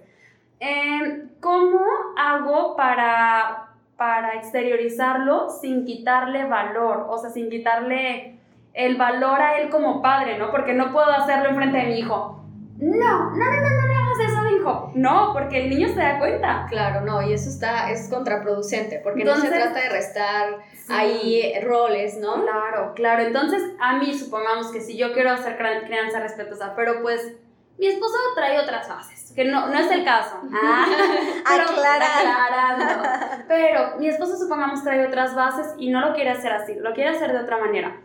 Eh, 0.62 1.26
¿Cómo 1.42 1.82
hago 2.18 2.78
para, 2.78 3.74
para 3.98 4.36
exteriorizarlo 4.36 5.50
sin 5.50 5.84
quitarle 5.84 6.46
valor? 6.46 7.08
O 7.10 7.18
sea, 7.18 7.30
sin 7.30 7.50
quitarle 7.50 8.40
el 8.74 8.96
valor 8.96 9.42
a 9.42 9.58
él 9.58 9.70
como 9.70 10.02
padre, 10.02 10.38
¿no? 10.38 10.52
Porque 10.52 10.74
no 10.74 10.94
puedo 10.94 11.12
hacerlo 11.12 11.50
enfrente 11.50 11.80
de 11.80 11.88
mi 11.88 12.00
hijo. 12.00 12.43
No, 12.78 13.32
no, 13.32 13.36
no, 13.36 13.52
no, 13.52 13.70
no 13.70 13.88
le 13.88 13.96
hagas 13.96 14.20
eso, 14.20 14.56
hijo. 14.58 14.92
No, 14.96 15.32
porque 15.34 15.64
el 15.64 15.70
niño 15.70 15.90
se 15.90 16.00
da 16.00 16.20
cuenta. 16.20 16.66
Claro, 16.70 17.02
no, 17.02 17.22
y 17.22 17.34
eso 17.34 17.50
está, 17.50 17.92
es 17.92 18.10
contraproducente, 18.10 19.00
porque 19.04 19.24
no 19.24 19.36
se 19.36 19.50
trata 19.50 19.80
de 19.80 19.90
restar 19.90 20.58
ahí 20.90 21.54
roles, 21.64 22.18
¿no? 22.18 22.44
Claro, 22.44 22.94
claro. 22.96 23.24
Entonces, 23.24 23.62
a 23.80 23.98
mí, 23.98 24.14
supongamos 24.18 24.72
que 24.72 24.82
si 24.82 24.98
yo 24.98 25.14
quiero 25.14 25.32
hacer 25.32 25.58
crianza 25.58 26.20
respetuosa, 26.20 26.74
pero 26.76 27.02
pues 27.02 27.34
mi 27.78 27.88
esposo 27.88 28.16
trae 28.36 28.60
otras 28.60 28.88
fases, 28.88 29.34
que 29.36 29.46
no, 29.46 29.68
no 29.68 29.78
es 29.78 29.92
el 29.92 30.04
caso. 30.04 30.42
Ah, 30.54 30.86
pero, 31.46 31.64
aclarando. 31.70 33.10
Pero 33.48 33.98
mi 34.00 34.08
esposo, 34.08 34.38
supongamos, 34.38 34.84
trae 34.84 35.06
otras 35.06 35.36
bases 35.36 35.74
y 35.78 35.90
no 35.90 36.00
lo 36.02 36.14
quiere 36.14 36.32
hacer 36.32 36.52
así, 36.52 36.76
lo 36.76 36.94
quiere 36.94 37.12
hacer 37.12 37.32
de 37.32 37.40
otra 37.40 37.58
manera. 37.58 38.00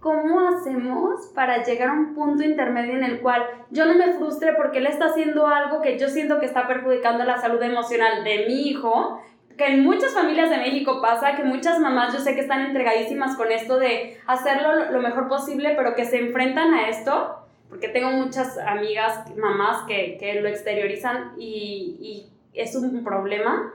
¿Cómo 0.00 0.48
hacemos 0.48 1.26
para 1.34 1.62
llegar 1.62 1.90
a 1.90 1.92
un 1.92 2.14
punto 2.14 2.42
intermedio 2.42 2.94
en 2.94 3.04
el 3.04 3.20
cual 3.20 3.42
yo 3.70 3.84
no 3.84 3.94
me 3.94 4.14
frustre 4.14 4.54
porque 4.54 4.78
él 4.78 4.86
está 4.86 5.06
haciendo 5.06 5.46
algo 5.46 5.82
que 5.82 5.98
yo 5.98 6.08
siento 6.08 6.40
que 6.40 6.46
está 6.46 6.66
perjudicando 6.66 7.24
la 7.24 7.38
salud 7.38 7.62
emocional 7.62 8.24
de 8.24 8.46
mi 8.46 8.68
hijo? 8.68 9.22
Que 9.58 9.66
en 9.66 9.84
muchas 9.84 10.14
familias 10.14 10.48
de 10.48 10.56
México 10.56 11.02
pasa 11.02 11.36
que 11.36 11.44
muchas 11.44 11.78
mamás 11.78 12.14
yo 12.14 12.18
sé 12.18 12.34
que 12.34 12.40
están 12.40 12.62
entregadísimas 12.62 13.36
con 13.36 13.52
esto 13.52 13.78
de 13.78 14.18
hacerlo 14.26 14.90
lo 14.90 15.02
mejor 15.02 15.28
posible, 15.28 15.74
pero 15.76 15.94
que 15.94 16.06
se 16.06 16.18
enfrentan 16.18 16.72
a 16.72 16.88
esto, 16.88 17.36
porque 17.68 17.88
tengo 17.88 18.10
muchas 18.10 18.56
amigas, 18.56 19.30
mamás 19.36 19.84
que, 19.86 20.16
que 20.18 20.40
lo 20.40 20.48
exteriorizan 20.48 21.34
y, 21.36 21.98
y 22.00 22.58
es 22.58 22.74
un 22.74 23.04
problema, 23.04 23.74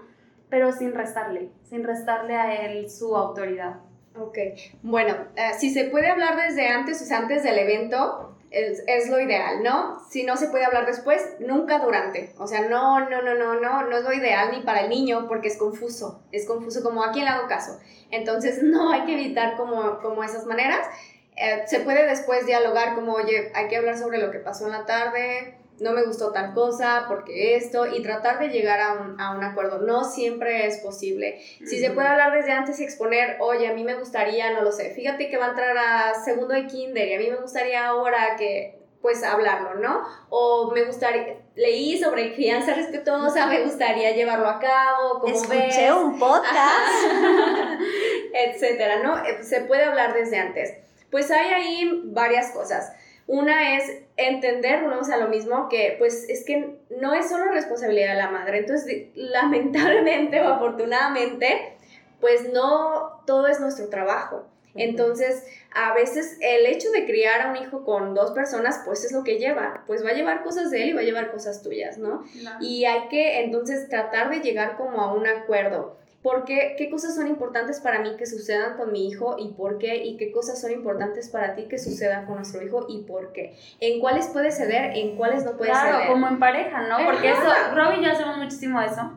pero 0.49 0.71
sin 0.71 0.95
restarle, 0.95 1.49
sin 1.63 1.83
restarle 1.83 2.35
a 2.35 2.65
él 2.65 2.89
su 2.89 3.15
autoridad. 3.15 3.75
Ok, 4.17 4.37
bueno, 4.81 5.13
eh, 5.35 5.51
si 5.57 5.71
se 5.71 5.85
puede 5.85 6.07
hablar 6.07 6.37
desde 6.37 6.67
antes, 6.69 7.01
o 7.01 7.05
sea, 7.05 7.17
antes 7.17 7.43
del 7.43 7.59
evento, 7.59 8.35
es, 8.49 9.09
lo 9.09 9.19
ideal, 9.19 9.63
¿no? 9.63 9.99
Si 10.09 10.23
no 10.23 10.37
se 10.37 10.47
puede 10.47 10.65
hablar 10.65 10.85
después, 10.85 11.21
nunca 11.39 11.79
durante. 11.79 12.33
O 12.37 12.47
sea, 12.47 12.61
no, 12.61 13.01
no, 13.09 13.21
no, 13.21 13.35
no, 13.35 13.59
no, 13.59 13.83
no 13.83 13.97
es 13.97 14.03
lo 14.03 14.13
ideal 14.13 14.51
ni 14.51 14.61
para 14.61 14.81
el 14.81 14.89
niño 14.89 15.27
porque 15.27 15.49
es 15.49 15.57
confuso, 15.57 16.21
es 16.31 16.47
confuso 16.47 16.81
como 16.81 17.03
a 17.03 17.11
quién 17.11 17.25
le 17.25 17.31
hago 17.31 17.47
caso. 17.47 17.77
Entonces, 18.11 18.63
no 18.63 18.91
hay 18.91 19.03
que 19.05 19.13
evitar 19.13 19.57
como, 19.57 19.99
como 19.99 20.23
esas 20.23 20.45
maneras. 20.45 20.87
Eh, 21.35 21.63
se 21.67 21.81
puede 21.81 22.07
después 22.07 22.45
dialogar 22.45 22.95
como, 22.95 23.13
oye, 23.13 23.51
hay 23.53 23.67
que 23.67 23.75
hablar 23.75 23.97
sobre 23.97 24.19
lo 24.19 24.31
que 24.31 24.39
pasó 24.39 24.65
en 24.65 24.71
la 24.71 24.85
tarde, 24.85 25.57
no 25.79 25.91
me 25.91 26.03
gustó 26.03 26.31
tal 26.31 26.53
cosa, 26.53 27.05
porque 27.07 27.55
esto, 27.55 27.85
y 27.85 28.01
tratar 28.01 28.39
de 28.39 28.49
llegar 28.49 28.79
a 28.79 28.93
un, 28.93 29.19
a 29.19 29.35
un 29.35 29.43
acuerdo. 29.43 29.79
No 29.79 30.03
siempre 30.03 30.67
es 30.67 30.79
posible. 30.79 31.41
Si 31.65 31.79
se 31.79 31.91
puede 31.91 32.07
hablar 32.07 32.33
desde 32.33 32.51
antes 32.51 32.79
y 32.79 32.83
exponer, 32.83 33.37
oye, 33.39 33.67
a 33.67 33.73
mí 33.73 33.83
me 33.83 33.95
gustaría, 33.95 34.51
no 34.53 34.61
lo 34.61 34.71
sé, 34.71 34.91
fíjate 34.91 35.29
que 35.29 35.37
va 35.37 35.47
a 35.47 35.49
entrar 35.49 35.77
a 35.77 36.13
segundo 36.23 36.53
de 36.53 36.67
kinder 36.67 37.07
y 37.09 37.13
a 37.15 37.19
mí 37.19 37.29
me 37.29 37.37
gustaría 37.37 37.85
ahora 37.85 38.35
que 38.37 38.79
pues 39.05 39.23
hablarlo, 39.23 39.75
¿no? 39.75 40.01
O 40.29 40.71
me 40.71 40.83
gustaría, 40.83 41.37
leí 41.53 42.01
sobre 42.01 42.33
crianza 42.33 42.73
respetuosa, 42.73 43.45
me 43.45 43.63
gustaría 43.63 44.15
llevarlo 44.15 44.47
a 44.47 44.57
cabo, 44.57 45.19
como 45.19 45.31
Escuché 45.31 45.93
un 45.93 46.17
podcast, 46.17 47.05
etcétera, 48.33 49.03
¿no? 49.03 49.23
Eh, 49.23 49.43
se 49.43 49.61
puede 49.61 49.83
hablar 49.83 50.15
desde 50.15 50.39
antes. 50.39 50.73
Pues 51.11 51.29
hay 51.29 51.53
ahí 51.53 52.01
varias 52.05 52.49
cosas. 52.49 52.93
Una 53.27 53.75
es 53.77 54.03
entender, 54.17 54.83
a 54.83 55.17
lo 55.17 55.27
mismo, 55.27 55.67
que 55.67 55.95
pues 55.97 56.29
es 56.29 56.45
que 56.45 56.77
no 56.89 57.13
es 57.13 57.29
solo 57.29 57.51
responsabilidad 57.51 58.13
de 58.13 58.19
la 58.19 58.29
madre. 58.29 58.59
Entonces, 58.59 59.07
lamentablemente 59.15 60.41
o 60.41 60.47
afortunadamente, 60.47 61.77
pues 62.21 62.51
no 62.51 63.21
todo 63.25 63.47
es 63.47 63.59
nuestro 63.59 63.89
trabajo. 63.89 64.45
Entonces, 64.77 65.45
a 65.73 65.93
veces 65.93 66.37
el 66.41 66.65
hecho 66.65 66.91
de 66.91 67.05
criar 67.05 67.41
a 67.41 67.49
un 67.49 67.55
hijo 67.55 67.85
con 67.85 68.13
dos 68.13 68.31
personas, 68.31 68.81
pues 68.85 69.05
es 69.05 69.13
lo 69.13 69.23
que 69.23 69.37
lleva, 69.37 69.85
pues 69.87 70.05
va 70.05 70.09
a 70.09 70.13
llevar 70.13 70.43
cosas 70.43 70.69
de 70.69 70.83
él 70.83 70.89
y 70.89 70.93
va 70.93 70.99
a 70.99 71.05
llevar 71.05 71.31
cosas 71.31 71.63
tuyas, 71.63 71.97
¿no? 71.97 72.25
Y 72.59 72.83
hay 72.83 73.07
que 73.07 73.41
entonces 73.43 73.87
tratar 73.87 74.29
de 74.29 74.41
llegar 74.41 74.75
como 74.75 75.01
a 75.01 75.13
un 75.13 75.27
acuerdo 75.27 75.95
por 76.25 76.43
qué, 76.43 76.73
qué 76.75 76.89
cosas 76.89 77.13
son 77.13 77.27
importantes 77.27 77.79
para 77.79 77.99
mí 77.99 78.15
que 78.17 78.25
sucedan 78.25 78.77
con 78.77 78.91
mi 78.91 79.07
hijo 79.07 79.35
y 79.37 79.49
por 79.49 79.77
qué, 79.77 80.03
y 80.03 80.17
qué 80.17 80.31
cosas 80.31 80.59
son 80.59 80.71
importantes 80.71 81.29
para 81.29 81.53
ti 81.53 81.65
que 81.69 81.77
sucedan 81.77 82.25
con 82.25 82.37
nuestro 82.37 82.63
hijo 82.65 82.87
y 82.89 83.03
por 83.03 83.31
qué. 83.31 83.55
En 83.79 83.99
cuáles 83.99 84.25
puede 84.29 84.49
ceder, 84.49 84.97
en 84.97 85.17
cuáles 85.17 85.45
no 85.45 85.55
puede 85.55 85.71
ceder. 85.71 85.87
Claro, 85.87 86.11
como 86.11 86.27
en 86.27 86.39
pareja, 86.39 86.87
¿no? 86.87 87.05
Porque 87.05 87.29
eso, 87.29 87.75
Rob 87.75 87.99
y 87.99 88.03
yo 88.03 88.11
hacemos 88.11 88.39
muchísimo 88.39 88.81
eso. 88.81 89.11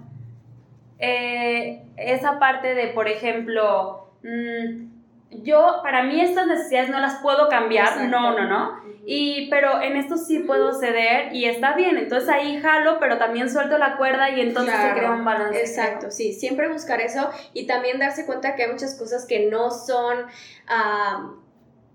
Eh, 0.99 1.83
esa 1.97 2.39
parte 2.39 2.75
de, 2.75 2.89
por 2.89 3.09
ejemplo, 3.09 4.11
mmm, 4.23 4.88
yo, 5.31 5.81
para 5.83 6.05
mí 6.05 6.21
estas 6.21 6.47
necesidades 6.47 6.91
no 6.91 7.01
las 7.01 7.17
puedo 7.17 7.49
cambiar, 7.49 8.09
no, 8.09 8.33
no, 8.33 8.49
no. 8.49 8.81
Y, 9.05 9.49
pero 9.51 9.81
en 9.83 9.97
esto 9.97 10.17
sí 10.17 10.41
puedo 10.41 10.73
ceder 10.73 11.35
y 11.35 11.45
está 11.45 11.75
bien. 11.75 11.99
Entonces 11.99 12.29
ahí 12.29 12.61
jalo, 12.61 12.99
pero 12.99 13.19
también 13.19 13.51
suelto 13.51 13.79
la 13.79 13.97
cuerda 13.97 14.31
y 14.31 14.41
entonces 14.41 14.75
se 14.75 14.93
crea 14.93 15.13
un 15.13 15.25
balance. 15.25 15.61
Exacto, 15.61 16.11
sí, 16.11 16.33
siempre 16.33 16.69
buscar 16.69 17.01
eso 17.01 17.31
y 17.53 17.67
también 17.67 17.99
darse 17.99 18.27
cuenta 18.27 18.55
que 18.55 18.65
hay 18.65 18.73
muchas 18.73 18.99
cosas 18.99 19.27
que 19.27 19.51
no 19.51 19.71
son 19.71 20.27
ah, 20.67 21.33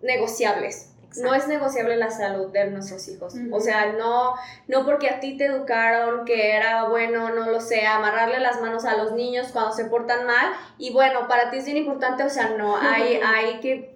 negociables. 0.01 0.93
No 1.22 1.34
es 1.34 1.47
negociable 1.47 1.95
la 1.97 2.09
salud 2.09 2.51
de 2.51 2.70
nuestros 2.70 3.07
hijos. 3.07 3.34
O 3.51 3.59
sea, 3.59 3.93
no, 3.93 4.34
no 4.68 4.86
porque 4.86 5.09
a 5.09 5.20
ti 5.20 5.38
te 5.38 5.45
educaron 5.45 6.26
que 6.26 6.55
era 6.55 6.86
bueno, 6.86 7.30
no 7.30 7.49
lo 7.49 7.61
sé, 7.61 7.86
amarrarle 7.86 8.39
las 8.39 8.61
manos 8.61 8.86
a 8.86 8.97
los 8.97 9.14
niños 9.14 9.47
cuando 9.51 9.74
se 9.74 9.86
portan 9.86 10.26
mal. 10.26 10.53
Y 10.78 10.91
bueno, 10.91 11.28
para 11.28 11.49
ti 11.49 11.57
es 11.57 11.66
bien 11.66 11.78
importante, 11.78 12.24
o 12.24 12.30
sea, 12.30 12.49
no, 12.49 12.78
hay, 12.78 13.20
hay 13.24 13.59
que 13.59 13.93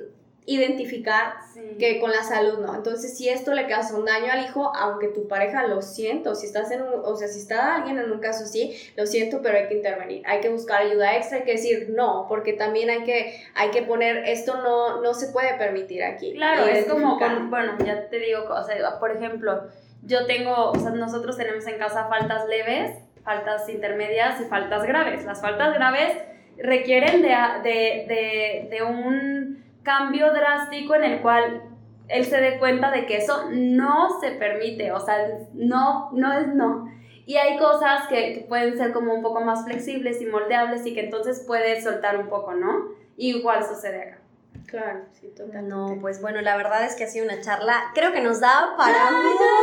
identificar 0.47 1.33
que 1.77 1.99
con 1.99 2.09
la 2.09 2.23
salud 2.23 2.59
no. 2.59 2.73
Entonces, 2.73 3.17
si 3.17 3.27
esto 3.27 3.53
le 3.53 3.67
causa 3.67 3.97
un 3.97 4.05
daño 4.05 4.31
al 4.31 4.45
hijo, 4.45 4.71
aunque 4.73 5.09
tu 5.09 5.27
pareja 5.27 5.67
lo 5.67 5.81
siento, 5.81 6.35
si 6.35 6.45
estás 6.45 6.71
en 6.71 6.83
un, 6.83 7.01
o 7.03 7.15
sea, 7.17 7.27
si 7.27 7.39
está 7.39 7.75
alguien 7.75 7.99
en 7.99 8.09
un 8.09 8.19
caso 8.19 8.45
así, 8.45 8.73
lo 8.95 9.05
siento, 9.05 9.41
pero 9.43 9.57
hay 9.57 9.67
que 9.67 9.75
intervenir. 9.75 10.23
Hay 10.25 10.39
que 10.39 10.47
buscar 10.47 10.83
ayuda 10.83 11.17
extra, 11.17 11.39
hay 11.39 11.43
que 11.43 11.51
decir 11.51 11.89
no, 11.89 12.27
porque 12.29 12.53
también 12.53 12.89
hay 12.89 13.03
que 13.03 13.41
hay 13.55 13.71
que 13.71 13.81
poner 13.81 14.23
esto 14.25 14.55
no 14.61 15.01
no 15.01 15.13
se 15.13 15.27
puede 15.33 15.53
permitir 15.55 16.01
aquí. 16.01 16.33
Claro, 16.33 16.65
es 16.65 16.85
como 16.85 17.19
bueno, 17.49 17.77
ya 17.85 18.07
te 18.07 18.17
digo, 18.17 18.45
o 18.49 18.63
sea, 18.63 18.99
por 18.99 19.11
ejemplo, 19.11 19.63
yo 20.03 20.25
tengo, 20.27 20.71
o 20.71 20.79
sea, 20.79 20.91
nosotros 20.91 21.35
tenemos 21.35 21.67
en 21.67 21.77
casa 21.77 22.07
faltas 22.07 22.47
leves, 22.47 22.97
faltas 23.21 23.67
intermedias 23.67 24.39
y 24.39 24.45
faltas 24.45 24.85
graves. 24.85 25.25
Las 25.25 25.41
faltas 25.41 25.73
graves 25.73 26.13
requieren 26.57 27.21
de, 27.21 27.35
de, 27.63 28.05
de, 28.07 28.67
de 28.69 28.83
un 28.83 29.66
cambio 29.87 30.33
drástico 30.33 30.95
en 30.95 31.03
el 31.05 31.21
cual 31.21 31.63
él 32.09 32.25
se 32.25 32.41
dé 32.41 32.59
cuenta 32.59 32.91
de 32.91 33.05
que 33.05 33.17
eso 33.17 33.45
no 33.51 34.19
se 34.19 34.31
permite, 34.31 34.91
o 34.91 34.99
sea, 34.99 35.17
no, 35.53 36.11
no 36.11 36.33
es 36.33 36.47
no. 36.49 36.91
Y 37.25 37.37
hay 37.37 37.57
cosas 37.57 38.05
que, 38.09 38.45
pueden 38.49 38.77
ser 38.77 38.91
como 38.91 39.13
un 39.13 39.21
poco 39.21 39.39
más 39.41 39.63
flexibles 39.63 40.21
y 40.21 40.25
moldeables 40.25 40.85
y 40.85 40.93
que 40.93 41.05
entonces 41.05 41.43
puede 41.47 41.81
soltar 41.81 42.17
un 42.17 42.27
poco, 42.27 42.53
¿no? 42.53 42.89
Igual 43.15 43.65
sucede 43.65 44.01
acá. 44.01 44.17
Claro, 44.65 45.05
sí, 45.13 45.27
totalmente. 45.29 45.69
No, 45.69 45.97
pues 46.01 46.21
bueno, 46.21 46.41
la 46.41 46.57
verdad 46.57 46.83
es 46.83 46.95
que 46.95 47.05
ha 47.05 47.07
sido 47.07 47.23
una 47.23 47.39
charla, 47.39 47.91
creo 47.95 48.11
que 48.11 48.21
nos 48.21 48.41
da 48.41 48.75
para 48.77 49.09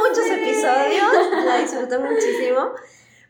muchos 0.09 0.27
episodios, 0.27 1.45
la 1.45 1.59
disfruto 1.59 2.01
muchísimo. 2.01 2.71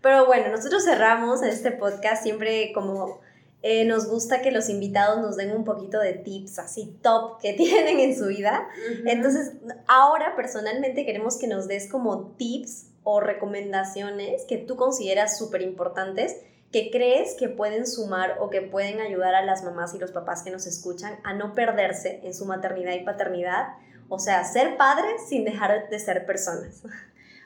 Pero 0.00 0.26
bueno, 0.26 0.48
nosotros 0.48 0.84
cerramos 0.84 1.42
este 1.42 1.72
podcast 1.72 2.22
siempre 2.22 2.70
como 2.72 3.20
eh, 3.66 3.86
nos 3.86 4.06
gusta 4.06 4.42
que 4.42 4.50
los 4.50 4.68
invitados 4.68 5.22
nos 5.22 5.36
den 5.36 5.50
un 5.56 5.64
poquito 5.64 5.98
de 5.98 6.12
tips 6.12 6.58
así 6.58 6.98
top 7.00 7.40
que 7.40 7.52
tienen 7.56 7.98
en 7.98 8.14
su 8.14 8.26
vida. 8.26 8.68
Entonces, 9.06 9.54
ahora 9.88 10.36
personalmente 10.36 11.06
queremos 11.06 11.38
que 11.38 11.46
nos 11.46 11.66
des 11.66 11.90
como 11.90 12.34
tips 12.36 12.88
o 13.04 13.20
recomendaciones 13.20 14.44
que 14.46 14.58
tú 14.58 14.76
consideras 14.76 15.38
súper 15.38 15.62
importantes 15.62 16.36
que 16.72 16.90
crees 16.90 17.36
que 17.38 17.48
pueden 17.48 17.86
sumar 17.86 18.36
o 18.38 18.50
que 18.50 18.60
pueden 18.60 19.00
ayudar 19.00 19.34
a 19.34 19.42
las 19.42 19.64
mamás 19.64 19.94
y 19.94 19.98
los 19.98 20.12
papás 20.12 20.42
que 20.42 20.50
nos 20.50 20.66
escuchan 20.66 21.18
a 21.24 21.32
no 21.32 21.54
perderse 21.54 22.20
en 22.22 22.34
su 22.34 22.44
maternidad 22.44 22.92
y 22.92 23.04
paternidad, 23.04 23.68
o 24.10 24.18
sea, 24.18 24.44
ser 24.44 24.76
padres 24.76 25.26
sin 25.26 25.44
dejar 25.44 25.88
de 25.88 25.98
ser 25.98 26.26
personas. 26.26 26.82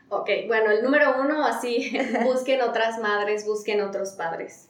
Ok, 0.09 0.31
bueno, 0.49 0.73
el 0.73 0.83
número 0.83 1.21
uno, 1.21 1.45
así, 1.47 1.97
busquen 2.25 2.63
otras 2.63 2.99
madres, 2.99 3.47
busquen 3.47 3.83
otros 3.83 4.13
padres. 4.13 4.69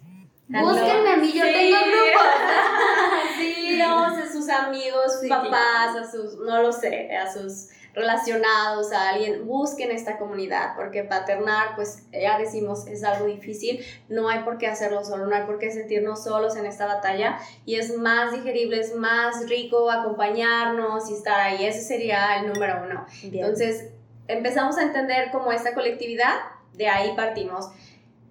Búsquenme 0.49 1.11
a 1.13 1.17
mí, 1.17 1.33
yo 1.33 1.45
Sí. 1.45 1.53
tengo 1.53 1.77
grupos. 1.85 2.27
Sí, 3.39 3.81
a 3.81 4.27
sus 4.33 4.49
amigos, 4.49 5.21
Sí, 5.21 5.29
papás, 5.29 5.95
a 5.97 6.11
sus, 6.11 6.37
no 6.39 6.61
lo 6.63 6.73
sé, 6.73 7.15
a 7.17 7.31
sus 7.33 7.69
relacionados, 7.95 8.93
a 8.93 9.11
alguien, 9.11 9.47
busquen 9.47 9.91
esta 9.91 10.19
comunidad, 10.19 10.75
porque 10.77 11.05
paternar, 11.05 11.75
pues 11.77 12.03
ya 12.13 12.39
decimos, 12.39 12.87
es 12.87 13.05
algo 13.05 13.27
difícil, 13.27 13.85
no 14.09 14.29
hay 14.29 14.41
por 14.41 14.59
qué 14.59 14.67
hacerlo 14.69 15.05
solo, 15.05 15.27
no 15.27 15.35
hay 15.35 15.43
por 15.43 15.59
qué 15.59 15.71
sentirnos 15.71 16.25
solos 16.25 16.57
en 16.57 16.67
esta 16.67 16.87
batalla, 16.87 17.39
y 17.65 17.77
es 17.77 17.97
más 17.97 18.33
digerible, 18.33 18.81
es 18.81 18.95
más 18.95 19.49
rico 19.49 19.91
acompañarnos 19.91 21.11
y 21.11 21.15
estar 21.15 21.41
ahí, 21.41 21.65
ese 21.67 21.81
sería 21.83 22.37
el 22.39 22.49
número 22.53 22.83
uno. 22.85 23.07
Bien. 23.23 23.45
Entonces, 23.45 23.91
empezamos 24.29 24.79
a 24.79 24.83
entender 24.83 25.31
como 25.31 25.51
esta 25.53 25.75
colectividad, 25.75 26.35
de 26.75 26.89
ahí 26.89 27.15
partimos. 27.17 27.69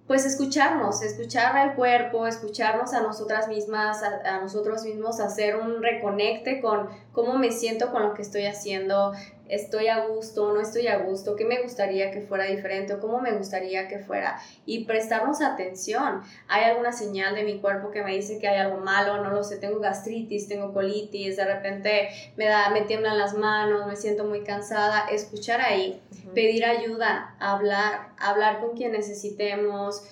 Pues 0.08 0.24
escucharnos, 0.24 1.02
escuchar 1.02 1.56
al 1.56 1.74
cuerpo, 1.74 2.26
escucharnos 2.26 2.94
a 2.94 3.02
nosotras 3.02 3.46
mismas, 3.46 4.02
a, 4.02 4.36
a 4.36 4.40
nosotros 4.40 4.82
mismos, 4.82 5.20
hacer 5.20 5.56
un 5.56 5.82
reconecte 5.82 6.60
con 6.62 6.88
cómo 7.18 7.36
me 7.36 7.50
siento 7.50 7.90
con 7.90 8.04
lo 8.04 8.14
que 8.14 8.22
estoy 8.22 8.46
haciendo, 8.46 9.12
estoy 9.48 9.88
a 9.88 10.06
gusto, 10.06 10.52
no 10.52 10.60
estoy 10.60 10.86
a 10.86 10.98
gusto, 10.98 11.34
qué 11.34 11.44
me 11.44 11.60
gustaría 11.60 12.12
que 12.12 12.20
fuera 12.20 12.44
diferente 12.44 12.94
o 12.94 13.00
cómo 13.00 13.20
me 13.20 13.32
gustaría 13.32 13.88
que 13.88 13.98
fuera 13.98 14.40
y 14.66 14.84
prestarnos 14.84 15.42
atención. 15.42 16.22
Hay 16.46 16.62
alguna 16.62 16.92
señal 16.92 17.34
de 17.34 17.42
mi 17.42 17.58
cuerpo 17.58 17.90
que 17.90 18.04
me 18.04 18.14
dice 18.14 18.38
que 18.38 18.46
hay 18.46 18.58
algo 18.58 18.76
malo, 18.76 19.20
no 19.20 19.30
lo 19.30 19.42
sé, 19.42 19.56
tengo 19.56 19.80
gastritis, 19.80 20.46
tengo 20.46 20.72
colitis, 20.72 21.36
de 21.36 21.44
repente 21.44 22.08
me 22.36 22.44
da 22.44 22.70
me 22.70 22.82
tiemblan 22.82 23.18
las 23.18 23.34
manos, 23.34 23.88
me 23.88 23.96
siento 23.96 24.22
muy 24.22 24.44
cansada, 24.44 25.08
escuchar 25.08 25.60
ahí, 25.60 26.00
pedir 26.36 26.64
ayuda, 26.64 27.34
hablar, 27.40 28.10
hablar 28.16 28.60
con 28.60 28.76
quien 28.76 28.92
necesitemos. 28.92 30.04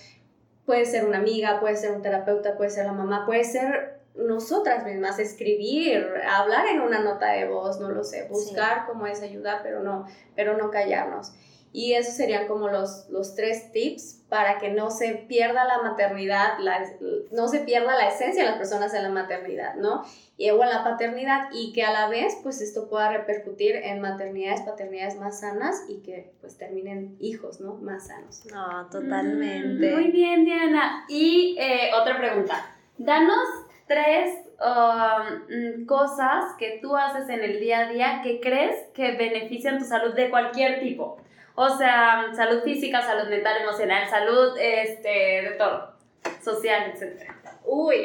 Puede 0.64 0.84
ser 0.86 1.04
una 1.04 1.18
amiga, 1.18 1.60
puede 1.60 1.76
ser 1.76 1.92
un 1.92 2.02
terapeuta, 2.02 2.56
puede 2.56 2.70
ser 2.70 2.86
la 2.86 2.92
mamá, 2.92 3.24
puede 3.26 3.44
ser 3.44 3.95
nosotras 4.16 4.84
mismas, 4.84 5.18
escribir, 5.18 6.06
hablar 6.28 6.66
en 6.66 6.80
una 6.80 7.00
nota 7.00 7.32
de 7.32 7.46
voz, 7.48 7.80
no 7.80 7.90
lo 7.90 8.02
sé, 8.04 8.26
buscar 8.28 8.86
como 8.86 9.06
esa 9.06 9.24
ayuda, 9.24 9.60
pero 9.62 9.82
no, 9.82 10.06
pero 10.34 10.56
no 10.56 10.70
callarnos. 10.70 11.32
Y 11.72 11.92
esos 11.92 12.14
serían 12.14 12.46
como 12.48 12.68
los, 12.68 13.06
los 13.10 13.34
tres 13.34 13.70
tips 13.70 14.22
para 14.30 14.58
que 14.58 14.70
no 14.70 14.90
se 14.90 15.12
pierda 15.28 15.64
la 15.64 15.82
maternidad, 15.82 16.58
la- 16.58 16.86
no 17.32 17.48
se 17.48 17.60
pierda 17.60 17.94
la 17.96 18.08
esencia 18.08 18.44
de 18.44 18.48
las 18.48 18.56
personas 18.58 18.94
en 18.94 19.02
la 19.02 19.10
maternidad, 19.10 19.74
¿no? 19.74 20.02
Y 20.38 20.48
o 20.50 20.62
en 20.62 20.70
la 20.70 20.84
paternidad 20.84 21.48
y 21.52 21.74
que 21.74 21.84
a 21.84 21.92
la 21.92 22.08
vez 22.08 22.38
pues 22.42 22.62
esto 22.62 22.88
pueda 22.88 23.10
repercutir 23.12 23.76
en 23.76 24.00
maternidades, 24.00 24.62
paternidades 24.62 25.16
más 25.16 25.40
sanas 25.40 25.82
y 25.88 25.98
que 26.00 26.32
pues 26.40 26.56
terminen 26.56 27.16
hijos, 27.20 27.60
¿no? 27.60 27.74
Más 27.74 28.06
sanos. 28.06 28.46
No, 28.46 28.86
totalmente. 28.88 29.90
Mm, 29.90 29.94
Muy 29.94 30.10
bien, 30.10 30.44
Diana. 30.46 31.04
Y 31.08 31.56
eh, 31.60 31.90
otra 32.00 32.16
pregunta. 32.16 32.74
Danos 32.96 33.38
tres 33.86 34.34
um, 34.60 35.82
mm, 35.82 35.86
cosas 35.86 36.54
que 36.58 36.78
tú 36.82 36.96
haces 36.96 37.28
en 37.28 37.42
el 37.42 37.60
día 37.60 37.80
a 37.80 37.92
día 37.92 38.20
que 38.22 38.40
crees 38.40 38.76
que 38.94 39.12
benefician 39.12 39.78
tu 39.78 39.84
salud 39.84 40.14
de 40.14 40.30
cualquier 40.30 40.80
tipo. 40.80 41.18
O 41.54 41.68
sea, 41.76 42.26
salud 42.34 42.62
física, 42.62 43.00
salud 43.00 43.30
mental, 43.30 43.62
emocional, 43.62 44.08
salud 44.10 44.56
este, 44.58 45.08
de 45.08 45.54
todo, 45.58 45.94
social, 46.44 46.92
etc. 46.94 47.30
Uy, 47.64 48.04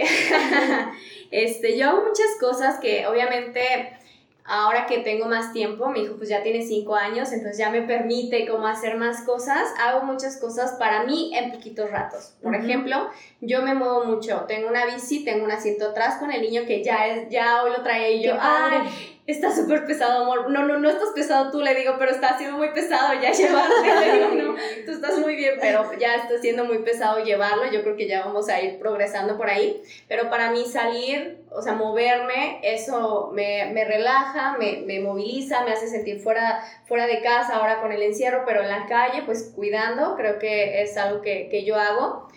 este, 1.32 1.77
yo 1.77 1.89
hago 1.89 2.03
muchas 2.03 2.38
cosas 2.39 2.79
que 2.79 3.05
obviamente 3.07 3.97
ahora 4.46 4.86
que 4.86 5.00
tengo 5.00 5.26
más 5.26 5.54
tiempo, 5.54 5.89
mi 5.89 6.02
hijo 6.02 6.16
pues 6.18 6.30
ya 6.30 6.44
tiene 6.44 6.62
cinco 6.62 6.96
años, 6.96 7.32
entonces 7.32 7.58
ya 7.58 7.70
me 7.70 7.82
permite 7.84 8.48
como 8.48 8.68
hacer 8.68 8.98
más 8.98 9.22
cosas, 9.22 9.74
hago 9.80 10.04
muchas 10.04 10.38
cosas 10.38 10.74
para 10.74 11.04
mí 11.04 11.32
en 11.36 11.52
poquitos 11.52 11.89
ratos. 11.89 12.34
Por 12.42 12.56
Ujú. 12.56 12.64
ejemplo, 12.64 13.10
yo 13.39 13.62
me 13.62 13.74
muevo 13.74 14.06
mucho, 14.06 14.46
tengo 14.48 14.68
una 14.68 14.86
bici, 14.86 15.24
tengo 15.24 15.46
un 15.46 15.52
asiento 15.52 15.89
atrás 15.89 16.18
con 16.18 16.32
el 16.32 16.42
niño 16.42 16.64
que 16.66 16.84
ya 16.84 17.08
es, 17.08 17.30
ya 17.30 17.64
hoy 17.64 17.72
lo 17.72 17.84
traía 17.84 18.10
y 18.10 18.24
yo, 18.24 18.36
ay, 18.39 19.20
está 19.28 19.56
súper 19.56 19.86
pesado, 19.86 20.24
amor. 20.24 20.50
No, 20.50 20.66
no, 20.66 20.78
no 20.78 20.89
estás 20.89 21.10
pesado 21.16 21.52
tú, 21.52 21.62
le 21.62 21.74
digo, 21.76 21.96
pero 21.98 22.12
está 22.12 22.38
siendo 22.38 22.58
muy 22.58 22.70
pesado 22.74 23.14
ya 23.22 23.32
llevarte. 23.32 23.96
Le 24.00 24.14
digo, 24.14 24.30
no, 24.36 24.56
tú 24.86 24.92
estás 24.92 25.18
muy 25.18 25.36
bien, 25.36 25.56
pero 25.60 25.89
ya 26.00 26.16
está 26.16 26.38
siendo 26.39 26.66
muy 26.66 26.80
pesado 26.80 27.24
llevarlo. 27.24 27.66
Yo 27.72 27.82
creo 27.84 27.96
que 27.96 28.08
ya 28.08 28.26
vamos 28.26 28.50
a 28.50 28.62
ir 28.62 28.80
progresando 28.80 29.38
por 29.38 29.50
ahí. 29.50 29.82
Pero 30.08 30.30
para 30.30 30.52
mí 30.52 30.66
salir, 30.66 31.38
o 31.54 31.62
sea, 31.62 31.74
moverme, 31.74 32.60
eso 32.64 33.32
me, 33.34 33.72
me 33.74 33.86
relaja, 33.86 34.58
me, 34.58 34.84
me 34.86 34.99
moviliza, 34.99 35.64
me 35.66 35.72
hace 35.72 35.88
sentir 35.88 36.20
fuera, 36.22 36.64
fuera 36.86 37.08
de 37.08 37.22
casa, 37.22 37.58
ahora 37.58 37.82
con 37.82 37.91
el 37.91 38.02
encierro, 38.02 38.43
pero 38.45 38.62
en 38.62 38.70
la 38.70 38.86
calle, 38.88 39.24
pues 39.26 39.52
cuidando, 39.56 40.16
creo 40.16 40.39
que 40.39 40.82
es 40.82 40.97
algo 40.97 41.22
que, 41.22 41.49
que 41.49 41.64
yo 41.66 41.76
hago 41.76 42.28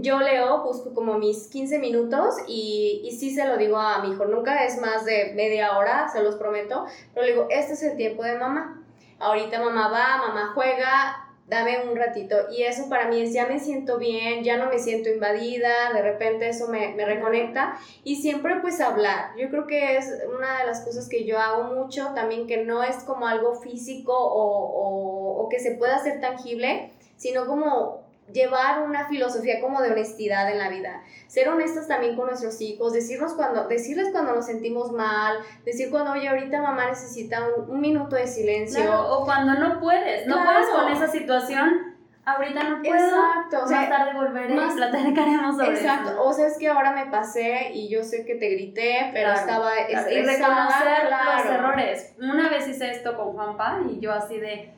yo 0.00 0.18
leo, 0.20 0.62
busco 0.62 0.94
como 0.94 1.18
mis 1.18 1.48
15 1.48 1.78
minutos 1.78 2.36
y, 2.46 3.02
y 3.04 3.12
sí 3.12 3.34
se 3.34 3.46
lo 3.46 3.56
digo 3.56 3.78
a 3.78 4.00
mi 4.02 4.12
hijo, 4.12 4.24
nunca 4.24 4.64
es 4.64 4.80
más 4.80 5.04
de 5.04 5.32
media 5.34 5.76
hora, 5.76 6.08
se 6.08 6.22
los 6.22 6.36
prometo, 6.36 6.86
pero 7.14 7.26
le 7.26 7.32
digo, 7.32 7.46
este 7.50 7.74
es 7.74 7.82
el 7.82 7.96
tiempo 7.96 8.22
de 8.22 8.38
mamá. 8.38 8.82
Ahorita 9.18 9.60
mamá 9.60 9.88
va, 9.88 10.26
mamá 10.28 10.52
juega, 10.54 11.25
dame 11.48 11.88
un 11.88 11.96
ratito. 11.96 12.36
Y 12.50 12.62
eso 12.62 12.88
para 12.88 13.08
mí 13.08 13.20
es, 13.20 13.32
ya 13.32 13.46
me 13.46 13.60
siento 13.60 13.98
bien, 13.98 14.42
ya 14.42 14.56
no 14.56 14.68
me 14.70 14.78
siento 14.78 15.08
invadida, 15.08 15.92
de 15.92 16.02
repente 16.02 16.48
eso 16.48 16.68
me, 16.68 16.94
me 16.94 17.04
reconecta. 17.04 17.78
Y 18.04 18.16
siempre 18.16 18.56
pues 18.60 18.80
hablar. 18.80 19.30
Yo 19.36 19.48
creo 19.50 19.66
que 19.66 19.96
es 19.96 20.12
una 20.34 20.60
de 20.60 20.66
las 20.66 20.82
cosas 20.82 21.08
que 21.08 21.24
yo 21.24 21.38
hago 21.38 21.64
mucho, 21.74 22.12
también 22.14 22.46
que 22.46 22.64
no 22.64 22.82
es 22.82 22.96
como 23.04 23.26
algo 23.26 23.54
físico 23.54 24.12
o, 24.12 24.42
o, 24.42 25.44
o 25.44 25.48
que 25.48 25.60
se 25.60 25.72
pueda 25.72 25.96
hacer 25.96 26.20
tangible, 26.20 26.90
sino 27.16 27.46
como 27.46 28.05
llevar 28.32 28.82
una 28.82 29.06
filosofía 29.08 29.60
como 29.60 29.80
de 29.82 29.92
honestidad 29.92 30.50
en 30.50 30.58
la 30.58 30.68
vida. 30.68 31.02
Ser 31.28 31.48
honestos 31.48 31.86
también 31.86 32.16
con 32.16 32.26
nuestros 32.26 32.60
hijos, 32.60 32.92
decirnos 32.92 33.34
cuando, 33.34 33.68
decirles 33.68 34.08
cuando 34.12 34.34
nos 34.34 34.46
sentimos 34.46 34.90
mal, 34.92 35.36
decir 35.64 35.90
cuando, 35.90 36.12
oye, 36.12 36.28
ahorita 36.28 36.60
mamá 36.60 36.86
necesita 36.88 37.40
un, 37.56 37.70
un 37.70 37.80
minuto 37.80 38.16
de 38.16 38.26
silencio. 38.26 38.82
Claro, 38.82 39.18
o 39.18 39.24
cuando 39.24 39.54
no 39.54 39.80
puedes, 39.80 40.26
no 40.26 40.34
Claro. 40.34 40.50
puedes 40.50 40.68
con 40.70 40.92
esa 40.92 41.06
situación, 41.08 41.94
ahorita 42.24 42.64
no 42.64 42.82
puedo, 42.82 42.94
Exacto, 42.96 43.64
o 43.64 43.68
sea, 43.68 43.80
más 43.82 43.88
tarde 43.88 44.12
volveré 44.14 44.54
más- 44.54 44.74
platicaremos 44.74 45.56
sobre 45.56 45.70
Exacto, 45.78 46.10
eso. 46.10 46.22
o 46.24 46.32
sea, 46.32 46.46
es 46.48 46.58
que 46.58 46.68
ahora 46.68 46.90
me 46.92 47.06
pasé 47.06 47.70
y 47.72 47.88
yo 47.88 48.02
sé 48.02 48.24
que 48.24 48.34
te 48.34 48.48
grité, 48.50 49.10
pero 49.12 49.30
Claro, 49.32 49.38
estaba 49.40 49.70
Claro, 49.88 50.10
y 50.10 50.22
reconocer 50.22 51.10
los 51.10 51.44
errores. 51.54 52.14
Una 52.20 52.48
vez 52.48 52.66
hice 52.66 52.90
esto 52.90 53.16
con 53.16 53.32
Juanpa 53.34 53.80
y 53.88 54.00
yo 54.00 54.12
así 54.12 54.38
de, 54.40 54.72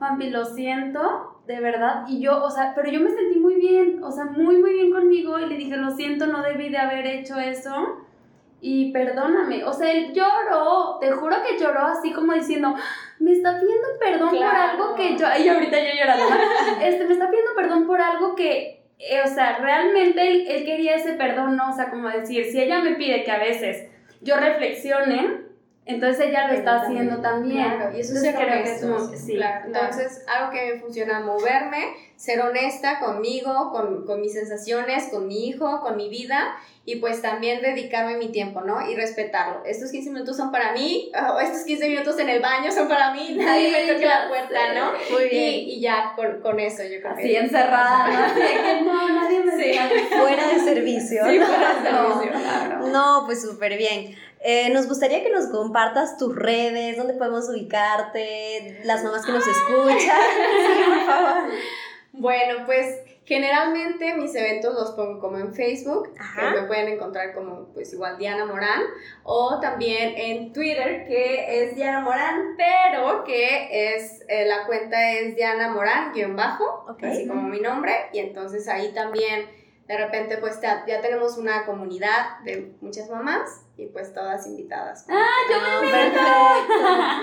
Juanpi, 0.00 0.30
lo 0.30 0.44
siento, 0.46 1.42
de 1.46 1.60
verdad. 1.60 2.04
Y 2.08 2.20
yo, 2.20 2.42
o 2.42 2.50
sea, 2.50 2.72
pero 2.74 2.90
yo 2.90 3.00
me 3.00 3.10
sentí 3.10 3.38
muy 3.38 3.54
bien, 3.56 4.02
o 4.02 4.10
sea, 4.10 4.24
muy, 4.24 4.56
muy 4.56 4.72
bien 4.72 4.90
conmigo 4.90 5.38
y 5.38 5.46
le 5.46 5.56
dije, 5.56 5.76
lo 5.76 5.90
siento, 5.92 6.26
no 6.26 6.42
debí 6.42 6.70
de 6.70 6.78
haber 6.78 7.06
hecho 7.06 7.38
eso. 7.38 7.98
Y 8.62 8.92
perdóname, 8.92 9.62
o 9.64 9.72
sea, 9.72 9.92
él 9.92 10.12
lloró, 10.14 10.98
te 11.00 11.10
juro 11.12 11.36
que 11.46 11.58
lloró 11.62 11.80
así 11.80 12.12
como 12.12 12.32
diciendo, 12.34 12.74
me 13.18 13.32
está 13.32 13.60
pidiendo 13.60 13.86
perdón 13.98 14.28
por 14.30 14.38
Claro. 14.38 14.70
algo 14.72 14.94
que 14.94 15.16
yo, 15.16 15.26
y 15.38 15.48
ahorita 15.48 15.76
yo 15.78 15.90
llorando, 15.98 16.24
este, 16.82 17.06
me 17.06 17.12
está 17.12 17.30
pidiendo 17.30 17.52
perdón 17.54 17.86
por 17.86 18.00
algo 18.00 18.34
que, 18.34 18.82
eh, 18.98 19.20
o 19.24 19.28
sea, 19.28 19.58
realmente 19.58 20.26
él, 20.26 20.46
él 20.48 20.64
quería 20.64 20.96
ese 20.96 21.12
perdón, 21.14 21.56
¿no? 21.56 21.70
O 21.70 21.72
sea, 21.74 21.90
como 21.90 22.08
decir, 22.08 22.44
si 22.46 22.60
ella 22.60 22.80
me 22.80 22.96
pide 22.96 23.22
que 23.24 23.30
a 23.30 23.38
veces 23.38 23.88
yo 24.22 24.36
reflexione, 24.36 25.40
entonces 25.94 26.26
ella 26.28 26.46
lo 26.48 26.54
está 26.54 26.80
haciendo 26.82 27.20
también. 27.20 27.64
Claro, 27.76 27.96
y 27.96 28.00
eso 28.00 28.14
Entonces 28.14 28.16
es 28.16 28.22
ser 28.22 28.34
creo 28.34 28.62
que 28.64 28.70
es 28.72 28.82
muy- 28.84 29.16
sí, 29.18 29.34
claro. 29.34 29.66
claro. 29.70 29.86
Entonces, 29.86 30.24
algo 30.26 30.50
que 30.52 30.74
me 30.74 30.80
funciona, 30.80 31.20
moverme, 31.20 31.84
ser 32.16 32.40
honesta 32.40 32.98
conmigo, 33.00 33.70
con, 33.72 34.04
con 34.06 34.20
mis 34.20 34.32
sensaciones, 34.32 35.08
con 35.10 35.26
mi 35.26 35.48
hijo, 35.48 35.80
con 35.80 35.96
mi 35.96 36.08
vida, 36.08 36.54
y 36.84 36.96
pues 36.96 37.22
también 37.22 37.60
dedicarme 37.62 38.16
mi 38.16 38.28
tiempo, 38.32 38.62
¿no? 38.62 38.88
Y 38.90 38.96
respetarlo. 38.96 39.62
Estos 39.64 39.90
15 39.92 40.10
minutos 40.10 40.36
son 40.36 40.50
para 40.50 40.72
mí, 40.72 41.10
o 41.34 41.38
estos 41.40 41.62
15 41.64 41.88
minutos 41.88 42.18
en 42.18 42.28
el 42.28 42.40
baño 42.40 42.72
son 42.72 42.88
para 42.88 43.12
mí, 43.12 43.34
nadie 43.38 43.70
me 43.70 43.92
toque 43.92 44.06
la 44.06 44.28
puerta, 44.28 44.48
sé. 44.68 44.74
¿no? 44.74 44.92
Muy 45.12 45.24
Y, 45.24 45.28
bien. 45.28 45.54
y 45.68 45.80
ya 45.80 46.12
con, 46.16 46.40
con 46.40 46.58
eso 46.58 46.82
yo 46.82 47.00
creo 47.00 47.12
Así 47.12 47.22
que... 47.22 47.38
encerrada, 47.38 48.08
¿no? 48.08 48.18
Así 48.24 48.40
que 48.40 48.80
no, 48.82 49.08
nadie 49.08 49.44
me 49.44 49.50
Sí. 49.50 49.78
Fuera 50.08 50.48
de 50.48 50.58
servicio. 50.58 51.22
Sí, 51.28 51.38
fuera 51.38 51.74
de 51.82 51.90
No. 51.92 52.18
servicio, 52.20 52.40
claro. 52.40 52.86
No, 52.88 53.22
pues 53.26 53.42
súper 53.42 53.76
bien. 53.76 54.16
Eh, 54.42 54.70
nos 54.70 54.88
gustaría 54.88 55.22
que 55.22 55.30
nos 55.30 55.46
compartas 55.48 56.16
tus 56.16 56.34
redes, 56.34 56.96
dónde 56.96 57.14
podemos 57.14 57.48
ubicarte, 57.50 58.80
las 58.84 59.04
mamás 59.04 59.24
que 59.26 59.32
nos 59.32 59.46
escuchan. 59.46 59.98
Sí, 60.00 60.82
por 60.86 61.06
favor. 61.06 61.50
Bueno, 62.12 62.64
pues 62.66 63.00
generalmente 63.24 64.14
mis 64.14 64.34
eventos 64.34 64.74
los 64.74 64.90
pongo 64.92 65.20
como 65.20 65.38
en 65.38 65.54
Facebook, 65.54 66.12
Ajá. 66.18 66.52
que 66.54 66.60
me 66.62 66.66
pueden 66.66 66.88
encontrar 66.88 67.32
como 67.34 67.66
pues 67.74 67.92
igual 67.92 68.18
Diana 68.18 68.44
Morán, 68.46 68.80
o 69.22 69.60
también 69.60 70.14
en 70.16 70.52
Twitter, 70.52 71.06
que 71.06 71.62
es 71.62 71.76
Diana 71.76 72.00
Morán, 72.00 72.56
pero 72.56 73.22
que 73.24 73.94
es, 73.94 74.22
eh, 74.28 74.46
la 74.46 74.66
cuenta 74.66 75.12
es 75.12 75.36
Diana 75.36 75.68
Morán, 75.70 76.12
guion 76.12 76.34
bajo, 76.34 76.84
Ok. 76.88 77.04
así 77.04 77.28
como 77.28 77.42
mi 77.42 77.60
nombre, 77.60 77.94
y 78.12 78.18
entonces 78.18 78.66
ahí 78.68 78.92
también 78.92 79.46
de 79.86 79.96
repente 79.96 80.38
pues 80.38 80.60
ya, 80.60 80.84
ya 80.86 81.00
tenemos 81.00 81.36
una 81.36 81.66
comunidad 81.66 82.38
de 82.44 82.72
muchas 82.80 83.08
mamás 83.10 83.62
y 83.80 83.86
pues 83.86 84.12
todas 84.12 84.46
invitadas. 84.46 85.06
Ah, 85.08 85.26
yo 85.50 85.56
No, 85.60 85.82
me 85.82 85.90
perfecto. 85.90 86.20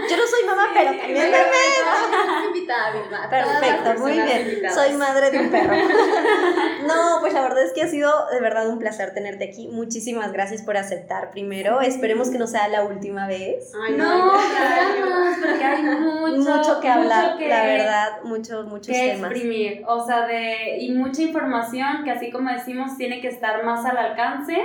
Yo 0.09 0.17
no 0.17 0.27
soy 0.27 0.45
mamá, 0.47 0.69
pero 0.73 0.89
también 0.97 1.13
me 1.13 1.29
meto. 1.29 2.47
invitada, 2.47 2.91
Vilma. 2.91 3.29
Perfecto, 3.29 3.93
muy 3.99 4.13
bien. 4.13 4.61
Soy 4.73 4.93
madre 4.93 5.31
de 5.31 5.39
un 5.39 5.49
perro. 5.49 5.75
No, 6.87 7.17
pues 7.19 7.33
la 7.33 7.41
verdad 7.41 7.63
es 7.63 7.73
que 7.73 7.81
ha 7.81 7.87
sido 7.87 8.09
de 8.31 8.39
verdad 8.39 8.69
un 8.69 8.79
placer 8.79 9.13
tenerte 9.13 9.43
aquí. 9.43 9.67
Muchísimas 9.67 10.31
gracias 10.31 10.61
por 10.61 10.77
aceptar 10.77 11.31
primero. 11.31 11.81
Esperemos 11.81 12.29
que 12.29 12.37
no 12.37 12.47
sea 12.47 12.69
la 12.69 12.83
última 12.83 13.27
vez. 13.27 13.73
Ay, 13.85 13.93
no, 13.95 14.27
no 14.27 14.31
porque 15.41 15.63
hay 15.63 15.83
mucho, 15.83 16.55
mucho 16.55 16.79
que 16.79 16.87
hablar, 16.87 17.37
la 17.39 17.63
verdad, 17.65 18.21
muchos, 18.23 18.65
muchos 18.67 18.87
que 18.87 19.13
temas. 19.13 19.31
exprimir, 19.31 19.83
o 19.85 20.05
sea, 20.05 20.25
de, 20.27 20.77
y 20.79 20.91
mucha 20.91 21.21
información 21.23 22.03
que 22.03 22.11
así 22.11 22.31
como 22.31 22.49
decimos 22.51 22.97
tiene 22.97 23.19
que 23.21 23.27
estar 23.27 23.63
más 23.65 23.85
al 23.85 23.97
alcance. 23.97 24.55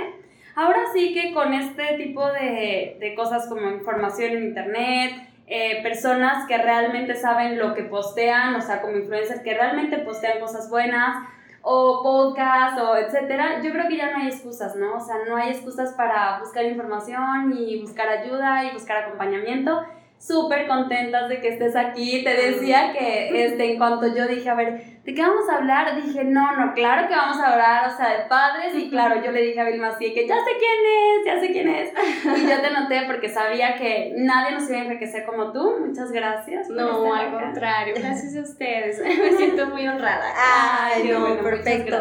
Ahora 0.55 0.81
sí 0.93 1.13
que 1.13 1.33
con 1.33 1.53
este 1.53 1.97
tipo 1.97 2.25
de, 2.31 2.97
de 2.99 3.15
cosas 3.15 3.47
como 3.47 3.69
información 3.71 4.33
en 4.33 4.43
internet, 4.43 5.29
eh, 5.47 5.81
personas 5.83 6.47
que 6.47 6.57
realmente 6.57 7.15
saben 7.15 7.57
lo 7.57 7.73
que 7.73 7.83
postean, 7.83 8.55
o 8.55 8.61
sea, 8.61 8.81
como 8.81 8.97
influencers 8.97 9.41
que 9.41 9.53
realmente 9.53 9.97
postean 9.99 10.39
cosas 10.39 10.69
buenas, 10.69 11.27
o 11.61 12.03
podcast, 12.03 12.77
o 12.79 12.97
etcétera, 12.97 13.61
yo 13.63 13.71
creo 13.71 13.87
que 13.87 13.95
ya 13.97 14.11
no 14.11 14.17
hay 14.17 14.27
excusas, 14.27 14.75
¿no? 14.75 14.97
O 14.97 14.99
sea, 14.99 15.15
no 15.27 15.37
hay 15.37 15.51
excusas 15.51 15.93
para 15.93 16.39
buscar 16.39 16.65
información 16.65 17.53
y 17.57 17.79
buscar 17.81 18.09
ayuda 18.09 18.65
y 18.65 18.73
buscar 18.73 19.05
acompañamiento 19.05 19.81
súper 20.19 20.67
contentas 20.67 21.29
de 21.29 21.41
que 21.41 21.49
estés 21.49 21.75
aquí. 21.75 22.23
Te 22.23 22.35
decía 22.35 22.93
que 22.93 23.45
este, 23.45 23.71
en 23.71 23.77
cuanto 23.77 24.07
yo 24.07 24.27
dije, 24.27 24.49
a 24.49 24.55
ver, 24.55 24.92
¿de 25.05 25.13
qué 25.13 25.21
vamos 25.21 25.49
a 25.49 25.57
hablar? 25.57 26.01
Dije, 26.01 26.23
no, 26.23 26.55
no, 26.55 26.73
claro 26.73 27.09
que 27.09 27.15
vamos 27.15 27.37
a 27.37 27.51
hablar, 27.51 27.91
o 27.91 27.97
sea, 27.97 28.17
de 28.17 28.25
padres. 28.29 28.73
Y 28.75 28.89
claro, 28.89 29.21
yo 29.21 29.31
le 29.31 29.41
dije 29.41 29.59
a 29.59 29.65
Vilma 29.65 29.89
así, 29.89 30.13
que 30.13 30.25
ya 30.25 30.35
sé 30.35 30.51
quién 30.57 30.79
es, 30.95 31.25
ya 31.25 31.39
sé 31.41 31.51
quién 31.51 31.69
es. 31.69 32.41
Y 32.41 32.49
yo 32.49 32.61
te 32.61 32.71
noté 32.71 33.03
porque 33.05 33.27
sabía 33.27 33.75
que 33.75 34.13
nadie 34.15 34.55
nos 34.55 34.69
iba 34.69 34.79
a 34.79 34.83
enriquecer 34.83 35.25
como 35.25 35.51
tú. 35.51 35.75
Muchas 35.85 36.11
gracias. 36.11 36.69
No, 36.69 37.13
al 37.13 37.31
contrario, 37.31 37.95
gracias 37.97 38.35
a 38.37 38.41
ustedes. 38.41 38.99
Me 39.03 39.35
siento 39.35 39.67
muy 39.67 39.85
honrada. 39.87 40.25
Ay, 40.37 41.09
no, 41.09 41.43
perfecto. 41.43 41.97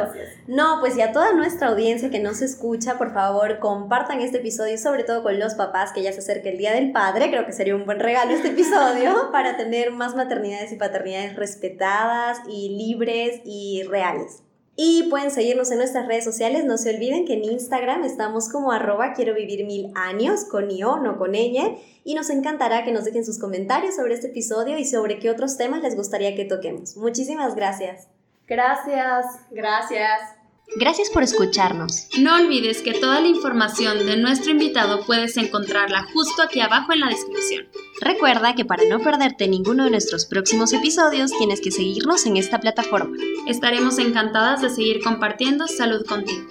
No, 0.46 0.76
pues 0.80 0.96
y 0.96 1.02
a 1.02 1.12
toda 1.12 1.32
nuestra 1.32 1.68
audiencia 1.68 2.10
que 2.10 2.20
nos 2.20 2.40
escucha, 2.40 2.98
por 2.98 3.12
favor, 3.12 3.58
compartan 3.58 4.20
este 4.20 4.38
episodio, 4.38 4.78
sobre 4.78 5.02
todo 5.02 5.24
con 5.24 5.38
los 5.40 5.54
papás, 5.54 5.92
que 5.92 6.02
ya 6.02 6.12
se 6.12 6.20
acerca 6.20 6.50
el 6.50 6.58
Día 6.58 6.72
del 6.72 6.92
Padre. 6.92 7.30
Creo 7.30 7.46
que 7.46 7.52
sería 7.52 7.74
un 7.74 7.84
buen 7.84 7.98
regalo 7.98 8.30
este 8.30 8.48
episodio 8.48 9.30
para 9.32 9.56
tener 9.56 9.90
más 9.90 10.14
maternidades 10.14 10.70
y 10.72 10.76
paternidades 10.76 11.34
respetadas 11.34 12.42
y 12.48 12.76
libres 12.76 12.91
libres 12.92 13.40
y 13.44 13.82
reales. 13.84 14.42
Y 14.74 15.08
pueden 15.10 15.30
seguirnos 15.30 15.70
en 15.70 15.78
nuestras 15.78 16.06
redes 16.06 16.24
sociales. 16.24 16.64
No 16.64 16.78
se 16.78 16.94
olviden 16.94 17.26
que 17.26 17.34
en 17.34 17.44
Instagram 17.44 18.04
estamos 18.04 18.48
como 18.48 18.72
arroba 18.72 19.12
quiero 19.12 19.34
vivir 19.34 19.66
mil 19.66 19.92
años, 19.94 20.44
con 20.44 20.70
IO, 20.70 20.96
no 20.98 21.18
con 21.18 21.34
ella. 21.34 21.74
Y 22.04 22.14
nos 22.14 22.30
encantará 22.30 22.82
que 22.84 22.92
nos 22.92 23.04
dejen 23.04 23.24
sus 23.24 23.38
comentarios 23.38 23.96
sobre 23.96 24.14
este 24.14 24.28
episodio 24.28 24.78
y 24.78 24.84
sobre 24.84 25.18
qué 25.18 25.30
otros 25.30 25.56
temas 25.58 25.82
les 25.82 25.94
gustaría 25.94 26.34
que 26.34 26.46
toquemos. 26.46 26.96
Muchísimas 26.96 27.54
gracias. 27.54 28.08
Gracias. 28.46 29.26
Gracias. 29.50 30.41
Gracias 30.76 31.10
por 31.10 31.22
escucharnos. 31.22 32.08
No 32.18 32.34
olvides 32.36 32.80
que 32.80 32.94
toda 32.94 33.20
la 33.20 33.28
información 33.28 34.06
de 34.06 34.16
nuestro 34.16 34.52
invitado 34.52 35.04
puedes 35.04 35.36
encontrarla 35.36 36.06
justo 36.14 36.42
aquí 36.42 36.60
abajo 36.60 36.92
en 36.92 37.00
la 37.00 37.08
descripción. 37.08 37.66
Recuerda 38.00 38.54
que 38.54 38.64
para 38.64 38.84
no 38.88 38.98
perderte 39.00 39.48
ninguno 39.48 39.84
de 39.84 39.90
nuestros 39.90 40.24
próximos 40.24 40.72
episodios 40.72 41.30
tienes 41.36 41.60
que 41.60 41.70
seguirnos 41.70 42.24
en 42.24 42.38
esta 42.38 42.58
plataforma. 42.58 43.16
Estaremos 43.46 43.98
encantadas 43.98 44.62
de 44.62 44.70
seguir 44.70 45.02
compartiendo 45.02 45.68
salud 45.68 46.06
contigo. 46.06 46.48